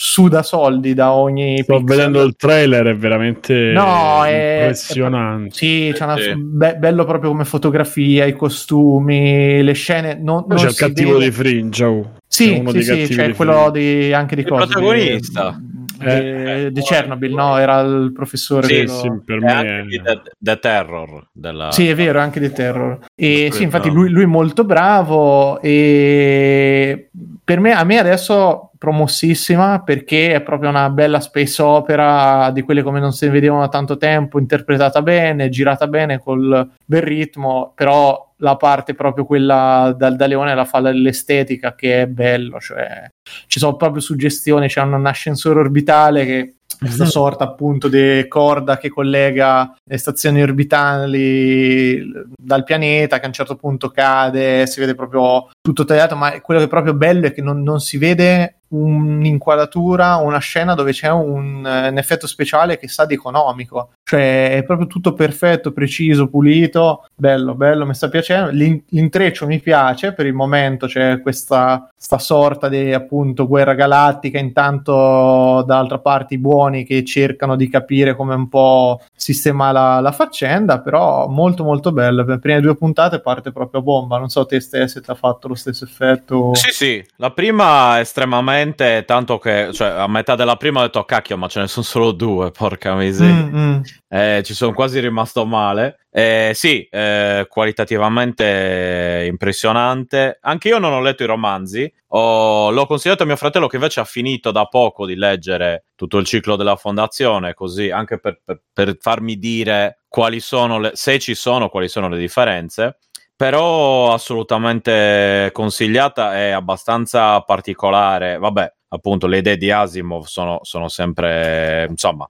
su 0.00 0.28
da 0.28 0.44
soldi 0.44 0.94
da 0.94 1.10
ogni 1.10 1.58
sto 1.64 1.78
pixel. 1.78 1.96
vedendo 1.96 2.22
il 2.22 2.36
trailer 2.36 2.86
è 2.86 2.96
veramente 2.96 3.72
no, 3.72 4.24
è, 4.24 4.60
impressionante 4.60 5.48
è, 5.48 5.52
sì, 5.52 5.90
c'è 5.92 6.04
una, 6.04 6.16
be- 6.36 6.76
bello 6.76 7.04
proprio 7.04 7.30
come 7.30 7.44
fotografia 7.44 8.24
i 8.24 8.32
costumi 8.32 9.60
le 9.60 9.72
scene 9.72 10.14
non, 10.14 10.44
non 10.46 10.56
c'è 10.56 10.68
il 10.68 10.76
cattivo 10.76 11.18
di 11.18 11.32
Fringe 11.32 11.84
oh. 11.84 12.12
sì, 12.28 12.62
sì, 12.68 12.82
sì 12.82 13.06
c'è 13.08 13.34
quello 13.34 13.70
di, 13.72 14.12
anche 14.12 14.36
di 14.36 14.42
il 14.42 14.46
cose 14.46 14.66
protagonista 14.66 15.60
di, 15.60 16.04
eh, 16.04 16.66
eh, 16.66 16.70
di 16.70 16.80
Chernobyl, 16.80 17.34
no? 17.34 17.56
Era 17.58 17.80
il 17.80 18.12
professore. 18.14 18.68
Sì, 18.68 18.74
dello... 18.74 18.92
sì 18.92 19.10
per 19.24 19.40
me. 19.40 19.48
È 19.48 19.68
anche 19.78 20.00
The, 20.00 20.22
The 20.38 20.58
Terror. 20.60 21.28
Della... 21.32 21.72
Sì, 21.72 21.88
è 21.88 21.94
vero, 21.96 22.20
anche 22.20 22.38
di 22.38 22.52
Terror. 22.52 22.98
E 23.16 23.48
sì, 23.50 23.64
infatti 23.64 23.90
lui, 23.90 24.08
lui 24.10 24.22
è 24.22 24.26
molto 24.26 24.62
bravo 24.62 25.60
e 25.60 27.10
per 27.42 27.60
me, 27.60 27.72
a 27.72 27.82
me 27.82 27.98
adesso 27.98 28.67
promossissima 28.78 29.82
perché 29.82 30.34
è 30.34 30.40
proprio 30.40 30.70
una 30.70 30.88
bella 30.88 31.20
space 31.20 31.60
opera 31.60 32.50
di 32.50 32.62
quelle 32.62 32.82
come 32.82 33.00
non 33.00 33.12
si 33.12 33.28
vedevano 33.28 33.60
da 33.62 33.68
tanto 33.68 33.96
tempo, 33.96 34.38
interpretata 34.38 35.02
bene, 35.02 35.48
girata 35.48 35.88
bene 35.88 36.20
col 36.20 36.68
bel 36.84 37.02
ritmo, 37.02 37.72
però 37.74 38.26
la 38.40 38.56
parte 38.56 38.94
proprio 38.94 39.24
quella 39.24 39.92
da, 39.96 40.10
da 40.10 40.26
leone 40.26 40.54
la 40.54 40.64
fa 40.64 40.78
l'estetica 40.78 41.74
che 41.74 42.02
è 42.02 42.06
bello, 42.06 42.60
cioè 42.60 43.10
ci 43.46 43.58
sono 43.58 43.76
proprio 43.76 44.00
suggestioni, 44.00 44.68
c'è 44.68 44.80
un 44.80 45.04
ascensore 45.06 45.58
orbitale 45.58 46.24
che 46.24 46.52
questa 46.78 47.04
mhm. 47.04 47.10
sorta 47.10 47.44
appunto 47.44 47.88
di 47.88 48.24
corda 48.28 48.78
che 48.78 48.88
collega 48.88 49.74
le 49.84 49.98
stazioni 49.98 50.40
orbitali 50.40 52.08
dal 52.36 52.62
pianeta 52.62 53.18
che 53.18 53.24
a 53.24 53.28
un 53.28 53.32
certo 53.32 53.56
punto 53.56 53.88
cade, 53.88 54.66
si 54.66 54.78
vede 54.78 54.94
proprio 54.94 55.50
tutto 55.60 55.84
tagliato, 55.84 56.14
ma 56.14 56.40
quello 56.40 56.60
che 56.60 56.66
è 56.66 56.70
proprio 56.70 56.94
bello 56.94 57.26
è 57.26 57.32
che 57.32 57.42
non, 57.42 57.62
non 57.62 57.80
si 57.80 57.98
vede 57.98 58.57
un'inquadratura, 58.68 60.16
una 60.16 60.38
scena 60.38 60.74
dove 60.74 60.92
c'è 60.92 61.10
un, 61.10 61.64
un, 61.64 61.98
effetto 61.98 62.26
speciale 62.26 62.78
che 62.78 62.88
sa 62.88 63.06
di 63.06 63.14
economico, 63.14 63.90
cioè 64.04 64.56
è 64.56 64.62
proprio 64.64 64.86
tutto 64.86 65.14
perfetto, 65.14 65.72
preciso, 65.72 66.28
pulito, 66.28 67.06
bello, 67.14 67.54
bello, 67.54 67.86
mi 67.86 67.94
sta 67.94 68.08
piacendo. 68.08 68.50
L'in- 68.50 68.82
l'intreccio 68.88 69.46
mi 69.46 69.60
piace 69.60 70.12
per 70.12 70.26
il 70.26 70.34
momento, 70.34 70.86
c'è 70.86 71.20
questa, 71.20 71.90
sorta 71.96 72.68
di 72.68 72.92
appunto 72.92 73.46
guerra 73.46 73.74
galattica, 73.74 74.38
intanto 74.38 75.62
dall'altra 75.66 75.98
parte 75.98 76.34
i 76.34 76.38
buoni 76.38 76.84
che 76.84 77.04
cercano 77.04 77.56
di 77.56 77.68
capire 77.68 78.14
come 78.16 78.34
un 78.34 78.48
po' 78.48 79.00
sistema 79.14 79.72
la, 79.72 80.00
la 80.00 80.12
faccenda, 80.12 80.80
però 80.80 81.26
molto 81.28 81.64
molto 81.64 81.92
bello. 81.92 82.24
Per 82.24 82.34
le 82.34 82.40
prime 82.40 82.60
due 82.60 82.76
puntate 82.76 83.20
parte 83.20 83.52
proprio 83.52 83.80
a 83.80 83.82
bomba, 83.82 84.18
non 84.18 84.28
so 84.28 84.46
te 84.46 84.60
se 84.60 84.86
ti 84.86 85.10
ha 85.10 85.14
fatto 85.14 85.48
lo 85.48 85.54
stesso 85.54 85.84
effetto. 85.84 86.54
Sì, 86.54 86.70
sì, 86.70 87.06
la 87.16 87.30
prima 87.30 88.00
estremamente 88.00 88.57
veramente 88.58 89.04
tanto 89.04 89.38
che 89.38 89.70
cioè, 89.72 89.88
a 89.88 90.06
metà 90.08 90.34
della 90.34 90.56
prima 90.56 90.80
ho 90.80 90.82
detto 90.84 91.04
cacchio 91.04 91.36
ma 91.36 91.48
ce 91.48 91.60
ne 91.60 91.68
sono 91.68 91.84
solo 91.84 92.12
due 92.12 92.50
porca 92.52 92.94
miseria. 92.94 93.34
Mm-hmm. 93.34 93.80
eh, 94.08 94.42
ci 94.44 94.54
sono 94.54 94.72
quasi 94.72 95.00
rimasto 95.00 95.44
male. 95.44 96.00
Eh, 96.10 96.52
sì 96.54 96.82
eh, 96.90 97.46
qualitativamente 97.48 99.26
impressionante. 99.28 100.38
Anche 100.40 100.68
io 100.68 100.78
non 100.78 100.92
ho 100.92 101.00
letto 101.00 101.22
i 101.22 101.26
romanzi. 101.26 101.92
Ho, 102.12 102.70
l'ho 102.70 102.86
consigliato 102.86 103.22
a 103.22 103.26
mio 103.26 103.36
fratello 103.36 103.66
che 103.66 103.76
invece 103.76 104.00
ha 104.00 104.04
finito 104.04 104.50
da 104.50 104.64
poco 104.64 105.04
di 105.04 105.14
leggere 105.14 105.84
tutto 105.94 106.16
il 106.16 106.24
ciclo 106.24 106.56
della 106.56 106.76
fondazione 106.76 107.52
così 107.52 107.90
anche 107.90 108.18
per, 108.18 108.40
per, 108.42 108.62
per 108.72 108.96
farmi 108.98 109.36
dire 109.36 110.04
quali 110.08 110.40
sono 110.40 110.78
le, 110.78 110.92
se 110.94 111.18
ci 111.18 111.34
sono 111.34 111.68
quali 111.68 111.86
sono 111.86 112.08
le 112.08 112.16
differenze 112.16 112.96
però 113.38 114.12
assolutamente 114.12 115.50
consigliata, 115.52 116.34
è 116.34 116.50
abbastanza 116.50 117.40
particolare. 117.42 118.36
Vabbè, 118.36 118.74
appunto, 118.88 119.28
le 119.28 119.38
idee 119.38 119.56
di 119.56 119.70
Asimov 119.70 120.24
sono, 120.24 120.58
sono 120.62 120.88
sempre, 120.88 121.86
insomma, 121.88 122.28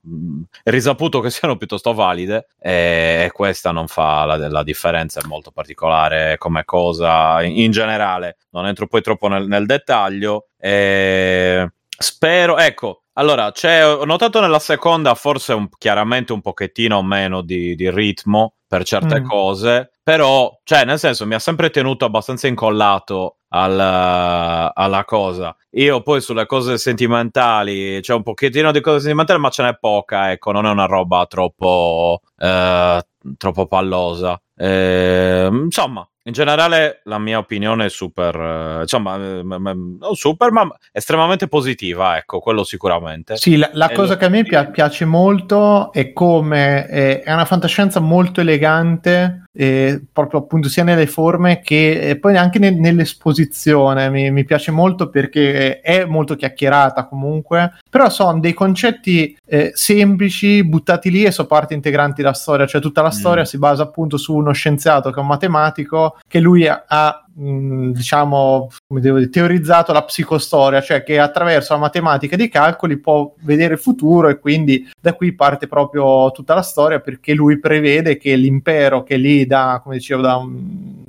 è 0.63 0.69
risaputo 0.69 1.21
che 1.21 1.31
siano 1.31 1.57
piuttosto 1.57 1.95
valide 1.95 2.49
e, 2.61 3.31
questa 3.33 3.71
non 3.71 3.87
fa 3.87 4.27
la, 4.27 4.49
la, 4.51 4.63
differenza, 4.63 5.21
è 5.21 5.27
molto 5.27 5.51
particolare 5.51 6.37
come 6.37 6.65
cosa 6.67 7.43
in, 7.43 7.57
in 7.57 7.71
generale. 7.71 8.37
Non 8.51 8.67
entro 8.67 8.87
poi 8.87 9.01
troppo 9.01 9.29
nel, 9.29 9.47
nel 9.47 9.65
dettaglio. 9.65 10.49
E 10.59 11.73
spero, 11.89 12.59
ecco, 12.59 13.05
allora, 13.19 13.53
ho 13.53 14.05
notato 14.05 14.41
nella 14.41 14.61
seconda 14.61 15.15
forse 15.17 15.53
un, 15.53 15.69
chiaramente 15.77 16.33
un 16.33 16.41
pochettino 16.41 17.03
meno 17.03 17.43
di, 17.43 17.75
di 17.75 17.91
ritmo 17.91 18.55
per 18.69 18.85
certe 18.85 19.21
mm. 19.21 19.25
cose, 19.27 19.91
però, 20.05 20.57
cioè, 20.63 20.85
nel 20.85 21.01
senso, 21.01 21.27
mi 21.27 21.35
ha 21.35 21.41
sempre 21.41 21.71
tenuto 21.71 22.05
abbastanza 22.05 22.47
incollato 22.47 23.39
alla, 23.49 24.73
alla, 24.73 25.05
cosa. 25.05 25.57
Io 25.71 26.03
poi 26.03 26.21
sulle 26.21 26.47
cose 26.47 26.79
sentimentali, 26.79 28.01
c'è 28.01 28.15
un 28.15 28.23
pochettino 28.23 28.71
di 28.71 28.81
cose 28.81 29.01
sentimentali, 29.01 29.41
ma 29.41 29.51
ce 29.51 29.63
n'è 29.65 29.77
poca, 29.79 30.31
ecco, 30.31 30.53
non 30.53 30.67
è 30.67 30.71
una 30.71 30.85
roba 30.85 31.27
troppo, 31.27 32.21
eh, 32.37 33.03
troppo 33.37 33.67
pallosa. 33.67 34.41
Eh, 34.59 35.49
insomma, 35.51 36.09
in 36.29 36.35
generale 36.35 37.01
la 37.05 37.19
mia 37.19 37.39
opinione 37.39 37.87
è 37.87 37.89
super, 37.89 38.35
eh, 38.35 38.81
insomma, 38.83 39.17
eh, 39.17 39.43
non 39.43 40.15
super, 40.15 40.51
ma 40.53 40.69
estremamente 40.93 41.49
positiva, 41.49 42.19
ecco, 42.19 42.39
quello 42.39 42.65
sicuramente. 42.65 43.37
Sì, 43.39 43.57
la, 43.57 43.71
la 43.73 43.91
cosa 43.91 44.13
lo... 44.13 44.19
che 44.19 44.25
a 44.27 44.29
me 44.29 44.45
pi- 44.45 44.71
piace 44.71 45.07
molto 45.07 45.91
è 45.91 46.13
come 46.13 46.87
è, 46.87 47.23
è 47.23 47.33
una 47.33 47.47
fantascienza 47.47 48.01
molto 48.01 48.43
elegante, 48.43 49.45
eh, 49.55 50.03
proprio 50.13 50.41
appunto 50.41 50.69
sia 50.69 50.85
nelle 50.85 51.07
forme 51.07 51.61
che 51.61 52.19
poi 52.21 52.37
anche 52.37 52.59
ne, 52.59 52.71
nell'esposizione. 52.71 54.11
Mi, 54.11 54.31
mi, 54.31 54.45
piace 54.45 54.71
molto 54.71 55.09
perché 55.09 55.81
è 55.81 56.05
molto 56.05 56.37
chiacchierata 56.37 57.07
comunque, 57.07 57.79
però 57.89 58.11
sono 58.11 58.39
dei 58.39 58.53
concetti 58.53 59.37
eh, 59.47 59.71
semplici 59.73 60.63
buttati 60.63 61.11
lì 61.11 61.25
e 61.25 61.31
sono 61.31 61.49
parte 61.49 61.73
integranti 61.73 62.21
della 62.21 62.35
storia, 62.35 62.67
cioè 62.67 62.83
tutta 62.83 63.01
la 63.01 63.09
mm. 63.09 63.19
storia 63.19 63.45
si 63.47 63.57
basa 63.57 63.83
appunto 63.83 64.19
su 64.19 64.35
uno 64.35 64.48
scienziato 64.53 65.11
che 65.11 65.17
è 65.17 65.21
un 65.21 65.27
matematico 65.27 66.19
che 66.27 66.41
lui 66.41 66.67
ha, 66.67 67.27
mh, 67.35 67.91
diciamo, 67.91 68.69
come 68.87 69.01
devo 69.01 69.19
dire, 69.19 69.31
teorizzato 69.31 69.93
la 69.93 70.05
psicostoria, 70.05 70.81
cioè 70.81 71.03
che 71.03 71.19
attraverso 71.19 71.73
la 71.73 71.81
matematica 71.81 72.37
dei 72.37 72.49
calcoli 72.49 72.99
può 72.99 73.33
vedere 73.41 73.75
il 73.75 73.81
futuro 73.81 74.29
e 74.29 74.39
quindi 74.39 74.89
da 75.01 75.15
qui 75.15 75.35
parte 75.35 75.67
proprio 75.67 76.31
tutta 76.33 76.55
la 76.55 76.63
storia 76.63 77.01
perché 77.01 77.35
lui 77.35 77.59
prevede 77.59 78.17
che 78.17 78.35
l'impero 78.37 79.03
che 79.03 79.17
lì 79.17 79.47
da, 79.47 79.81
come 79.83 79.97
dicevo, 79.97 80.23
da 80.23 80.37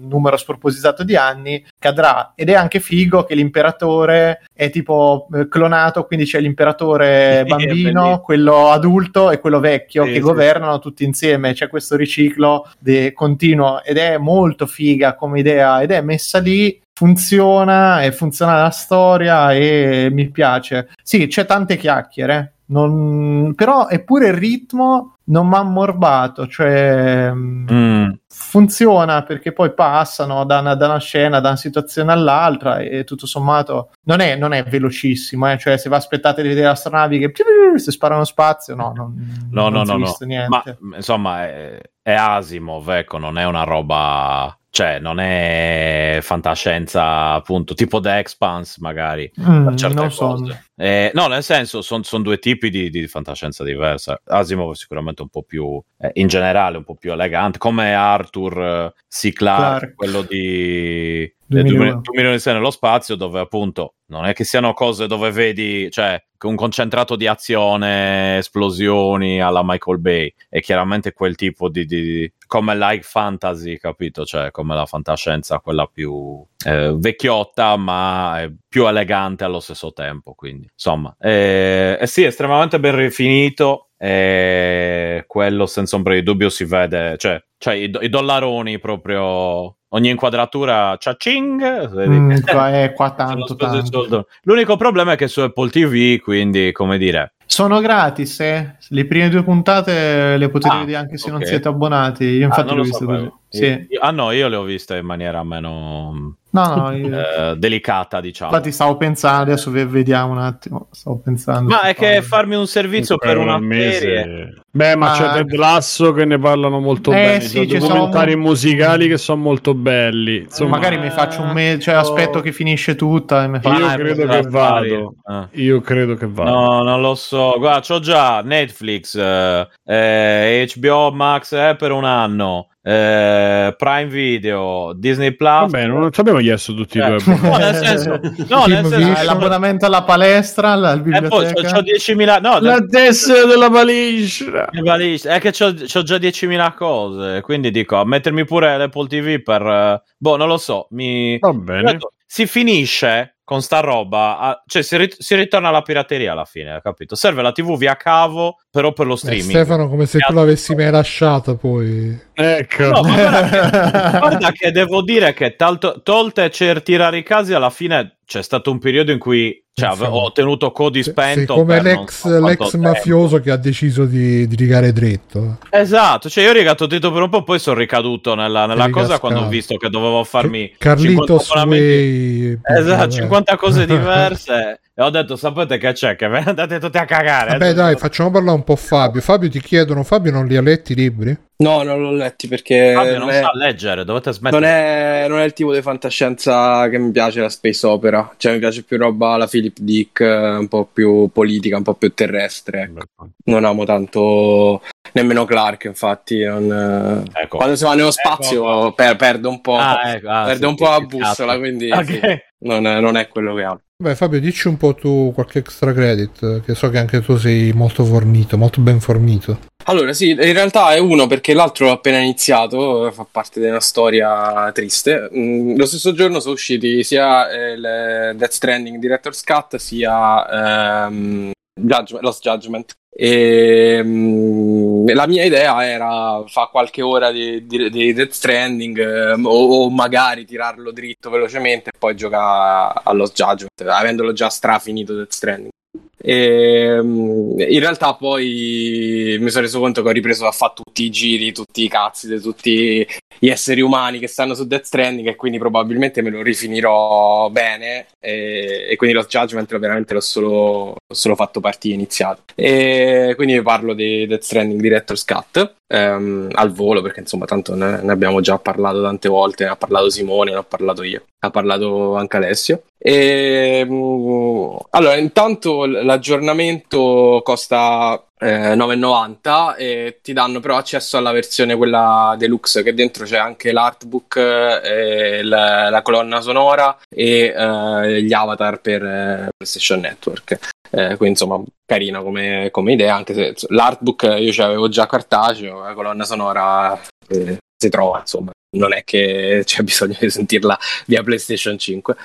numero 0.10 0.36
spropositato 0.38 1.04
di 1.04 1.16
anni, 1.16 1.64
cadrà. 1.78 2.34
Ed 2.36 2.50
è 2.50 2.54
anche 2.54 2.80
figo 2.80 3.24
che 3.24 3.36
l'imperatore 3.36 4.42
è 4.54 4.70
tipo 4.70 5.28
eh, 5.34 5.48
clonato, 5.48 6.06
quindi 6.06 6.26
c'è 6.26 6.40
l'imperatore 6.40 7.46
bambino, 7.48 8.22
quello 8.22 8.70
adulto 8.70 9.32
e 9.32 9.40
quello 9.40 9.60
vecchio 9.60 10.04
sì, 10.04 10.10
che 10.10 10.16
sì. 10.16 10.22
governano 10.22 10.80
tutti 10.80 11.04
insieme. 11.04 11.54
C'è 11.54 11.68
questo 11.68 11.96
riciclo 11.96 12.70
de- 12.80 13.14
continuo 13.14 13.84
ed 13.84 13.98
è 13.98 14.18
molto 14.18 14.66
figa 14.66 15.16
come 15.16 15.40
idea 15.40 15.82
ed 15.82 15.92
è 15.92 16.02
messa 16.02 16.40
lì 16.40 16.82
funziona 17.00 18.04
e 18.04 18.12
funziona 18.12 18.62
la 18.62 18.72
storia 18.72 19.54
e 19.54 20.10
mi 20.12 20.30
piace. 20.30 20.90
Sì, 21.02 21.28
c'è 21.28 21.46
tante 21.46 21.78
chiacchiere, 21.78 22.56
non... 22.66 23.54
però 23.56 23.88
eppure 23.88 24.28
il 24.28 24.34
ritmo 24.34 25.16
non 25.30 25.48
mi 25.48 25.56
ha 25.56 25.60
ammorbato, 25.60 26.48
cioè 26.48 27.32
mm. 27.34 28.12
funziona 28.28 29.24
perché 29.24 29.54
poi 29.54 29.74
passano 29.74 30.44
da 30.44 30.60
una, 30.60 30.76
da 30.76 30.88
una, 30.88 31.00
scena, 31.00 31.40
da 31.40 31.50
una 31.50 31.58
situazione 31.58 32.12
all'altra 32.12 32.80
e 32.80 33.04
tutto 33.04 33.26
sommato 33.26 33.92
non 34.04 34.20
è, 34.20 34.36
non 34.36 34.54
è 34.54 34.64
velocissimo, 34.64 35.52
eh? 35.52 35.58
cioè 35.58 35.78
se 35.78 35.90
vi 35.90 35.96
aspettate 35.96 36.42
di 36.42 36.48
vedere 36.48 36.68
astronavi 36.68 37.20
che 37.20 37.32
si 37.76 37.92
sparano 37.92 38.24
spazio, 38.24 38.76
no, 38.76 38.92
non, 38.96 39.50
no, 39.52 39.70
non 39.70 39.86
no, 39.86 39.98
no, 39.98 39.98
no. 39.98 40.18
niente. 40.22 40.78
Ma 40.80 40.96
insomma 40.96 41.46
è, 41.46 41.80
è 42.02 42.14
Asimov, 42.14 42.90
ecco, 42.90 43.18
non 43.18 43.38
è 43.38 43.46
una 43.46 43.64
roba 43.64 44.54
cioè 44.72 45.00
non 45.00 45.20
è 45.20 46.20
fantascienza 46.22 47.32
appunto 47.32 47.74
tipo 47.74 48.00
The 48.00 48.20
Expanse 48.20 48.78
magari 48.82 49.32
mm, 49.42 49.66
per 49.66 49.74
certe 49.74 49.96
non 49.96 50.12
cose 50.16 50.46
so. 50.46 50.60
Eh, 50.82 51.12
no 51.14 51.28
nel 51.28 51.44
senso 51.44 51.82
sono 51.82 52.04
son 52.04 52.22
due 52.22 52.40
tipi 52.40 52.70
di, 52.70 52.90
di, 52.90 53.06
fantascienza 53.06 53.66
diversa 53.66 54.22
Asimov 54.24 54.72
è 54.72 54.76
sicuramente 54.78 55.22
un 55.22 55.28
po' 55.28 55.44
più 55.44 55.78
eh, 55.98 56.12
in 56.14 56.28
generale 56.28 56.78
un 56.78 56.86
po' 56.86 56.96
più 56.96 57.12
elegante 57.12 57.58
come 57.58 57.94
Arthur 57.94 58.62
eh, 58.62 58.94
C. 59.10 59.34
Clarke, 59.34 59.80
Clark. 59.80 59.96
quello 59.96 60.22
di 60.22 61.30
2 61.48 61.64
milioni 61.64 62.38
di 62.38 62.42
nello 62.46 62.72
spazio 62.72 63.16
dove 63.16 63.42
appunto 63.42 63.96
non 64.06 64.26
è 64.26 64.34
che 64.34 64.46
siano 64.46 64.72
cose 64.74 65.06
dove 65.06 65.32
vedi 65.32 65.92
cioè 65.92 66.24
un 66.46 66.56
concentrato 66.56 67.18
di 67.18 67.28
azione 67.28 68.38
esplosioni 68.38 69.42
alla 69.42 69.64
Michael 69.66 70.00
Bay 70.00 70.34
è 70.48 70.62
chiaramente 70.62 71.12
quel 71.12 71.36
tipo 71.36 71.68
di, 71.68 71.86
di 71.86 72.32
come 72.48 72.78
like 72.78 73.04
fantasy 73.04 73.78
capito 73.78 74.24
cioè 74.24 74.50
come 74.52 74.76
la 74.76 74.86
fantascienza 74.86 75.60
quella 75.60 75.86
più 75.92 76.42
eh, 76.66 76.94
vecchiotta 76.98 77.78
ma 77.78 78.50
più 78.68 78.86
elegante 78.88 79.44
allo 79.44 79.60
stesso 79.60 79.94
tempo 79.94 80.34
quindi 80.34 80.68
insomma 80.72 81.16
eh, 81.20 81.98
eh 82.00 82.08
sì 82.08 82.24
estremamente 82.24 82.80
ben 82.80 82.96
rifinito 82.96 83.90
e 83.98 85.24
quello 85.28 85.66
senza 85.66 85.96
ombra 85.96 86.14
di 86.14 86.24
dubbio 86.24 86.50
si 86.50 86.66
vede 86.66 87.16
cioè, 87.18 87.42
cioè 87.58 87.74
i, 87.76 87.92
i 88.02 88.10
dollaroni 88.10 88.80
proprio 88.80 89.76
ogni 89.90 90.10
inquadratura 90.10 90.96
c'ha 90.98 91.16
ching 91.16 92.08
mm, 92.08 92.32
è 92.46 92.94
qua 92.94 93.12
tanto, 93.12 93.56
tanto. 93.56 94.28
l'unico 94.44 94.76
problema 94.76 95.14
è 95.14 95.16
che 95.16 95.28
su 95.28 95.42
Apple 95.42 95.70
TV 95.70 96.20
quindi 96.20 96.72
come 96.72 96.98
dire 96.98 97.34
sono 97.46 97.80
gratis 97.80 98.40
eh? 98.42 98.78
le 98.90 99.06
prime 99.06 99.30
due 99.30 99.44
puntate 99.44 100.38
le 100.38 100.50
potete 100.50 100.76
ah, 100.76 100.80
vedere 100.80 100.98
anche 100.98 101.18
se 101.18 101.30
okay. 101.30 101.40
non 101.40 101.48
siete 101.48 101.68
abbonati 101.68 102.26
io 102.26 102.46
infatti 102.46 102.70
ah, 102.70 102.76
l'ho 102.76 102.84
viste 102.84 103.06
così 103.06 103.32
sì. 103.50 103.88
ah 104.00 104.12
no 104.12 104.32
io 104.32 104.48
le 104.48 104.56
ho 104.56 104.64
viste 104.64 104.98
in 104.98 105.06
maniera 105.06 105.44
meno 105.44 106.38
No, 106.52 106.76
no, 106.76 106.92
io... 106.92 107.52
eh, 107.52 107.58
delicata, 107.58 108.20
diciamo. 108.20 108.52
Infatti, 108.52 108.72
stavo 108.72 108.98
pensando, 108.98 109.44
adesso 109.44 109.70
vediamo 109.70 110.32
un 110.32 110.40
attimo. 110.40 110.88
Stavo 110.92 111.18
pensando. 111.24 111.70
Ma 111.70 111.82
è 111.82 111.94
che 111.94 112.22
farmi 112.22 112.56
un 112.56 112.66
servizio 112.66 113.18
per, 113.18 113.30
per 113.30 113.38
una 113.38 113.60
serie. 113.70 114.54
Beh, 114.72 114.96
ma, 114.96 115.10
ma 115.10 115.14
c'è 115.14 115.32
Ted 115.34 115.52
Lasso 115.54 116.12
che 116.14 116.26
ne 116.26 116.40
parlano 116.40 116.80
molto 116.80 117.12
eh, 117.12 117.16
bene. 117.16 117.42
Sì, 117.42 117.68
ci 117.68 117.80
sono 117.80 117.94
documentari 117.94 118.32
sono... 118.32 118.44
musicali 118.44 119.08
che 119.08 119.18
sono 119.18 119.42
molto 119.42 119.74
belli. 119.76 120.38
Insomma, 120.38 120.78
magari 120.78 120.98
mi 120.98 121.10
faccio 121.10 121.42
un 121.42 121.52
mese, 121.52 121.80
cioè 121.80 121.96
aspetto 121.96 122.40
che 122.42 122.52
finisce 122.52 122.96
tutta. 122.96 123.44
E 123.44 123.48
mi 123.48 123.60
fa... 123.60 123.78
Io 123.78 123.86
ah, 123.86 123.96
credo 123.96 124.26
che 124.28 124.42
vado. 124.42 125.16
Ah. 125.24 125.48
Io 125.52 125.82
credo 125.82 126.16
che 126.16 126.28
vado. 126.28 126.50
No, 126.50 126.84
non 126.84 127.02
lo 127.02 127.14
so. 127.14 127.56
Guarda, 127.58 127.82
c'ho 127.82 128.00
già 128.00 128.42
Netflix, 128.42 129.16
eh, 129.16 129.68
eh, 129.86 130.68
HBO 130.76 131.12
Max 131.12 131.52
eh, 131.52 131.76
per 131.78 131.92
un 131.92 132.06
anno 132.06 132.70
eh, 132.90 133.76
Prime 133.78 134.08
Video, 134.08 134.94
Disney 134.96 135.36
Plus. 135.36 135.70
Vabbè, 135.72 135.86
non 135.86 136.12
ci 136.12 136.20
abbiamo 136.20 136.40
chiesto 136.40 136.74
tutti 136.74 136.98
i 136.98 137.02
eh. 137.02 137.18
due. 137.18 137.40
No, 137.40 137.58
nel 137.58 137.76
senso, 137.76 138.20
no, 138.50 138.66
nel 138.66 138.86
senso 138.88 139.24
l'abbonamento 139.24 139.86
alla 139.86 140.02
palestra, 140.02 140.72
alla 140.72 140.98
biblioteca. 140.98 141.50
E 141.50 141.54
poi 141.54 141.64
c'ho, 141.64 141.82
10.000. 141.82 142.42
No, 142.42 142.60
la 142.60 142.84
tessera 142.84 143.46
della 143.46 143.70
palestra. 143.70 144.70
È 144.70 145.40
che 145.40 145.52
c'ho, 145.52 145.74
c'ho, 145.74 146.02
già 146.02 146.16
10.000 146.16 146.74
cose. 146.74 147.42
Quindi 147.42 147.70
dico, 147.70 147.98
a 147.98 148.06
mettermi 148.06 148.44
pure 148.46 148.76
l'Apple 148.76 149.08
TV 149.08 149.44
per. 149.44 149.62
Uh, 149.62 150.02
boh, 150.18 150.36
non 150.36 150.48
lo 150.48 150.58
so. 150.58 150.88
Mi... 150.90 151.38
Va 151.38 151.54
bene. 151.54 151.98
Si 152.26 152.48
finisce 152.48 153.38
con 153.44 153.64
sta 153.64 153.80
roba, 153.80 154.38
a, 154.38 154.64
cioè 154.68 154.84
si, 154.84 154.96
rit- 154.96 155.20
si, 155.20 155.34
ritorna 155.34 155.70
alla 155.70 155.82
pirateria 155.82 156.34
alla 156.34 156.46
fine, 156.46 156.80
capito? 156.84 157.16
Serve 157.16 157.42
la 157.42 157.52
TV 157.52 157.76
via 157.78 157.96
cavo, 157.96 158.58
però 158.72 158.94
per 158.94 159.08
lo 159.08 159.16
eh, 159.16 159.18
streaming. 159.18 159.50
Eh, 159.50 159.52
Stefano, 159.52 159.90
come 159.90 160.06
se 160.06 160.20
tu 160.20 160.34
l'avessi 160.34 160.76
mai 160.76 160.92
lasciata 160.92 161.56
poi. 161.56 162.18
Ecco. 162.34 162.84
No, 162.90 163.02
guarda, 163.02 163.50
che, 163.50 164.18
guarda 164.20 164.52
che 164.52 164.72
devo 164.72 165.02
dire 165.02 165.34
che 165.34 165.56
talto, 165.56 166.02
tolte 166.04 166.50
certi 166.52 166.96
rari 166.96 167.24
casi, 167.24 167.54
alla 167.54 167.70
fine 167.70 168.18
c'è 168.26 168.44
stato 168.44 168.70
un 168.70 168.78
periodo 168.78 169.12
in 169.12 169.18
cui 169.18 169.64
cioè, 169.74 170.08
ho 170.08 170.32
tenuto 170.32 170.72
codi 170.72 171.02
spento. 171.02 171.54
Sì, 171.54 171.60
come 171.60 171.82
l'ex, 171.82 172.10
so 172.10 172.46
l'ex 172.46 172.76
mafioso 172.76 173.40
che 173.40 173.50
ha 173.50 173.58
deciso 173.58 174.06
di, 174.06 174.48
di, 174.48 174.56
rigare 174.56 174.92
dritto. 174.92 175.58
Esatto, 175.70 176.30
cioè 176.30 176.44
io 176.44 176.52
ho 176.52 176.54
rigato 176.54 176.86
dritto 176.86 177.12
per 177.12 177.24
un 177.24 177.30
po', 177.30 177.44
poi 177.44 177.58
sono 177.58 177.78
ricaduto 177.78 178.36
nella, 178.36 178.66
nella 178.66 178.90
cosa 178.90 179.20
quando 179.20 179.42
ho 179.42 179.48
visto 179.48 179.78
che 179.78 179.90
dovevo 179.90 180.24
farmi 180.24 180.76
Carlito 180.78 181.40
Sway. 181.40 182.60
Esatto, 182.62 183.10
50 183.10 183.56
cose 183.58 183.86
diverse. 183.88 184.82
E 185.00 185.02
ho 185.02 185.10
detto, 185.10 185.38
sapete 185.38 185.78
che 185.78 185.94
c'è? 185.94 186.18
Che 186.18 186.28
ve 186.28 186.42
ne 186.42 186.46
andate 186.52 186.78
tutti 186.78 186.98
a 186.98 187.06
cagare. 187.06 187.52
Vabbè, 187.52 187.72
dai, 187.72 187.96
facciamo 187.96 188.32
parlare 188.32 188.58
un 188.58 188.66
po' 188.66 188.76
Fabio. 188.76 189.22
Fabio 189.22 189.50
ti 189.50 189.62
chiedono, 189.62 190.04
Fabio 190.04 190.30
non 190.30 190.46
li 190.46 190.58
ha 190.58 190.62
letti 190.62 190.92
i 190.92 190.96
libri? 190.96 191.38
No, 191.60 191.84
non 191.84 192.02
l'ho 192.02 192.12
letti 192.12 192.50
perché... 192.50 192.92
Fabio 192.94 193.18
non, 193.18 193.28
non 193.28 193.30
è... 193.30 193.40
sa 193.40 193.52
leggere, 193.54 194.04
dovete 194.04 194.34
smettere. 194.34 194.60
Non 194.60 194.70
è, 194.70 195.26
non 195.30 195.40
è, 195.40 195.46
il 195.46 195.54
tipo 195.54 195.74
di 195.74 195.82
fantascienza 195.82 196.90
che 196.90 196.98
mi 196.98 197.12
piace 197.12 197.40
la 197.40 197.48
space 197.48 197.88
opera. 197.88 198.30
Cioè 198.36 198.52
mi 198.52 198.60
piace 198.60 198.84
più 198.84 198.98
roba 198.98 199.38
la 199.38 199.48
Philip 199.48 199.78
Dick, 199.80 200.20
un 200.20 200.68
po' 200.68 200.90
più 200.92 201.30
politica, 201.32 201.78
un 201.78 201.84
po' 201.84 201.94
più 201.94 202.14
terrestre. 202.14 202.92
Ecco. 202.94 203.30
Non 203.46 203.64
amo 203.64 203.86
tanto 203.86 204.82
nemmeno 205.14 205.46
Clark, 205.46 205.86
infatti. 205.86 206.44
Non... 206.44 207.24
Ecco. 207.32 207.56
Quando 207.56 207.78
si 207.78 207.86
va 207.86 207.94
nello 207.94 208.12
spazio 208.12 208.88
ecco. 208.88 208.94
per, 208.96 209.16
perde 209.16 209.48
un 209.48 209.62
po', 209.62 209.78
ah, 209.78 210.12
ecco. 210.12 210.28
ah, 210.30 210.44
perde 210.44 210.60
sì, 210.60 210.66
un 210.66 210.76
po' 210.76 210.90
la 210.90 211.00
bussola, 211.00 211.58
quindi 211.58 211.90
okay. 211.90 212.06
sì, 212.06 212.20
non, 212.68 212.86
è, 212.86 213.00
non 213.00 213.16
è 213.16 213.30
quello 213.30 213.56
che 213.56 213.64
amo. 213.64 213.80
Beh, 214.02 214.16
Fabio, 214.16 214.40
dici 214.40 214.70
un 214.70 214.78
po' 214.78 214.96
tu 214.96 215.34
qualche 215.36 215.60
extra 215.60 215.92
credit, 215.92 216.62
che 216.64 216.74
so 216.74 216.90
che 216.90 217.00
anche 217.00 217.22
tu 217.22 217.36
sei 217.36 217.74
molto 217.74 218.06
fornito, 218.06 218.58
molto 218.58 218.80
ben 218.80 219.02
fornito. 219.02 219.60
Allora, 219.88 220.14
sì, 220.14 220.30
in 220.30 220.54
realtà 220.54 220.94
è 220.94 221.00
uno 221.00 221.28
perché 221.28 221.54
l'altro 221.54 221.88
l'ho 221.88 221.92
appena 221.92 222.20
iniziato, 222.20 223.12
fa 223.12 223.28
parte 223.30 223.60
di 223.60 223.68
una 223.68 223.82
storia 223.82 224.72
triste. 224.72 225.30
Mm, 225.36 225.76
lo 225.76 225.86
stesso 225.86 226.14
giorno 226.14 226.40
sono 226.40 226.54
usciti 226.54 227.04
sia 227.04 227.50
eh, 227.50 227.74
il 227.74 228.36
Death 228.38 228.52
Stranding 228.52 229.00
Director's 229.00 229.44
Cut 229.44 229.76
sia 229.76 231.08
ehm, 231.08 231.52
Judgment, 231.82 232.24
Lost 232.24 232.42
Judgment. 232.42 232.94
E, 233.12 234.00
um, 234.04 235.12
la 235.14 235.28
mia 235.28 235.44
idea 235.44 235.84
era 235.86 236.44
fare 236.46 236.70
qualche 236.72 237.02
ora 237.02 237.32
di, 237.32 237.66
di, 237.66 237.90
di 237.90 238.14
Death 238.14 238.32
Stranding 238.32 239.34
um, 239.36 239.46
o, 239.46 239.84
o, 239.84 239.90
magari 239.90 240.46
tirarlo 240.46 240.92
dritto 240.92 241.30
velocemente 241.30 241.90
e 241.90 241.98
poi 241.98 242.16
giocare 242.16 243.02
allo 243.04 243.26
Judgment, 243.26 243.82
avendolo 243.88 244.32
già 244.32 244.50
strafinito 244.50 245.16
Death 245.16 245.32
Stranding. 245.32 245.72
E, 246.22 247.00
um, 247.00 247.56
in 247.58 247.80
realtà 247.80 248.14
poi 248.14 249.38
mi 249.40 249.50
sono 249.50 249.64
reso 249.64 249.80
conto 249.80 250.02
che 250.02 250.10
ho 250.10 250.12
ripreso 250.12 250.46
a 250.46 250.52
fare 250.52 250.74
tutti 250.76 251.04
i 251.04 251.10
giri, 251.10 251.54
tutti 251.54 251.84
i 251.84 251.88
cazzi 251.88 252.28
di 252.28 252.42
tutti 252.42 253.08
gli 253.40 253.48
esseri 253.48 253.80
umani 253.80 254.20
che 254.20 254.28
stanno 254.28 254.54
su 254.54 254.68
Death 254.68 254.84
Stranding 254.84 255.28
e 255.28 255.36
quindi 255.36 255.58
probabilmente 255.58 256.22
me 256.22 256.30
lo 256.30 256.42
rifinirò 256.42 257.50
bene 257.50 258.08
e, 258.20 258.88
e 258.90 258.96
quindi 258.98 259.16
lo 259.16 259.24
Judgment 259.24 259.78
veramente 259.80 260.14
l'ho 260.14 260.20
solo, 260.20 260.96
solo 261.12 261.36
fatto 261.36 261.62
partire 261.62 261.94
iniziato. 261.94 262.42
E 262.56 263.34
quindi 263.36 263.62
parlo 263.62 263.94
di 263.94 264.28
Death 264.28 264.44
Stranding 264.44 264.82
Director's 264.82 265.24
Cut 265.24 265.78
ehm, 265.92 266.50
al 266.54 266.72
volo 266.72 267.02
perché 267.02 267.22
insomma 267.22 267.46
tanto 267.46 267.76
ne, 267.76 268.02
ne, 268.02 268.12
abbiamo 268.12 268.40
già 268.42 268.58
parlato 268.60 269.02
tante 269.02 269.28
volte, 269.28 269.64
ne 269.66 269.72
ha 269.72 269.76
parlato 269.76 270.10
Simone, 270.10 270.52
ne 270.52 270.58
ho 270.58 270.64
parlato 270.64 271.04
io, 271.04 271.24
ha 271.40 271.50
parlato 271.50 272.16
anche 272.16 272.38
Alessio. 272.38 272.84
E, 272.98 273.84
mh, 273.86 274.78
allora 274.92 275.16
intanto 275.18 275.86
l'aggiornamento 275.86 277.42
costa 277.44 278.24
eh, 278.40 278.76
9,90 278.76 279.76
e 279.78 280.20
ti 280.22 280.34
danno 280.34 280.60
però 280.60 280.78
accesso 280.78 281.18
alla 281.18 281.32
versione 281.32 281.76
quella 281.76 282.36
deluxe 282.38 282.84
che 282.84 282.94
dentro 282.94 283.26
c'è 283.26 283.38
anche 283.38 283.72
l'artbook, 283.72 284.36
eh, 284.38 285.44
la, 285.44 285.90
la, 285.90 286.02
colonna 286.02 286.40
sonora 286.40 286.98
e 287.14 287.54
eh, 287.56 288.22
gli 288.24 288.34
avatar 288.34 288.80
per 288.80 289.04
eh, 289.04 289.50
PlayStation 289.56 290.00
Network. 290.00 290.58
Eh, 290.92 291.18
quindi 291.18 291.28
insomma 291.30 291.62
carina 291.86 292.22
come, 292.22 292.70
come, 292.72 292.94
idea 292.94 293.14
anche 293.14 293.34
se 293.34 293.68
l'artbook 293.68 294.24
io 294.40 294.52
ce 294.52 294.62
l'avevo 294.64 294.90
già 294.90 295.06
cartaceo 295.06 295.84
la 295.84 295.94
colonna 295.94 296.24
sonora 296.24 297.00
eh, 297.28 297.58
si 297.78 297.90
trova 297.90 298.22
insomma 298.22 298.50
non 298.72 298.94
è 298.94 299.04
che 299.04 299.62
c'è 299.66 299.84
bisogno 299.84 300.18
di 300.20 300.30
sentirla 300.30 300.78
via 301.06 301.24
PlayStation 301.24 301.78
5. 301.78 302.16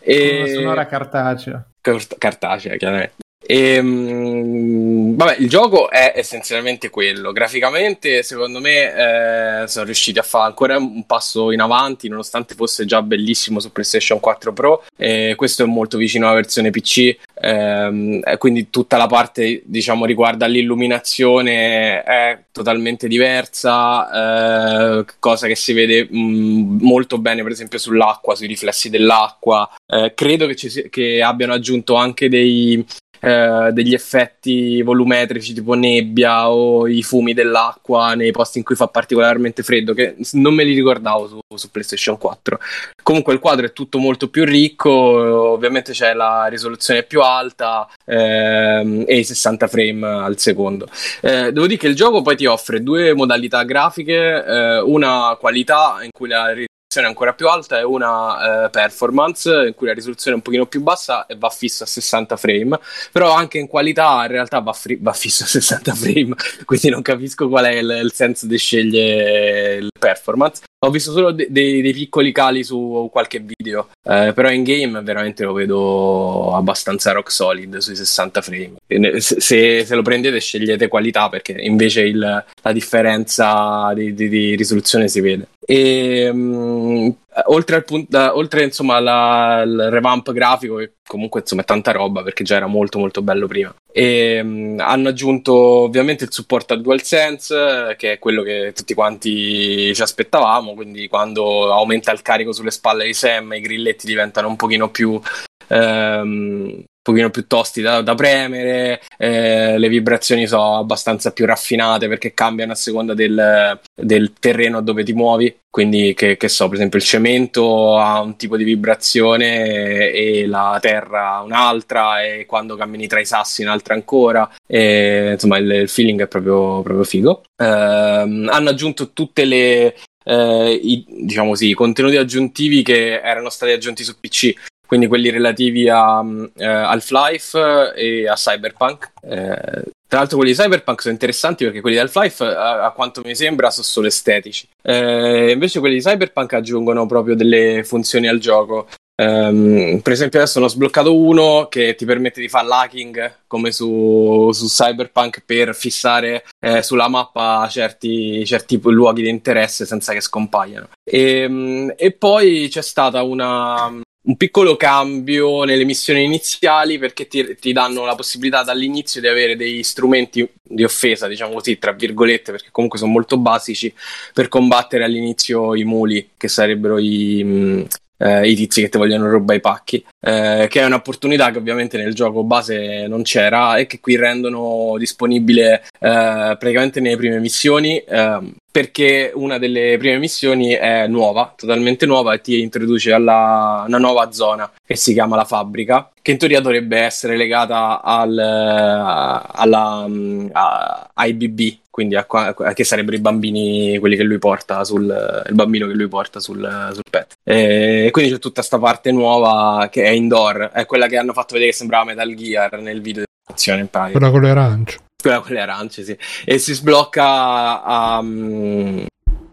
E... 0.00 0.52
Sonora 0.54 0.86
cartacea. 0.86 1.64
Cartacea, 1.80 2.76
chiaramente. 2.76 3.23
E, 3.46 3.74
ehm, 3.74 5.16
vabbè, 5.16 5.36
il 5.38 5.48
gioco 5.48 5.90
è 5.90 6.12
essenzialmente 6.16 6.88
quello. 6.90 7.32
Graficamente, 7.32 8.22
secondo 8.22 8.60
me, 8.60 9.62
eh, 9.62 9.68
sono 9.68 9.84
riusciti 9.84 10.18
a 10.18 10.22
fare 10.22 10.46
ancora 10.46 10.78
un 10.78 11.04
passo 11.04 11.52
in 11.52 11.60
avanti, 11.60 12.08
nonostante 12.08 12.54
fosse 12.54 12.84
già 12.86 13.02
bellissimo 13.02 13.60
su 13.60 13.70
PlayStation 13.70 14.18
4 14.20 14.52
Pro. 14.52 14.84
Eh, 14.96 15.34
questo 15.36 15.62
è 15.62 15.66
molto 15.66 15.98
vicino 15.98 16.26
alla 16.26 16.36
versione 16.36 16.70
PC, 16.70 17.16
ehm, 17.40 18.36
quindi 18.38 18.70
tutta 18.70 18.96
la 18.96 19.06
parte, 19.06 19.62
diciamo, 19.64 20.06
riguarda 20.06 20.46
l'illuminazione 20.46 22.02
è 22.02 22.38
totalmente 22.50 23.08
diversa, 23.08 25.00
eh, 25.00 25.04
cosa 25.18 25.46
che 25.46 25.56
si 25.56 25.72
vede 25.72 26.06
mh, 26.08 26.18
mm, 26.18 26.78
molto 26.80 27.18
bene, 27.18 27.42
per 27.42 27.52
esempio, 27.52 27.78
sull'acqua, 27.78 28.34
sui 28.34 28.46
riflessi 28.46 28.88
dell'acqua. 28.90 29.68
Eh, 29.86 30.12
credo 30.14 30.46
che, 30.46 30.56
ci, 30.56 30.88
che 30.88 31.22
abbiano 31.22 31.52
aggiunto 31.52 31.94
anche 31.96 32.28
dei 32.28 32.84
eh, 33.24 33.70
degli 33.72 33.94
effetti 33.94 34.82
volumetrici 34.82 35.54
tipo 35.54 35.72
nebbia 35.72 36.50
o 36.50 36.86
i 36.86 37.02
fumi 37.02 37.32
dell'acqua 37.32 38.14
nei 38.14 38.32
posti 38.32 38.58
in 38.58 38.64
cui 38.64 38.74
fa 38.74 38.88
particolarmente 38.88 39.62
freddo, 39.62 39.94
che 39.94 40.16
non 40.32 40.54
me 40.54 40.64
li 40.64 40.74
ricordavo 40.74 41.28
su, 41.28 41.38
su 41.54 41.70
PlayStation 41.70 42.18
4. 42.18 42.58
Comunque 43.02 43.32
il 43.32 43.38
quadro 43.38 43.64
è 43.64 43.72
tutto 43.72 43.98
molto 43.98 44.28
più 44.28 44.44
ricco, 44.44 44.90
ovviamente 44.90 45.92
c'è 45.92 46.12
la 46.12 46.46
risoluzione 46.46 47.02
più 47.02 47.22
alta 47.22 47.88
ehm, 48.04 49.04
e 49.06 49.18
i 49.18 49.24
60 49.24 49.68
frame 49.68 50.06
al 50.06 50.38
secondo. 50.38 50.86
Eh, 51.22 51.50
devo 51.52 51.66
dire 51.66 51.78
che 51.78 51.88
il 51.88 51.94
gioco 51.94 52.20
poi 52.20 52.36
ti 52.36 52.44
offre 52.44 52.82
due 52.82 53.14
modalità 53.14 53.62
grafiche, 53.62 54.44
eh, 54.44 54.80
una 54.80 55.36
qualità 55.40 55.98
in 56.02 56.10
cui 56.12 56.28
la 56.28 56.52
risoluzione 56.94 57.06
ancora 57.06 57.32
più 57.32 57.48
alta 57.48 57.78
e 57.78 57.82
una 57.82 58.64
eh, 58.64 58.70
performance 58.70 59.50
in 59.66 59.74
cui 59.74 59.86
la 59.86 59.94
risoluzione 59.94 60.32
è 60.32 60.38
un 60.38 60.42
pochino 60.44 60.66
più 60.66 60.82
bassa 60.82 61.26
e 61.26 61.36
va 61.36 61.48
fissa 61.50 61.84
a 61.84 61.86
60 61.86 62.36
frame, 62.36 62.78
però 63.10 63.32
anche 63.32 63.58
in 63.58 63.66
qualità 63.66 64.22
in 64.22 64.28
realtà 64.28 64.60
va, 64.60 64.72
fri- 64.72 64.98
va 65.00 65.12
fissa 65.12 65.44
a 65.44 65.48
60 65.48 65.94
frame, 65.94 66.34
quindi 66.64 66.88
non 66.90 67.02
capisco 67.02 67.48
qual 67.48 67.64
è 67.64 67.72
il, 67.72 68.00
il 68.04 68.12
senso 68.12 68.46
di 68.46 68.58
scegliere 68.58 69.74
il 69.76 69.90
performance. 69.98 70.62
Ho 70.84 70.90
visto 70.90 71.12
solo 71.12 71.32
de- 71.32 71.46
de- 71.48 71.80
dei 71.80 71.92
piccoli 71.92 72.30
cali 72.30 72.62
su 72.62 73.08
qualche 73.10 73.42
video, 73.44 73.88
eh, 74.02 74.32
però 74.34 74.50
in 74.50 74.62
game 74.62 75.00
veramente 75.02 75.42
lo 75.44 75.54
vedo 75.54 76.54
abbastanza 76.54 77.12
rock 77.12 77.32
solid 77.32 77.78
sui 77.78 77.96
60 77.96 78.42
frame. 78.42 78.72
Se, 79.18 79.84
se 79.84 79.94
lo 79.94 80.02
prendete 80.02 80.40
scegliete 80.40 80.88
qualità 80.88 81.28
perché 81.30 81.52
invece 81.52 82.02
il, 82.02 82.18
la 82.18 82.72
differenza 82.72 83.92
di, 83.94 84.12
di, 84.12 84.28
di 84.28 84.54
risoluzione 84.56 85.08
si 85.08 85.20
vede. 85.20 85.48
E 85.66 86.28
um, 86.28 87.14
oltre, 87.46 87.76
al 87.76 87.84
punto, 87.84 88.16
uh, 88.16 88.36
oltre 88.36 88.64
insomma 88.64 89.00
la, 89.00 89.62
il 89.64 89.90
revamp 89.90 90.32
grafico, 90.32 90.76
che 90.76 90.94
comunque 91.06 91.40
insomma 91.40 91.62
è 91.62 91.64
tanta 91.64 91.92
roba 91.92 92.22
perché 92.22 92.44
già 92.44 92.56
era 92.56 92.66
molto 92.66 92.98
molto 92.98 93.22
bello 93.22 93.46
prima. 93.46 93.74
E 93.92 94.40
um, 94.40 94.76
hanno 94.78 95.08
aggiunto 95.08 95.54
ovviamente 95.54 96.24
il 96.24 96.32
supporto 96.32 96.72
al 96.74 96.80
DualSense, 96.80 97.94
che 97.98 98.12
è 98.12 98.18
quello 98.18 98.42
che 98.42 98.72
tutti 98.74 98.94
quanti 98.94 99.94
ci 99.94 100.02
aspettavamo. 100.02 100.74
Quindi, 100.74 101.08
quando 101.08 101.72
aumenta 101.72 102.12
il 102.12 102.22
carico 102.22 102.52
sulle 102.52 102.70
spalle 102.70 103.06
di 103.06 103.14
Sam, 103.14 103.52
i 103.54 103.60
grilletti 103.60 104.06
diventano 104.06 104.48
un 104.48 104.56
pochino 104.56 104.90
più 104.90 105.20
um, 105.68 106.84
pochino 107.04 107.28
più 107.28 107.46
tosti 107.46 107.82
da, 107.82 108.00
da 108.00 108.14
premere, 108.14 109.02
eh, 109.18 109.76
le 109.78 109.88
vibrazioni 109.90 110.46
sono 110.46 110.78
abbastanza 110.78 111.32
più 111.32 111.44
raffinate 111.44 112.08
perché 112.08 112.32
cambiano 112.32 112.72
a 112.72 112.76
seconda 112.76 113.12
del, 113.12 113.78
del 113.94 114.32
terreno 114.40 114.80
dove 114.80 115.04
ti 115.04 115.12
muovi. 115.12 115.54
Quindi, 115.68 116.14
che, 116.14 116.38
che, 116.38 116.48
so, 116.48 116.66
per 116.66 116.76
esempio, 116.76 116.98
il 116.98 117.04
cemento 117.04 117.98
ha 117.98 118.20
un 118.20 118.36
tipo 118.36 118.56
di 118.56 118.64
vibrazione 118.64 120.12
e 120.12 120.46
la 120.46 120.78
terra 120.80 121.42
un'altra, 121.44 122.22
e 122.22 122.46
quando 122.46 122.76
cammini 122.76 123.06
tra 123.06 123.20
i 123.20 123.26
sassi 123.26 123.62
un'altra 123.62 123.92
ancora. 123.92 124.48
E, 124.66 125.32
insomma, 125.32 125.58
il, 125.58 125.70
il 125.70 125.88
feeling 125.88 126.22
è 126.22 126.26
proprio, 126.28 126.80
proprio 126.80 127.04
figo. 127.04 127.42
Eh, 127.56 127.66
hanno 127.66 128.68
aggiunto 128.70 129.12
tutte 129.12 129.44
le, 129.44 129.96
eh, 130.24 130.80
i, 130.82 131.04
diciamo 131.06 131.50
così, 131.50 131.68
i 131.68 131.74
contenuti 131.74 132.16
aggiuntivi 132.16 132.82
che 132.82 133.20
erano 133.20 133.50
stati 133.50 133.72
aggiunti 133.72 134.04
su 134.04 134.18
PC 134.18 134.54
quindi 134.94 135.08
quelli 135.08 135.30
relativi 135.30 135.88
a 135.88 136.20
uh, 136.20 136.50
Half-Life 136.56 137.94
e 137.96 138.28
a 138.28 138.34
Cyberpunk. 138.34 139.10
Eh, 139.22 139.90
tra 140.06 140.18
l'altro 140.20 140.36
quelli 140.36 140.52
di 140.52 140.58
Cyberpunk 140.58 141.00
sono 141.00 141.14
interessanti 141.14 141.64
perché 141.64 141.80
quelli 141.80 141.96
di 141.96 142.02
Half-Life, 142.02 142.44
a, 142.44 142.84
a 142.84 142.92
quanto 142.92 143.20
mi 143.24 143.34
sembra, 143.34 143.70
sono 143.70 143.84
solo 143.84 144.06
estetici. 144.06 144.68
Eh, 144.82 145.50
invece 145.50 145.80
quelli 145.80 145.96
di 145.96 146.00
Cyberpunk 146.00 146.52
aggiungono 146.52 147.06
proprio 147.06 147.34
delle 147.34 147.82
funzioni 147.82 148.28
al 148.28 148.38
gioco. 148.38 148.86
Um, 149.16 150.00
per 150.00 150.12
esempio 150.12 150.40
adesso 150.40 150.58
ne 150.58 150.64
ho 150.64 150.68
sbloccato 150.68 151.16
uno 151.16 151.68
che 151.70 151.94
ti 151.94 152.04
permette 152.04 152.40
di 152.40 152.48
fare 152.48 152.66
l'hacking 152.66 153.42
come 153.46 153.70
su, 153.70 154.50
su 154.52 154.66
Cyberpunk 154.66 155.44
per 155.46 155.72
fissare 155.72 156.44
eh, 156.58 156.82
sulla 156.82 157.06
mappa 157.06 157.68
certi, 157.70 158.44
certi, 158.44 158.80
luoghi 158.82 159.22
di 159.22 159.28
interesse 159.28 159.86
senza 159.86 160.12
che 160.12 160.20
scompaiano. 160.20 160.88
E, 161.04 161.44
um, 161.46 161.92
e 161.96 162.12
poi 162.12 162.68
c'è 162.68 162.82
stata 162.82 163.22
una, 163.22 164.02
un 164.26 164.36
piccolo 164.36 164.76
cambio 164.76 165.64
nelle 165.64 165.84
missioni 165.84 166.24
iniziali 166.24 166.98
perché 166.98 167.26
ti, 167.26 167.56
ti, 167.60 167.72
danno 167.72 168.04
la 168.04 168.14
possibilità 168.14 168.62
dall'inizio 168.62 169.20
di 169.20 169.28
avere 169.28 169.56
dei 169.56 169.82
strumenti 169.82 170.48
di 170.62 170.82
offesa, 170.82 171.28
diciamo 171.28 171.54
così, 171.54 171.78
tra 171.78 171.92
virgolette, 171.92 172.52
perché 172.52 172.68
comunque 172.70 172.98
sono 172.98 173.12
molto 173.12 173.36
basici 173.36 173.92
per 174.32 174.48
combattere 174.48 175.04
all'inizio 175.04 175.74
i 175.74 175.84
muli, 175.84 176.30
che 176.36 176.48
sarebbero 176.48 176.98
i, 176.98 177.86
eh, 178.24 178.48
i 178.48 178.54
tizi 178.54 178.80
che 178.80 178.88
ti 178.88 178.96
vogliono 178.96 179.28
rubare 179.28 179.58
i 179.58 179.60
pacchi, 179.60 180.04
eh, 180.20 180.66
che 180.70 180.80
è 180.80 180.84
un'opportunità 180.86 181.50
che 181.50 181.58
ovviamente 181.58 181.98
nel 181.98 182.14
gioco 182.14 182.42
base 182.42 183.06
non 183.06 183.22
c'era 183.22 183.76
e 183.76 183.86
che 183.86 184.00
qui 184.00 184.16
rendono 184.16 184.94
disponibile 184.98 185.82
eh, 186.00 186.56
praticamente 186.58 187.00
nelle 187.00 187.16
prime 187.16 187.38
missioni 187.38 187.98
ehm, 187.98 188.54
perché 188.70 189.30
una 189.34 189.58
delle 189.58 189.96
prime 189.98 190.18
missioni 190.18 190.70
è 190.70 191.06
nuova, 191.06 191.52
totalmente 191.56 192.06
nuova 192.06 192.34
e 192.34 192.40
ti 192.40 192.60
introduce 192.60 193.12
alla 193.12 193.84
una 193.86 193.98
nuova 193.98 194.32
zona 194.32 194.68
che 194.84 194.96
si 194.96 195.12
chiama 195.12 195.36
la 195.36 195.44
fabbrica, 195.44 196.10
che 196.24 196.30
in 196.30 196.38
teoria 196.38 196.62
dovrebbe 196.62 197.00
essere 197.00 197.36
legata 197.36 198.00
al, 198.00 198.38
alla, 198.38 200.08
a, 200.52 201.10
ai 201.12 201.34
BB, 201.34 201.60
quindi 201.90 202.16
a, 202.16 202.24
a, 202.26 202.72
che 202.72 202.82
sarebbero 202.82 203.14
i 203.14 203.20
bambini, 203.20 203.98
quelli 203.98 204.16
che 204.16 204.22
lui 204.22 204.38
porta 204.38 204.84
sul, 204.84 205.44
il 205.46 205.54
bambino 205.54 205.86
che 205.86 205.92
lui 205.92 206.08
porta 206.08 206.40
sul, 206.40 206.88
sul 206.94 207.02
pet. 207.10 207.34
E 207.42 208.08
quindi 208.10 208.32
c'è 208.32 208.38
tutta 208.38 208.60
questa 208.60 208.78
parte 208.78 209.12
nuova 209.12 209.88
che 209.90 210.04
è 210.04 210.08
indoor, 210.08 210.70
è 210.72 210.86
quella 210.86 211.08
che 211.08 211.18
hanno 211.18 211.34
fatto 211.34 211.52
vedere 211.52 211.72
che 211.72 211.76
sembrava 211.76 212.04
Metal 212.04 212.34
Gear 212.34 212.80
nel 212.80 213.02
video 213.02 213.24
di 213.24 213.52
azione 213.52 213.80
in 213.82 213.88
pratica. 213.88 214.18
Quella 214.18 214.32
con 214.32 214.40
le 214.40 214.48
arance 214.48 214.98
quella 215.24 215.40
con 215.40 215.52
le 215.52 215.60
arance, 215.60 216.04
sì. 216.04 216.16
E 216.44 216.58
si 216.58 216.74
sblocca 216.74 217.82
a, 217.82 218.18
um, 218.18 219.06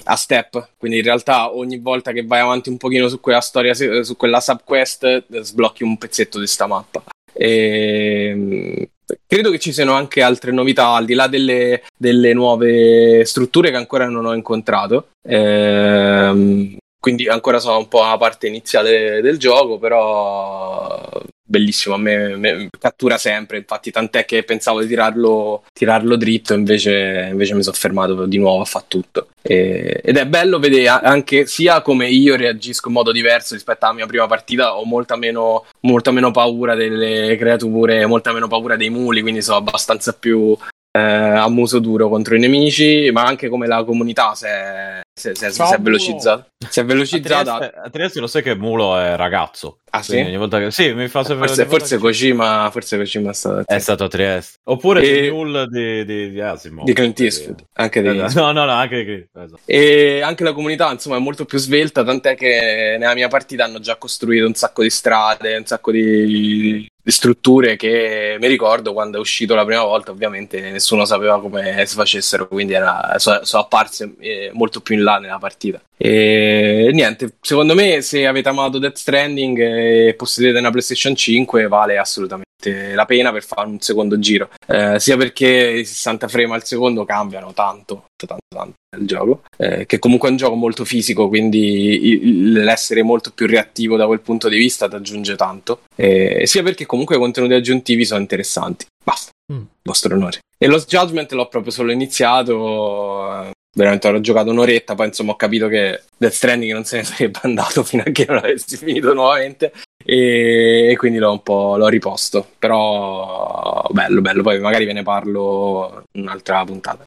a 0.03 0.15
step. 0.15 0.69
Quindi 0.77 0.97
in 0.97 1.03
realtà 1.03 1.53
ogni 1.53 1.79
volta 1.79 2.11
che 2.11 2.25
vai 2.25 2.39
avanti 2.39 2.69
un 2.69 2.77
pochino 2.77 3.07
su 3.07 3.19
quella 3.19 3.41
storia, 3.41 3.73
su 3.73 4.15
quella 4.17 4.39
subquest, 4.39 5.25
sblocchi 5.41 5.83
un 5.83 5.97
pezzetto 5.97 6.39
di 6.39 6.47
sta 6.47 6.67
mappa. 6.67 7.03
E, 7.33 8.31
um, 8.33 8.85
credo 9.25 9.51
che 9.51 9.59
ci 9.59 9.71
siano 9.71 9.93
anche 9.93 10.21
altre 10.21 10.51
novità 10.51 10.89
al 10.89 11.05
di 11.05 11.13
là 11.13 11.27
delle, 11.27 11.83
delle 11.97 12.33
nuove 12.33 13.25
strutture 13.25 13.69
che 13.71 13.77
ancora 13.77 14.07
non 14.09 14.25
ho 14.25 14.33
incontrato. 14.33 15.09
Ehm, 15.27 16.77
quindi 16.99 17.27
ancora 17.27 17.59
sono 17.59 17.79
un 17.79 17.87
po' 17.87 18.03
la 18.03 18.17
parte 18.17 18.47
iniziale 18.47 19.21
del 19.21 19.39
gioco, 19.39 19.79
però 19.79 21.09
bellissimo, 21.51 21.95
a 21.95 21.97
me, 21.97 22.35
me, 22.37 22.69
cattura 22.79 23.17
sempre, 23.17 23.57
infatti 23.57 23.91
tant'è 23.91 24.25
che 24.25 24.43
pensavo 24.43 24.81
di 24.81 24.87
tirarlo, 24.87 25.63
tirarlo 25.73 26.15
dritto, 26.15 26.53
invece, 26.53 27.27
invece 27.29 27.53
mi 27.53 27.61
sono 27.61 27.75
fermato 27.75 28.25
di 28.25 28.37
nuovo 28.37 28.61
a 28.61 28.65
fare 28.65 28.85
tutto. 28.87 29.27
E, 29.41 29.99
ed 30.03 30.17
è 30.17 30.25
bello 30.25 30.59
vedere 30.59 30.87
anche 30.87 31.45
sia 31.45 31.81
come 31.81 32.07
io 32.07 32.35
reagisco 32.35 32.87
in 32.87 32.93
modo 32.93 33.11
diverso 33.11 33.53
rispetto 33.53 33.85
alla 33.85 33.95
mia 33.95 34.05
prima 34.07 34.27
partita, 34.27 34.77
ho 34.77 34.85
molta 34.85 35.15
meno, 35.17 35.65
molta 35.81 36.11
meno 36.11 36.31
paura 36.31 36.73
delle 36.73 37.35
creature, 37.37 38.05
molta 38.05 38.31
meno 38.31 38.47
paura 38.47 38.77
dei 38.77 38.89
muli, 38.89 39.21
quindi 39.21 39.41
sono 39.41 39.57
abbastanza 39.57 40.13
più 40.13 40.57
eh, 40.91 40.99
a 40.99 41.47
muso 41.49 41.79
duro 41.79 42.09
contro 42.09 42.35
i 42.35 42.39
nemici, 42.39 43.09
ma 43.11 43.23
anche 43.23 43.49
come 43.49 43.67
la 43.67 43.83
comunità 43.83 44.35
si 44.35 44.45
è, 44.45 45.01
si, 45.13 45.31
si, 45.33 45.51
si 45.51 45.61
è 45.61 45.77
velocizzata. 45.79 46.47
Si 46.69 46.79
è 46.79 46.85
velocizzata. 46.85 47.81
A 47.83 47.89
Trieste, 47.89 48.19
lo 48.19 48.27
sai 48.27 48.41
che 48.41 48.55
Mulo 48.55 48.97
è 48.97 49.15
ragazzo. 49.15 49.77
Ah 49.93 50.01
sì? 50.01 50.17
Ogni 50.17 50.37
volta 50.37 50.59
che... 50.59 50.71
Sì, 50.71 50.93
mi 50.93 51.07
fa 51.07 51.23
sempre... 51.23 51.47
Forse, 51.47 51.65
forse, 51.65 51.95
che... 51.95 52.01
Kojima, 52.01 52.69
forse 52.71 52.97
Kojima 52.97 53.31
è 53.31 53.33
stato... 53.33 53.63
È 53.65 53.79
stato 53.79 54.05
a 54.05 54.07
Trieste. 54.07 54.59
Oppure 54.63 55.01
e... 55.01 55.31
Mule 55.31 55.67
di, 55.67 56.05
di, 56.05 56.31
di 56.31 56.39
Asimov. 56.39 56.85
Di 56.85 56.93
Clint 56.93 57.19
Eastwood. 57.19 57.65
Anche 57.73 58.01
di... 58.01 58.07
Esatto. 58.07 58.39
No, 58.39 58.51
no, 58.51 58.65
no, 58.65 58.71
anche 58.71 58.97
di 58.97 59.03
Clint. 59.03 59.27
Esatto. 59.33 59.59
E 59.65 60.21
anche 60.21 60.43
la 60.43 60.53
comunità, 60.53 60.89
insomma, 60.91 61.17
è 61.17 61.19
molto 61.19 61.45
più 61.45 61.57
svelta, 61.57 62.03
tant'è 62.03 62.35
che 62.35 62.95
nella 62.97 63.15
mia 63.15 63.27
partita 63.27 63.65
hanno 63.65 63.79
già 63.79 63.97
costruito 63.97 64.45
un 64.45 64.53
sacco 64.53 64.81
di 64.81 64.89
strade, 64.89 65.57
un 65.57 65.65
sacco 65.65 65.91
di, 65.91 66.87
strutture 67.03 67.75
che 67.75 68.37
mi 68.39 68.47
ricordo 68.47 68.93
quando 68.93 69.17
è 69.17 69.19
uscito 69.19 69.55
la 69.55 69.65
prima 69.65 69.83
volta 69.83 70.11
ovviamente 70.11 70.59
nessuno 70.71 71.05
sapeva 71.05 71.39
come 71.41 71.85
si 71.85 71.95
facessero 71.95 72.47
quindi 72.47 72.73
era, 72.73 73.15
sono 73.17 73.43
so 73.43 73.57
apparse 73.57 74.13
eh, 74.19 74.51
molto 74.53 74.81
più 74.81 74.95
in 74.95 75.03
là 75.03 75.17
nella 75.17 75.39
partita. 75.39 75.81
E 75.97 76.89
niente 76.93 77.33
secondo 77.41 77.73
me 77.73 78.01
se 78.01 78.25
avete 78.25 78.49
amato 78.49 78.77
Death 78.79 78.97
Stranding 78.97 79.59
e 79.59 80.13
possedete 80.15 80.59
una 80.59 80.69
PlayStation 80.69 81.15
5 81.15 81.67
vale 81.67 81.97
assolutamente 81.97 82.49
la 82.69 83.05
pena 83.05 83.31
per 83.31 83.43
fare 83.43 83.67
un 83.67 83.79
secondo 83.79 84.19
giro. 84.19 84.49
Eh, 84.67 84.99
sia 84.99 85.17
perché 85.17 85.47
i 85.79 85.85
60 85.85 86.27
frame 86.27 86.53
al 86.55 86.63
secondo 86.63 87.05
cambiano 87.05 87.53
tanto 87.53 88.05
tanto 88.27 88.45
tanto 88.55 88.73
nel 88.95 89.07
gioco 89.07 89.41
eh, 89.57 89.85
che 89.85 89.99
comunque 89.99 90.27
è 90.27 90.31
un 90.31 90.37
gioco 90.37 90.55
molto 90.55 90.85
fisico 90.85 91.27
quindi 91.27 92.51
l'essere 92.53 93.01
molto 93.03 93.31
più 93.31 93.47
reattivo 93.47 93.97
da 93.97 94.05
quel 94.05 94.21
punto 94.21 94.49
di 94.49 94.57
vista 94.57 94.87
ti 94.87 94.95
aggiunge 94.95 95.35
tanto. 95.35 95.81
Eh, 95.95 96.43
sia 96.45 96.63
perché 96.63 96.85
comunque 96.85 97.15
i 97.15 97.19
contenuti 97.19 97.53
aggiuntivi 97.53 98.05
sono 98.05 98.21
interessanti. 98.21 98.85
Basta. 99.03 99.31
Mm. 99.51 99.63
vostro 99.83 100.15
onore. 100.15 100.39
E 100.57 100.67
Lost 100.67 100.87
Judgment 100.87 101.31
l'ho 101.33 101.47
proprio 101.47 101.71
solo 101.71 101.91
iniziato 101.91 103.43
eh, 103.43 103.51
veramente 103.73 104.07
ho 104.07 104.19
giocato 104.19 104.51
un'oretta 104.51 104.95
poi 104.95 105.07
insomma 105.07 105.31
ho 105.31 105.35
capito 105.35 105.67
che 105.67 106.01
Death 106.17 106.33
Stranding 106.33 106.73
non 106.73 106.83
se 106.83 106.97
ne 106.97 107.03
sarebbe 107.03 107.39
andato 107.43 107.83
fino 107.83 108.03
a 108.05 108.11
che 108.11 108.25
non 108.27 108.37
avessi 108.37 108.77
finito 108.77 109.13
nuovamente. 109.13 109.71
E, 110.03 110.89
e, 110.89 110.97
quindi 110.97 111.19
l'ho 111.19 111.31
un 111.31 111.43
po' 111.43 111.77
l'ho 111.77 111.87
riposto. 111.87 112.47
Però 112.57 113.85
bello 113.91 114.21
bello. 114.21 114.41
Poi 114.41 114.59
magari 114.59 114.85
ve 114.85 114.93
ne 114.93 115.03
parlo 115.03 116.03
in 116.13 116.23
un'altra 116.23 116.63
puntata. 116.63 117.03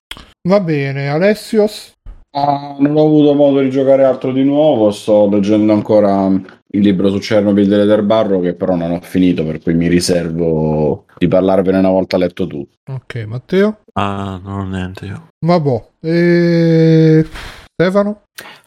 Va 0.48 0.60
bene 0.60 1.08
Alessios? 1.08 1.92
Ah, 2.36 2.74
non 2.78 2.96
ho 2.96 3.04
avuto 3.04 3.34
modo 3.34 3.60
di 3.60 3.70
giocare 3.70 4.04
altro 4.04 4.32
di 4.32 4.42
nuovo, 4.42 4.90
sto 4.90 5.28
leggendo 5.28 5.72
ancora 5.72 6.28
il 6.74 6.80
libro 6.80 7.10
su 7.10 7.18
Chernobyl 7.18 7.68
delle 7.68 8.02
Barro 8.02 8.40
che 8.40 8.54
però 8.54 8.74
non 8.74 8.90
ho 8.90 9.00
finito, 9.00 9.44
per 9.44 9.60
cui 9.60 9.74
mi 9.74 9.88
riservo 9.88 11.06
di 11.16 11.28
parlarvene 11.28 11.78
una 11.78 11.90
volta 11.90 12.16
letto 12.16 12.46
tutto. 12.46 12.76
Ok, 12.90 13.24
Matteo? 13.26 13.78
Ah, 13.94 14.40
non 14.42 14.58
ho 14.58 14.64
niente 14.64 15.06
io. 15.06 15.28
Vabbè, 15.44 15.84
e... 16.00 17.26
Stefano? 17.72 18.22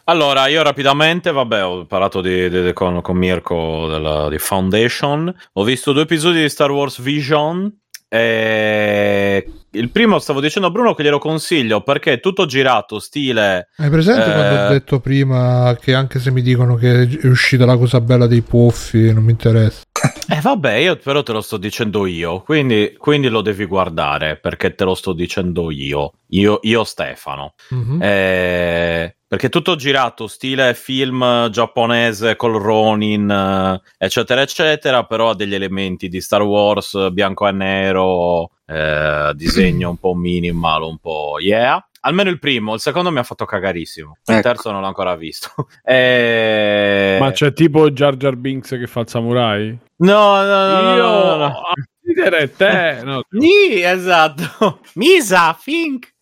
Allora, 0.05 0.47
io 0.47 0.63
rapidamente, 0.63 1.31
vabbè, 1.31 1.65
ho 1.65 1.85
parlato 1.85 2.21
di, 2.21 2.49
di, 2.49 2.71
con, 2.73 3.01
con, 3.01 3.17
Mirko 3.17 3.87
della, 3.89 4.29
di 4.29 4.37
Foundation. 4.37 5.33
Ho 5.53 5.63
visto 5.65 5.91
due 5.91 6.03
episodi 6.03 6.41
di 6.41 6.49
Star 6.49 6.71
Wars 6.71 7.01
Vision. 7.01 7.69
E 8.09 9.51
il 9.77 9.89
primo 9.89 10.19
stavo 10.19 10.41
dicendo 10.41 10.67
a 10.67 10.71
Bruno 10.71 10.93
che 10.93 11.03
glielo 11.03 11.19
consiglio 11.19 11.81
perché 11.81 12.13
è 12.13 12.19
tutto 12.19 12.45
girato 12.45 12.99
stile. 12.99 13.69
Hai 13.77 13.89
presente 13.89 14.29
eh... 14.29 14.33
quando 14.33 14.65
ho 14.65 14.69
detto 14.69 14.99
prima 14.99 15.77
che 15.79 15.93
anche 15.93 16.19
se 16.19 16.31
mi 16.31 16.41
dicono 16.41 16.75
che 16.75 17.03
è 17.03 17.27
uscita 17.27 17.65
la 17.65 17.77
cosa 17.77 18.01
bella 18.01 18.27
dei 18.27 18.41
puffi, 18.41 19.13
non 19.13 19.23
mi 19.23 19.31
interessa. 19.31 19.81
Eh 20.29 20.41
vabbè, 20.41 20.73
io 20.73 20.97
però 20.97 21.23
te 21.23 21.31
lo 21.31 21.39
sto 21.39 21.55
dicendo 21.55 22.05
io, 22.05 22.41
quindi, 22.41 22.95
quindi 22.97 23.29
lo 23.29 23.41
devi 23.41 23.63
guardare 23.63 24.37
perché 24.37 24.75
te 24.75 24.83
lo 24.83 24.93
sto 24.93 25.13
dicendo 25.13 25.71
io, 25.71 26.11
io, 26.31 26.59
io 26.63 26.83
Stefano. 26.83 27.53
Mm-hmm. 27.73 28.01
Eh, 28.01 29.16
perché 29.27 29.49
tutto 29.49 29.75
girato 29.75 30.27
stile 30.27 30.73
film 30.73 31.49
giapponese 31.49 32.37
col 32.37 32.61
Ronin, 32.61 33.79
eccetera, 33.97 34.41
eccetera, 34.41 35.03
però 35.03 35.31
ha 35.31 35.35
degli 35.35 35.53
elementi 35.53 36.07
di 36.07 36.21
Star 36.21 36.43
Wars 36.43 37.11
bianco 37.11 37.47
e 37.47 37.51
nero, 37.51 38.51
eh, 38.65 39.31
disegno 39.35 39.89
un 39.89 39.97
po' 39.97 40.13
minimal, 40.13 40.83
un 40.83 40.97
po' 40.97 41.39
yeah. 41.39 41.81
Almeno 42.01 42.29
il 42.29 42.39
primo, 42.39 42.73
il 42.75 42.79
secondo 42.79 43.11
mi 43.11 43.17
ha 43.17 43.23
fatto 43.23 43.43
cagarissimo. 43.43 44.19
Il 44.25 44.35
ecco. 44.35 44.47
terzo 44.47 44.71
non 44.71 44.79
l'ho 44.79 44.87
ancora 44.87 45.15
visto. 45.17 45.49
e... 45.83 47.17
Ma 47.19 47.31
c'è 47.31 47.51
tipo 47.51 47.91
Jar 47.91 48.15
Jar 48.15 48.37
Binks 48.37 48.69
che 48.69 48.87
fa 48.87 49.01
il 49.01 49.09
samurai? 49.09 49.77
No, 49.97 50.41
no, 50.43 50.81
no. 50.81 50.95
Io... 50.95 51.03
no, 51.03 51.35
no, 51.35 51.47
no. 51.47 52.49
te. 52.55 53.01
No. 53.03 53.23
Sì, 53.29 53.81
esatto. 53.81 54.79
Misa, 54.95 55.53
Fink. 55.53 56.13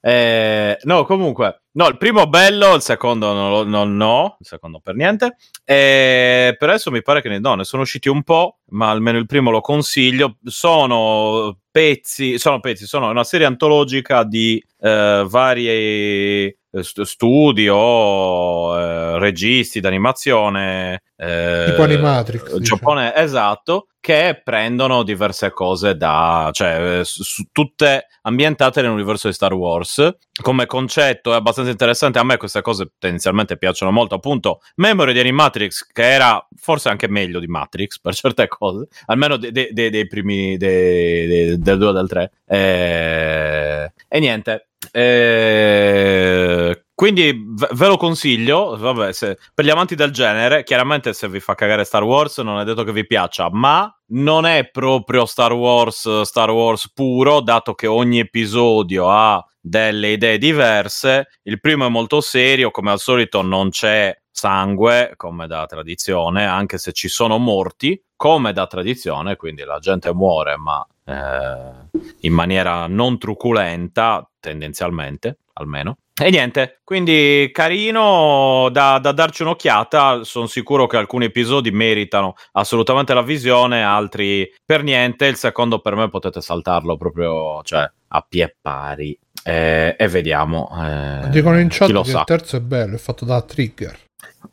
Eh, 0.00 0.78
no, 0.82 1.04
comunque, 1.04 1.63
no, 1.74 1.86
il 1.86 1.96
primo 1.96 2.26
bello, 2.26 2.74
il 2.74 2.82
secondo 2.82 3.32
non, 3.32 3.68
non 3.68 3.96
no, 3.96 4.36
il 4.40 4.46
secondo 4.46 4.80
per 4.80 4.94
niente. 4.94 5.36
Eh, 5.64 6.56
per 6.58 6.68
adesso 6.68 6.90
mi 6.90 7.02
pare 7.02 7.22
che 7.22 7.28
ne, 7.28 7.38
no, 7.38 7.54
ne 7.54 7.64
sono 7.64 7.82
usciti 7.82 8.08
un 8.08 8.22
po', 8.22 8.58
ma 8.70 8.90
almeno 8.90 9.18
il 9.18 9.26
primo 9.26 9.50
lo 9.50 9.60
consiglio. 9.60 10.38
Sono 10.44 11.58
pezzi, 11.70 12.38
sono 12.38 12.60
pezzi, 12.60 12.86
sono 12.86 13.08
una 13.08 13.24
serie 13.24 13.46
antologica 13.46 14.24
di 14.24 14.62
eh, 14.80 15.24
vari 15.28 16.56
studio, 16.82 18.78
eh, 18.78 19.18
registi 19.18 19.80
d'animazione, 19.80 21.02
eh, 21.16 21.66
tipo 21.68 21.82
Animatrix, 21.82 22.42
diciamo. 22.42 22.60
Giappone, 22.60 23.04
diciamo. 23.06 23.24
esatto, 23.24 23.86
che 24.00 24.40
prendono 24.44 25.02
diverse 25.02 25.50
cose 25.50 25.96
da, 25.96 26.50
cioè, 26.52 26.98
eh, 26.98 27.04
su, 27.04 27.44
tutte 27.52 28.08
ambientate 28.22 28.82
nell'universo 28.82 29.28
di 29.28 29.34
Star 29.34 29.54
Wars. 29.54 30.16
Come 30.42 30.66
concetto 30.66 31.32
è 31.32 31.36
abbastanza 31.36 31.70
interessante. 31.70 32.18
A 32.18 32.24
me 32.24 32.36
queste 32.36 32.60
cose 32.60 32.92
tendenzialmente 32.98 33.56
piacciono 33.56 33.92
molto. 33.92 34.16
Appunto, 34.16 34.60
Memory 34.76 35.12
di 35.12 35.20
Animatrix, 35.20 35.86
che 35.86 36.02
era 36.02 36.44
forse 36.56 36.88
anche 36.88 37.08
meglio 37.08 37.38
di 37.38 37.46
Matrix 37.46 37.98
per 38.02 38.14
certe 38.14 38.48
cose, 38.48 38.88
almeno 39.06 39.36
dei 39.36 39.52
de, 39.52 39.70
de, 39.72 39.90
de 39.90 40.06
primi 40.06 40.56
del 40.56 41.58
2 41.58 41.72
e 41.88 41.92
del 41.92 42.08
3. 42.08 42.32
E, 42.46 43.92
e 44.08 44.18
niente, 44.20 44.68
eh, 44.96 46.84
quindi 46.94 47.44
ve 47.72 47.86
lo 47.88 47.96
consiglio. 47.96 48.76
Vabbè, 48.76 49.12
se, 49.12 49.38
per 49.52 49.64
gli 49.64 49.70
amanti 49.70 49.96
del 49.96 50.12
genere, 50.12 50.62
chiaramente 50.62 51.12
se 51.12 51.28
vi 51.28 51.40
fa 51.40 51.56
cagare 51.56 51.82
Star 51.82 52.04
Wars, 52.04 52.38
non 52.38 52.60
è 52.60 52.64
detto 52.64 52.84
che 52.84 52.92
vi 52.92 53.04
piaccia, 53.04 53.48
ma 53.50 53.92
non 54.12 54.46
è 54.46 54.70
proprio 54.70 55.26
Star 55.26 55.52
Wars, 55.52 56.20
Star 56.20 56.50
Wars 56.50 56.92
puro, 56.92 57.40
dato 57.40 57.74
che 57.74 57.88
ogni 57.88 58.20
episodio 58.20 59.10
ha 59.10 59.44
delle 59.60 60.12
idee 60.12 60.38
diverse. 60.38 61.26
Il 61.42 61.58
primo 61.58 61.86
è 61.86 61.88
molto 61.88 62.20
serio, 62.20 62.70
come 62.70 62.92
al 62.92 63.00
solito 63.00 63.42
non 63.42 63.70
c'è 63.70 64.16
sangue, 64.30 65.14
come 65.16 65.48
da 65.48 65.66
tradizione, 65.66 66.46
anche 66.46 66.78
se 66.78 66.92
ci 66.92 67.08
sono 67.08 67.38
morti, 67.38 68.00
come 68.14 68.52
da 68.52 68.68
tradizione, 68.68 69.34
quindi 69.34 69.64
la 69.64 69.80
gente 69.80 70.14
muore, 70.14 70.56
ma 70.56 70.86
eh, 71.04 72.02
in 72.20 72.32
maniera 72.32 72.86
non 72.86 73.18
truculenta, 73.18 74.28
tendenzialmente 74.40 75.38
almeno. 75.54 75.98
E 76.16 76.30
niente, 76.30 76.80
quindi 76.84 77.50
carino 77.52 78.68
da, 78.70 78.98
da 79.00 79.10
darci 79.10 79.42
un'occhiata. 79.42 80.22
Sono 80.22 80.46
sicuro 80.46 80.86
che 80.86 80.96
alcuni 80.96 81.24
episodi 81.24 81.72
meritano 81.72 82.34
assolutamente 82.52 83.14
la 83.14 83.22
visione, 83.22 83.82
altri 83.82 84.48
per 84.64 84.84
niente. 84.84 85.26
Il 85.26 85.34
secondo 85.36 85.80
per 85.80 85.96
me 85.96 86.08
potete 86.08 86.40
saltarlo 86.40 86.96
proprio 86.96 87.62
cioè, 87.64 87.90
a 88.08 88.26
pie 88.28 88.56
pari. 88.60 89.18
Eh, 89.42 89.96
e 89.98 90.08
vediamo. 90.08 90.70
Eh, 90.80 91.28
Dicono 91.30 91.58
in 91.58 91.68
chat 91.68 91.90
che 91.92 92.04
sa. 92.04 92.20
il 92.20 92.24
terzo 92.24 92.56
è 92.56 92.60
bello, 92.60 92.94
è 92.94 92.98
fatto 92.98 93.24
da 93.24 93.42
trigger. 93.42 93.98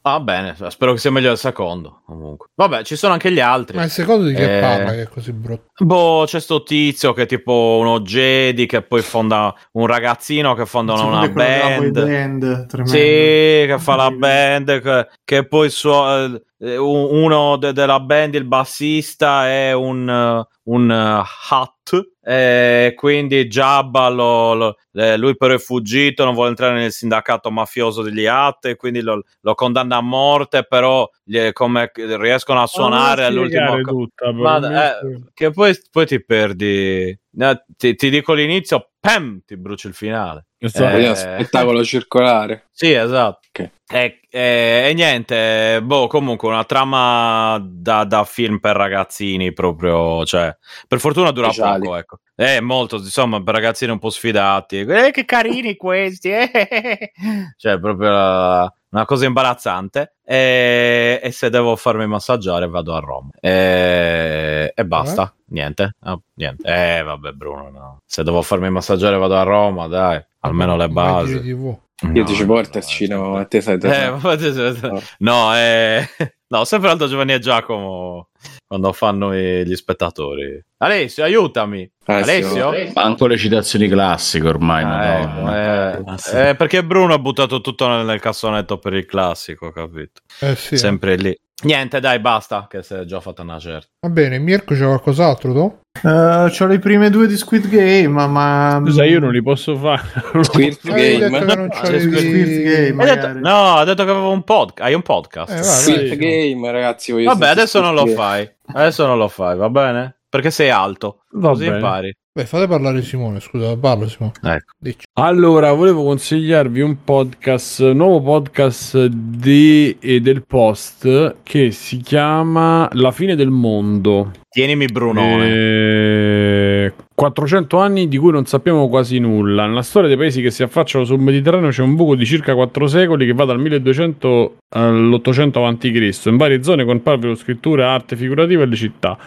Va 0.01 0.13
ah, 0.13 0.19
bene, 0.19 0.55
spero 0.69 0.93
che 0.93 0.99
sia 0.99 1.11
meglio 1.11 1.29
del 1.29 1.37
secondo. 1.37 2.01
Comunque. 2.05 2.47
Vabbè, 2.55 2.83
ci 2.83 2.95
sono 2.95 3.13
anche 3.13 3.31
gli 3.31 3.39
altri. 3.39 3.77
Ma 3.77 3.83
il 3.83 3.89
secondo 3.89 4.25
di 4.25 4.33
che 4.33 4.57
eh... 4.57 4.61
parla 4.61 4.91
che 4.91 5.01
è 5.01 5.07
così 5.07 5.33
brutto? 5.33 5.71
Boh, 5.83 6.23
c'è 6.25 6.39
sto 6.39 6.63
tizio 6.63 7.13
che 7.13 7.23
è 7.23 7.25
tipo 7.25 7.77
uno 7.79 8.01
Jedi 8.01 8.65
che 8.65 8.81
poi 8.81 9.01
fonda 9.01 9.53
un 9.73 9.85
ragazzino 9.87 10.53
che 10.53 10.65
fonda 10.65 10.93
una, 10.93 11.03
una 11.03 11.29
band. 11.29 12.05
band 12.05 12.83
sì, 12.83 12.97
che 12.97 13.75
fa 13.77 13.95
la 13.95 14.11
band, 14.11 14.81
che, 14.81 15.07
che 15.23 15.47
poi 15.47 15.69
suo, 15.69 16.41
eh, 16.59 16.77
uno 16.77 17.57
de- 17.57 17.73
della 17.73 17.99
band, 17.99 18.35
il 18.35 18.45
bassista, 18.45 19.47
è 19.47 19.73
un, 19.73 20.43
un 20.63 20.89
uh, 20.89 21.53
Hut. 21.53 21.79
E 22.23 22.93
quindi 22.95 23.47
Jabba 23.47 24.07
lo, 24.09 24.53
lo, 24.53 24.77
lui 25.17 25.35
però 25.35 25.55
è 25.55 25.57
fuggito, 25.57 26.23
non 26.23 26.35
vuole 26.35 26.49
entrare 26.49 26.79
nel 26.79 26.91
sindacato 26.91 27.49
mafioso 27.49 28.03
degli 28.03 28.25
Hat, 28.25 28.75
quindi 28.75 29.01
lo, 29.01 29.23
lo 29.41 29.55
condanna 29.55 29.97
a 29.97 30.01
morte, 30.01 30.63
però 30.63 31.09
gli, 31.23 31.51
come 31.51 31.91
riescono 31.93 32.61
a 32.61 32.67
suonare 32.67 33.25
all'ultimo 33.25 33.81
tutta, 33.81 34.31
Ma, 34.31 34.99
eh, 34.99 35.21
che 35.33 35.49
poi, 35.51 35.75
poi 35.89 36.05
ti 36.05 36.23
perdi 36.23 37.19
No, 37.33 37.63
ti, 37.77 37.95
ti, 37.95 38.09
dico 38.09 38.33
l'inizio, 38.33 38.91
pam, 38.99 39.41
ti 39.45 39.55
bruci 39.55 39.87
il 39.87 39.93
finale. 39.93 40.47
Eh, 40.57 40.67
spettacolo 41.15 41.83
circolare. 41.85 42.67
Sì, 42.71 42.91
esatto. 42.91 43.47
Okay. 43.49 43.71
E, 43.91 44.21
e, 44.29 44.87
e, 44.89 44.93
niente, 44.93 45.81
boh, 45.83 46.07
comunque 46.07 46.47
una 46.47 46.63
trama 46.63 47.61
da, 47.61 48.05
da, 48.05 48.23
film 48.23 48.59
per 48.59 48.75
ragazzini 48.75 49.51
proprio, 49.53 50.23
cioè, 50.25 50.55
per 50.87 50.99
fortuna 50.99 51.31
dura 51.31 51.51
Speciali. 51.51 51.83
poco, 51.83 51.95
ecco. 51.97 52.19
È 52.33 52.59
molto, 52.59 52.95
insomma, 52.95 53.43
per 53.43 53.53
ragazzini 53.53 53.91
un 53.91 53.99
po' 53.99 54.09
sfidati. 54.09 54.79
Eh, 54.79 55.11
che 55.11 55.25
carini 55.25 55.75
questi, 55.75 56.29
eh. 56.29 57.11
Cioè, 57.57 57.79
proprio 57.79 58.09
la, 58.09 58.73
una 58.91 59.05
cosa 59.05 59.25
imbarazzante. 59.25 60.15
E, 60.23 61.19
e, 61.21 61.31
se 61.31 61.49
devo 61.49 61.75
farmi 61.75 62.07
massaggiare 62.07 62.67
vado 62.67 62.95
a 62.95 62.99
Roma. 62.99 63.29
E, 63.39 64.71
e 64.73 64.85
basta, 64.85 65.33
eh? 65.35 65.43
niente. 65.47 65.95
Oh, 66.03 66.21
niente. 66.35 66.63
Eh, 66.63 67.03
vabbè, 67.03 67.31
Bruno, 67.31 67.69
no. 67.69 67.97
Se 68.05 68.23
devo 68.23 68.41
farmi 68.41 68.69
massaggiare 68.69 69.17
vado 69.17 69.35
a 69.35 69.43
Roma, 69.43 69.87
dai, 69.87 70.23
almeno 70.39 70.77
le 70.77 70.87
basi. 70.87 71.55
No, 72.01 72.13
Io 72.15 72.23
dicevo 72.25 72.55
porta 72.55 72.79
al 72.79 72.83
cinema, 72.83 73.39
a 73.41 73.45
te 73.45 73.61
sai 73.61 73.77
eh, 73.83 74.09
no, 74.09 75.01
no, 75.19 75.55
eh, 75.55 76.07
no, 76.51 76.65
sempre 76.65 76.89
Aldo 76.89 77.07
Giovanni 77.07 77.33
e 77.33 77.39
Giacomo 77.39 78.27
quando 78.67 78.93
fanno 78.93 79.33
gli 79.33 79.75
spettatori. 79.75 80.63
Alessio, 80.77 81.23
aiutami. 81.23 81.89
Alessio? 82.05 82.69
Alessio? 82.69 82.93
Manco 82.95 83.27
le 83.27 83.37
citazioni 83.37 83.87
classiche 83.87 84.47
ormai. 84.47 84.83
Eh, 84.83 86.03
eh, 86.33 86.49
eh, 86.49 86.55
perché 86.55 86.83
Bruno 86.83 87.13
ha 87.13 87.19
buttato 87.19 87.61
tutto 87.61 87.87
nel, 87.87 88.05
nel 88.05 88.19
cassonetto 88.19 88.77
per 88.77 88.93
il 88.93 89.05
classico, 89.05 89.71
capito? 89.71 90.21
Eh 90.39 90.55
sì. 90.55 90.77
Sempre 90.77 91.15
lì. 91.15 91.37
Niente, 91.63 91.99
dai, 91.99 92.19
basta, 92.19 92.65
che 92.67 92.81
si 92.81 92.95
è 92.95 93.03
già 93.03 93.19
fatta 93.19 93.43
una 93.43 93.59
certa. 93.59 93.87
Va 93.99 94.11
bene, 94.11 94.39
Mirko 94.39 94.73
c'è 94.73 94.83
qualcos'altro 94.83 95.53
tu? 95.53 95.79
Uh, 96.01 96.49
c'ho 96.49 96.65
le 96.65 96.79
prime 96.79 97.09
due 97.11 97.27
di 97.27 97.37
Squid 97.37 97.67
Game, 97.67 98.25
ma. 98.25 98.81
Scusa, 98.83 99.03
io 99.03 99.19
non 99.19 99.31
li 99.31 99.43
posso 99.43 99.75
fare. 99.75 100.01
Squid 100.41 100.79
Game. 100.87 101.29
Non 101.29 101.69
c'avevi... 101.69 102.17
Squid 102.17 102.63
Game 102.63 103.05
detto, 103.05 103.33
no, 103.33 103.75
ha 103.75 103.83
detto 103.83 104.03
che 104.03 104.09
avevo 104.09 104.31
un 104.31 104.43
podcast. 104.43 104.87
Hai 104.87 104.95
un 104.95 105.03
podcast. 105.03 105.51
Eh, 105.51 105.63
Squid 105.63 106.09
sì. 106.09 106.15
Game, 106.15 106.40
ragazzi. 106.71 107.11
Vabbè, 107.23 107.47
adesso 107.47 107.81
non 107.81 107.93
lo 107.93 108.05
fai. 108.07 108.49
Adesso 108.73 109.05
non 109.05 109.17
lo 109.17 109.27
fai, 109.27 109.57
va 109.57 109.69
bene? 109.69 110.15
Perché 110.29 110.51
sei 110.51 110.69
alto. 110.69 111.23
Va 111.31 111.49
così 111.49 111.65
bene. 111.65 111.75
impari. 111.75 112.15
Beh, 112.33 112.45
fate 112.45 112.65
parlare 112.65 113.01
Simone, 113.01 113.41
scusa, 113.41 113.75
parlo 113.75 114.07
Simone. 114.07 114.31
Ecco. 114.41 115.01
Allora, 115.15 115.73
volevo 115.73 116.05
consigliarvi 116.05 116.79
un 116.79 117.03
podcast, 117.03 117.79
un 117.81 117.97
nuovo 117.97 118.21
podcast 118.21 119.03
di, 119.07 119.97
eh, 119.99 120.21
del 120.21 120.45
Post 120.45 121.35
che 121.43 121.71
si 121.71 121.97
chiama 121.97 122.87
La 122.93 123.11
fine 123.11 123.35
del 123.35 123.49
mondo. 123.49 124.31
Tienimi 124.47 124.85
Bruno. 124.85 125.43
Eh, 125.43 126.93
400 127.21 127.77
anni 127.77 128.07
di 128.07 128.17
cui 128.17 128.31
non 128.31 128.47
sappiamo 128.47 128.89
quasi 128.89 129.19
nulla. 129.19 129.67
Nella 129.67 129.83
storia 129.83 130.07
dei 130.07 130.17
paesi 130.17 130.41
che 130.41 130.49
si 130.49 130.63
affacciano 130.63 131.03
sul 131.03 131.19
Mediterraneo 131.19 131.69
c'è 131.69 131.83
un 131.83 131.93
buco 131.93 132.15
di 132.15 132.25
circa 132.25 132.55
4 132.55 132.87
secoli 132.87 133.27
che 133.27 133.33
va 133.33 133.45
dal 133.45 133.59
1200 133.59 134.55
all'800 134.69 135.63
a.C. 135.63 136.25
In 136.25 136.37
varie 136.37 136.63
zone 136.63 136.83
comparvero 136.83 137.35
scritture, 137.35 137.83
arte 137.83 138.15
figurativa 138.15 138.63
e 138.63 138.65
le 138.65 138.75
città. 138.75 139.19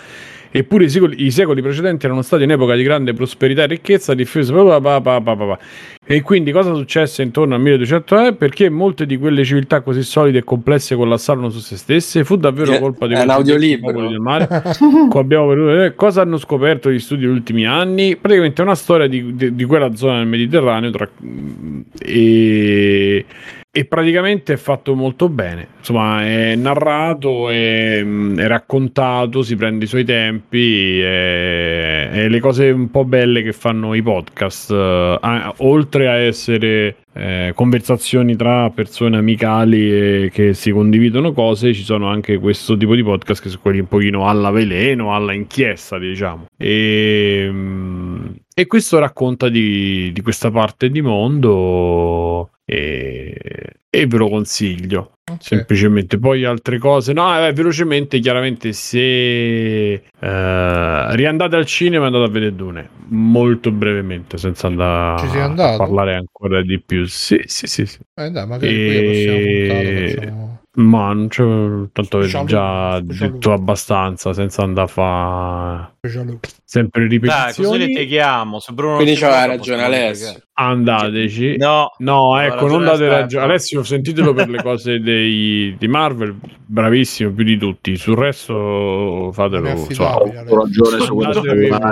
Eppure 0.56 0.84
i 0.84 0.88
secoli, 0.88 1.24
i 1.24 1.32
secoli, 1.32 1.62
precedenti 1.62 2.06
erano 2.06 2.22
stati 2.22 2.44
un'epoca 2.44 2.76
di 2.76 2.84
grande 2.84 3.12
prosperità 3.12 3.64
e 3.64 3.66
ricchezza 3.66 4.14
diffusa. 4.14 5.58
E 6.06 6.22
quindi 6.22 6.52
cosa 6.52 6.72
successe 6.74 7.24
intorno 7.24 7.56
al 7.56 7.60
1200 7.60 8.18
è 8.20 8.34
perché 8.34 8.70
molte 8.70 9.04
di 9.04 9.18
quelle 9.18 9.42
civiltà 9.42 9.80
così 9.80 10.04
solide 10.04 10.38
e 10.38 10.44
complesse 10.44 10.94
collassarono 10.94 11.50
su 11.50 11.58
se 11.58 11.76
stesse. 11.76 12.22
Fu 12.22 12.36
davvero 12.36 12.78
colpa 12.78 13.08
di 13.08 13.14
un 13.14 13.28
audiolibro 13.28 14.06
del 14.06 14.20
mare. 14.20 14.46
abbiamo, 15.12 15.92
cosa 15.96 16.20
hanno 16.20 16.38
scoperto 16.38 16.88
gli 16.88 17.00
studi 17.00 17.22
degli 17.22 17.30
ultimi 17.30 17.66
anni? 17.66 18.14
Praticamente 18.14 18.62
è 18.62 18.64
una 18.64 18.76
storia 18.76 19.08
di, 19.08 19.34
di, 19.34 19.56
di 19.56 19.64
quella 19.64 19.96
zona 19.96 20.18
del 20.18 20.28
Mediterraneo 20.28 20.90
tra, 20.90 21.08
e 21.98 23.24
e 23.76 23.86
praticamente 23.86 24.52
è 24.52 24.56
fatto 24.56 24.94
molto 24.94 25.28
bene. 25.28 25.66
Insomma, 25.78 26.24
è 26.24 26.54
narrato, 26.54 27.48
è, 27.50 27.98
è 28.04 28.46
raccontato, 28.46 29.42
si 29.42 29.56
prende 29.56 29.86
i 29.86 29.88
suoi 29.88 30.04
tempi, 30.04 31.00
è, 31.00 32.08
è, 32.08 32.28
le 32.28 32.38
cose 32.38 32.70
un 32.70 32.88
po' 32.92 33.04
belle 33.04 33.42
che 33.42 33.52
fanno 33.52 33.92
i 33.94 34.00
podcast, 34.00 34.70
eh, 34.70 35.52
oltre 35.56 36.08
a 36.08 36.14
essere 36.14 36.98
eh, 37.14 37.50
conversazioni 37.52 38.36
tra 38.36 38.70
persone 38.70 39.16
amicali 39.16 40.30
che 40.30 40.54
si 40.54 40.70
condividono 40.70 41.32
cose, 41.32 41.74
ci 41.74 41.82
sono 41.82 42.06
anche 42.06 42.38
questo 42.38 42.76
tipo 42.76 42.94
di 42.94 43.02
podcast 43.02 43.42
che 43.42 43.48
sono 43.48 43.60
quelli 43.60 43.80
un 43.80 43.88
pochino 43.88 44.28
alla 44.28 44.52
veleno, 44.52 45.16
alla 45.16 45.32
inchiesta, 45.32 45.98
diciamo. 45.98 46.46
E, 46.56 47.52
e 48.54 48.66
questo 48.68 49.00
racconta 49.00 49.48
di, 49.48 50.12
di 50.12 50.20
questa 50.20 50.52
parte 50.52 50.90
di 50.90 51.02
mondo 51.02 52.50
e, 52.64 53.36
e 53.90 54.06
ve 54.06 54.16
lo 54.16 54.28
consiglio. 54.28 55.12
Okay. 55.24 55.38
Semplicemente 55.40 56.18
poi 56.18 56.44
altre 56.44 56.78
cose, 56.78 57.14
no, 57.14 57.46
eh, 57.46 57.52
velocemente, 57.52 58.18
chiaramente, 58.18 58.72
se 58.72 59.92
eh, 59.94 60.00
riandate 61.16 61.56
al 61.56 61.64
cinema, 61.64 62.06
andate 62.06 62.24
a 62.24 62.28
vedere 62.28 62.54
Dune 62.54 62.88
molto 63.08 63.70
brevemente, 63.70 64.36
senza 64.36 64.66
andare 64.66 65.40
a 65.40 65.76
parlare 65.76 66.14
ancora 66.14 66.62
di 66.62 66.78
più. 66.80 67.06
Sì, 67.06 67.40
sì, 67.46 67.66
sì. 67.66 67.86
sì. 67.86 67.98
Eh, 68.14 68.30
dai, 68.30 68.46
magari 68.46 68.74
e... 68.74 68.84
qui 68.84 68.94
la 68.94 69.04
prossima 69.04 69.36
puntata 69.36 70.53
ma 70.76 71.12
non 71.12 71.28
c'è 71.28 71.44
tanto 71.92 72.18
avete 72.18 72.44
già 72.46 73.00
detto 73.00 73.52
abbastanza 73.52 74.32
senza 74.32 74.62
andare 74.62 74.86
a 74.86 74.90
fare 74.90 75.92
sempre 76.64 77.06
ripetizioni. 77.06 77.68
Dai, 77.68 77.78
così 77.78 77.78
litighiamo. 77.86 78.58
Se 78.58 78.72
Bruno 78.72 78.96
Quindi 78.96 79.14
c'aveva 79.14 79.44
ragione 79.46 79.82
Alessio. 79.84 80.42
Andateci. 80.54 81.56
No, 81.56 81.90
no 81.98 82.40
ecco, 82.40 82.66
non 82.66 82.84
date 82.84 83.08
ragione. 83.08 83.44
Alessio, 83.44 83.82
sentitelo 83.82 84.32
per 84.32 84.48
le 84.48 84.62
cose 84.62 85.00
dei, 85.00 85.76
di 85.78 85.88
Marvel, 85.88 86.36
bravissimo 86.66 87.32
più 87.32 87.44
di 87.44 87.56
tutti. 87.56 87.96
Sul 87.96 88.16
resto 88.16 89.30
fatelo. 89.32 89.76
So, 89.90 90.04
ho 90.04 90.64
ragione 90.64 91.00
su, 91.00 91.20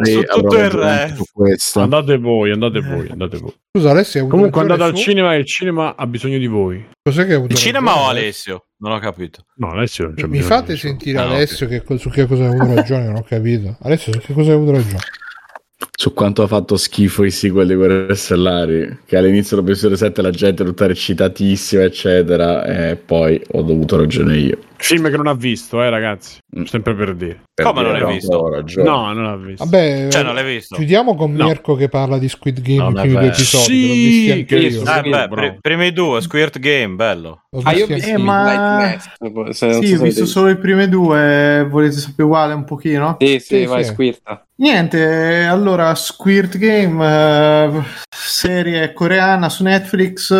su 0.02 0.22
tutto 0.22 0.58
il 0.58 0.70
resto. 0.70 1.80
Andate 1.80 2.18
voi, 2.18 2.50
andate 2.50 2.80
voi, 2.80 3.08
andate 3.08 3.38
voi. 3.38 3.54
Scusa, 3.74 3.88
Alessio, 3.88 4.26
comunque 4.26 4.60
andate 4.60 4.82
al 4.82 4.94
cinema 4.94 5.32
e 5.32 5.38
il 5.38 5.46
cinema 5.46 5.96
ha 5.96 6.06
bisogno 6.06 6.36
di 6.36 6.46
voi. 6.46 6.86
Cos'è 7.02 7.24
che 7.24 7.32
ha 7.32 7.36
avuto 7.36 7.54
Il 7.54 7.58
cinema 7.58 8.00
o 8.00 8.06
Alessio? 8.06 8.66
Non 8.80 8.92
ho 8.92 8.98
capito. 8.98 9.46
No, 9.56 9.70
Alessio 9.70 10.04
non 10.04 10.14
c'è 10.14 10.26
Mi 10.26 10.42
fate 10.42 10.76
sentire 10.76 11.16
ah, 11.16 11.22
Alessio 11.22 11.64
okay. 11.64 11.82
che, 11.82 11.96
su 11.96 12.10
che 12.10 12.26
cosa 12.26 12.42
hai 12.42 12.50
avuto 12.50 12.74
ragione, 12.74 13.06
non 13.06 13.16
ho 13.16 13.22
capito. 13.22 13.78
Alessio, 13.80 14.12
su 14.12 14.18
che 14.20 14.34
cosa 14.34 14.50
hai 14.50 14.56
avuto 14.56 14.72
ragione? 14.72 14.98
Su 15.94 16.14
quanto 16.14 16.42
ha 16.42 16.46
fatto 16.46 16.76
schifo 16.76 17.22
i 17.22 17.30
sequel 17.30 17.66
di 17.66 17.74
Guerre 17.74 18.14
Stellari 18.14 19.00
che 19.04 19.18
all'inizio 19.18 19.56
dell'episodio 19.56 19.96
7 19.96 20.22
la 20.22 20.30
gente 20.30 20.64
tutta 20.64 20.86
reccitatissima 20.86 21.82
eccetera 21.82 22.64
e 22.64 22.96
poi 22.96 23.40
ho 23.52 23.62
dovuto 23.62 23.98
ragione 23.98 24.38
io 24.38 24.58
film 24.78 25.10
che 25.10 25.16
non 25.16 25.26
ha 25.26 25.34
visto 25.34 25.82
eh 25.82 25.90
ragazzi 25.90 26.38
mm. 26.58 26.64
sempre 26.64 26.94
per 26.94 27.14
dire 27.14 27.42
per 27.54 27.66
come 27.66 27.82
dire, 27.82 27.98
non 27.98 28.08
l'hai 28.08 28.14
visto? 28.14 28.82
no 28.82 29.12
non 29.12 29.22
l'ha 29.22 29.36
visto 29.36 29.64
vabbè 29.64 30.08
cioè 30.10 30.22
non 30.22 30.34
l'hai 30.34 30.54
visto 30.54 30.76
chiudiamo 30.76 31.14
con 31.14 31.34
no. 31.34 31.44
Mirko 31.44 31.74
che 31.76 31.88
parla 31.90 32.18
di 32.18 32.28
Squid 32.28 32.62
Game 32.62 32.88
i 32.88 32.94
primi 32.94 33.12
due 33.12 33.26
episodi 33.26 33.64
sì, 33.64 34.44
che 34.48 34.56
io. 34.56 34.82
Eh, 34.82 35.02
beh, 35.02 35.28
pr- 35.28 35.58
primi 35.60 35.92
due 35.92 36.22
Squirt 36.22 36.58
Game 36.58 36.94
bello 36.94 37.42
ah 37.62 37.72
io 37.74 37.84
ho 37.84 37.86
visto 37.86 38.08
eh, 38.08 38.16
ma... 38.16 38.96
se 39.50 39.72
sì 39.74 39.92
ho 39.92 40.00
visto 40.00 40.24
solo 40.24 40.48
i 40.48 40.56
primi 40.56 40.88
due 40.88 41.66
volete 41.68 41.98
sapere 41.98 42.22
uguale 42.22 42.54
un 42.54 42.64
pochino? 42.64 43.18
sì 43.20 43.38
sì, 43.38 43.58
sì 43.58 43.64
vai 43.66 43.84
sì. 43.84 43.90
Squirta 43.92 44.46
Niente, 44.62 45.44
allora 45.44 45.81
Squirt 45.94 46.56
Game, 46.58 47.04
eh, 47.04 47.82
serie 48.08 48.92
coreana 48.92 49.48
su 49.48 49.62
Netflix, 49.62 50.32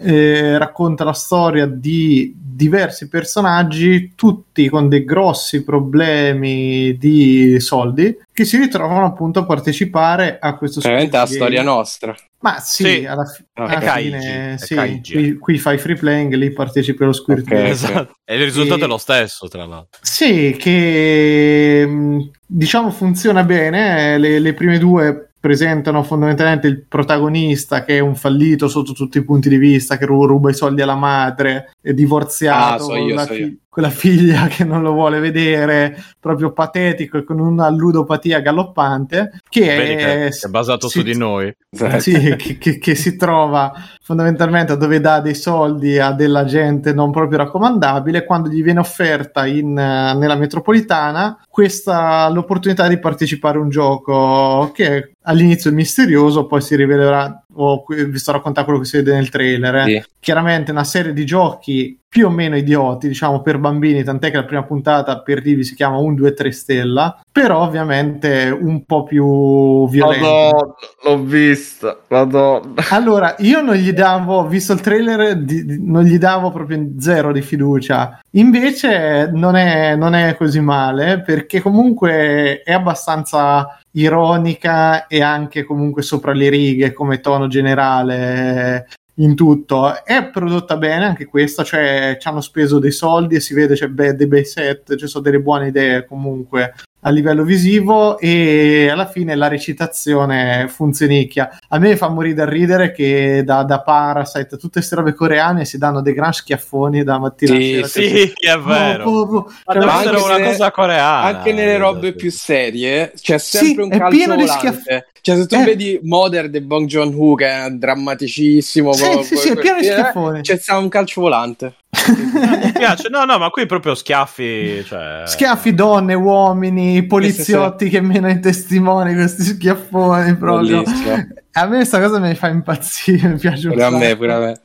eh, 0.00 0.58
racconta 0.58 1.04
la 1.04 1.12
storia 1.12 1.66
di 1.66 2.32
diversi 2.58 3.08
personaggi, 3.08 4.14
tutti 4.16 4.68
con 4.68 4.88
dei 4.88 5.04
grossi 5.04 5.62
problemi 5.62 6.96
di 6.98 7.60
soldi, 7.60 8.16
che 8.32 8.44
si 8.44 8.56
ritrovano 8.56 9.06
appunto 9.06 9.40
a 9.40 9.44
partecipare 9.44 10.38
a 10.40 10.56
questo 10.56 10.80
Veramente 10.80 11.16
la 11.16 11.26
storia 11.26 11.62
nostra. 11.62 12.16
Ma 12.40 12.58
sì, 12.60 12.84
sì. 12.84 13.04
alla, 13.04 13.24
fi- 13.24 13.44
alla 13.54 13.80
fine 13.80 14.58
sì, 14.58 15.00
qui, 15.04 15.38
qui, 15.38 15.58
fai 15.58 15.78
free 15.78 15.96
playing, 15.96 16.34
lì 16.34 16.52
partecipi 16.52 17.02
allo 17.02 17.12
Squirt 17.12 17.42
okay, 17.42 17.56
Game. 17.56 17.68
Esatto. 17.70 18.16
E 18.24 18.36
il 18.36 18.42
risultato 18.44 18.82
e... 18.82 18.84
è 18.84 18.88
lo 18.88 18.98
stesso, 18.98 19.48
tra 19.48 19.64
l'altro. 19.64 20.00
Sì, 20.02 20.56
che 20.58 21.84
mm, 21.86 22.20
diciamo 22.50 22.90
funziona 22.90 23.44
bene. 23.44 24.18
Le, 24.18 24.38
le 24.38 24.54
prime 24.54 24.78
due 24.78 25.27
presentano 25.48 26.02
fondamentalmente 26.02 26.66
il 26.66 26.84
protagonista 26.86 27.82
che 27.82 27.96
è 27.96 28.00
un 28.00 28.14
fallito 28.14 28.68
sotto 28.68 28.92
tutti 28.92 29.16
i 29.16 29.24
punti 29.24 29.48
di 29.48 29.56
vista, 29.56 29.96
che 29.96 30.04
ruba 30.04 30.50
i 30.50 30.54
soldi 30.54 30.82
alla 30.82 30.94
madre, 30.94 31.70
è 31.80 31.94
divorziato, 31.94 32.84
ah, 32.84 32.86
so 32.86 32.96
io, 32.96 33.18
so 33.18 33.32
fi- 33.32 33.58
quella 33.78 33.90
figlia 33.90 34.48
che 34.48 34.64
non 34.64 34.82
lo 34.82 34.92
vuole 34.92 35.20
vedere, 35.20 35.96
proprio 36.18 36.52
patetico 36.52 37.16
e 37.16 37.24
con 37.24 37.38
una 37.38 37.70
ludopatia 37.70 38.40
galoppante, 38.40 39.40
che, 39.48 39.96
è, 39.96 40.28
è, 40.28 40.48
basato 40.48 40.88
si, 40.88 40.98
su 40.98 41.04
di 41.04 41.16
noi. 41.16 41.54
Sì, 41.98 42.34
che, 42.36 42.58
che, 42.58 42.78
che, 42.78 42.94
si 42.94 43.16
trova 43.16 43.72
fondamentalmente 44.02 44.76
dove 44.76 45.00
dà 45.00 45.20
dei 45.20 45.34
soldi 45.34 45.98
a 45.98 46.12
della 46.12 46.44
gente 46.44 46.92
non 46.92 47.10
proprio 47.12 47.38
raccomandabile, 47.38 48.24
quando 48.24 48.48
gli 48.48 48.62
viene 48.62 48.80
offerta 48.80 49.46
in, 49.46 49.72
nella 49.72 50.34
metropolitana 50.34 51.38
questa 51.48 52.28
l'opportunità 52.30 52.88
di 52.88 52.98
partecipare 52.98 53.58
a 53.58 53.60
un 53.60 53.68
gioco 53.68 54.70
che 54.74 55.12
all'inizio 55.28 55.70
misterioso, 55.70 56.46
poi 56.46 56.60
si 56.62 56.74
rivelerà 56.74 57.44
o 57.60 57.84
vi 57.86 58.18
sto 58.18 58.30
a 58.30 58.34
raccontare 58.34 58.66
quello 58.66 58.80
che 58.80 58.86
si 58.86 58.96
vede 58.96 59.14
nel 59.14 59.28
trailer. 59.28 59.74
Eh. 59.76 59.84
Sì. 59.84 60.02
Chiaramente 60.20 60.70
una 60.70 60.84
serie 60.84 61.12
di 61.12 61.24
giochi 61.24 61.98
più 62.08 62.26
o 62.26 62.30
meno 62.30 62.56
idioti, 62.56 63.06
diciamo 63.06 63.42
per 63.42 63.58
bambini, 63.58 64.02
tant'è 64.02 64.30
che 64.30 64.38
la 64.38 64.44
prima 64.44 64.62
puntata 64.62 65.20
per 65.20 65.42
Divi 65.42 65.62
si 65.62 65.74
chiama 65.74 65.98
1, 65.98 66.14
2, 66.14 66.32
3 66.32 66.52
stella, 66.52 67.20
però 67.30 67.60
ovviamente 67.60 68.48
un 68.48 68.84
po' 68.84 69.02
più 69.02 69.86
violento. 69.88 70.26
Madonna, 70.26 70.74
l'ho 71.04 71.22
vista, 71.22 71.98
madonna. 72.08 72.82
Allora, 72.90 73.34
io 73.38 73.60
non 73.60 73.74
gli 73.74 73.92
davo, 73.92 74.46
visto 74.46 74.72
il 74.72 74.80
trailer, 74.80 75.36
di, 75.36 75.64
di, 75.66 75.84
non 75.84 76.02
gli 76.04 76.18
davo 76.18 76.50
proprio 76.50 76.92
zero 76.98 77.30
di 77.30 77.42
fiducia. 77.42 78.18
Invece 78.32 79.30
non 79.32 79.54
è, 79.54 79.94
non 79.94 80.14
è 80.14 80.34
così 80.34 80.60
male, 80.60 81.20
perché 81.20 81.60
comunque 81.60 82.62
è 82.62 82.72
abbastanza 82.72 83.78
ironica 83.92 85.06
e 85.06 85.22
anche 85.22 85.64
comunque 85.64 86.02
sopra 86.02 86.32
le 86.32 86.48
righe 86.48 86.92
come 86.92 87.20
tono 87.20 87.47
generale 87.48 88.86
in 89.16 89.34
tutto. 89.34 90.04
È 90.04 90.30
prodotta 90.30 90.76
bene 90.76 91.04
anche 91.04 91.26
questa, 91.26 91.64
cioè 91.64 92.16
ci 92.20 92.28
hanno 92.28 92.40
speso 92.40 92.78
dei 92.78 92.92
soldi 92.92 93.36
e 93.36 93.40
si 93.40 93.54
vede 93.54 93.74
c'è 93.74 93.88
be- 93.88 94.14
dei 94.14 94.26
bei 94.26 94.44
set, 94.44 94.96
ci 94.96 95.06
sono 95.06 95.24
delle 95.24 95.40
buone 95.40 95.68
idee 95.68 96.04
comunque 96.04 96.74
a 97.00 97.10
livello 97.10 97.44
visivo 97.44 98.18
e 98.18 98.88
alla 98.90 99.06
fine 99.06 99.34
la 99.34 99.48
recitazione 99.48 100.66
funzionicchia. 100.68 101.58
A 101.68 101.78
me 101.78 101.96
fa 101.96 102.08
morire 102.08 102.34
da 102.34 102.48
ridere 102.48 102.92
che 102.92 103.42
da, 103.44 103.62
da 103.62 103.82
Parasite 103.82 104.56
tutte 104.56 104.78
queste 104.78 104.96
robe 104.96 105.14
coreane 105.14 105.64
si 105.64 105.78
danno 105.78 106.02
dei 106.02 106.14
gran 106.14 106.32
schiaffoni 106.32 107.04
da 107.04 107.18
mattina 107.18 107.54
sì, 107.54 107.80
a 107.82 107.86
sera. 107.86 108.06
Sì, 108.08 108.32
che... 108.34 108.52
è 108.52 108.58
vero. 108.58 109.04
Oh, 109.04 109.20
oh, 109.20 109.36
oh. 109.36 109.52
Ma 109.66 109.74
deve 109.74 109.92
essere 109.92 110.16
una 110.16 110.40
cosa 110.44 110.70
coreana. 110.70 111.22
Anche 111.22 111.52
nelle 111.52 111.76
robe 111.76 112.14
più 112.14 112.30
serie 112.30 113.12
c'è 113.14 113.38
sempre 113.38 113.84
sì, 113.84 113.90
un 113.90 113.98
calcio 113.98 114.16
pieno 114.16 114.34
volante. 114.34 114.44
Di 114.44 114.58
schiaff- 114.58 115.06
cioè, 115.20 115.36
se 115.36 115.46
tu 115.46 115.56
eh. 115.56 115.64
vedi 115.64 116.00
Mother 116.02 116.48
di 116.48 116.60
Bong 116.60 116.86
Joon-ho, 116.86 117.34
che 117.34 117.46
è 117.46 117.70
drammaticissimo, 117.70 118.92
sì, 118.92 119.04
co- 119.04 119.22
sì, 119.22 119.36
sì, 119.36 119.48
è 119.50 119.56
pieno 119.56 119.78
di 119.78 119.84
schiaffoni. 119.84 120.40
C'è 120.40 120.58
un 120.72 120.88
calcio 120.88 121.20
volante. 121.20 121.74
Mi 121.90 122.72
piace, 122.76 123.08
no, 123.08 123.24
no, 123.24 123.38
ma 123.38 123.48
qui 123.50 123.66
proprio 123.66 123.94
schiaffi. 123.94 124.84
Cioè... 124.84 125.22
Schiaffi, 125.26 125.74
donne, 125.74 126.14
uomini, 126.14 127.06
poliziotti 127.06 127.86
sì, 127.86 127.90
sì, 127.90 127.96
che 127.96 128.00
menano 128.02 128.32
i 128.32 128.40
testimoni, 128.40 129.14
questi 129.14 129.42
schiaffoni 129.42 130.36
proprio. 130.36 130.82
Bellissimo. 130.82 131.26
A 131.52 131.66
me 131.66 131.76
questa 131.76 132.00
cosa 132.00 132.18
mi 132.18 132.34
fa 132.34 132.48
impazzire, 132.48 133.28
mi 133.28 133.38
piace 133.38 133.68
pure 133.68 133.84
a 133.84 133.90
me, 133.90 134.16
pure 134.16 134.32
a 134.32 134.38
me. 134.38 134.60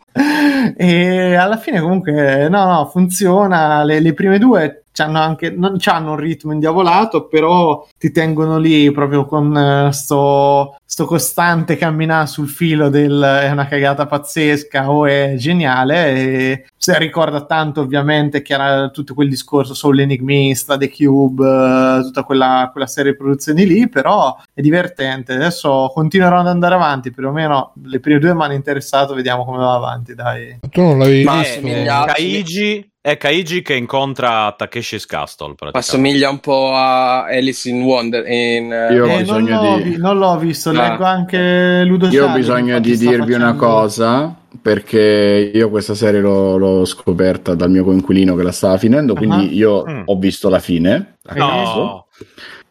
E 0.77 1.35
alla 1.35 1.57
fine, 1.57 1.79
comunque, 1.79 2.47
no, 2.49 2.65
no, 2.65 2.85
funziona. 2.87 3.83
Le, 3.83 3.99
le 3.99 4.13
prime 4.13 4.37
due 4.37 4.82
c'hanno 4.93 5.19
anche, 5.19 5.49
non 5.49 5.77
hanno 5.85 6.11
un 6.11 6.17
ritmo 6.17 6.53
indiavolato, 6.53 7.27
però 7.27 7.85
ti 7.97 8.11
tengono 8.11 8.57
lì 8.57 8.91
proprio 8.91 9.25
con 9.25 9.51
uh, 9.51 9.91
sto, 9.91 10.77
sto, 10.85 11.05
costante 11.05 11.75
camminare 11.75 12.27
sul 12.27 12.47
filo 12.47 12.89
del 12.89 13.19
è 13.21 13.49
una 13.49 13.67
cagata 13.67 14.05
pazzesca 14.05 14.89
o 14.89 15.05
è 15.07 15.33
geniale. 15.35 16.11
E 16.11 16.65
se 16.77 16.97
ricorda 16.99 17.43
tanto, 17.45 17.81
ovviamente, 17.81 18.43
che 18.43 18.53
era 18.53 18.89
tutto 18.89 19.15
quel 19.15 19.29
discorso 19.29 19.73
Soul 19.73 20.01
Enigmista, 20.01 20.77
The 20.77 20.91
Cube, 20.91 21.43
uh, 21.43 22.01
tutta 22.03 22.23
quella, 22.23 22.69
quella, 22.71 22.87
serie 22.87 23.11
di 23.11 23.17
produzioni 23.17 23.65
lì, 23.65 23.89
però 23.89 24.37
è 24.53 24.61
divertente. 24.61 25.33
Adesso 25.33 25.91
continuerò 25.93 26.39
ad 26.39 26.47
andare 26.47 26.75
avanti, 26.75 27.11
perlomeno 27.11 27.73
le 27.83 27.99
prime 27.99 28.19
due 28.19 28.35
mi 28.35 28.43
hanno 28.43 28.53
interessato, 28.53 29.15
vediamo 29.15 29.43
come 29.43 29.57
va 29.57 29.73
avanti. 29.73 30.13
Dai. 30.13 30.59
Tu 30.69 30.81
non 30.81 30.99
l'avevi 30.99 31.23
Ma 31.23 31.39
visto? 31.39 31.61
Kaiji 32.05 32.91
è 33.05 33.17
Kaiji 33.17 33.61
che 33.61 33.73
incontra 33.73 34.55
Takeshi's 34.57 35.05
Castle. 35.05 35.55
Assomiglia 35.73 36.29
un 36.29 36.39
po' 36.39 36.73
a 36.73 37.25
Alice 37.25 37.67
in 37.67 37.81
Wonder. 37.81 38.25
In, 38.25 38.67
uh... 38.67 38.93
Io 38.93 39.03
ho 39.03 39.09
eh, 39.09 39.17
bisogno 39.17 39.61
non, 39.61 39.83
di... 39.83 39.97
non 39.97 40.17
l'ho 40.17 40.37
visto, 40.37 40.69
ah. 40.69 40.71
leggo 40.71 41.03
anche 41.03 41.83
Ludo 41.83 42.07
Io 42.07 42.29
ho 42.29 42.31
bisogno 42.31 42.79
di 42.79 42.95
dirvi 42.95 43.33
una 43.33 43.55
cosa 43.55 44.33
perché 44.61 45.51
io 45.53 45.69
questa 45.69 45.95
serie 45.95 46.21
l'ho, 46.21 46.55
l'ho, 46.55 46.85
scoperta 46.85 47.55
dal 47.55 47.69
mio 47.69 47.83
coinquilino 47.83 48.35
che 48.35 48.43
la 48.43 48.53
stava 48.53 48.77
finendo, 48.77 49.15
quindi 49.15 49.47
uh-huh. 49.47 49.51
io 49.51 49.85
mm. 49.85 50.01
ho 50.05 50.17
visto 50.17 50.47
la 50.47 50.59
fine. 50.59 51.17
No. 51.33 52.05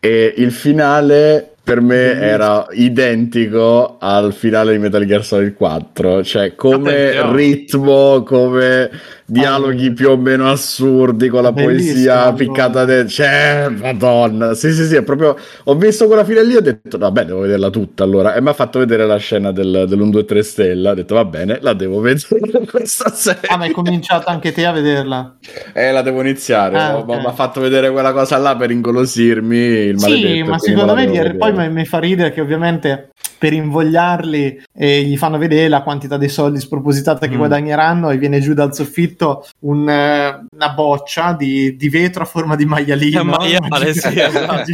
E 0.01 0.33
il 0.39 0.51
finale 0.51 1.53
per 1.65 1.81
me 1.81 2.19
era 2.19 2.67
identico 2.73 3.97
al 4.01 4.33
finale 4.33 4.73
di 4.73 4.79
Metal 4.79 5.05
Gear 5.05 5.25
Solid 5.25 5.55
4, 5.55 6.25
cioè 6.25 6.55
come 6.57 6.91
Attenzione. 6.91 7.37
ritmo, 7.37 8.23
come 8.25 8.91
dialoghi 9.33 9.93
più 9.93 10.11
o 10.11 10.17
meno 10.17 10.51
assurdi 10.51 11.29
con 11.29 11.43
la 11.43 11.53
Bellissimo, 11.53 11.95
poesia 11.95 12.33
piccata 12.33 12.85
dentro, 12.85 13.09
cioè, 13.09 13.69
madonna, 13.71 14.55
sì 14.55 14.73
sì 14.73 14.85
sì, 14.85 14.97
è 14.97 15.03
proprio, 15.03 15.37
ho 15.65 15.75
visto 15.75 16.07
quella 16.07 16.25
fine 16.25 16.45
lì 16.45 16.55
e 16.55 16.57
ho 16.59 16.61
detto, 16.61 16.99
vabbè, 16.99 17.25
devo 17.25 17.41
vederla 17.41 17.71
tutta 17.71 18.05
allora, 18.05 18.35
e 18.35 18.43
mi 18.43 18.49
ha 18.49 18.53
fatto 18.53 18.79
vedere 18.79 19.07
la 19.07 19.17
scena 19.17 19.53
del, 19.53 19.87
dell'1, 19.89 20.11
2, 20.11 20.25
3 20.25 20.43
stella, 20.43 20.91
ho 20.91 20.95
detto, 20.95 21.15
va 21.15 21.25
bene, 21.25 21.59
la 21.61 21.73
devo 21.73 22.01
vedere 22.01 22.67
questa 22.69 23.11
serie. 23.11 23.49
Ah, 23.49 23.57
ma 23.57 23.65
hai 23.65 23.73
cominciato 23.73 24.29
anche 24.29 24.53
te 24.53 24.67
a 24.67 24.73
vederla? 24.73 25.37
Eh, 25.73 25.93
la 25.93 26.03
devo 26.03 26.21
iniziare, 26.21 26.79
ah, 26.79 26.99
okay. 26.99 27.19
mi 27.21 27.27
ha 27.27 27.33
fatto 27.33 27.61
vedere 27.61 27.91
quella 27.91 28.13
cosa 28.13 28.37
là 28.37 28.57
per 28.57 28.71
ingolosirmi, 28.71 29.57
il 29.57 29.97
maledetto. 29.97 30.35
Sì, 30.35 30.43
ma 30.43 30.59
secondo 30.59 30.95
me 30.95 31.37
poi 31.37 31.53
poi 31.53 31.71
mi 31.71 31.85
fa 31.85 31.99
ridere 31.99 32.33
che 32.33 32.41
ovviamente 32.41 33.11
per 33.39 33.53
invogliarli 33.53 34.63
eh, 34.75 35.03
gli 35.03 35.17
fanno 35.17 35.39
vedere 35.39 35.69
la 35.69 35.83
quantità 35.83 36.17
dei 36.17 36.29
soldi 36.29 36.61
spropositata 36.61 37.27
che 37.27 37.35
mm. 37.35 37.39
guadagneranno 37.39 38.11
e 38.11 38.17
viene 38.17 38.41
giù 38.41 38.55
dal 38.55 38.75
soffitto 38.75 39.22
un, 39.61 39.89
eh, 39.89 40.47
una 40.53 40.69
boccia 40.71 41.33
di, 41.33 41.77
di, 41.77 41.89
vetro 41.89 42.23
a 42.23 42.27
forma 42.27 42.57
di 42.57 42.65
maialino. 42.65 43.25
Maiale, 43.25 43.93
sì, 43.95 44.19
esatto. 44.19 44.65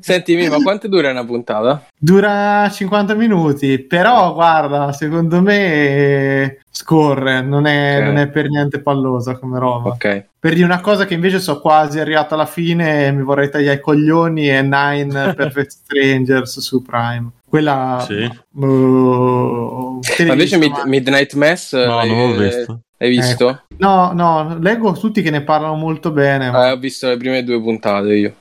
Senti, 0.00 0.36
ma 0.48 0.56
quanto 0.62 0.88
dura 0.88 1.10
una 1.10 1.24
puntata? 1.24 1.86
Dura 1.98 2.68
50 2.70 3.14
minuti, 3.14 3.78
però 3.78 4.32
guarda, 4.32 4.92
secondo 4.92 5.40
me 5.40 6.60
scorre, 6.70 7.42
non 7.42 7.66
è, 7.66 7.96
okay. 7.96 8.06
non 8.06 8.16
è 8.18 8.28
per 8.28 8.48
niente 8.48 8.80
pallosa 8.80 9.36
come 9.38 9.58
roba. 9.58 9.90
Ok. 9.90 10.26
Per 10.38 10.54
dire 10.54 10.64
una 10.64 10.80
cosa 10.80 11.04
che 11.04 11.14
invece 11.14 11.38
so 11.38 11.60
quasi 11.60 11.98
arrivato 11.98 12.34
alla 12.34 12.46
fine 12.46 13.06
e 13.06 13.12
mi 13.12 13.22
vorrei 13.22 13.50
tagliare 13.50 13.76
i 13.76 13.80
coglioni 13.80 14.46
è 14.46 14.62
Nine 14.62 15.34
Perfect 15.34 15.70
Strangers 15.70 16.60
su 16.60 16.82
Prime. 16.82 17.30
Quella... 17.46 18.02
Sì. 18.06 18.30
Uh, 18.52 20.00
Ma 20.24 20.32
invece 20.32 20.56
Mid- 20.56 20.84
Midnight 20.84 21.34
Mass... 21.34 21.74
No, 21.74 22.04
non 22.04 22.30
l'ho 22.30 22.36
visto. 22.36 22.80
Hai 23.02 23.08
visto? 23.08 23.48
Eh, 23.48 23.74
no, 23.78 24.12
no, 24.12 24.58
leggo 24.60 24.92
tutti 24.92 25.22
che 25.22 25.30
ne 25.30 25.40
parlano 25.40 25.74
molto 25.74 26.10
bene. 26.10 26.48
Eh, 26.48 26.70
ho 26.70 26.76
visto 26.76 27.08
le 27.08 27.16
prime 27.16 27.42
due 27.42 27.58
puntate 27.58 28.14
io. 28.14 28.34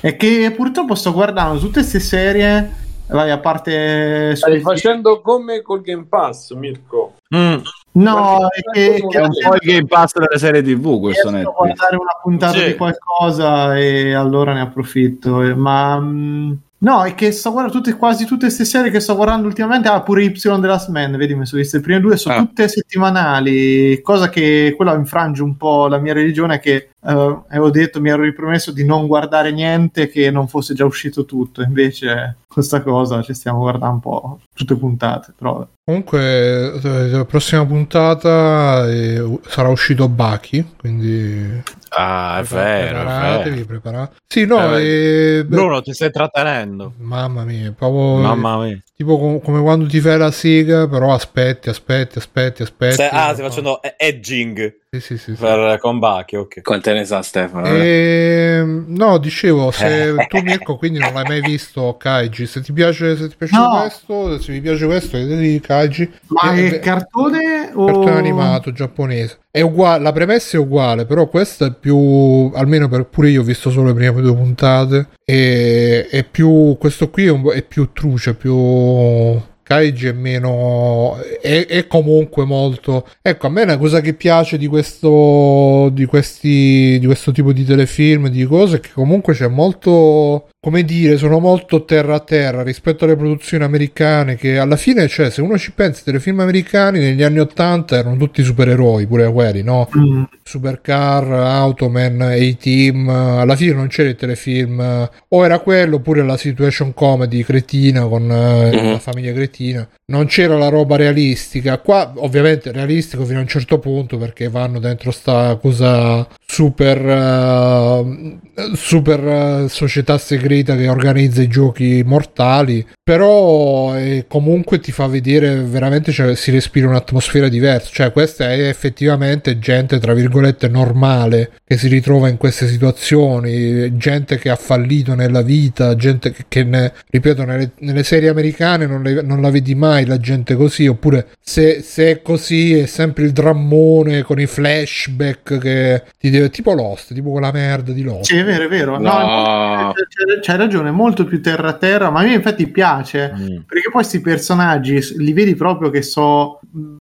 E 0.00 0.14
che 0.14 0.52
purtroppo 0.56 0.94
sto 0.94 1.12
guardando 1.12 1.58
tutte 1.58 1.80
queste 1.80 1.98
serie 1.98 2.78
vai 3.08 3.32
a 3.32 3.38
parte 3.38 4.36
stai 4.36 4.60
facendo 4.60 5.20
come 5.20 5.62
col 5.62 5.80
Game 5.80 6.06
Pass 6.08 6.52
Mirko 6.52 7.16
mm. 7.34 7.56
no 7.94 8.46
è 8.48 8.60
che, 8.70 9.04
che 9.08 9.18
è 9.18 9.22
un 9.22 9.32
po' 9.42 9.54
il 9.54 9.60
Game 9.60 9.86
Pass 9.86 10.12
delle 10.12 10.38
serie 10.38 10.62
tv 10.62 11.00
questo 11.00 11.28
netto 11.28 11.52
guardare 11.56 11.96
una 11.96 12.16
puntata 12.22 12.58
sì. 12.58 12.66
di 12.66 12.76
qualcosa 12.76 13.76
e 13.76 14.14
allora 14.14 14.52
ne 14.52 14.60
approfitto 14.60 15.42
ma 15.56 15.98
mh, 15.98 16.06
mm, 16.06 16.52
No, 16.82 17.04
è 17.04 17.14
che 17.14 17.30
sto 17.30 17.52
guardando 17.52 17.78
tutte, 17.78 17.94
quasi 17.96 18.24
tutte 18.24 18.46
queste 18.46 18.64
serie 18.64 18.90
che 18.90 19.00
sto 19.00 19.14
guardando 19.14 19.46
ultimamente. 19.46 19.88
Ah, 19.88 20.00
pure 20.02 20.24
Y 20.24 20.32
The 20.32 20.56
Last 20.60 20.88
Man, 20.88 21.14
vedi, 21.16 21.34
mi 21.34 21.44
sono 21.44 21.60
viste 21.60 21.76
le 21.76 21.82
prime 21.82 22.00
due, 22.00 22.16
sono 22.16 22.36
ah. 22.36 22.38
tutte 22.38 22.68
settimanali. 22.68 24.00
Cosa 24.00 24.30
che 24.30 24.72
quella 24.74 24.94
infrange 24.94 25.42
un 25.42 25.58
po' 25.58 25.88
la 25.88 25.98
mia 25.98 26.14
religione. 26.14 26.58
Che 26.58 26.92
uh, 27.00 27.44
avevo 27.48 27.70
detto, 27.70 28.00
mi 28.00 28.10
ero 28.10 28.22
ripromesso 28.22 28.72
di 28.72 28.84
non 28.84 29.06
guardare 29.06 29.52
niente 29.52 30.08
che 30.08 30.30
non 30.30 30.48
fosse 30.48 30.74
già 30.74 30.84
uscito 30.84 31.24
tutto. 31.24 31.62
Invece, 31.62 32.36
questa 32.46 32.82
cosa 32.82 33.22
ci 33.22 33.34
stiamo 33.34 33.60
guardando 33.60 33.94
un 33.94 34.00
po' 34.00 34.40
tutte 34.54 34.76
puntate. 34.76 35.32
Però 35.36 35.66
Comunque, 35.90 36.80
eh, 36.80 37.08
la 37.08 37.24
prossima 37.24 37.66
puntata 37.66 38.88
eh, 38.88 39.40
sarà 39.48 39.70
uscito 39.70 40.08
Baki, 40.08 40.74
quindi... 40.78 41.62
Ah, 41.88 42.38
è 42.38 42.44
vero, 42.44 42.98
preparatevi, 42.98 43.60
è 43.60 43.64
preparate. 43.64 44.16
Sì, 44.24 44.46
no, 44.46 44.76
eh, 44.76 45.38
eh, 45.38 45.44
Bruno, 45.44 45.82
ti 45.82 45.92
stai 45.92 46.12
trattenendo. 46.12 46.92
Mamma 46.98 47.42
mia, 47.42 47.74
proprio... 47.76 48.18
Mamma 48.18 48.58
mia. 48.58 48.78
Tipo 48.94 49.18
com- 49.18 49.40
come 49.40 49.60
quando 49.62 49.86
ti 49.86 50.00
fai 50.00 50.16
la 50.16 50.30
sega, 50.30 50.86
però 50.86 51.12
aspetti, 51.12 51.68
aspetti, 51.70 52.18
aspetti, 52.18 52.62
aspetti. 52.62 52.94
Se, 52.94 53.08
ah, 53.08 53.32
stai 53.32 53.48
facendo 53.48 53.80
edging. 53.96 54.79
Sì, 54.92 54.98
sì, 54.98 55.18
sì, 55.18 55.32
per 55.34 55.74
sì. 55.74 55.78
combachi, 55.78 56.34
ok. 56.34 56.62
Quante 56.62 56.92
ne 56.92 57.04
sa 57.04 57.22
Stefano? 57.22 57.64
E... 57.64 58.56
Ehm, 58.58 58.86
no, 58.88 59.18
dicevo, 59.18 59.70
se 59.70 60.16
tu 60.26 60.40
Mirko 60.40 60.76
quindi 60.78 60.98
non 60.98 61.12
l'hai 61.12 61.22
mai 61.28 61.40
visto 61.40 61.96
Kaiji, 61.96 62.44
se 62.44 62.60
ti 62.60 62.72
piace, 62.72 63.16
se 63.16 63.28
ti 63.28 63.36
piace 63.36 63.56
no. 63.56 63.78
questo, 63.82 64.40
se 64.40 64.52
vi 64.52 64.60
piace 64.60 64.86
questo, 64.86 65.16
vedete 65.16 65.64
Kaiji. 65.64 66.12
Ma 66.26 66.54
è, 66.54 66.72
è 66.72 66.78
cartone 66.80 67.70
o... 67.72 67.86
Cartone 67.86 68.16
animato 68.16 68.72
giapponese. 68.72 69.38
È 69.48 69.60
uguale, 69.60 70.02
la 70.02 70.10
premessa 70.10 70.56
è 70.56 70.60
uguale, 70.60 71.06
però 71.06 71.28
questo 71.28 71.66
è 71.66 71.72
più, 71.72 72.50
almeno 72.52 72.88
per 72.88 73.04
pure 73.04 73.30
io 73.30 73.42
ho 73.42 73.44
visto 73.44 73.70
solo 73.70 73.92
le 73.92 73.94
prime 73.94 74.20
due 74.20 74.34
puntate, 74.34 75.10
e, 75.24 76.08
è 76.08 76.24
più, 76.24 76.76
questo 76.80 77.10
qui 77.10 77.26
è, 77.26 77.30
un, 77.30 77.48
è 77.52 77.62
più 77.62 77.92
truce, 77.92 78.34
più 78.34 79.40
Kaiji 79.70 80.08
è 80.08 80.12
meno 80.12 81.16
è, 81.40 81.64
è, 81.64 81.86
comunque 81.86 82.44
molto 82.44 83.06
ecco 83.22 83.46
a 83.46 83.50
me 83.50 83.62
una 83.62 83.78
cosa 83.78 84.00
che 84.00 84.14
piace 84.14 84.58
di 84.58 84.66
questo 84.66 85.90
di 85.92 86.06
questi 86.06 86.98
di 86.98 87.06
questo 87.06 87.30
tipo 87.30 87.52
di 87.52 87.64
telefilm 87.64 88.26
di 88.26 88.44
cose 88.46 88.78
è 88.78 88.80
che 88.80 88.90
comunque 88.92 89.32
c'è 89.32 89.46
molto 89.46 90.48
come 90.62 90.84
dire, 90.84 91.16
sono 91.16 91.38
molto 91.38 91.86
terra 91.86 92.16
a 92.16 92.20
terra 92.20 92.62
rispetto 92.62 93.06
alle 93.06 93.16
produzioni 93.16 93.64
americane 93.64 94.36
che 94.36 94.58
alla 94.58 94.76
fine, 94.76 95.08
cioè, 95.08 95.30
se 95.30 95.40
uno 95.40 95.56
ci 95.56 95.72
pensa, 95.72 96.02
i 96.02 96.04
telefilm 96.04 96.40
americani 96.40 96.98
negli 96.98 97.22
anni 97.22 97.38
80 97.38 97.96
erano 97.96 98.16
tutti 98.18 98.42
supereroi, 98.42 99.06
pure 99.06 99.32
quelli, 99.32 99.62
no? 99.62 99.88
Mm. 99.96 100.24
Supercar, 100.42 101.32
Automan, 101.32 102.20
A-Team, 102.20 103.08
alla 103.08 103.56
fine 103.56 103.72
non 103.72 103.86
c'era 103.86 104.10
il 104.10 104.16
telefilm, 104.16 105.08
o 105.28 105.44
era 105.44 105.60
quello 105.60 105.96
oppure 105.96 106.22
la 106.22 106.36
situation 106.36 106.92
comedy 106.92 107.42
cretina 107.42 108.04
con 108.04 108.24
mm. 108.24 108.90
la 108.90 108.98
famiglia 108.98 109.32
cretina. 109.32 109.88
Non 110.10 110.26
c'era 110.26 110.58
la 110.58 110.68
roba 110.68 110.96
realistica. 110.96 111.78
Qua 111.78 112.12
ovviamente 112.16 112.72
realistico 112.72 113.24
fino 113.24 113.38
a 113.38 113.42
un 113.42 113.48
certo 113.48 113.78
punto 113.78 114.18
perché 114.18 114.48
vanno 114.48 114.78
dentro 114.78 115.10
sta 115.10 115.56
cosa 115.56 116.26
super 116.50 117.00
uh, 117.00 118.38
super 118.74 119.22
uh, 119.22 119.68
società 119.68 120.18
segreta 120.18 120.74
che 120.74 120.88
organizza 120.88 121.42
i 121.42 121.48
giochi 121.48 122.02
mortali 122.04 122.84
però 123.10 123.96
eh, 123.96 124.24
comunque 124.28 124.80
ti 124.80 124.90
fa 124.90 125.06
vedere 125.06 125.62
veramente 125.62 126.10
cioè, 126.10 126.34
si 126.34 126.50
respira 126.50 126.88
un'atmosfera 126.88 127.48
diversa 127.48 127.90
cioè 127.92 128.12
questa 128.12 128.52
è 128.52 128.68
effettivamente 128.68 129.58
gente 129.60 129.98
tra 130.00 130.12
virgolette 130.12 130.68
normale 130.68 131.52
che 131.64 131.76
si 131.76 131.86
ritrova 131.86 132.28
in 132.28 132.36
queste 132.36 132.66
situazioni 132.66 133.96
gente 133.96 134.38
che 134.38 134.50
ha 134.50 134.56
fallito 134.56 135.14
nella 135.14 135.42
vita 135.42 135.94
gente 135.94 136.32
che, 136.32 136.44
che 136.48 136.64
ne, 136.64 136.92
ripeto 137.08 137.44
nelle, 137.44 137.70
nelle, 137.78 138.02
serie 138.02 138.28
americane 138.28 138.86
non, 138.86 139.02
le, 139.02 139.22
non, 139.22 139.40
la 139.40 139.50
vedi 139.50 139.74
mai 139.74 139.99
la 140.06 140.18
gente 140.18 140.54
così 140.54 140.86
oppure 140.86 141.28
se, 141.40 141.82
se 141.82 142.10
è 142.10 142.22
così 142.22 142.78
è 142.78 142.86
sempre 142.86 143.24
il 143.24 143.32
drammone 143.32 144.22
con 144.22 144.40
i 144.40 144.46
flashback 144.46 145.58
che 145.58 146.04
ti 146.18 146.30
deve 146.30 146.50
tipo 146.50 146.72
Lost, 146.72 147.14
tipo 147.14 147.30
quella 147.30 147.52
merda 147.52 147.92
di 147.92 148.02
Lost. 148.02 148.30
Sì, 148.30 148.36
è 148.36 148.44
vero, 148.44 148.64
è 148.64 148.68
vero. 148.68 148.98
No. 148.98 149.10
no 149.10 149.92
c'hai, 149.92 150.40
c'hai, 150.40 150.56
ragione, 150.56 150.90
molto 150.90 151.24
più 151.24 151.40
terra 151.40 151.72
terra, 151.74 152.10
ma 152.10 152.20
a 152.20 152.24
me 152.24 152.34
infatti 152.34 152.68
piace, 152.68 153.32
mm. 153.34 153.46
perché 153.66 153.90
poi 153.90 153.92
questi 153.92 154.20
personaggi 154.20 154.98
li 155.16 155.32
vedi 155.32 155.54
proprio 155.54 155.90
che 155.90 156.02
so 156.02 156.60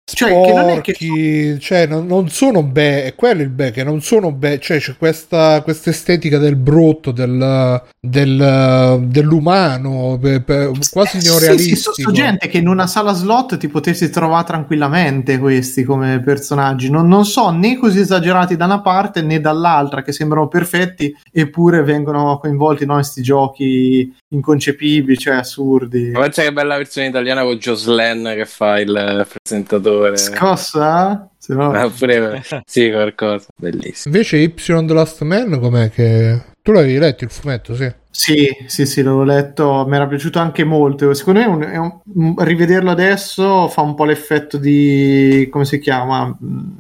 cioè, 0.10 0.30
Sporchi, 0.30 0.48
che 0.48 0.53
non 0.53 0.69
è 0.69 0.82
che... 0.82 1.57
cioè, 1.60 1.86
non, 1.86 2.06
non 2.06 2.30
sono 2.30 2.64
be, 2.64 3.03
è 3.03 3.15
quello 3.15 3.41
il 3.41 3.49
be, 3.49 3.72
che 3.72 3.84
non 3.84 4.02
sono 4.02 4.32
be, 4.32 4.57
cioè 4.57 4.80
c'è 4.80 4.95
questa, 4.95 5.61
questa 5.64 5.90
estetica 5.90 6.38
del 6.38 6.56
brutto, 6.56 7.11
del, 7.11 7.82
del, 7.99 9.03
dell'umano, 9.03 10.18
pe, 10.22 10.40
pe, 10.40 10.72
quasi 10.90 11.18
neorealistico. 11.18 11.76
Sì, 11.76 11.91
sì, 11.94 12.02
sono 12.03 12.14
gente 12.14 12.48
che 12.48 12.60
in 12.60 12.69
una 12.88 12.95
sala 12.95 13.14
slot 13.14 13.57
ti 13.57 13.68
potessi 13.68 14.09
trovare 14.09 14.45
tranquillamente 14.45 15.38
questi 15.38 15.84
come 15.84 16.22
personaggi, 16.22 16.89
non, 16.89 17.07
non 17.07 17.26
so 17.26 17.49
né 17.49 17.77
così 17.77 17.99
esagerati 17.99 18.55
da 18.55 18.65
una 18.65 18.81
parte 18.81 19.22
né 19.22 19.41
dall'altra, 19.41 20.01
che 20.01 20.14
sembrano 20.14 20.47
perfetti, 20.47 21.14
eppure 21.31 21.84
vengono 21.84 22.38
coinvolti 22.39 22.84
in 22.84 22.89
no, 22.89 22.95
questi 22.95 23.22
giochi 23.22 24.15
inconcepibili, 24.30 25.18
cioè 25.18 25.35
assurdi. 25.35 26.11
Ma 26.11 26.22
pensa 26.22 26.43
che 26.43 26.53
bella 26.53 26.77
versione 26.77 27.09
italiana 27.09 27.43
con 27.43 27.57
Joslen 27.57 28.34
che 28.35 28.45
fa 28.45 28.80
il 28.80 29.27
presentatore. 29.30 30.18
Scossa? 30.18 31.30
Se 31.38 31.53
no... 31.53 31.72
ah, 31.72 31.89
pure... 31.89 32.41
sì, 32.65 32.89
qualcosa. 32.89 33.47
Bellissimo. 33.55 34.15
Invece 34.15 34.38
Y 34.38 34.53
The 34.53 34.93
Last 34.93 35.22
Man 35.23 35.59
com'è 35.59 35.89
che... 35.89 36.41
Tu 36.61 36.72
l'avevi 36.72 36.97
letto 36.97 37.23
il 37.23 37.30
fumetto, 37.30 37.76
sì? 37.76 37.89
Sì, 38.18 38.48
sì, 38.65 38.88
sì, 38.88 39.03
l'avevo 39.03 39.22
letto, 39.22 39.85
mi 39.88 39.95
era 39.95 40.07
piaciuto 40.07 40.39
anche 40.39 40.64
molto. 40.64 41.14
Secondo 41.14 41.39
me 41.39 41.45
un, 41.45 41.61
è 41.61 41.77
un, 41.77 42.34
rivederlo 42.39 42.89
adesso 42.89 43.68
fa 43.68 43.81
un 43.81 43.94
po' 43.94 44.06
l'effetto 44.06 44.57
di, 44.57 45.48
come 45.52 45.65
si 45.65 45.77
chiama, 45.77 46.35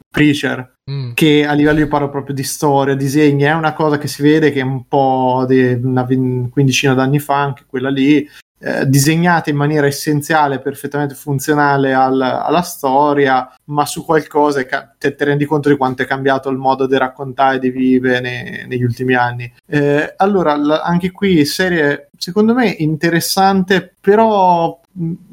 Preacher, 0.09 0.77
mm. 0.89 1.11
che 1.13 1.45
a 1.45 1.53
livello 1.53 1.77
io 1.77 1.87
parlo 1.87 2.09
proprio 2.09 2.33
di 2.33 2.41
storia, 2.41 2.95
disegni, 2.95 3.43
è 3.43 3.53
una 3.53 3.73
cosa 3.73 3.99
che 3.99 4.07
si 4.07 4.23
vede 4.23 4.51
che 4.51 4.61
è 4.61 4.63
un 4.63 4.87
po' 4.87 5.45
di 5.47 5.79
una 5.79 6.05
quindicina 6.05 6.95
d'anni 6.95 7.19
fa, 7.19 7.39
anche 7.39 7.65
quella 7.67 7.91
lì, 7.91 8.27
eh, 8.59 8.87
disegnate 8.87 9.49
in 9.49 9.55
maniera 9.55 9.87
essenziale, 9.87 10.59
perfettamente 10.59 11.13
funzionale 11.13 11.93
al, 11.93 12.19
alla 12.19 12.61
storia, 12.61 13.53
ma 13.65 13.85
su 13.85 14.03
qualcosa 14.03 14.65
ca- 14.65 14.93
te, 14.97 15.15
te, 15.15 15.25
rendi 15.25 15.45
conto 15.45 15.69
di 15.69 15.77
quanto 15.77 16.01
è 16.01 16.05
cambiato 16.05 16.49
il 16.49 16.57
modo 16.57 16.87
di 16.87 16.97
raccontare 16.97 17.57
e 17.57 17.59
di 17.59 17.69
vivere 17.69 18.19
ne, 18.19 18.65
negli 18.67 18.83
ultimi 18.83 19.13
anni. 19.13 19.51
Eh, 19.65 20.13
allora, 20.17 20.55
l- 20.55 20.81
anche 20.83 21.11
qui 21.11 21.45
serie 21.45 22.09
secondo 22.17 22.53
me 22.53 22.67
interessante, 22.67 23.93
però 24.01 24.79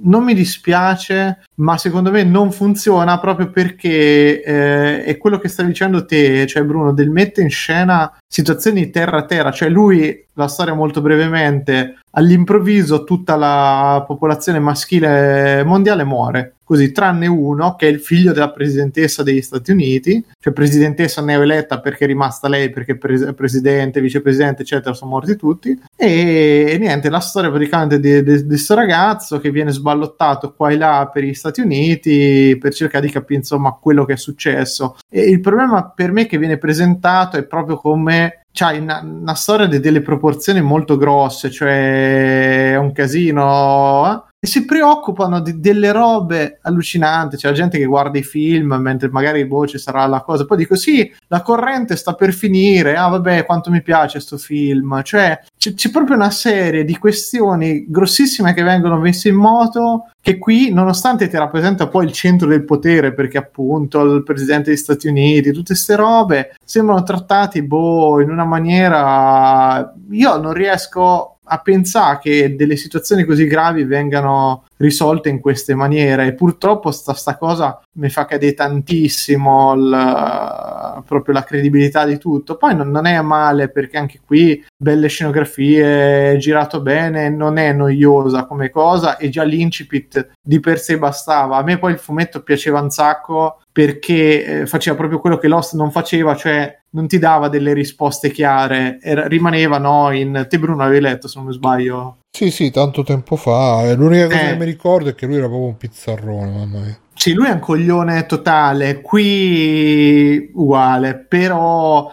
non 0.02 0.22
mi 0.22 0.34
dispiace, 0.34 1.44
ma 1.56 1.78
secondo 1.78 2.10
me 2.10 2.22
non 2.22 2.52
funziona 2.52 3.18
proprio 3.18 3.50
perché 3.50 4.42
eh, 4.42 5.04
è 5.04 5.16
quello 5.16 5.38
che 5.38 5.48
stavi 5.48 5.70
dicendo 5.70 6.04
te, 6.04 6.46
cioè 6.46 6.62
Bruno, 6.64 6.92
del 6.92 7.10
mette 7.10 7.40
in 7.40 7.50
scena 7.50 8.12
situazioni 8.34 8.90
terra 8.90 9.18
a 9.18 9.24
terra, 9.26 9.52
cioè 9.52 9.68
lui, 9.68 10.26
la 10.32 10.48
storia 10.48 10.74
molto 10.74 11.00
brevemente, 11.00 11.98
all'improvviso 12.10 13.04
tutta 13.04 13.36
la 13.36 14.02
popolazione 14.04 14.58
maschile 14.58 15.62
mondiale 15.62 16.02
muore 16.02 16.54
così 16.64 16.92
tranne 16.92 17.26
uno 17.26 17.76
che 17.76 17.86
è 17.86 17.90
il 17.90 18.00
figlio 18.00 18.32
della 18.32 18.50
presidentessa 18.50 19.22
degli 19.22 19.42
Stati 19.42 19.70
Uniti, 19.70 20.24
cioè 20.40 20.52
presidentessa 20.52 21.22
neoeletta 21.22 21.78
perché 21.80 22.04
è 22.04 22.06
rimasta 22.06 22.48
lei, 22.48 22.70
perché 22.70 22.96
pre- 22.96 23.34
presidente, 23.34 24.00
vicepresidente, 24.00 24.62
eccetera, 24.62 24.94
sono 24.94 25.10
morti 25.10 25.36
tutti. 25.36 25.78
E, 25.94 26.66
e 26.70 26.78
niente, 26.78 27.10
la 27.10 27.20
storia 27.20 27.50
praticamente 27.50 28.00
di, 28.00 28.44
questo 28.46 28.74
ragazzo 28.74 29.38
che 29.38 29.50
viene 29.50 29.70
sballottato 29.70 30.54
qua 30.54 30.70
e 30.70 30.76
là 30.76 31.08
per 31.12 31.22
gli 31.22 31.34
Stati 31.34 31.60
Uniti 31.60 32.56
per 32.58 32.72
cercare 32.72 33.06
di 33.06 33.12
capire 33.12 33.40
insomma 33.40 33.76
quello 33.78 34.04
che 34.06 34.14
è 34.14 34.16
successo. 34.16 34.96
E 35.08 35.28
il 35.28 35.40
problema 35.40 35.90
per 35.90 36.12
me 36.12 36.26
che 36.26 36.38
viene 36.38 36.56
presentato 36.56 37.36
è 37.36 37.44
proprio 37.44 37.76
come 37.76 38.23
c'hai 38.52 38.78
una, 38.78 39.00
una, 39.02 39.34
storia 39.34 39.66
di 39.66 39.80
delle 39.80 40.00
proporzioni 40.00 40.60
molto 40.60 40.96
grosse, 40.96 41.50
cioè 41.50 42.72
è 42.72 42.76
un 42.76 42.92
casino. 42.92 44.28
E 44.44 44.46
si 44.46 44.66
preoccupano 44.66 45.40
di, 45.40 45.58
delle 45.58 45.90
robe 45.90 46.58
allucinanti. 46.60 47.36
C'è 47.36 47.48
la 47.48 47.54
gente 47.54 47.78
che 47.78 47.86
guarda 47.86 48.18
i 48.18 48.22
film 48.22 48.74
mentre 48.74 49.08
magari 49.08 49.46
boh, 49.46 49.66
ci 49.66 49.78
sarà 49.78 50.04
la 50.04 50.20
cosa. 50.20 50.44
Poi 50.44 50.58
dico: 50.58 50.76
Sì, 50.76 51.10
la 51.28 51.40
corrente 51.40 51.96
sta 51.96 52.12
per 52.12 52.34
finire. 52.34 52.94
Ah, 52.94 53.08
vabbè, 53.08 53.46
quanto 53.46 53.70
mi 53.70 53.80
piace 53.80 54.18
questo 54.18 54.36
film. 54.36 55.02
Cioè, 55.02 55.40
c'è, 55.56 55.72
c'è, 55.72 55.90
proprio 55.90 56.16
una 56.16 56.28
serie 56.28 56.84
di 56.84 56.98
questioni 56.98 57.86
grossissime 57.88 58.52
che 58.52 58.62
vengono 58.62 58.98
messe 58.98 59.30
in 59.30 59.36
moto. 59.36 60.10
Che 60.20 60.36
qui, 60.36 60.70
nonostante 60.70 61.26
ti 61.26 61.38
rappresenta 61.38 61.88
poi 61.88 62.04
il 62.04 62.12
centro 62.12 62.46
del 62.46 62.66
potere, 62.66 63.14
perché 63.14 63.38
appunto 63.38 64.02
il 64.02 64.24
presidente 64.24 64.68
degli 64.68 64.78
Stati 64.78 65.08
Uniti, 65.08 65.52
tutte 65.52 65.72
queste 65.72 65.96
robe 65.96 66.54
sembrano 66.62 67.02
trattati 67.02 67.62
boh, 67.62 68.20
in 68.20 68.28
una 68.28 68.44
maniera. 68.44 69.90
Io 70.10 70.36
non 70.36 70.52
riesco 70.52 71.33
a 71.44 71.58
pensare 71.58 72.18
che 72.22 72.56
delle 72.56 72.76
situazioni 72.76 73.24
così 73.24 73.46
gravi 73.46 73.84
vengano 73.84 74.64
risolte 74.76 75.28
in 75.28 75.40
queste 75.40 75.74
maniere. 75.74 76.26
E 76.26 76.34
purtroppo 76.34 76.90
sta, 76.90 77.14
sta 77.14 77.36
cosa 77.36 77.80
mi 77.96 78.08
fa 78.08 78.24
cadere 78.24 78.54
tantissimo 78.54 79.74
il, 79.74 81.02
proprio 81.04 81.34
la 81.34 81.44
credibilità 81.44 82.04
di 82.04 82.18
tutto. 82.18 82.56
Poi 82.56 82.74
non, 82.74 82.90
non, 82.90 83.06
è 83.06 83.20
male 83.20 83.68
perché 83.68 83.96
anche 83.98 84.20
qui 84.24 84.64
belle 84.76 85.08
scenografie 85.08 86.36
girato 86.38 86.80
bene 86.80 87.28
non 87.28 87.58
è 87.58 87.72
noiosa 87.72 88.46
come 88.46 88.70
cosa 88.70 89.16
e 89.16 89.28
già 89.28 89.44
l'incipit 89.44 90.30
di 90.42 90.60
per 90.60 90.78
sé 90.78 90.98
bastava. 90.98 91.56
A 91.56 91.62
me 91.62 91.78
poi 91.78 91.92
il 91.92 91.98
fumetto 91.98 92.42
piaceva 92.42 92.80
un 92.80 92.90
sacco 92.90 93.60
perché 93.70 94.44
eh, 94.44 94.66
faceva 94.66 94.96
proprio 94.96 95.18
quello 95.18 95.36
che 95.36 95.48
Lost 95.48 95.74
non 95.74 95.90
faceva, 95.90 96.36
cioè 96.36 96.78
non 96.90 97.08
ti 97.08 97.18
dava 97.18 97.48
delle 97.48 97.72
risposte 97.72 98.30
chiare, 98.30 98.98
era, 99.00 99.26
rimaneva 99.26 99.78
no, 99.78 100.12
in... 100.12 100.46
Te 100.48 100.58
Bruno 100.60 100.84
avevi 100.84 101.00
letto 101.00 101.26
se 101.26 101.38
non 101.38 101.48
mi 101.48 101.52
sbaglio. 101.52 102.18
Sì, 102.34 102.50
sì, 102.50 102.72
tanto 102.72 103.04
tempo 103.04 103.36
fa. 103.36 103.94
L'unica 103.94 104.26
cosa 104.26 104.40
eh. 104.40 104.46
che 104.48 104.56
mi 104.56 104.64
ricordo 104.64 105.08
è 105.08 105.14
che 105.14 105.24
lui 105.24 105.36
era 105.36 105.46
proprio 105.46 105.68
un 105.68 105.76
pizzarrone, 105.76 106.50
mamma 106.50 106.80
mia. 106.80 106.98
Sì, 107.14 107.32
lui 107.32 107.46
è 107.46 107.52
un 107.52 107.60
coglione 107.60 108.26
totale, 108.26 109.00
qui 109.02 110.50
uguale, 110.52 111.14
però 111.14 112.12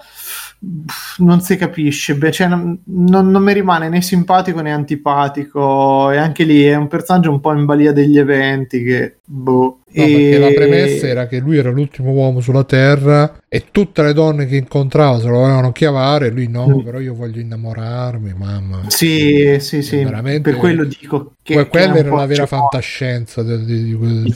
non 1.18 1.42
si 1.42 1.58
capisce, 1.58 2.16
Beh, 2.16 2.32
cioè, 2.32 2.48
non, 2.48 2.80
non, 2.86 3.32
non, 3.32 3.42
mi 3.42 3.52
rimane 3.52 3.90
né 3.90 4.02
simpatico 4.04 4.62
né 4.62 4.72
antipatico 4.72 6.12
e 6.12 6.18
anche 6.18 6.44
lì 6.44 6.64
è 6.64 6.76
un 6.76 6.88
personaggio 6.88 7.32
un 7.32 7.40
po' 7.40 7.52
in 7.54 7.66
balia 7.66 7.92
degli 7.92 8.20
eventi 8.20 8.84
che 8.84 9.18
boh. 9.26 9.80
No, 9.94 10.04
e... 10.04 10.12
perché 10.12 10.38
la 10.38 10.54
premessa 10.54 11.08
era 11.08 11.28
che 11.28 11.40
lui 11.40 11.58
era 11.58 11.70
l'ultimo 11.72 12.12
uomo 12.12 12.40
sulla 12.42 12.64
Terra 12.64 13.42
e 13.50 13.66
tutte 13.72 14.04
le 14.04 14.14
donne 14.14 14.46
che 14.46 14.56
incontrava 14.56 15.20
se 15.20 15.28
lo 15.28 15.40
volevano 15.40 15.72
chiavare, 15.72 16.30
lui 16.30 16.48
no, 16.48 16.68
mm. 16.68 16.80
però 16.82 17.00
io 17.00 17.16
voglio 17.16 17.42
innamorarmi, 17.42 18.34
mamma. 18.38 18.84
Sì, 18.88 19.58
sì, 19.60 19.82
sì, 19.82 20.04
veramente... 20.04 20.52
per 20.52 20.60
quello 20.60 20.86
dico 20.86 21.34
che... 21.42 21.56
Que- 21.56 21.68
quella 21.68 21.96
era 21.96 22.16
la 22.16 22.26
vera 22.28 22.46
fantascienza 22.46 23.42
di, 23.42 23.66
di, 23.66 23.98
di 23.98 24.36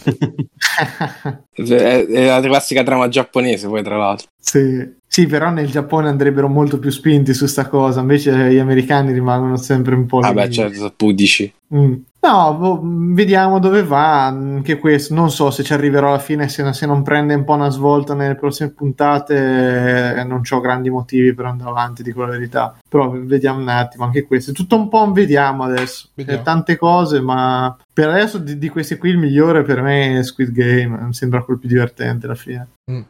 è 1.71 2.25
la 2.25 2.41
classica 2.41 2.83
trama 2.83 3.07
giapponese 3.07 3.67
poi 3.67 3.83
tra 3.83 3.95
l'altro. 3.95 4.27
Sì. 4.39 5.03
Sì, 5.15 5.27
però 5.27 5.49
nel 5.49 5.71
Giappone 5.71 6.09
andrebbero 6.09 6.49
molto 6.49 6.77
più 6.77 6.89
spinti 6.89 7.33
su 7.33 7.45
sta 7.45 7.69
cosa, 7.69 8.01
invece 8.01 8.51
gli 8.51 8.57
americani 8.57 9.13
rimangono 9.13 9.55
sempre 9.55 9.95
un 9.95 10.05
po' 10.07 10.19
lì. 10.19 10.25
Vabbè, 10.25 10.49
certo, 10.49 10.91
pudici. 10.93 11.53
Mm. 11.73 11.93
No, 12.19 12.57
boh, 12.57 12.81
vediamo 12.83 13.59
dove 13.59 13.85
va. 13.85 14.25
Anche 14.25 14.77
questo, 14.77 15.13
non 15.13 15.31
so 15.31 15.51
se 15.51 15.63
ci 15.63 15.71
arriverò 15.71 16.09
alla 16.09 16.19
fine. 16.19 16.49
Se, 16.49 16.73
se 16.73 16.85
non 16.85 17.01
prende 17.01 17.33
un 17.33 17.45
po' 17.45 17.53
una 17.53 17.69
svolta 17.69 18.13
nelle 18.13 18.35
prossime 18.35 18.71
puntate, 18.71 20.17
eh, 20.17 20.23
non 20.25 20.41
ho 20.49 20.59
grandi 20.59 20.89
motivi 20.89 21.33
per 21.33 21.45
andare 21.45 21.69
avanti, 21.69 22.03
dico 22.03 22.19
la 22.23 22.31
verità. 22.31 22.77
Però 22.85 23.09
vediamo 23.11 23.61
un 23.61 23.69
attimo 23.69 24.03
anche 24.03 24.25
questo. 24.25 24.51
Tutto 24.51 24.75
un 24.75 24.89
po' 24.89 25.01
un 25.01 25.13
vediamo 25.13 25.63
adesso. 25.63 26.09
Vediamo. 26.13 26.43
tante 26.43 26.75
cose, 26.75 27.21
ma 27.21 27.73
per 27.93 28.09
adesso 28.09 28.37
di, 28.37 28.57
di, 28.57 28.67
questi 28.67 28.97
qui 28.97 29.11
il 29.11 29.17
migliore 29.17 29.63
per 29.63 29.81
me 29.81 30.19
è 30.19 30.23
Squid 30.25 30.51
Game. 30.51 30.97
Mi 31.05 31.13
sembra 31.13 31.41
quello 31.41 31.57
più 31.57 31.69
divertente 31.69 32.25
alla 32.25 32.35
fine. 32.35 32.67
Mm. 32.91 33.01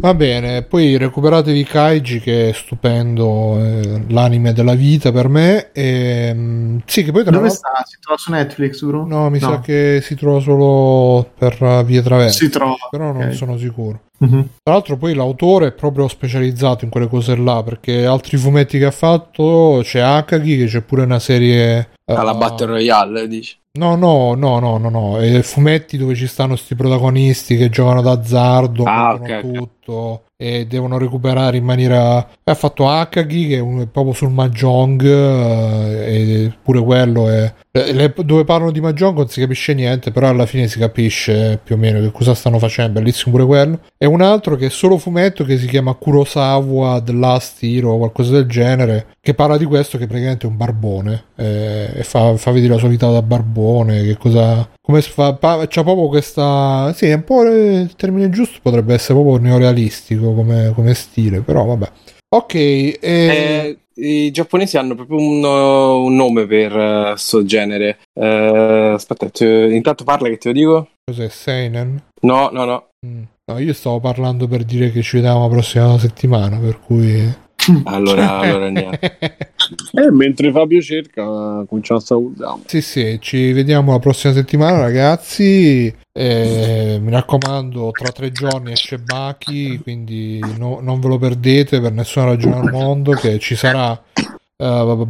Va 0.00 0.14
bene, 0.14 0.62
poi 0.62 0.96
recuperatevi 0.96 1.64
Kaiji 1.64 2.20
che 2.20 2.50
è 2.50 2.52
stupendo, 2.52 3.58
eh, 3.58 4.04
l'anime 4.10 4.52
della 4.52 4.74
vita 4.74 5.10
per 5.10 5.28
me. 5.28 5.72
E, 5.72 6.30
mm, 6.32 6.78
sì, 6.84 7.02
che 7.02 7.10
poi 7.10 7.24
tra 7.24 7.32
Dove 7.32 7.48
sta? 7.48 7.82
Si 7.84 7.98
trova 8.00 8.16
su 8.16 8.30
Netflix, 8.30 8.84
bro? 8.84 9.04
No, 9.04 9.28
mi 9.28 9.40
no. 9.40 9.48
sa 9.48 9.60
che 9.60 9.98
si 10.00 10.14
trova 10.14 10.38
solo 10.38 11.28
per 11.36 11.82
via 11.84 12.00
traversa. 12.00 12.38
Si 12.38 12.48
trova. 12.48 12.76
Però 12.88 13.08
okay. 13.08 13.22
non 13.22 13.32
sono 13.32 13.58
sicuro. 13.58 14.02
Mm-hmm. 14.24 14.40
Tra 14.62 14.74
l'altro, 14.74 14.96
poi 14.96 15.14
l'autore 15.14 15.68
è 15.68 15.72
proprio 15.72 16.06
specializzato 16.06 16.84
in 16.84 16.92
quelle 16.92 17.08
cose 17.08 17.34
là. 17.34 17.64
Perché 17.64 18.06
altri 18.06 18.36
fumetti 18.36 18.78
che 18.78 18.84
ha 18.84 18.92
fatto 18.92 19.80
c'è 19.82 19.98
Akagi, 19.98 20.58
che 20.58 20.66
c'è 20.66 20.80
pure 20.82 21.02
una 21.02 21.18
serie. 21.18 21.90
Alla 22.04 22.32
uh, 22.32 22.38
Battle 22.38 22.66
Royale, 22.66 23.26
dici? 23.26 23.56
No, 23.80 23.96
no, 23.96 24.34
no, 24.34 24.60
no, 24.60 24.78
no, 24.78 24.88
no. 24.90 25.18
È 25.18 25.42
fumetti 25.42 25.96
dove 25.96 26.14
ci 26.14 26.28
stanno 26.28 26.54
questi 26.54 26.76
protagonisti 26.76 27.56
che 27.56 27.68
giocano 27.68 28.00
d'azzardo, 28.00 28.84
ah, 28.84 29.14
okay, 29.14 29.40
tutto. 29.40 29.58
Okay 29.58 29.76
e 30.36 30.66
devono 30.66 30.98
recuperare 30.98 31.56
in 31.56 31.64
maniera 31.64 32.28
ha 32.44 32.54
fatto 32.54 32.88
Akagi 32.88 33.48
che 33.48 33.58
è 33.58 33.86
proprio 33.86 34.12
sul 34.12 34.30
Mahjong 34.30 35.02
eh, 35.04 36.44
e 36.44 36.56
pure 36.62 36.80
quello 36.80 37.28
è 37.28 37.52
le, 37.72 38.14
dove 38.24 38.44
parlano 38.44 38.70
di 38.70 38.80
Mahjong 38.80 39.16
non 39.16 39.28
si 39.28 39.40
capisce 39.40 39.74
niente 39.74 40.10
però 40.10 40.28
alla 40.28 40.46
fine 40.46 40.68
si 40.68 40.78
capisce 40.78 41.60
più 41.62 41.74
o 41.74 41.78
meno 41.78 42.00
che 42.00 42.10
cosa 42.10 42.34
stanno 42.34 42.58
facendo 42.58 43.00
bellissimo 43.00 43.32
pure 43.32 43.46
quello. 43.46 43.80
E 43.96 44.06
un 44.06 44.20
altro 44.20 44.56
che 44.56 44.66
è 44.66 44.70
solo 44.70 44.98
fumetto 44.98 45.44
che 45.44 45.58
si 45.58 45.66
chiama 45.66 45.94
Kurosawa 45.94 47.00
The 47.02 47.12
Last 47.12 47.62
Hero 47.62 47.92
o 47.92 47.98
qualcosa 47.98 48.32
del 48.32 48.46
genere 48.46 49.06
che 49.20 49.34
parla 49.34 49.56
di 49.56 49.64
questo 49.64 49.98
che 49.98 50.06
praticamente 50.06 50.46
è 50.46 50.50
un 50.50 50.56
barbone 50.56 51.24
eh, 51.36 51.90
e 51.94 52.02
fa, 52.02 52.36
fa 52.36 52.50
vedere 52.50 52.74
la 52.74 52.78
sua 52.78 52.88
vita 52.88 53.10
da 53.10 53.20
barbone 53.20 54.02
che 54.02 54.16
cosa 54.16 54.66
come 54.80 55.02
si 55.02 55.10
fa 55.10 55.36
c'ha 55.38 55.66
proprio 55.82 56.08
questa 56.08 56.92
sì 56.94 57.06
è 57.06 57.14
un 57.14 57.24
po' 57.24 57.42
il 57.42 57.94
termine 57.94 58.30
giusto 58.30 58.58
potrebbe 58.62 58.94
essere 58.94 59.14
proprio 59.20 59.36
neorealistico 59.78 60.34
come, 60.34 60.72
come 60.74 60.94
stile 60.94 61.40
però 61.40 61.64
vabbè 61.64 61.90
ok 62.28 62.54
e... 62.54 62.98
eh, 63.00 63.78
i 63.94 64.30
giapponesi 64.30 64.76
hanno 64.76 64.94
proprio 64.94 65.18
un, 65.18 65.44
un 65.44 66.14
nome 66.14 66.46
per 66.46 66.72
questo 67.12 67.38
uh, 67.38 67.44
genere 67.44 67.98
uh, 68.14 68.94
aspetta 68.94 69.28
ti, 69.30 69.44
intanto 69.44 70.04
parla 70.04 70.28
che 70.28 70.38
te 70.38 70.48
lo 70.48 70.54
dico 70.54 70.88
cos'è 71.04 71.28
Seinen? 71.28 72.02
no 72.22 72.50
no 72.52 72.64
no 72.64 72.88
mm. 73.06 73.22
no 73.46 73.58
io 73.58 73.72
stavo 73.72 74.00
parlando 74.00 74.46
per 74.46 74.64
dire 74.64 74.90
che 74.90 75.02
ci 75.02 75.16
vediamo 75.16 75.42
la 75.42 75.48
prossima 75.48 75.98
settimana 75.98 76.58
per 76.58 76.80
cui 76.80 77.46
allora, 77.84 78.38
allora 78.38 78.68
niente. 78.68 79.16
Eh, 79.92 80.10
mentre 80.10 80.50
Fabio 80.50 80.80
cerca, 80.80 81.64
cominciamo 81.66 82.00
a 82.00 82.02
salutare. 82.02 82.60
Sì, 82.66 82.80
sì, 82.80 83.18
ci 83.20 83.52
vediamo 83.52 83.92
la 83.92 83.98
prossima 83.98 84.32
settimana, 84.32 84.80
ragazzi. 84.80 85.94
Eh, 86.12 86.98
mi 87.00 87.10
raccomando, 87.10 87.90
tra 87.92 88.10
tre 88.10 88.32
giorni 88.32 88.72
esce 88.72 88.98
Baki, 88.98 89.78
quindi 89.78 90.40
no, 90.56 90.80
non 90.80 91.00
ve 91.00 91.08
lo 91.08 91.18
perdete 91.18 91.80
per 91.80 91.92
nessuna 91.92 92.26
ragione 92.26 92.56
al 92.56 92.70
mondo. 92.70 93.12
Che 93.12 93.38
ci 93.38 93.54
sarà. 93.54 94.00
Uh, 94.60 95.06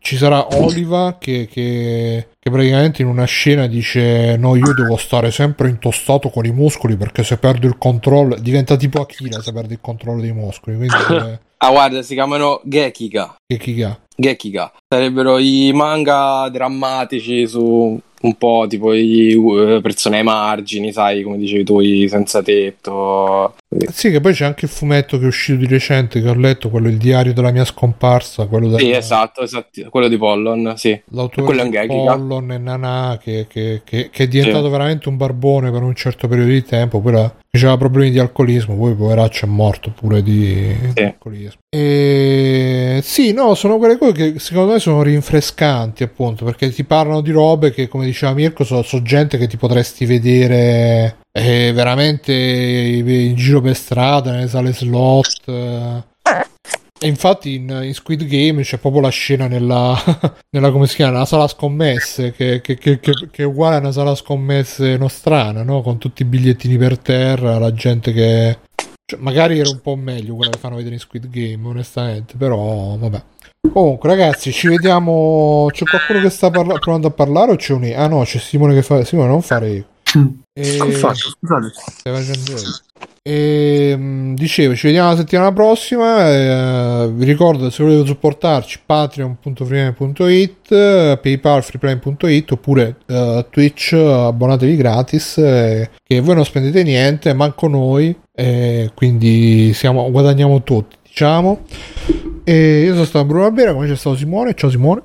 ci 0.00 0.18
sarà 0.18 0.46
Oliva 0.58 1.16
che, 1.18 1.48
che, 1.50 2.28
che, 2.38 2.50
praticamente 2.50 3.00
in 3.00 3.08
una 3.08 3.24
scena 3.24 3.66
dice 3.66 4.36
no 4.36 4.56
io 4.56 4.74
devo 4.74 4.98
stare 4.98 5.30
sempre 5.30 5.70
intostato 5.70 6.28
con 6.28 6.44
i 6.44 6.52
muscoli 6.52 6.98
perché 6.98 7.24
se 7.24 7.38
perdo 7.38 7.66
il 7.66 7.78
controllo 7.78 8.36
diventa 8.38 8.76
tipo 8.76 9.00
Akira 9.00 9.40
se 9.40 9.54
perde 9.54 9.72
il 9.72 9.80
controllo 9.80 10.20
dei 10.20 10.32
muscoli 10.32 10.76
quindi 10.76 10.94
Ah, 11.60 11.70
guarda, 11.70 12.02
si 12.02 12.14
chiamano 12.14 12.60
Gekiga. 12.62 13.34
Gekiga. 13.44 13.98
Gekiga. 14.16 14.72
Sarebbero 14.88 15.38
i 15.38 15.72
manga 15.74 16.48
drammatici 16.50 17.48
su 17.48 18.00
un 18.20 18.34
po' 18.36 18.66
tipo 18.68 18.92
i 18.92 19.34
uh, 19.34 19.80
persone 19.80 20.18
ai 20.18 20.22
margini, 20.22 20.92
sai, 20.92 21.22
come 21.22 21.36
dicevi 21.36 21.64
tu, 21.64 21.80
i 21.80 22.08
senza 22.08 22.42
tetto. 22.42 23.54
Sì, 23.92 24.10
che 24.10 24.20
poi 24.20 24.32
c'è 24.32 24.46
anche 24.46 24.64
il 24.64 24.70
fumetto 24.70 25.18
che 25.18 25.24
è 25.24 25.26
uscito 25.26 25.58
di 25.58 25.66
recente 25.66 26.22
che 26.22 26.28
ho 26.28 26.34
letto, 26.34 26.70
quello 26.70 26.88
Il 26.88 26.96
diario 26.96 27.34
della 27.34 27.50
mia 27.50 27.66
scomparsa, 27.66 28.46
quello 28.46 28.68
del... 28.68 28.80
Sì, 28.80 28.90
esatto, 28.92 29.42
esatto, 29.42 29.90
quello 29.90 30.08
di 30.08 30.16
Pollon, 30.16 30.72
sì. 30.76 30.98
L'autore 31.10 31.68
di 31.68 31.86
Pollon 31.86 32.52
e 32.52 32.58
Nanà 32.58 33.18
che, 33.22 33.46
che, 33.46 33.82
che, 33.84 34.08
che, 34.10 34.24
è 34.24 34.26
diventato 34.26 34.64
sì. 34.64 34.70
veramente 34.70 35.10
un 35.10 35.18
barbone 35.18 35.70
per 35.70 35.82
un 35.82 35.94
certo 35.94 36.28
periodo 36.28 36.50
di 36.50 36.64
tempo, 36.64 37.00
poi 37.00 37.12
la, 37.12 37.34
aveva 37.52 37.76
problemi 37.76 38.10
di 38.10 38.18
alcolismo, 38.18 38.74
poi 38.74 38.94
poveraccio 38.94 39.44
è 39.44 39.48
morto 39.48 39.90
pure 39.90 40.22
di, 40.22 40.74
sì. 40.86 40.92
di 40.94 41.02
alcolismo. 41.02 41.60
E 41.68 43.00
sì, 43.02 43.32
no, 43.32 43.54
sono 43.54 43.76
quelle 43.76 43.98
cose 43.98 44.12
che 44.12 44.38
secondo 44.38 44.72
me 44.72 44.78
sono 44.78 45.02
rinfrescanti, 45.02 46.02
appunto, 46.02 46.46
perché 46.46 46.70
ti 46.70 46.84
parlano 46.84 47.20
di 47.20 47.32
robe 47.32 47.72
che, 47.72 47.86
come 47.86 48.06
diceva 48.06 48.32
Mirko, 48.32 48.64
sono, 48.64 48.80
sono 48.80 49.02
gente 49.02 49.36
che 49.36 49.46
ti 49.46 49.58
potresti 49.58 50.06
vedere 50.06 51.18
eh, 51.32 51.72
veramente 51.72 52.32
in 52.32 53.34
giro 53.36 53.60
per 53.60 53.76
strada, 53.76 54.32
nelle 54.32 54.48
sale 54.48 54.72
slot. 54.72 56.04
E 57.00 57.06
infatti 57.06 57.54
in, 57.54 57.80
in, 57.84 57.94
Squid 57.94 58.24
Game 58.24 58.62
c'è 58.62 58.78
proprio 58.78 59.02
la 59.02 59.08
scena 59.08 59.46
nella, 59.46 59.96
nella 60.50 60.72
come 60.72 60.88
si 60.88 60.96
chiama, 60.96 61.18
la 61.18 61.26
sala 61.26 61.46
scommesse, 61.46 62.32
che, 62.32 62.60
che, 62.60 62.76
che, 62.76 62.98
che, 62.98 63.28
è 63.30 63.44
uguale 63.44 63.76
a 63.76 63.78
una 63.78 63.92
sala 63.92 64.16
scommesse 64.16 64.96
nostrana, 64.96 65.62
no? 65.62 65.80
Con 65.82 65.98
tutti 65.98 66.22
i 66.22 66.24
bigliettini 66.24 66.76
per 66.76 66.98
terra, 66.98 67.58
la 67.58 67.72
gente 67.72 68.12
che... 68.12 68.58
Cioè, 69.04 69.20
magari 69.20 69.60
era 69.60 69.70
un 69.70 69.80
po' 69.80 69.94
meglio 69.94 70.34
quella 70.34 70.50
che 70.50 70.58
fanno 70.58 70.76
vedere 70.76 70.94
in 70.94 71.00
Squid 71.00 71.30
Game, 71.30 71.66
onestamente, 71.66 72.34
però 72.36 72.96
vabbè. 72.98 73.22
Comunque, 73.72 74.08
ragazzi, 74.08 74.52
ci 74.52 74.68
vediamo. 74.68 75.68
C'è 75.70 75.84
qualcuno 75.84 76.20
che 76.20 76.30
sta 76.30 76.50
parla- 76.50 76.78
provando 76.78 77.08
a 77.08 77.10
parlare 77.10 77.52
o 77.52 77.56
c'è 77.56 77.72
un. 77.72 77.92
Ah, 77.96 78.06
no, 78.06 78.22
c'è 78.22 78.38
Simone 78.38 78.74
che 78.74 78.82
fa. 78.82 79.02
Simone, 79.04 79.28
non 79.28 79.42
fare. 79.42 79.84
E... 80.52 80.80
Ho 80.80 80.90
fatto, 80.90 81.30
scusate. 81.30 81.72
Stai 81.74 82.14
facendo 82.14 82.52
e, 83.28 83.90
ehm, 83.90 84.34
dicevo, 84.34 84.74
ci 84.74 84.86
vediamo 84.86 85.10
la 85.10 85.16
settimana 85.16 85.52
prossima. 85.52 86.30
Eh, 86.30 87.10
vi 87.12 87.26
ricordo 87.26 87.68
se 87.68 87.82
volete 87.82 88.06
supportarci 88.06 88.80
patreon.freeplane.it, 88.86 91.18
paypal 91.20 91.62
freeplane.it 91.62 92.52
oppure 92.52 92.96
uh, 93.08 93.44
Twitch, 93.50 93.92
abbonatevi 93.92 94.76
gratis. 94.76 95.36
Eh, 95.36 95.90
che 96.02 96.20
voi 96.20 96.36
non 96.36 96.46
spendete 96.46 96.82
niente, 96.82 97.34
manco 97.34 97.68
noi, 97.68 98.18
eh, 98.34 98.92
quindi 98.94 99.74
siamo, 99.74 100.10
guadagniamo 100.10 100.62
tutti, 100.62 100.96
diciamo. 101.02 101.66
E 102.44 102.80
io 102.80 102.94
sono 102.94 103.04
stato 103.04 103.26
Bruno 103.26 103.44
Albera, 103.44 103.74
come 103.74 103.86
c'è 103.86 103.96
stato 103.96 104.16
Simone. 104.16 104.54
Ciao 104.54 104.70
Simone. 104.70 105.02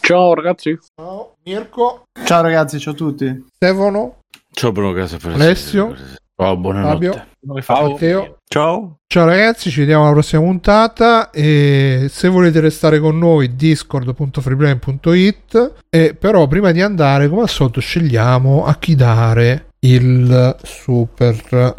Ciao 0.00 0.32
ragazzi. 0.32 0.78
Ciao 0.96 1.34
Mirko. 1.44 2.04
Ciao 2.24 2.40
ragazzi, 2.40 2.78
ciao 2.78 2.94
a 2.94 2.96
tutti. 2.96 3.44
Stefano. 3.54 4.19
Ciao 4.60 4.72
Bruno 4.72 4.92
Casa 4.92 5.16
Alessio. 5.22 5.96
Ciao, 6.36 6.54
buonanotte. 6.54 6.92
Fabio. 6.92 7.24
Ciao. 7.62 7.92
Matteo. 7.92 8.36
Ciao. 8.46 8.98
Ciao 9.06 9.24
ragazzi, 9.24 9.70
ci 9.70 9.80
vediamo 9.80 10.02
alla 10.02 10.12
prossima 10.12 10.42
puntata 10.42 11.30
e 11.30 12.08
se 12.10 12.28
volete 12.28 12.60
restare 12.60 13.00
con 13.00 13.16
noi 13.16 13.56
discord.freeplane.it 13.56 15.72
e 15.88 16.12
però 16.12 16.46
prima 16.46 16.72
di 16.72 16.82
andare 16.82 17.30
come 17.30 17.40
al 17.40 17.48
solito 17.48 17.80
scegliamo 17.80 18.66
a 18.66 18.74
chi 18.74 18.94
dare 18.94 19.68
il 19.78 20.56
super 20.62 21.74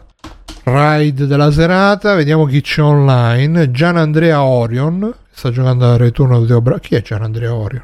ride 0.64 1.28
della 1.28 1.52
serata, 1.52 2.16
vediamo 2.16 2.46
chi 2.46 2.62
c'è 2.62 2.82
online, 2.82 3.70
Gian 3.70 3.98
Andrea 3.98 4.42
Orion 4.42 5.14
sta 5.30 5.52
giocando 5.52 5.88
al 5.88 6.00
ritorno 6.00 6.42
di 6.42 6.48
Teo 6.48 6.62
Bra- 6.62 6.80
chi 6.80 6.96
è 6.96 7.04
Gian 7.04 7.22
Andrea 7.22 7.54
Orion? 7.54 7.84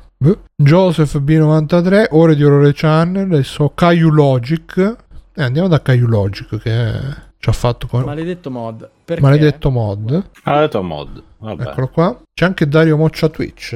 Joseph 0.56 1.18
B93, 1.19 2.07
Ore 2.11 2.35
di 2.35 2.44
Orore 2.44 2.73
Channel, 2.73 3.31
adesso 3.31 3.72
Caillou 3.76 4.10
Logic. 4.10 4.95
Eh, 5.35 5.44
andiamo 5.44 5.68
da 5.68 5.81
Caillou 5.81 6.07
Logic 6.07 6.57
che 6.57 6.91
ci 7.38 7.49
ha 7.49 7.52
fatto 7.52 7.88
con... 7.88 8.03
Maledetto 8.03 8.49
mod. 8.49 8.89
Perché? 9.06 9.22
Maledetto 9.22 9.69
mod. 9.69 10.30
Maledetto 10.44 10.81
mod. 10.81 11.23
Vabbè. 11.38 11.69
Eccolo 11.69 11.88
qua. 11.89 12.22
C'è 12.34 12.45
anche 12.45 12.68
Dario 12.68 12.98
Moccia 12.98 13.30
Twitch. 13.30 13.76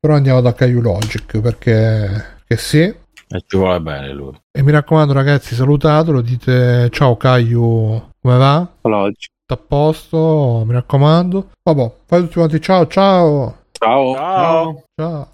Però 0.00 0.14
andiamo 0.14 0.40
da 0.40 0.54
Caillou 0.54 0.80
Logic 0.80 1.38
perché... 1.40 2.32
Che 2.46 2.56
sì. 2.56 2.80
E 2.80 3.42
ci 3.46 3.56
vuole 3.56 3.80
bene 3.80 4.12
lui. 4.12 4.32
E 4.50 4.62
mi 4.62 4.70
raccomando 4.70 5.12
ragazzi, 5.12 5.54
salutatelo, 5.54 6.20
dite 6.20 6.88
ciao 6.90 7.16
Caillou, 7.16 8.10
come 8.20 8.36
va? 8.36 8.68
Logic. 8.82 9.30
a 9.48 9.56
posto, 9.56 10.62
mi 10.66 10.72
raccomando. 10.72 11.50
Vabbè, 11.62 11.92
fai 12.06 12.20
tutti 12.20 12.34
quanti 12.34 12.60
ciao 12.60 12.86
ciao. 12.86 13.56
Ciao. 13.72 14.14
Ciao. 14.14 14.84
Ciao. 14.94 15.33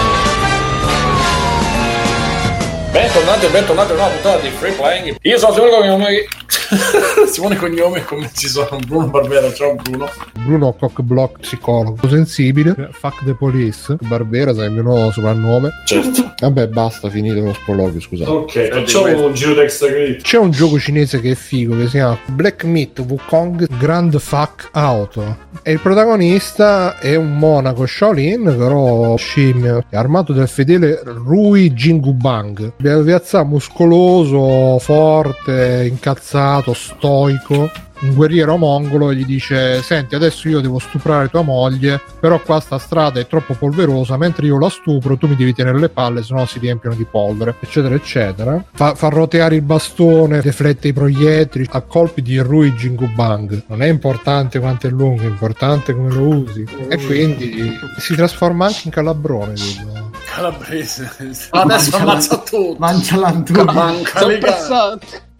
Bentornati 2.91 3.45
e 3.45 3.49
bentornati 3.49 3.91
a 3.91 3.95
una 3.95 4.07
puntata 4.07 4.41
di 4.41 4.49
Free 4.49 4.73
Playing. 4.73 5.15
Io 5.21 5.37
sono 5.37 5.53
sicuro 5.53 5.79
che 5.79 6.27
Simone 7.27 7.55
Cognome 7.55 8.03
come 8.03 8.29
ci 8.33 8.47
sono 8.47 8.77
Bruno 8.85 9.07
Barbera, 9.07 9.51
ciao 9.53 9.75
Bruno. 9.75 10.09
Bruno 10.43 10.73
Cockblock 10.73 11.39
psicologo 11.39 12.07
sensibile. 12.07 12.89
Fuck 12.91 13.23
the 13.25 13.33
police. 13.33 13.97
Barbera 14.01 14.53
sai 14.53 14.65
il 14.65 14.71
mio 14.71 14.81
nuovo 14.81 15.11
soprannome. 15.11 15.69
Certo. 15.85 16.33
Vabbè, 16.39 16.67
basta, 16.67 17.09
finito 17.09 17.39
lo 17.41 17.53
sproloquio, 17.53 17.99
scusate. 17.99 18.29
Ok, 18.29 18.69
facciamo 18.69 19.25
un 19.25 19.33
giro 19.33 19.53
d'extra 19.53 19.87
credit. 19.87 20.21
C'è 20.21 20.37
un 20.37 20.51
gioco 20.51 20.79
cinese 20.79 21.19
che 21.19 21.31
è 21.31 21.35
figo 21.35 21.77
che 21.77 21.85
si 21.85 21.91
chiama 21.91 22.17
Black 22.27 22.63
Meat 22.63 22.99
Wukong 22.99 23.67
Grand 23.77 24.17
Fuck 24.17 24.69
Auto. 24.71 25.49
E 25.63 25.73
il 25.73 25.79
protagonista 25.79 26.97
è 26.99 27.15
un 27.15 27.37
monaco 27.37 27.85
Shaolin, 27.85 28.55
però 28.57 29.15
scimmio, 29.17 29.83
è 29.89 29.95
armato 29.95 30.33
del 30.33 30.47
fedele 30.47 31.01
Rui 31.03 31.71
Jingubang. 31.71 32.73
Piazza 32.81 33.43
muscoloso, 33.43 34.79
forte, 34.79 35.85
incazzato, 35.87 36.73
stoico 36.73 37.69
un 38.01 38.13
guerriero 38.13 38.57
mongolo 38.57 39.11
e 39.11 39.15
gli 39.15 39.25
dice 39.25 39.81
senti 39.81 40.15
adesso 40.15 40.49
io 40.49 40.59
devo 40.59 40.79
stuprare 40.79 41.29
tua 41.29 41.41
moglie 41.41 42.01
però 42.19 42.41
qua 42.41 42.59
sta 42.59 42.77
strada 42.77 43.19
è 43.19 43.27
troppo 43.27 43.53
polverosa 43.53 44.17
mentre 44.17 44.45
io 44.47 44.59
la 44.59 44.69
stupro 44.69 45.17
tu 45.17 45.27
mi 45.27 45.35
devi 45.35 45.53
tenere 45.53 45.79
le 45.79 45.89
palle 45.89 46.23
se 46.23 46.33
no 46.33 46.45
si 46.45 46.59
riempiono 46.59 46.95
di 46.95 47.05
polvere 47.09 47.55
eccetera 47.59 47.95
eccetera. 47.95 48.63
Fa, 48.73 48.95
fa 48.95 49.07
roteare 49.09 49.55
il 49.55 49.61
bastone 49.61 50.41
deflette 50.41 50.89
i 50.89 50.93
proiettili 50.93 51.67
a 51.71 51.81
colpi 51.81 52.21
di 52.21 52.37
Rui 52.39 52.71
Jingubang. 52.73 53.63
Non 53.67 53.81
è 53.81 53.87
importante 53.87 54.59
quanto 54.59 54.87
è 54.87 54.89
lungo 54.89 55.23
è 55.23 55.25
importante 55.25 55.93
come 55.93 56.11
lo 56.11 56.27
usi. 56.27 56.65
E 56.89 56.97
quindi 56.97 57.71
si 57.97 58.15
trasforma 58.15 58.65
anche 58.65 58.81
in 58.85 58.91
calabrone 58.91 59.53
dico. 59.53 60.09
calabrese. 60.33 61.09
Adesso 61.49 61.95
ammazza 61.95 62.37
tutto. 62.39 62.75
mangia 62.79 63.17
l'antuca 63.17 63.63
manca 63.63 64.25
le 64.25 64.39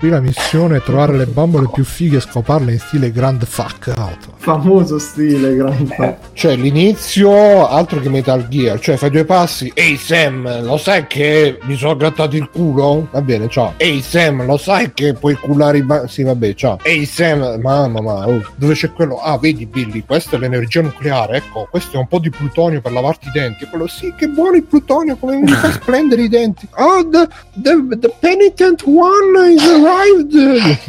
Qui 0.02 0.10
la 0.10 0.20
missione 0.20 0.78
è 0.78 0.82
trovare 0.82 1.16
le 1.16 1.28
bambole 1.28 1.70
più 1.72 1.84
fighe 1.84 2.18
e 2.18 2.22
scoparle 2.22 2.72
in 2.72 2.80
stile 2.80 3.12
Grand 3.12 3.46
Fuck 3.46 3.94
Out. 3.96 4.30
Famoso 4.38 4.98
stile 4.98 5.56
Grand 5.56 5.94
Fuck. 5.94 6.16
Cioè 6.34 6.56
l'inizio 6.56 7.68
altro 7.68 8.00
che 8.00 8.10
Metal 8.10 8.48
Gear, 8.48 8.80
cioè 8.80 8.98
fai 8.98 9.12
due 9.12 9.26
passi. 9.26 9.72
Ehi 9.76 9.98
Sam, 9.98 10.64
lo 10.64 10.78
sai 10.78 11.06
che 11.06 11.60
mi 11.66 11.76
sono 11.76 11.96
grattato 11.96 12.36
il 12.36 12.50
culo? 12.50 13.10
Va 13.12 13.22
bene, 13.22 13.48
ciao. 13.48 13.76
Ehi 13.78 14.02
Sam, 14.02 14.44
lo 14.44 14.58
sai 14.58 14.92
che 14.92 15.14
puoi 15.14 15.36
culare 15.36 15.78
i 15.78 15.84
ba- 15.84 16.08
Sì, 16.08 16.24
vabbè, 16.24 16.56
ciao. 16.56 16.80
Ehi 16.82 17.06
Sam, 17.06 17.60
mamma, 17.62 18.02
ma 18.02 18.28
oh, 18.28 18.44
dove 18.56 18.74
c'è 18.74 18.92
quello? 18.92 19.22
Ah, 19.22 19.38
vedi 19.38 19.68
Billy, 19.68 20.04
questa 20.04 20.36
è 20.36 20.40
l'energia 20.40 20.82
nucleare, 20.82 21.38
ecco, 21.38 21.68
questo 21.70 21.98
è 21.98 22.00
un 22.00 22.08
po' 22.08 22.18
di 22.18 22.32
plutonio 22.32 22.82
per 22.82 22.92
lavarti 22.92 23.28
i 23.28 23.32
denti. 23.32 23.66
E 23.66 23.70
quello 23.70 23.86
sì, 23.86 24.12
che 24.18 24.28
buono 24.28 24.56
il 24.56 24.64
plutonio, 24.64 25.16
come 25.18 25.36
mi 25.38 25.52
fa 25.52 25.70
splendere 25.80 26.24
i 26.24 26.28
denti. 26.28 26.68
Oh, 26.78 27.08
the, 27.08 27.28
the, 27.62 28.00
the 28.00 28.12
penitent 28.20 28.82
one 28.88 29.54
is 29.54 29.62
arrived. 29.62 29.91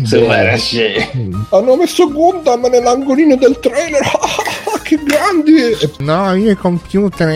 Sembra 0.05 0.57
sì. 0.57 0.87
Hanno 1.51 1.77
messo 1.77 2.11
Gundam 2.11 2.67
nell'angolino 2.67 3.37
del 3.37 3.59
trailer. 3.59 4.03
che 4.83 4.99
grandi! 5.03 5.77
No, 5.99 6.35
io 6.35 6.57
computer. 6.57 7.27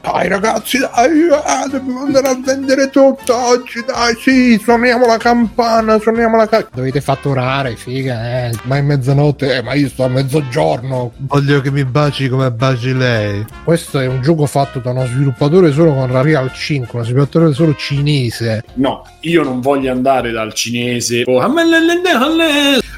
dai 0.00 0.28
ragazzi, 0.28 0.78
dai, 0.78 1.28
ah, 1.30 1.66
dobbiamo 1.68 2.02
andare 2.02 2.28
a 2.28 2.38
vendere 2.42 2.88
tutto 2.90 3.36
oggi, 3.36 3.84
dai, 3.84 4.14
sì, 4.18 4.58
suoniamo 4.62 5.06
la 5.06 5.18
campana, 5.18 5.98
suoniamo 5.98 6.36
la 6.36 6.46
campana. 6.46 6.74
Dovete 6.74 7.00
fatturare, 7.00 7.76
figa, 7.76 8.46
eh. 8.46 8.52
Ma 8.62 8.76
è 8.76 8.80
mezzanotte, 8.80 9.56
eh, 9.56 9.62
ma 9.62 9.74
io 9.74 9.88
sto 9.88 10.04
a 10.04 10.08
mezzogiorno. 10.08 11.12
Voglio 11.18 11.60
che 11.60 11.70
mi 11.70 11.84
baci 11.84 12.28
come 12.28 12.50
baci 12.50 12.94
lei. 12.94 13.44
Questo 13.64 13.98
è 13.98 14.06
un 14.06 14.22
gioco 14.22 14.46
fatto 14.46 14.78
da 14.78 14.90
uno 14.90 15.04
sviluppatore 15.06 15.72
solo 15.72 15.92
con 15.92 16.22
Real 16.22 16.52
5, 16.52 16.88
uno 16.92 17.04
sviluppatore 17.04 17.52
solo 17.52 17.74
cinese. 17.74 18.64
No, 18.74 19.06
io 19.20 19.42
non 19.42 19.60
voglio 19.60 19.90
andare 19.90 20.30
dal 20.30 20.54
cinese. 20.54 21.24
Oh, 21.26 21.42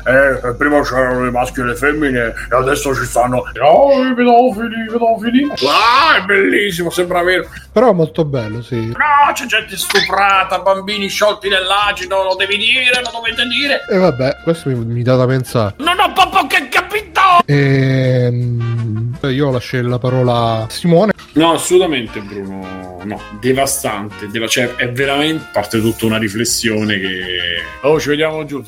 eh, 0.08 0.54
prima 0.56 0.80
c'erano 0.80 1.26
i 1.26 1.30
maschi 1.30 1.60
e 1.60 1.64
le 1.64 1.74
femmine 1.74 2.32
e 2.50 2.56
adesso 2.56 2.94
ci 2.94 3.04
stanno 3.04 3.37
oh, 3.62 4.04
i 4.04 4.14
pedofili, 4.14 4.82
i 4.82 4.86
pedofili. 4.90 5.50
Ah, 5.66 6.16
è 6.18 6.24
bellissimo, 6.24 6.90
sembra 6.90 7.22
vero. 7.22 7.48
Però 7.72 7.90
è 7.90 7.94
molto 7.94 8.24
bello, 8.24 8.62
sì. 8.62 8.86
No, 8.86 9.32
c'è 9.32 9.46
gente 9.46 9.76
stuprata, 9.76 10.60
bambini 10.60 11.08
sciolti 11.08 11.48
nell'agito, 11.48 12.22
lo 12.22 12.34
devi 12.34 12.56
dire, 12.56 13.00
lo 13.02 13.10
dovete 13.12 13.46
dire. 13.46 13.84
E 13.90 13.98
vabbè, 13.98 14.38
questo 14.42 14.68
mi, 14.68 14.76
mi 14.76 15.02
dà 15.02 15.16
da 15.16 15.26
pensare. 15.26 15.74
Non 15.78 15.98
ho 15.98 16.12
proprio 16.12 16.46
che 16.46 16.68
capito! 16.68 17.20
Ehm, 17.46 19.18
io 19.22 19.50
lascio 19.50 19.80
la 19.82 19.98
parola 19.98 20.62
a 20.62 20.66
Simone. 20.68 21.12
No, 21.32 21.52
assolutamente 21.52 22.20
Bruno, 22.20 22.87
no, 23.08 23.20
devastante, 23.40 24.28
deva- 24.28 24.46
cioè 24.46 24.74
è 24.76 24.92
veramente, 24.92 25.48
parte 25.52 25.80
tutta 25.80 26.06
una 26.06 26.18
riflessione 26.18 26.98
che... 26.98 27.62
Oh, 27.82 27.98
ci 27.98 28.10
vediamo 28.10 28.44
giù, 28.44 28.62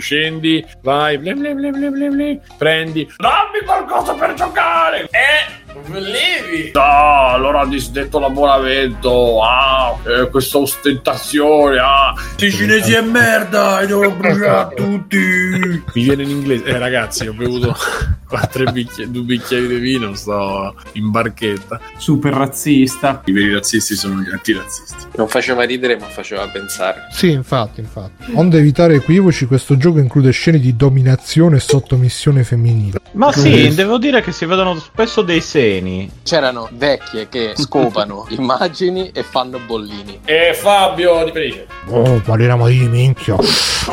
scendi, 0.00 0.64
vai, 0.80 1.18
ble 1.18 1.34
ble 1.34 1.54
ble 1.54 2.40
prendi, 2.56 3.08
dammi 3.18 3.60
qualcosa 3.64 4.14
per 4.14 4.34
giocare! 4.34 5.08
Eh! 5.10 5.61
Volevi? 5.86 6.70
No, 6.74 7.28
allora 7.28 7.60
ha 7.60 7.66
disdetto 7.66 8.18
l'abbonamento. 8.18 9.42
Ah, 9.42 9.98
eh, 10.04 10.28
questa 10.28 10.58
ostentazione. 10.58 11.78
Ah, 11.78 12.14
i 12.38 12.50
cinesi 12.50 12.92
è 12.92 13.00
merda. 13.00 13.80
Li 13.80 13.86
devo 13.86 14.10
bruciare 14.10 14.74
tutti. 14.74 15.16
Mi 15.16 16.02
viene 16.02 16.22
in 16.24 16.30
inglese. 16.30 16.64
Eh, 16.64 16.78
ragazzi, 16.78 17.26
ho 17.26 17.32
bevuto 17.32 17.74
quattro 18.28 18.70
bicchieri, 18.70 19.10
due 19.10 19.22
bicchieri 19.22 19.66
di 19.66 19.78
vino. 19.78 20.14
Sto 20.14 20.74
in 20.92 21.10
barchetta. 21.10 21.80
Super 21.96 22.34
razzista. 22.34 23.22
I 23.24 23.32
veri 23.32 23.54
razzisti 23.54 23.94
sono 23.94 24.20
gli 24.20 24.30
antirazzisti. 24.30 25.06
Non 25.16 25.28
faceva 25.28 25.62
ridere, 25.62 25.98
ma 25.98 26.06
faceva 26.06 26.46
pensare. 26.48 27.06
Sì, 27.10 27.30
infatti, 27.30 27.80
infatti. 27.80 28.32
Onde 28.34 28.58
evitare 28.58 28.96
equivoci, 28.96 29.46
questo 29.46 29.76
gioco 29.76 29.98
include 29.98 30.30
scene 30.32 30.58
di 30.58 30.76
dominazione 30.76 31.56
e 31.56 31.60
sottomissione 31.60 32.44
femminile. 32.44 33.00
Ma 33.12 33.32
sì, 33.32 33.74
devo 33.74 33.98
dire 33.98 34.22
che 34.22 34.32
si 34.32 34.44
vedono 34.44 34.78
spesso 34.78 35.22
dei 35.22 35.40
semi 35.40 35.61
seni. 35.62 36.10
C'erano 36.24 36.68
vecchie 36.72 37.28
che 37.28 37.52
scopano 37.54 38.26
immagini 38.30 39.10
e 39.14 39.22
fanno 39.22 39.60
bollini. 39.60 40.20
E 40.24 40.54
Fabio 40.54 41.22
di 41.24 41.30
Felice. 41.30 41.66
Oh, 41.86 42.20
parliamo 42.20 42.66
di 42.66 42.88
minchia. 42.88 43.36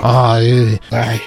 Ah, 0.01 0.41
eh, 0.41 0.79
dai. 0.89 1.21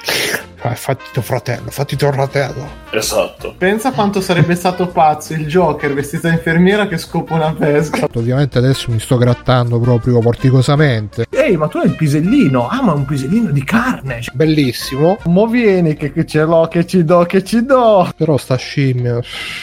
Eh, 0.65 0.77
fatti 0.77 1.05
tuo 1.13 1.23
fratello, 1.23 1.71
fatti 1.71 1.97
tuo 1.97 2.13
fratello. 2.13 2.81
Esatto. 2.91 3.55
Pensa 3.59 3.91
quanto 3.91 4.21
sarebbe 4.21 4.55
stato 4.55 4.87
pazzo 4.87 5.33
il 5.33 5.47
Joker 5.47 5.93
vestito 5.93 6.29
da 6.29 6.35
infermiera 6.35 6.87
che 6.87 6.99
scopa 6.99 7.35
una 7.35 7.53
pesca. 7.53 8.07
Ovviamente 8.15 8.59
adesso 8.59 8.91
mi 8.93 9.01
sto 9.01 9.17
grattando 9.17 9.81
proprio 9.81 10.21
porticosamente. 10.21 11.27
Ehi, 11.31 11.57
ma 11.57 11.67
tu 11.67 11.79
hai 11.79 11.87
il 11.87 11.97
pisellino. 11.97 12.69
Ah, 12.69 12.81
ma 12.81 12.93
un 12.93 13.05
pisellino 13.05 13.51
di 13.51 13.65
carne. 13.65 14.21
Bellissimo. 14.33 15.19
Mo 15.25 15.49
vieni 15.49 15.97
che, 15.97 16.13
che 16.13 16.25
ce 16.25 16.45
l'ho, 16.45 16.69
che 16.69 16.87
ci 16.87 17.03
do, 17.03 17.25
che 17.25 17.43
ci 17.43 17.65
do. 17.65 18.09
Però 18.17 18.37
sta 18.37 18.55
scimmia. 18.55 19.19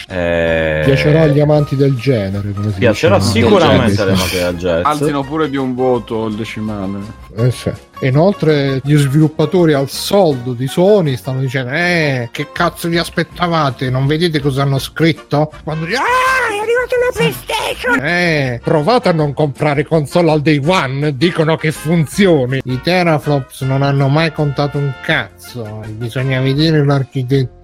Eh... 0.10 0.82
Piacerà 0.84 1.22
agli 1.22 1.40
amanti 1.40 1.78
del 1.78 1.96
genere. 1.96 2.52
Come 2.52 2.74
si 2.74 2.80
Piacerà 2.80 3.20
dice. 3.20 3.32
sicuramente 3.32 4.02
agli 4.02 4.10
amanti 4.12 4.36
del 4.38 4.56
jazz. 4.58 4.84
Alzino 4.84 5.24
pure 5.24 5.50
di 5.50 5.56
un 5.56 5.76
voto 5.76 6.26
il 6.26 6.36
decimale. 6.36 7.00
Eh 7.38 7.52
sì. 7.52 7.72
E 8.02 8.08
inoltre 8.08 8.80
gli 8.84 8.96
sviluppatori 8.96 9.74
al 9.74 9.90
soldo 9.90 10.54
di 10.54 10.68
Sony 10.68 11.18
stanno 11.18 11.42
dicendo 11.42 11.72
eh 11.72 12.30
che 12.32 12.48
cazzo 12.54 12.88
vi 12.88 12.98
aspettavate? 12.98 13.90
Non 13.90 14.08
vedete 14.08 14.40
cosa 14.40 14.62
hanno 14.62 14.80
scritto? 14.80 15.52
Quando 15.64 15.86
dicono 15.86 16.06
ah 16.06 16.54
è 16.54 16.60
arrivata 16.60 16.96
la 16.96 17.12
PlayStation! 17.14 18.06
Eh 18.06 18.62
provate 18.64 19.10
a 19.10 19.14
non 19.14 19.34
comprare 19.34 19.86
console 19.86 20.32
al 20.32 20.42
day 20.42 20.62
one 20.66 21.18
dicono 21.18 21.58
che 21.58 21.72
funzioni. 21.72 22.62
I 22.64 22.82
teraflops 22.82 23.62
non 23.62 23.82
hanno 23.82 24.08
mai 24.08 24.32
contato 24.32 24.78
un 24.78 24.94
cazzo. 25.04 25.84
Bisogna 25.90 26.40
vedere 26.40 26.86
l'architettura 26.86 27.59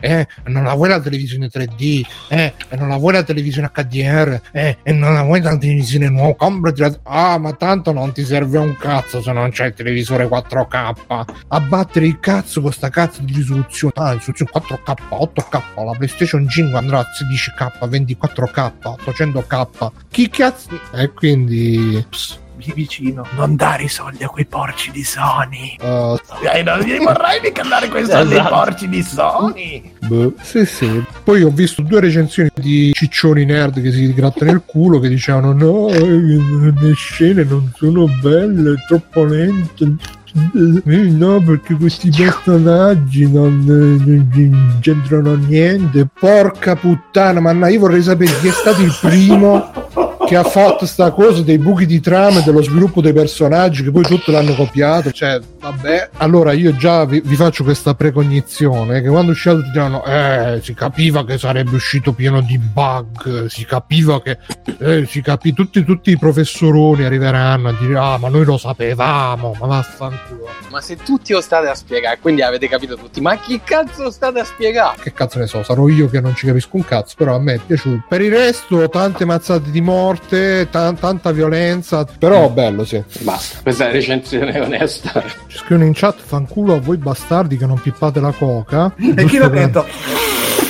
eh, 0.00 0.26
non 0.46 0.64
la 0.64 0.74
vuoi 0.74 0.88
la 0.88 1.00
televisione 1.00 1.48
3D, 1.48 2.06
eh, 2.28 2.54
non 2.76 2.88
la 2.88 2.96
vuoi 2.96 3.12
la 3.14 3.22
televisione 3.22 3.70
HDR, 3.72 4.40
eh, 4.52 4.78
e 4.82 4.92
non 4.92 5.14
la 5.14 5.22
vuoi 5.22 5.40
la 5.40 5.56
televisione 5.56 6.08
nuova, 6.08 6.34
comprati 6.34 6.80
la... 6.80 6.98
Ah, 7.02 7.38
ma 7.38 7.52
tanto 7.52 7.92
non 7.92 8.12
ti 8.12 8.24
serve 8.24 8.58
un 8.58 8.76
cazzo 8.76 9.20
se 9.20 9.32
non 9.32 9.50
c'è 9.50 9.66
il 9.66 9.74
televisore 9.74 10.26
4K. 10.26 11.24
A 11.48 11.60
battere 11.60 12.06
il 12.06 12.20
cazzo 12.20 12.60
con 12.60 12.72
sta 12.72 12.88
cazzo 12.88 13.22
di 13.22 13.32
risoluzione. 13.32 13.92
Ah, 13.96 14.12
risoluzione 14.12 14.50
4K, 14.54 14.94
8K, 15.10 15.84
la 15.84 15.92
PlayStation 15.92 16.48
5 16.48 16.78
andrà 16.78 17.00
a 17.00 17.06
16K, 17.06 17.88
24K, 17.88 18.72
800K. 18.82 19.90
Chi 20.10 20.28
cazzo... 20.28 20.80
E 20.92 21.12
quindi... 21.12 22.04
Pss 22.08 22.44
lì 22.58 22.72
vicino. 22.74 23.26
Non 23.36 23.56
dare 23.56 23.84
i 23.84 23.88
soldi 23.88 24.24
a 24.24 24.28
quei 24.28 24.46
porci 24.46 24.90
di 24.90 25.04
Sony. 25.04 25.76
Uh, 25.80 26.18
eh, 26.52 26.62
non 26.62 26.80
gli 26.80 26.98
vorrei 26.98 27.40
mica 27.42 27.62
dare 27.62 27.88
quei 27.88 28.04
soldi 28.04 28.36
ai 28.36 28.48
porci 28.48 28.88
di 28.88 29.02
Sony. 29.02 29.92
Beh, 30.06 30.32
sì, 30.42 30.64
sì. 30.64 31.04
Poi 31.22 31.42
ho 31.42 31.50
visto 31.50 31.82
due 31.82 32.00
recensioni 32.00 32.50
di 32.54 32.92
ciccioni 32.92 33.44
nerd 33.44 33.80
che 33.80 33.90
si 33.90 34.12
grattano 34.12 34.50
il 34.52 34.62
culo 34.64 34.98
che 34.98 35.08
dicevano 35.08 35.52
no, 35.52 35.88
le 35.88 36.92
scene 36.94 37.44
non 37.44 37.70
sono 37.76 38.06
belle, 38.20 38.72
è 38.72 38.86
troppo 38.86 39.24
lente. 39.24 39.96
Eh, 40.36 41.10
no, 41.10 41.40
perché 41.40 41.74
questi 41.74 42.10
personaggi 42.10 43.30
non, 43.30 43.64
non 43.64 44.78
c'entrano 44.80 45.34
niente. 45.34 46.06
Porca 46.18 46.76
puttana, 46.76 47.40
ma 47.40 47.52
no, 47.52 47.66
io 47.68 47.80
vorrei 47.80 48.02
sapere 48.02 48.30
chi 48.40 48.48
è 48.48 48.52
stato 48.52 48.82
il 48.82 48.94
primo 49.00 50.15
che 50.26 50.36
ha 50.36 50.42
fatto 50.42 50.86
sta 50.86 51.12
cosa 51.12 51.42
dei 51.42 51.58
buchi 51.58 51.86
di 51.86 52.00
trama 52.00 52.40
e 52.40 52.42
dello 52.42 52.62
sviluppo 52.62 53.00
dei 53.00 53.12
personaggi 53.12 53.84
che 53.84 53.92
poi 53.92 54.02
tutto 54.02 54.32
l'hanno 54.32 54.54
copiato. 54.54 55.12
Cioè, 55.12 55.38
vabbè. 55.60 56.10
Allora 56.16 56.52
io 56.52 56.74
già 56.76 57.04
vi, 57.04 57.20
vi 57.24 57.36
faccio 57.36 57.62
questa 57.62 57.94
precognizione 57.94 59.00
che 59.00 59.08
quando 59.08 59.30
uscirà 59.30 59.54
tutti 59.54 59.70
diranno 59.70 60.04
eh, 60.04 60.60
si 60.62 60.74
capiva 60.74 61.24
che 61.24 61.38
sarebbe 61.38 61.76
uscito 61.76 62.12
pieno 62.12 62.40
di 62.40 62.58
bug, 62.58 63.46
si 63.46 63.64
capiva 63.64 64.20
che 64.20 64.38
eh, 64.78 65.06
si 65.06 65.22
capì 65.22 65.52
tutti, 65.52 65.84
tutti 65.84 66.10
i 66.10 66.18
professoroni 66.18 67.04
arriveranno 67.04 67.68
a 67.68 67.74
dire 67.78 67.96
ah 67.96 68.18
ma 68.18 68.28
noi 68.28 68.44
lo 68.44 68.58
sapevamo, 68.58 69.56
ma 69.60 69.66
vaffanculo. 69.66 70.48
Ma 70.70 70.80
se 70.80 70.96
tutti 70.96 71.32
lo 71.32 71.40
state 71.40 71.68
a 71.68 71.74
spiegare, 71.74 72.18
quindi 72.20 72.42
avete 72.42 72.68
capito 72.68 72.96
tutti, 72.96 73.20
ma 73.20 73.38
chi 73.38 73.60
cazzo 73.62 74.02
lo 74.02 74.10
state 74.10 74.40
a 74.40 74.44
spiegare? 74.44 74.96
Che 75.00 75.12
cazzo 75.12 75.38
ne 75.38 75.46
so, 75.46 75.62
sarò 75.62 75.88
io 75.88 76.08
che 76.08 76.20
non 76.20 76.34
ci 76.34 76.46
capisco 76.46 76.76
un 76.76 76.84
cazzo, 76.84 77.14
però 77.16 77.34
a 77.36 77.38
me 77.38 77.54
è 77.54 77.60
piaciuto. 77.64 78.04
Per 78.08 78.20
il 78.20 78.30
resto 78.32 78.88
tante 78.88 79.24
mazzate 79.24 79.70
di 79.70 79.80
morte, 79.80 80.14
t- 80.18 80.68
tanta 80.68 81.32
violenza, 81.32 82.06
però 82.18 82.48
bello 82.50 82.84
sì. 82.84 83.02
Basta, 83.20 83.58
questa 83.62 83.84
è 83.84 83.86
la 83.88 83.92
recensione 83.94 84.58
onesta. 84.60 85.22
Ci 85.46 85.58
scrivono 85.58 85.86
in 85.86 85.92
chat 85.94 86.18
fanculo 86.18 86.74
a 86.74 86.80
voi 86.80 86.96
bastardi 86.96 87.56
che 87.56 87.66
non 87.66 87.80
pippate 87.80 88.20
la 88.20 88.32
coca. 88.32 88.92
E 88.96 89.24
chi 89.24 89.38
l'ha 89.38 89.48
detto? 89.48 89.86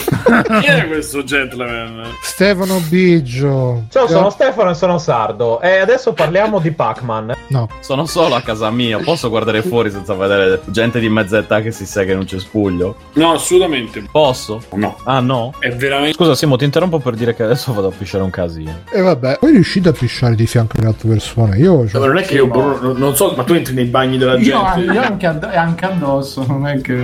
Chi 0.61 0.67
è 0.67 0.87
questo 0.89 1.25
gentleman? 1.25 2.05
Stefano 2.23 2.81
Biggio. 2.89 3.85
Ciao, 3.91 4.07
sono 4.09 4.31
Stefano 4.31 4.71
e 4.71 4.75
sono 4.75 4.99
sardo. 4.99 5.61
E 5.61 5.79
adesso 5.79 6.13
parliamo 6.13 6.59
di 6.59 6.71
Pac-Man. 6.71 7.35
No. 7.49 7.69
Sono 7.81 8.07
solo 8.07 8.35
a 8.35 8.41
casa 8.41 8.71
mia. 8.71 8.99
Posso 8.99 9.29
guardare 9.29 9.63
fuori 9.63 9.91
senza 9.91 10.15
vedere 10.15 10.61
gente 10.67 10.99
di 10.99 11.09
mezza 11.09 11.39
età 11.39 11.61
che 11.61 11.71
si 11.71 11.87
sega 11.87 12.13
in 12.13 12.19
un 12.19 12.27
cespuglio? 12.27 12.97
No, 13.15 13.33
assolutamente. 13.33 14.05
Posso? 14.11 14.63
No. 14.75 14.97
Ah, 15.05 15.21
no? 15.21 15.55
È 15.59 15.71
veramente. 15.71 16.15
Scusa, 16.15 16.35
Simo, 16.35 16.57
ti 16.57 16.65
interrompo 16.65 16.99
per 16.99 17.15
dire 17.15 17.35
che 17.35 17.43
adesso 17.43 17.73
vado 17.73 17.89
a 17.89 17.93
pisciare 17.97 18.23
un 18.23 18.31
casino. 18.31 18.83
E 18.91 19.01
vabbè, 19.01 19.39
poi 19.41 19.53
riuscite 19.53 19.89
a 19.89 19.93
pisciare 19.93 20.35
di 20.35 20.47
fianco 20.47 20.77
alle 20.79 20.89
altre 20.89 21.09
persone. 21.09 21.59
Io. 21.59 21.89
Cioè... 21.89 22.05
non 22.05 22.19
è 22.19 22.23
che 22.23 22.35
io. 22.35 22.47
No. 22.47 22.93
Non 22.93 23.17
so, 23.17 23.35
ma 23.37 23.45
tu 23.45 23.53
entri 23.53 23.75
nei 23.75 23.87
bagni 23.87 24.19
della 24.19 24.39
gente. 24.39 24.81
Io, 24.81 24.93
io 24.93 25.03
anche, 25.03 25.27
ad- 25.27 25.45
anche 25.45 25.85
addosso. 25.85 26.45
Non 26.47 26.67
è 26.67 26.81
che. 26.81 26.97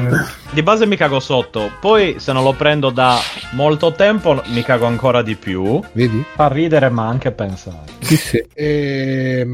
Di 0.50 0.62
base 0.62 0.86
mi 0.86 0.96
cago 0.96 1.18
sotto. 1.20 1.70
Poi, 1.80 2.16
se 2.18 2.32
non 2.32 2.42
lo 2.42 2.52
prendo 2.52 2.90
da 2.92 3.18
molto 3.52 3.92
tempo, 3.92 4.42
mi 4.46 4.62
cago 4.62 4.86
ancora 4.86 5.22
di 5.22 5.34
più. 5.34 5.80
Vedi? 5.92 6.24
Fa 6.34 6.48
ridere, 6.48 6.88
ma 6.90 7.06
anche 7.06 7.30
pensare. 7.32 7.90
Sì, 8.00 8.16
sì. 8.16 8.44
E, 8.54 9.46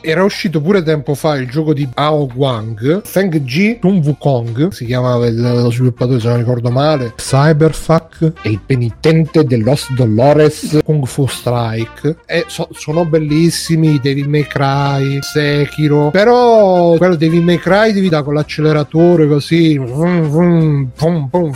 era 0.00 0.24
uscito 0.24 0.60
pure 0.60 0.82
tempo 0.82 1.14
fa 1.14 1.36
il 1.36 1.48
gioco 1.48 1.72
di 1.72 1.88
Ao 1.94 2.28
Wang, 2.34 3.02
Feng 3.04 3.40
Ji 3.40 3.78
Sun 3.80 4.00
Wukong, 4.04 4.70
si 4.70 4.86
chiamava 4.86 5.26
il, 5.26 5.40
lo 5.40 5.70
sviluppatore 5.70 6.20
se 6.20 6.28
non 6.28 6.38
ricordo 6.38 6.70
male, 6.70 7.12
Cyberfuck 7.16 8.32
e 8.42 8.50
il 8.50 8.60
penitente 8.64 9.44
del 9.44 9.62
Los 9.62 9.92
Dolores 9.92 10.80
Kung 10.84 11.04
Fu 11.06 11.26
Strike. 11.26 12.16
E 12.26 12.44
so, 12.48 12.68
sono 12.72 13.04
bellissimi, 13.04 13.98
Devil 14.00 14.28
May 14.28 14.46
Cry, 14.46 15.18
Sekiro, 15.22 16.10
però 16.10 16.96
quello 16.96 17.16
Devil 17.16 17.42
May 17.42 17.58
Cry 17.58 17.92
devi 17.92 18.08
dare 18.08 18.24
con 18.24 18.34
l'acceleratore 18.34 19.26
così, 19.26 19.76
vum, 19.78 20.22
vum, 20.22 20.90
vum, 20.96 21.28
vum, 21.30 21.50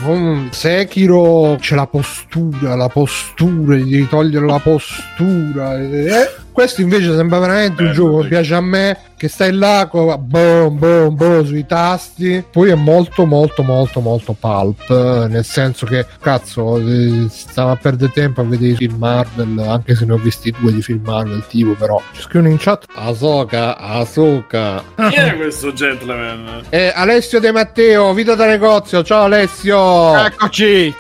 Sekiro 1.31 1.57
c'è 1.61 1.75
la 1.77 1.87
postura, 1.87 2.75
la 2.75 2.89
postura, 2.89 3.77
gli 3.77 3.91
devi 3.91 4.09
togliere 4.09 4.47
la 4.47 4.59
postura. 4.59 5.79
Eh? 5.79 6.31
Questo 6.51 6.81
invece 6.81 7.15
sembra 7.15 7.39
veramente 7.39 7.85
un 7.85 7.93
gioco 7.93 8.21
che 8.21 8.29
piace 8.29 8.55
a 8.55 8.61
me, 8.61 8.99
che 9.21 9.29
stai 9.29 9.53
là, 9.53 9.87
boom, 9.87 10.79
boom, 10.79 11.15
boom, 11.15 11.45
sui 11.45 11.67
tasti. 11.67 12.43
Poi 12.51 12.71
è 12.71 12.75
molto, 12.75 13.27
molto, 13.27 13.63
molto, 13.63 14.01
molto 14.01 14.33
pulp, 14.33 14.89
nel 15.29 15.45
senso 15.45 15.85
che, 15.85 16.07
cazzo, 16.23 16.79
eh, 16.79 17.27
stavo 17.29 17.73
a 17.73 17.77
perdere 17.77 18.13
tempo 18.13 18.41
a 18.41 18.45
vedere 18.45 18.73
i 18.73 18.77
film 18.77 18.97
Marvel, 18.97 19.59
anche 19.59 19.95
se 19.95 20.07
ne 20.07 20.15
ho 20.15 20.17
visti 20.17 20.55
due 20.59 20.73
di 20.73 20.81
film 20.81 21.03
Marvel, 21.05 21.45
tipo, 21.47 21.75
però. 21.75 22.01
Ci 22.13 22.23
scrivono 22.23 22.51
in 22.51 22.57
chat, 22.59 22.87
Asoka, 22.95 23.77
Asoka. 23.77 24.83
Chi 25.11 25.17
è 25.17 25.37
questo 25.37 25.75
gentleman? 25.75 26.63
Eh, 26.71 26.91
Alessio 26.95 27.41
De 27.41 27.53
Matteo, 27.53 28.15
vita 28.15 28.35
da 28.35 28.47
negozio, 28.47 29.03
ciao 29.03 29.25
Alessio! 29.25 30.17
Eccoci! 30.17 30.95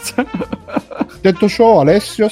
Detto 1.23 1.49
ciò, 1.49 1.81
Alessio... 1.81 2.29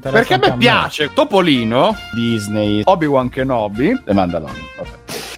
Perché 0.00 0.34
a 0.34 0.38
me 0.38 0.54
piace 0.58 1.12
Topolino, 1.14 1.96
Disney, 2.12 2.82
Obi-Wan 2.84 3.30
Kenobi 3.30 4.02
e 4.04 4.12
Mandalorian. 4.12 4.66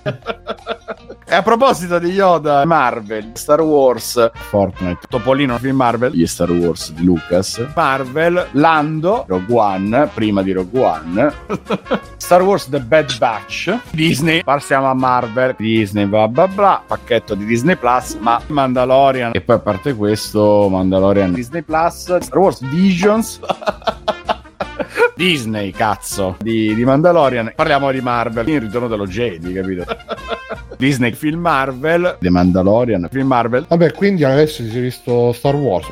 e 1.31 1.35
a 1.35 1.43
proposito 1.43 2.01
di 2.01 2.09
Yoda, 2.09 2.64
Marvel, 2.64 3.31
Star 3.35 3.60
Wars, 3.60 4.31
Fortnite, 4.35 5.06
Topolino, 5.09 5.56
film 5.59 5.77
Marvel, 5.77 6.12
gli 6.12 6.27
Star 6.27 6.51
Wars 6.51 6.90
di 6.90 7.05
Lucas, 7.05 7.64
Marvel, 7.77 8.48
Lando, 8.52 9.24
Rogue 9.28 9.55
One, 9.55 10.10
prima 10.12 10.43
di 10.43 10.51
Rogue 10.51 10.81
One, 10.81 11.32
Star 12.16 12.43
Wars 12.43 12.68
The 12.68 12.81
Bad 12.81 13.16
Batch, 13.18 13.78
Disney, 13.90 14.43
passiamo 14.43 14.90
a 14.90 14.94
Marvel, 14.94 15.55
Disney, 15.56 16.06
bla 16.06 16.27
bla 16.27 16.48
bla, 16.48 16.82
pacchetto 16.85 17.36
di 17.36 17.44
Disney 17.44 17.77
Plus, 17.77 18.14
ma 18.14 18.40
Mandalorian, 18.48 19.31
e 19.32 19.40
poi 19.40 19.56
a 19.56 19.60
parte 19.60 19.94
questo, 19.94 20.66
Mandalorian, 20.68 21.32
Disney 21.32 21.62
Plus, 21.62 22.16
Star 22.16 22.39
Wars 22.39 22.60
Visions. 22.68 23.39
Disney, 25.21 25.71
cazzo, 25.71 26.39
di, 26.41 26.75
di, 26.75 26.83
Mandalorian. 26.83 27.53
Parliamo 27.55 27.93
di 27.93 28.01
Marvel, 28.01 28.49
il 28.49 28.59
ritorno 28.59 28.89
dello 28.89 29.07
Jedi, 29.07 29.53
capito? 29.53 29.85
Disney, 30.79 31.13
film 31.13 31.41
Marvel, 31.41 32.17
The 32.19 32.31
Mandalorian, 32.31 33.07
film 33.11 33.27
Marvel. 33.27 33.67
Vabbè, 33.69 33.93
quindi 33.93 34.25
adesso 34.25 34.63
si 34.63 34.79
è 34.79 34.81
visto 34.81 35.35
Star 35.35 35.57
Wars. 35.57 35.89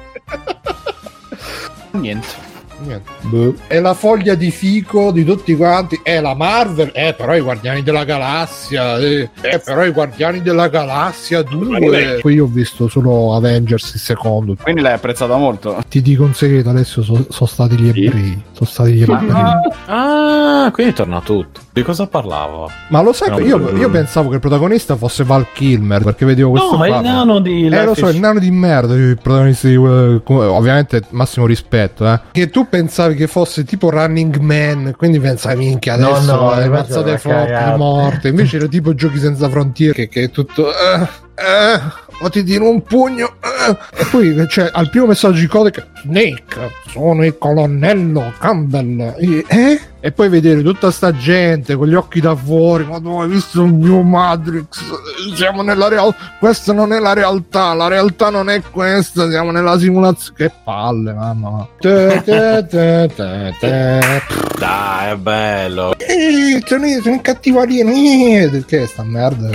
Niente. 1.91 2.48
Niente. 2.81 3.11
Boh. 3.23 3.55
È 3.67 3.81
la 3.81 3.95
foglia 3.95 4.35
di 4.35 4.51
fico 4.51 5.11
di 5.11 5.25
tutti 5.25 5.57
quanti. 5.57 6.01
È 6.03 6.21
la 6.21 6.35
Marvel. 6.35 6.91
Eh, 6.95 7.15
però 7.15 7.35
i 7.35 7.41
Guardiani 7.41 7.83
della 7.83 8.05
Galassia. 8.05 8.99
Eh, 8.99 9.29
eh 9.41 9.59
però 9.59 9.85
i 9.85 9.91
Guardiani 9.91 10.43
della 10.43 10.69
Galassia 10.69 11.43
2. 11.43 12.19
Poi 12.21 12.35
io 12.35 12.45
ho 12.45 12.49
visto 12.49 12.89
solo 12.89 13.35
Avengers 13.35 13.95
il 13.95 14.01
secondo. 14.01 14.57
Quindi 14.61 14.81
l'hai 14.81 14.95
apprezzata 14.95 15.37
molto. 15.37 15.83
Ti 15.89 16.03
dico 16.03 16.25
un 16.25 16.35
segreto, 16.35 16.71
adesso 16.71 17.03
sono 17.03 17.25
so 17.29 17.47
stati 17.47 17.77
gli 17.77 17.89
ebrei. 17.89 18.43
Sono 18.53 18.69
stati 18.69 18.93
gli 18.93 19.03
ebrei. 19.03 19.29
Ah, 19.87 20.71
quindi 20.73 20.93
torna 20.93 21.21
tutto. 21.21 21.61
Di 21.79 21.85
cosa 21.85 22.09
parlavo? 22.09 22.69
Ma 22.89 23.01
lo 23.03 23.13
sai, 23.13 23.45
io, 23.45 23.71
io, 23.77 23.89
pensavo 23.89 24.31
che 24.31 24.35
il 24.35 24.41
protagonista 24.41 24.97
fosse 24.97 25.23
Val 25.23 25.47
Kilmer 25.53 26.03
perché 26.03 26.25
vedevo 26.25 26.51
questo. 26.51 26.73
No, 26.73 26.77
ma 26.79 26.89
il 26.89 27.01
nano 27.01 27.39
di. 27.39 27.67
Eh, 27.67 27.85
lo 27.85 27.95
so, 27.95 28.09
il 28.09 28.19
nano 28.19 28.41
di 28.41 28.51
merda. 28.51 28.95
Il 28.95 29.17
protagonista 29.23 29.69
di. 29.69 29.77
Uh, 29.77 30.21
ovviamente, 30.27 31.03
massimo 31.11 31.47
rispetto, 31.47 32.05
eh. 32.05 32.21
Che 32.33 32.51
tu 32.51 32.69
pensavi 32.69 33.15
che 33.15 33.29
fosse 33.29 33.65
tipo 33.65 33.91
Running 33.91 34.39
Man, 34.39 34.95
quindi 34.97 35.21
pensavi, 35.21 35.57
minchia, 35.57 35.95
adesso 35.95 36.35
no, 36.35 36.51
no, 36.51 36.55
le 36.57 36.69
mazzate 36.69 37.17
forti, 37.19 37.77
morte. 37.77 38.29
Invece 38.29 38.57
era 38.57 38.67
tipo 38.67 38.93
Giochi 38.95 39.19
senza 39.19 39.49
frontiere, 39.49 39.93
che, 39.93 40.09
che 40.09 40.23
è 40.25 40.31
tutto. 40.31 40.65
Uh, 40.65 41.03
uh, 41.03 42.25
o 42.25 42.29
ti 42.29 42.43
tiro 42.43 42.69
un 42.69 42.83
pugno. 42.83 43.35
E 43.97 44.05
poi 44.11 44.47
cioè, 44.49 44.71
al 44.73 44.91
primo 44.91 45.07
messaggio 45.07 45.41
di 45.41 45.47
codice, 45.47 45.87
Snake, 46.03 46.73
sono 46.91 47.25
il 47.25 47.37
colonnello 47.39 48.33
Campbell. 48.39 49.15
E, 49.19 49.45
eh? 49.47 49.81
E 50.01 50.13
poi 50.13 50.29
vedere 50.29 50.63
tutta 50.63 50.93
sta 50.93 51.13
gente 51.13 51.75
con 51.75 51.89
gli 51.89 51.95
occhi 51.95 52.21
da 52.21 52.37
fuori, 52.37 52.85
ma 52.85 53.01
tu 53.01 53.09
hai 53.19 53.29
visto 53.29 53.65
un 53.65 53.79
mio 53.79 54.01
Matrix? 54.03 54.81
Siamo 55.35 55.63
nella 55.63 55.89
realtà, 55.89 56.37
questa 56.39 56.73
non 56.73 56.93
è 56.93 57.01
la 57.01 57.15
realtà, 57.15 57.75
la 57.75 57.89
realtà 57.89 58.31
non 58.31 58.49
è 58.49 58.63
questa, 58.71 59.29
siamo 59.29 59.51
nella 59.51 59.77
simulazione. 59.77 60.37
Che 60.37 60.53
palle, 60.63 61.13
mamma. 61.13 61.67
Te, 61.81 62.23
te, 62.25 62.65
te, 62.69 63.11
te, 63.13 63.55
te. 63.59 64.01
Dai, 64.57 65.11
è 65.11 65.17
bello. 65.17 65.95
Eh, 65.99 66.63
sono, 66.65 66.87
sono 67.03 67.15
in 67.15 67.21
cattivarino. 67.21 67.91
Eh, 67.91 68.65
che 68.69 68.83
è 68.83 68.87
sta 68.87 69.03
merda? 69.03 69.51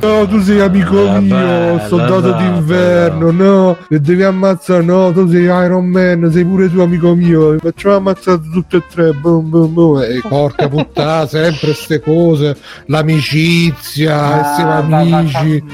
No, 0.00 0.28
tu 0.28 0.40
sei 0.42 0.60
amico 0.60 1.06
eh, 1.08 1.18
mio, 1.18 1.34
bello, 1.34 1.88
soldato 1.88 2.18
esatto, 2.28 2.42
d'inverno, 2.42 3.30
no, 3.32 3.76
e 3.88 3.98
devi 3.98 4.22
ammazzare, 4.22 4.84
no, 4.84 5.12
tu 5.12 5.28
sei 5.28 5.42
Iron 5.42 5.86
Man, 5.86 6.30
sei 6.30 6.44
pure 6.44 6.70
tu 6.70 6.80
amico 6.80 7.14
mio, 7.16 7.58
facciamo 7.58 7.96
ammazzare 7.96 8.40
tutti 8.52 8.76
e 8.76 8.84
tre, 8.88 9.12
boom, 9.12 9.48
boom, 9.48 9.72
boom 9.72 9.87
e 9.96 10.20
porca 10.26 10.68
puttana, 10.68 11.26
sempre 11.26 11.66
queste 11.66 12.00
cose, 12.00 12.56
l'amicizia, 12.86 14.20
ah, 14.20 14.38
essere 14.38 14.70
amici. 14.70 15.64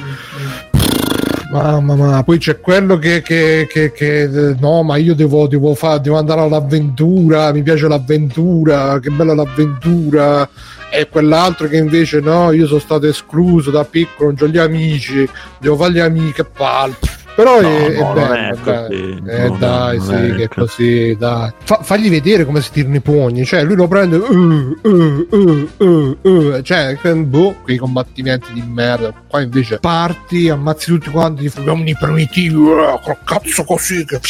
Mamma 1.50 1.94
mia, 1.94 2.22
poi 2.24 2.38
c'è 2.38 2.58
quello 2.58 2.98
che, 2.98 3.22
che, 3.22 3.68
che, 3.70 3.92
che 3.92 4.56
no, 4.58 4.82
ma 4.82 4.96
io 4.96 5.14
devo, 5.14 5.46
devo, 5.46 5.74
fa, 5.74 5.98
devo 5.98 6.18
andare 6.18 6.40
all'avventura, 6.40 7.52
mi 7.52 7.62
piace 7.62 7.86
l'avventura, 7.86 8.98
che 8.98 9.10
bella 9.10 9.34
l'avventura. 9.34 10.48
E 10.90 11.08
quell'altro 11.08 11.68
che 11.68 11.76
invece 11.76 12.20
no, 12.20 12.52
io 12.52 12.66
sono 12.66 12.80
stato 12.80 13.06
escluso 13.06 13.70
da 13.70 13.84
piccolo, 13.84 14.32
non 14.36 14.48
ho 14.48 14.52
gli 14.52 14.58
amici, 14.58 15.28
devo 15.58 15.76
fare 15.76 15.92
gli 15.92 15.98
amici, 15.98 16.32
che 16.32 16.44
palle 16.44 16.94
però 17.34 17.60
no, 17.60 17.68
è, 17.68 17.98
no, 17.98 18.12
è 18.12 18.14
bello, 18.14 18.60
dai, 18.64 19.22
eh, 19.26 19.48
no, 19.48 19.56
dai 19.56 20.00
sì, 20.00 20.34
che 20.36 20.42
è 20.44 20.48
così, 20.48 21.16
dai. 21.18 21.52
Fa, 21.64 21.80
fagli 21.82 22.08
vedere 22.08 22.44
come 22.44 22.60
si 22.60 22.70
tirano 22.70 22.96
i 22.96 23.00
pugni, 23.00 23.44
cioè 23.44 23.62
lui 23.64 23.74
lo 23.74 23.88
prende, 23.88 24.16
uh, 24.16 24.78
uh, 24.82 26.18
uh, 26.22 26.62
cioè, 26.62 26.96
boh, 27.16 27.56
quei 27.62 27.76
combattimenti 27.76 28.52
di 28.52 28.62
merda. 28.66 29.12
Qua 29.26 29.40
invece 29.40 29.78
parti, 29.78 30.48
ammazzi 30.48 30.86
tutti 30.86 31.10
quanti, 31.10 31.44
gli 31.44 31.66
uomini 31.66 31.96
primitivi, 31.96 32.54
col 32.54 33.18
cazzo 33.24 33.64
così, 33.64 34.04
che 34.04 34.20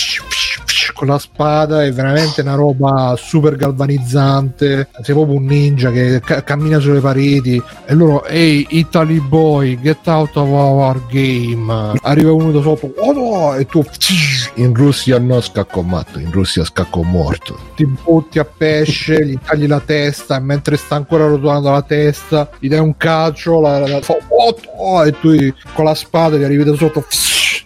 con 0.94 1.08
la 1.08 1.18
spada 1.18 1.84
è 1.84 1.92
veramente 1.92 2.40
una 2.40 2.54
roba 2.54 3.14
super 3.18 3.56
galvanizzante. 3.56 4.88
Sei 5.02 5.14
proprio 5.14 5.36
un 5.36 5.44
ninja 5.44 5.90
che 5.90 6.20
ca- 6.20 6.42
cammina 6.42 6.78
sulle 6.78 7.00
pareti 7.00 7.62
e 7.84 7.94
loro, 7.94 8.24
ehi, 8.24 8.66
Italy 8.70 9.20
boy, 9.20 9.78
get 9.80 10.06
out 10.06 10.36
of 10.36 10.48
our 10.48 11.00
game. 11.10 11.92
Arriva 12.02 12.32
uno 12.32 12.50
da 12.52 12.62
sotto, 12.62 12.94
oh 12.96 13.12
no, 13.12 13.54
e 13.54 13.66
tu 13.66 13.84
in 14.54 14.74
Russia 14.74 15.18
no 15.18 15.40
scacco 15.40 15.82
matto, 15.82 16.18
in 16.18 16.30
Russia 16.30 16.64
scacco 16.64 17.02
morto. 17.02 17.58
Ti 17.74 17.86
butti 17.86 18.38
a 18.38 18.44
pesce, 18.44 19.26
gli 19.26 19.38
tagli 19.44 19.66
la 19.66 19.80
testa 19.80 20.36
e 20.36 20.40
mentre 20.40 20.76
sta 20.76 20.94
ancora 20.94 21.26
rotolando 21.26 21.70
la 21.70 21.82
testa, 21.82 22.48
gli 22.58 22.68
dai 22.68 22.78
un 22.78 22.96
calcio, 22.96 23.60
la, 23.60 23.80
la, 23.80 23.88
la, 23.88 24.00
oh, 24.06 24.56
oh, 24.76 25.04
e 25.04 25.18
tu 25.18 25.34
con 25.74 25.84
la 25.84 25.94
spada 25.94 26.36
gli 26.36 26.44
arrivi 26.44 26.64
da 26.64 26.74
sotto 26.74 27.04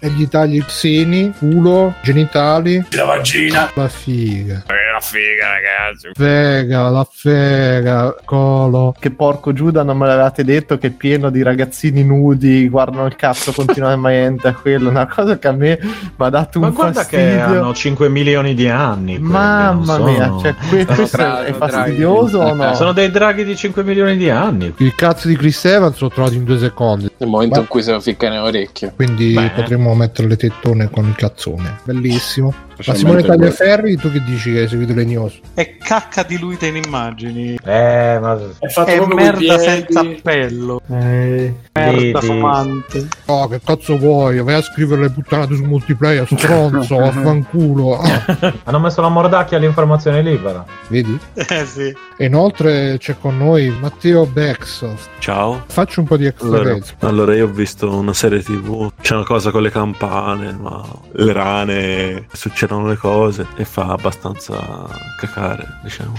e 0.01 0.09
gli 0.11 0.29
tagli 0.29 0.57
i 0.57 0.65
seni, 0.67 1.33
culo, 1.39 1.95
genitali. 2.03 2.85
La 2.91 3.05
vagina. 3.05 3.71
La 3.75 3.89
figa. 3.89 4.63
Eh, 4.67 4.93
la 4.93 5.01
figa, 5.01 5.47
ragazzi. 5.53 6.09
Fega, 6.15 6.89
la 6.89 7.07
fega, 7.11 8.15
colo. 8.25 8.95
Che 8.99 9.11
porco 9.11 9.53
Giuda 9.53 9.83
non 9.83 9.97
me 9.99 10.07
l'avevate 10.07 10.45
detto 10.45 10.79
che 10.79 10.89
è 10.89 10.91
pieno 10.91 11.31
di 11.31 11.43
ragazzini 11.43 12.05
nudi, 12.05 12.69
guardano 12.69 13.07
il 13.07 13.17
cazzo 13.17 13.53
continuamente 13.57 14.49
a 14.49 14.55
quello. 14.55 14.89
Una 14.89 15.07
cosa 15.07 15.39
che 15.39 15.49
a 15.49 15.53
me 15.53 15.79
mi 15.83 15.91
ha 16.17 16.29
dato 16.31 16.61
Ma 16.61 16.69
un 16.69 16.73
guarda 16.75 17.01
fastidio. 17.01 17.27
che 17.27 17.41
hanno 17.41 17.75
5 17.75 18.09
milioni 18.09 18.55
di 18.55 18.69
anni. 18.69 19.15
quelli, 19.19 19.33
Mamma 19.33 19.97
non 19.97 20.13
mia, 20.13 20.25
sono- 20.27 20.41
cioè, 20.41 20.55
que- 20.69 20.85
questo 20.87 21.17
draghi, 21.17 21.51
è 21.51 21.53
draghi. 21.53 21.73
fastidioso 21.73 22.39
o 22.39 22.55
no? 22.55 22.75
Sono 22.75 22.93
dei 22.93 23.11
draghi 23.11 23.45
di 23.45 23.57
5 23.57 23.83
milioni 23.85 24.17
di 24.17 24.31
anni. 24.31 24.73
Il 24.79 24.95
cazzo 24.95 25.29
di 25.29 25.37
Chris 25.37 25.65
Evans 25.65 25.99
l'ho 26.01 26.09
trovato 26.09 26.35
in 26.35 26.45
due 26.45 26.59
secondi. 26.59 27.11
Nel 27.17 27.29
momento 27.29 27.57
Ma- 27.57 27.61
in 27.63 27.67
cui 27.69 27.83
se 27.83 27.93
lo 27.93 28.01
ficca 28.01 28.29
nell'orecchio. 28.29 28.93
Quindi 28.95 29.33
Beh. 29.33 29.51
potremmo 29.55 29.88
mettere 29.95 30.29
le 30.29 30.37
tettone 30.37 30.91
con 30.91 31.07
il 31.07 31.15
cazzone. 31.15 31.81
Bellissimo. 31.85 32.68
Ma 32.87 32.95
Simone. 32.95 33.23
Tagliaferri, 33.23 33.97
tu 33.97 34.11
che 34.13 34.23
dici 34.23 34.53
che 34.53 34.61
hai 34.61 34.69
seguito 34.69 34.95
le 34.95 35.05
news? 35.05 35.41
È 35.55 35.77
cacca 35.79 36.23
diluita 36.23 36.67
in 36.67 36.77
immagini. 36.77 37.59
Eh, 37.65 38.19
ma... 38.21 38.39
È 38.59 38.69
fatto 38.69 38.91
È 38.91 39.15
merda 39.15 39.59
senza 39.59 40.01
appello. 40.01 40.81
Eh, 40.89 41.55
Merda 41.73 41.91
vedi. 42.21 42.27
fumante. 42.27 43.09
Oh, 43.27 43.49
che 43.49 43.61
cazzo 43.65 43.99
vuoi? 43.99 44.41
Vai 44.43 44.55
a 44.55 44.63
scrivere 44.63 45.03
le 45.03 45.11
puttanate 45.11 45.57
su 45.57 45.65
multiplayer, 45.65 46.27
stronzo, 46.27 46.97
vaffanculo. 46.99 47.99
Ah, 47.99 48.55
Hanno 48.65 48.79
messo 48.79 49.01
la 49.01 49.09
mordacchia 49.09 49.57
all'informazione 49.57 50.23
libera. 50.23 50.65
vedi? 50.89 51.19
Eh 51.35 51.67
sì. 51.67 51.95
E 52.17 52.25
inoltre 52.27 52.97
c'è 52.99 53.17
con 53.21 53.37
noi 53.39 53.75
Matteo 53.81 54.25
Bexos. 54.27 55.09
Ciao. 55.19 55.65
Faccio 55.67 56.01
un 56.01 56.07
po' 56.07 56.17
di 56.17 56.33
Allora, 56.41 56.73
extra 56.77 57.09
allora, 57.09 57.35
io 57.35 57.45
ho 57.47 57.51
visto 57.51 57.93
una 57.93 58.13
serie 58.13 58.43
tv, 58.43 58.91
c'è 59.01 59.15
una 59.15 59.25
cosa 59.25 59.51
con 59.51 59.63
le 59.63 59.71
campane, 59.71 60.53
ma 60.53 60.85
le 61.13 61.33
rane, 61.33 62.27
succedono 62.69 62.87
le 62.87 62.97
cose 62.97 63.47
e 63.57 63.65
fa 63.65 63.87
abbastanza 63.87 64.87
cacare, 65.19 65.81
diciamo. 65.83 66.15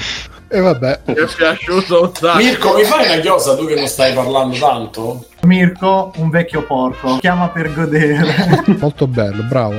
E 0.52 0.60
vabbè, 0.60 1.02
Mi 1.06 1.14
è 1.14 1.26
piaciuto 1.26 2.02
un 2.02 2.16
sacco. 2.16 2.38
Mirko, 2.38 2.74
mi 2.74 2.84
fai 2.84 3.06
una 3.06 3.20
chiosa 3.20 3.56
tu 3.56 3.68
che 3.68 3.76
non 3.76 3.86
stai 3.86 4.14
parlando 4.14 4.58
tanto? 4.58 5.26
Mirko, 5.42 6.12
un 6.16 6.32
vecchio 6.32 6.64
porco, 6.64 7.18
chiama 7.20 7.50
per 7.50 7.72
godere. 7.72 8.66
molto 8.80 9.06
bello, 9.06 9.44
bravo. 9.44 9.76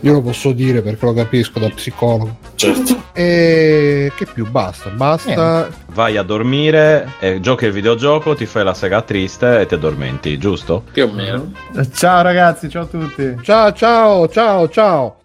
Io 0.00 0.12
lo 0.12 0.20
posso 0.20 0.50
dire 0.50 0.82
perché 0.82 1.06
lo 1.06 1.14
capisco 1.14 1.60
da 1.60 1.68
psicologo. 1.68 2.36
Certo. 2.56 3.00
E 3.12 4.10
che 4.16 4.26
più? 4.26 4.50
Basta, 4.50 4.90
basta. 4.90 5.68
Vai 5.92 6.16
a 6.16 6.22
dormire, 6.22 7.12
e 7.20 7.38
giochi 7.40 7.66
il 7.66 7.72
videogioco, 7.72 8.34
ti 8.34 8.44
fai 8.44 8.64
la 8.64 8.74
sega 8.74 9.02
triste 9.02 9.60
e 9.60 9.66
ti 9.66 9.74
addormenti, 9.74 10.36
giusto? 10.36 10.82
Più 10.92 11.04
o 11.04 11.12
meno. 11.12 11.52
ciao 11.94 12.22
ragazzi, 12.22 12.68
ciao 12.68 12.82
a 12.82 12.86
tutti. 12.86 13.36
Ciao, 13.42 13.72
ciao, 13.72 14.28
ciao, 14.28 14.68
ciao. 14.68 15.18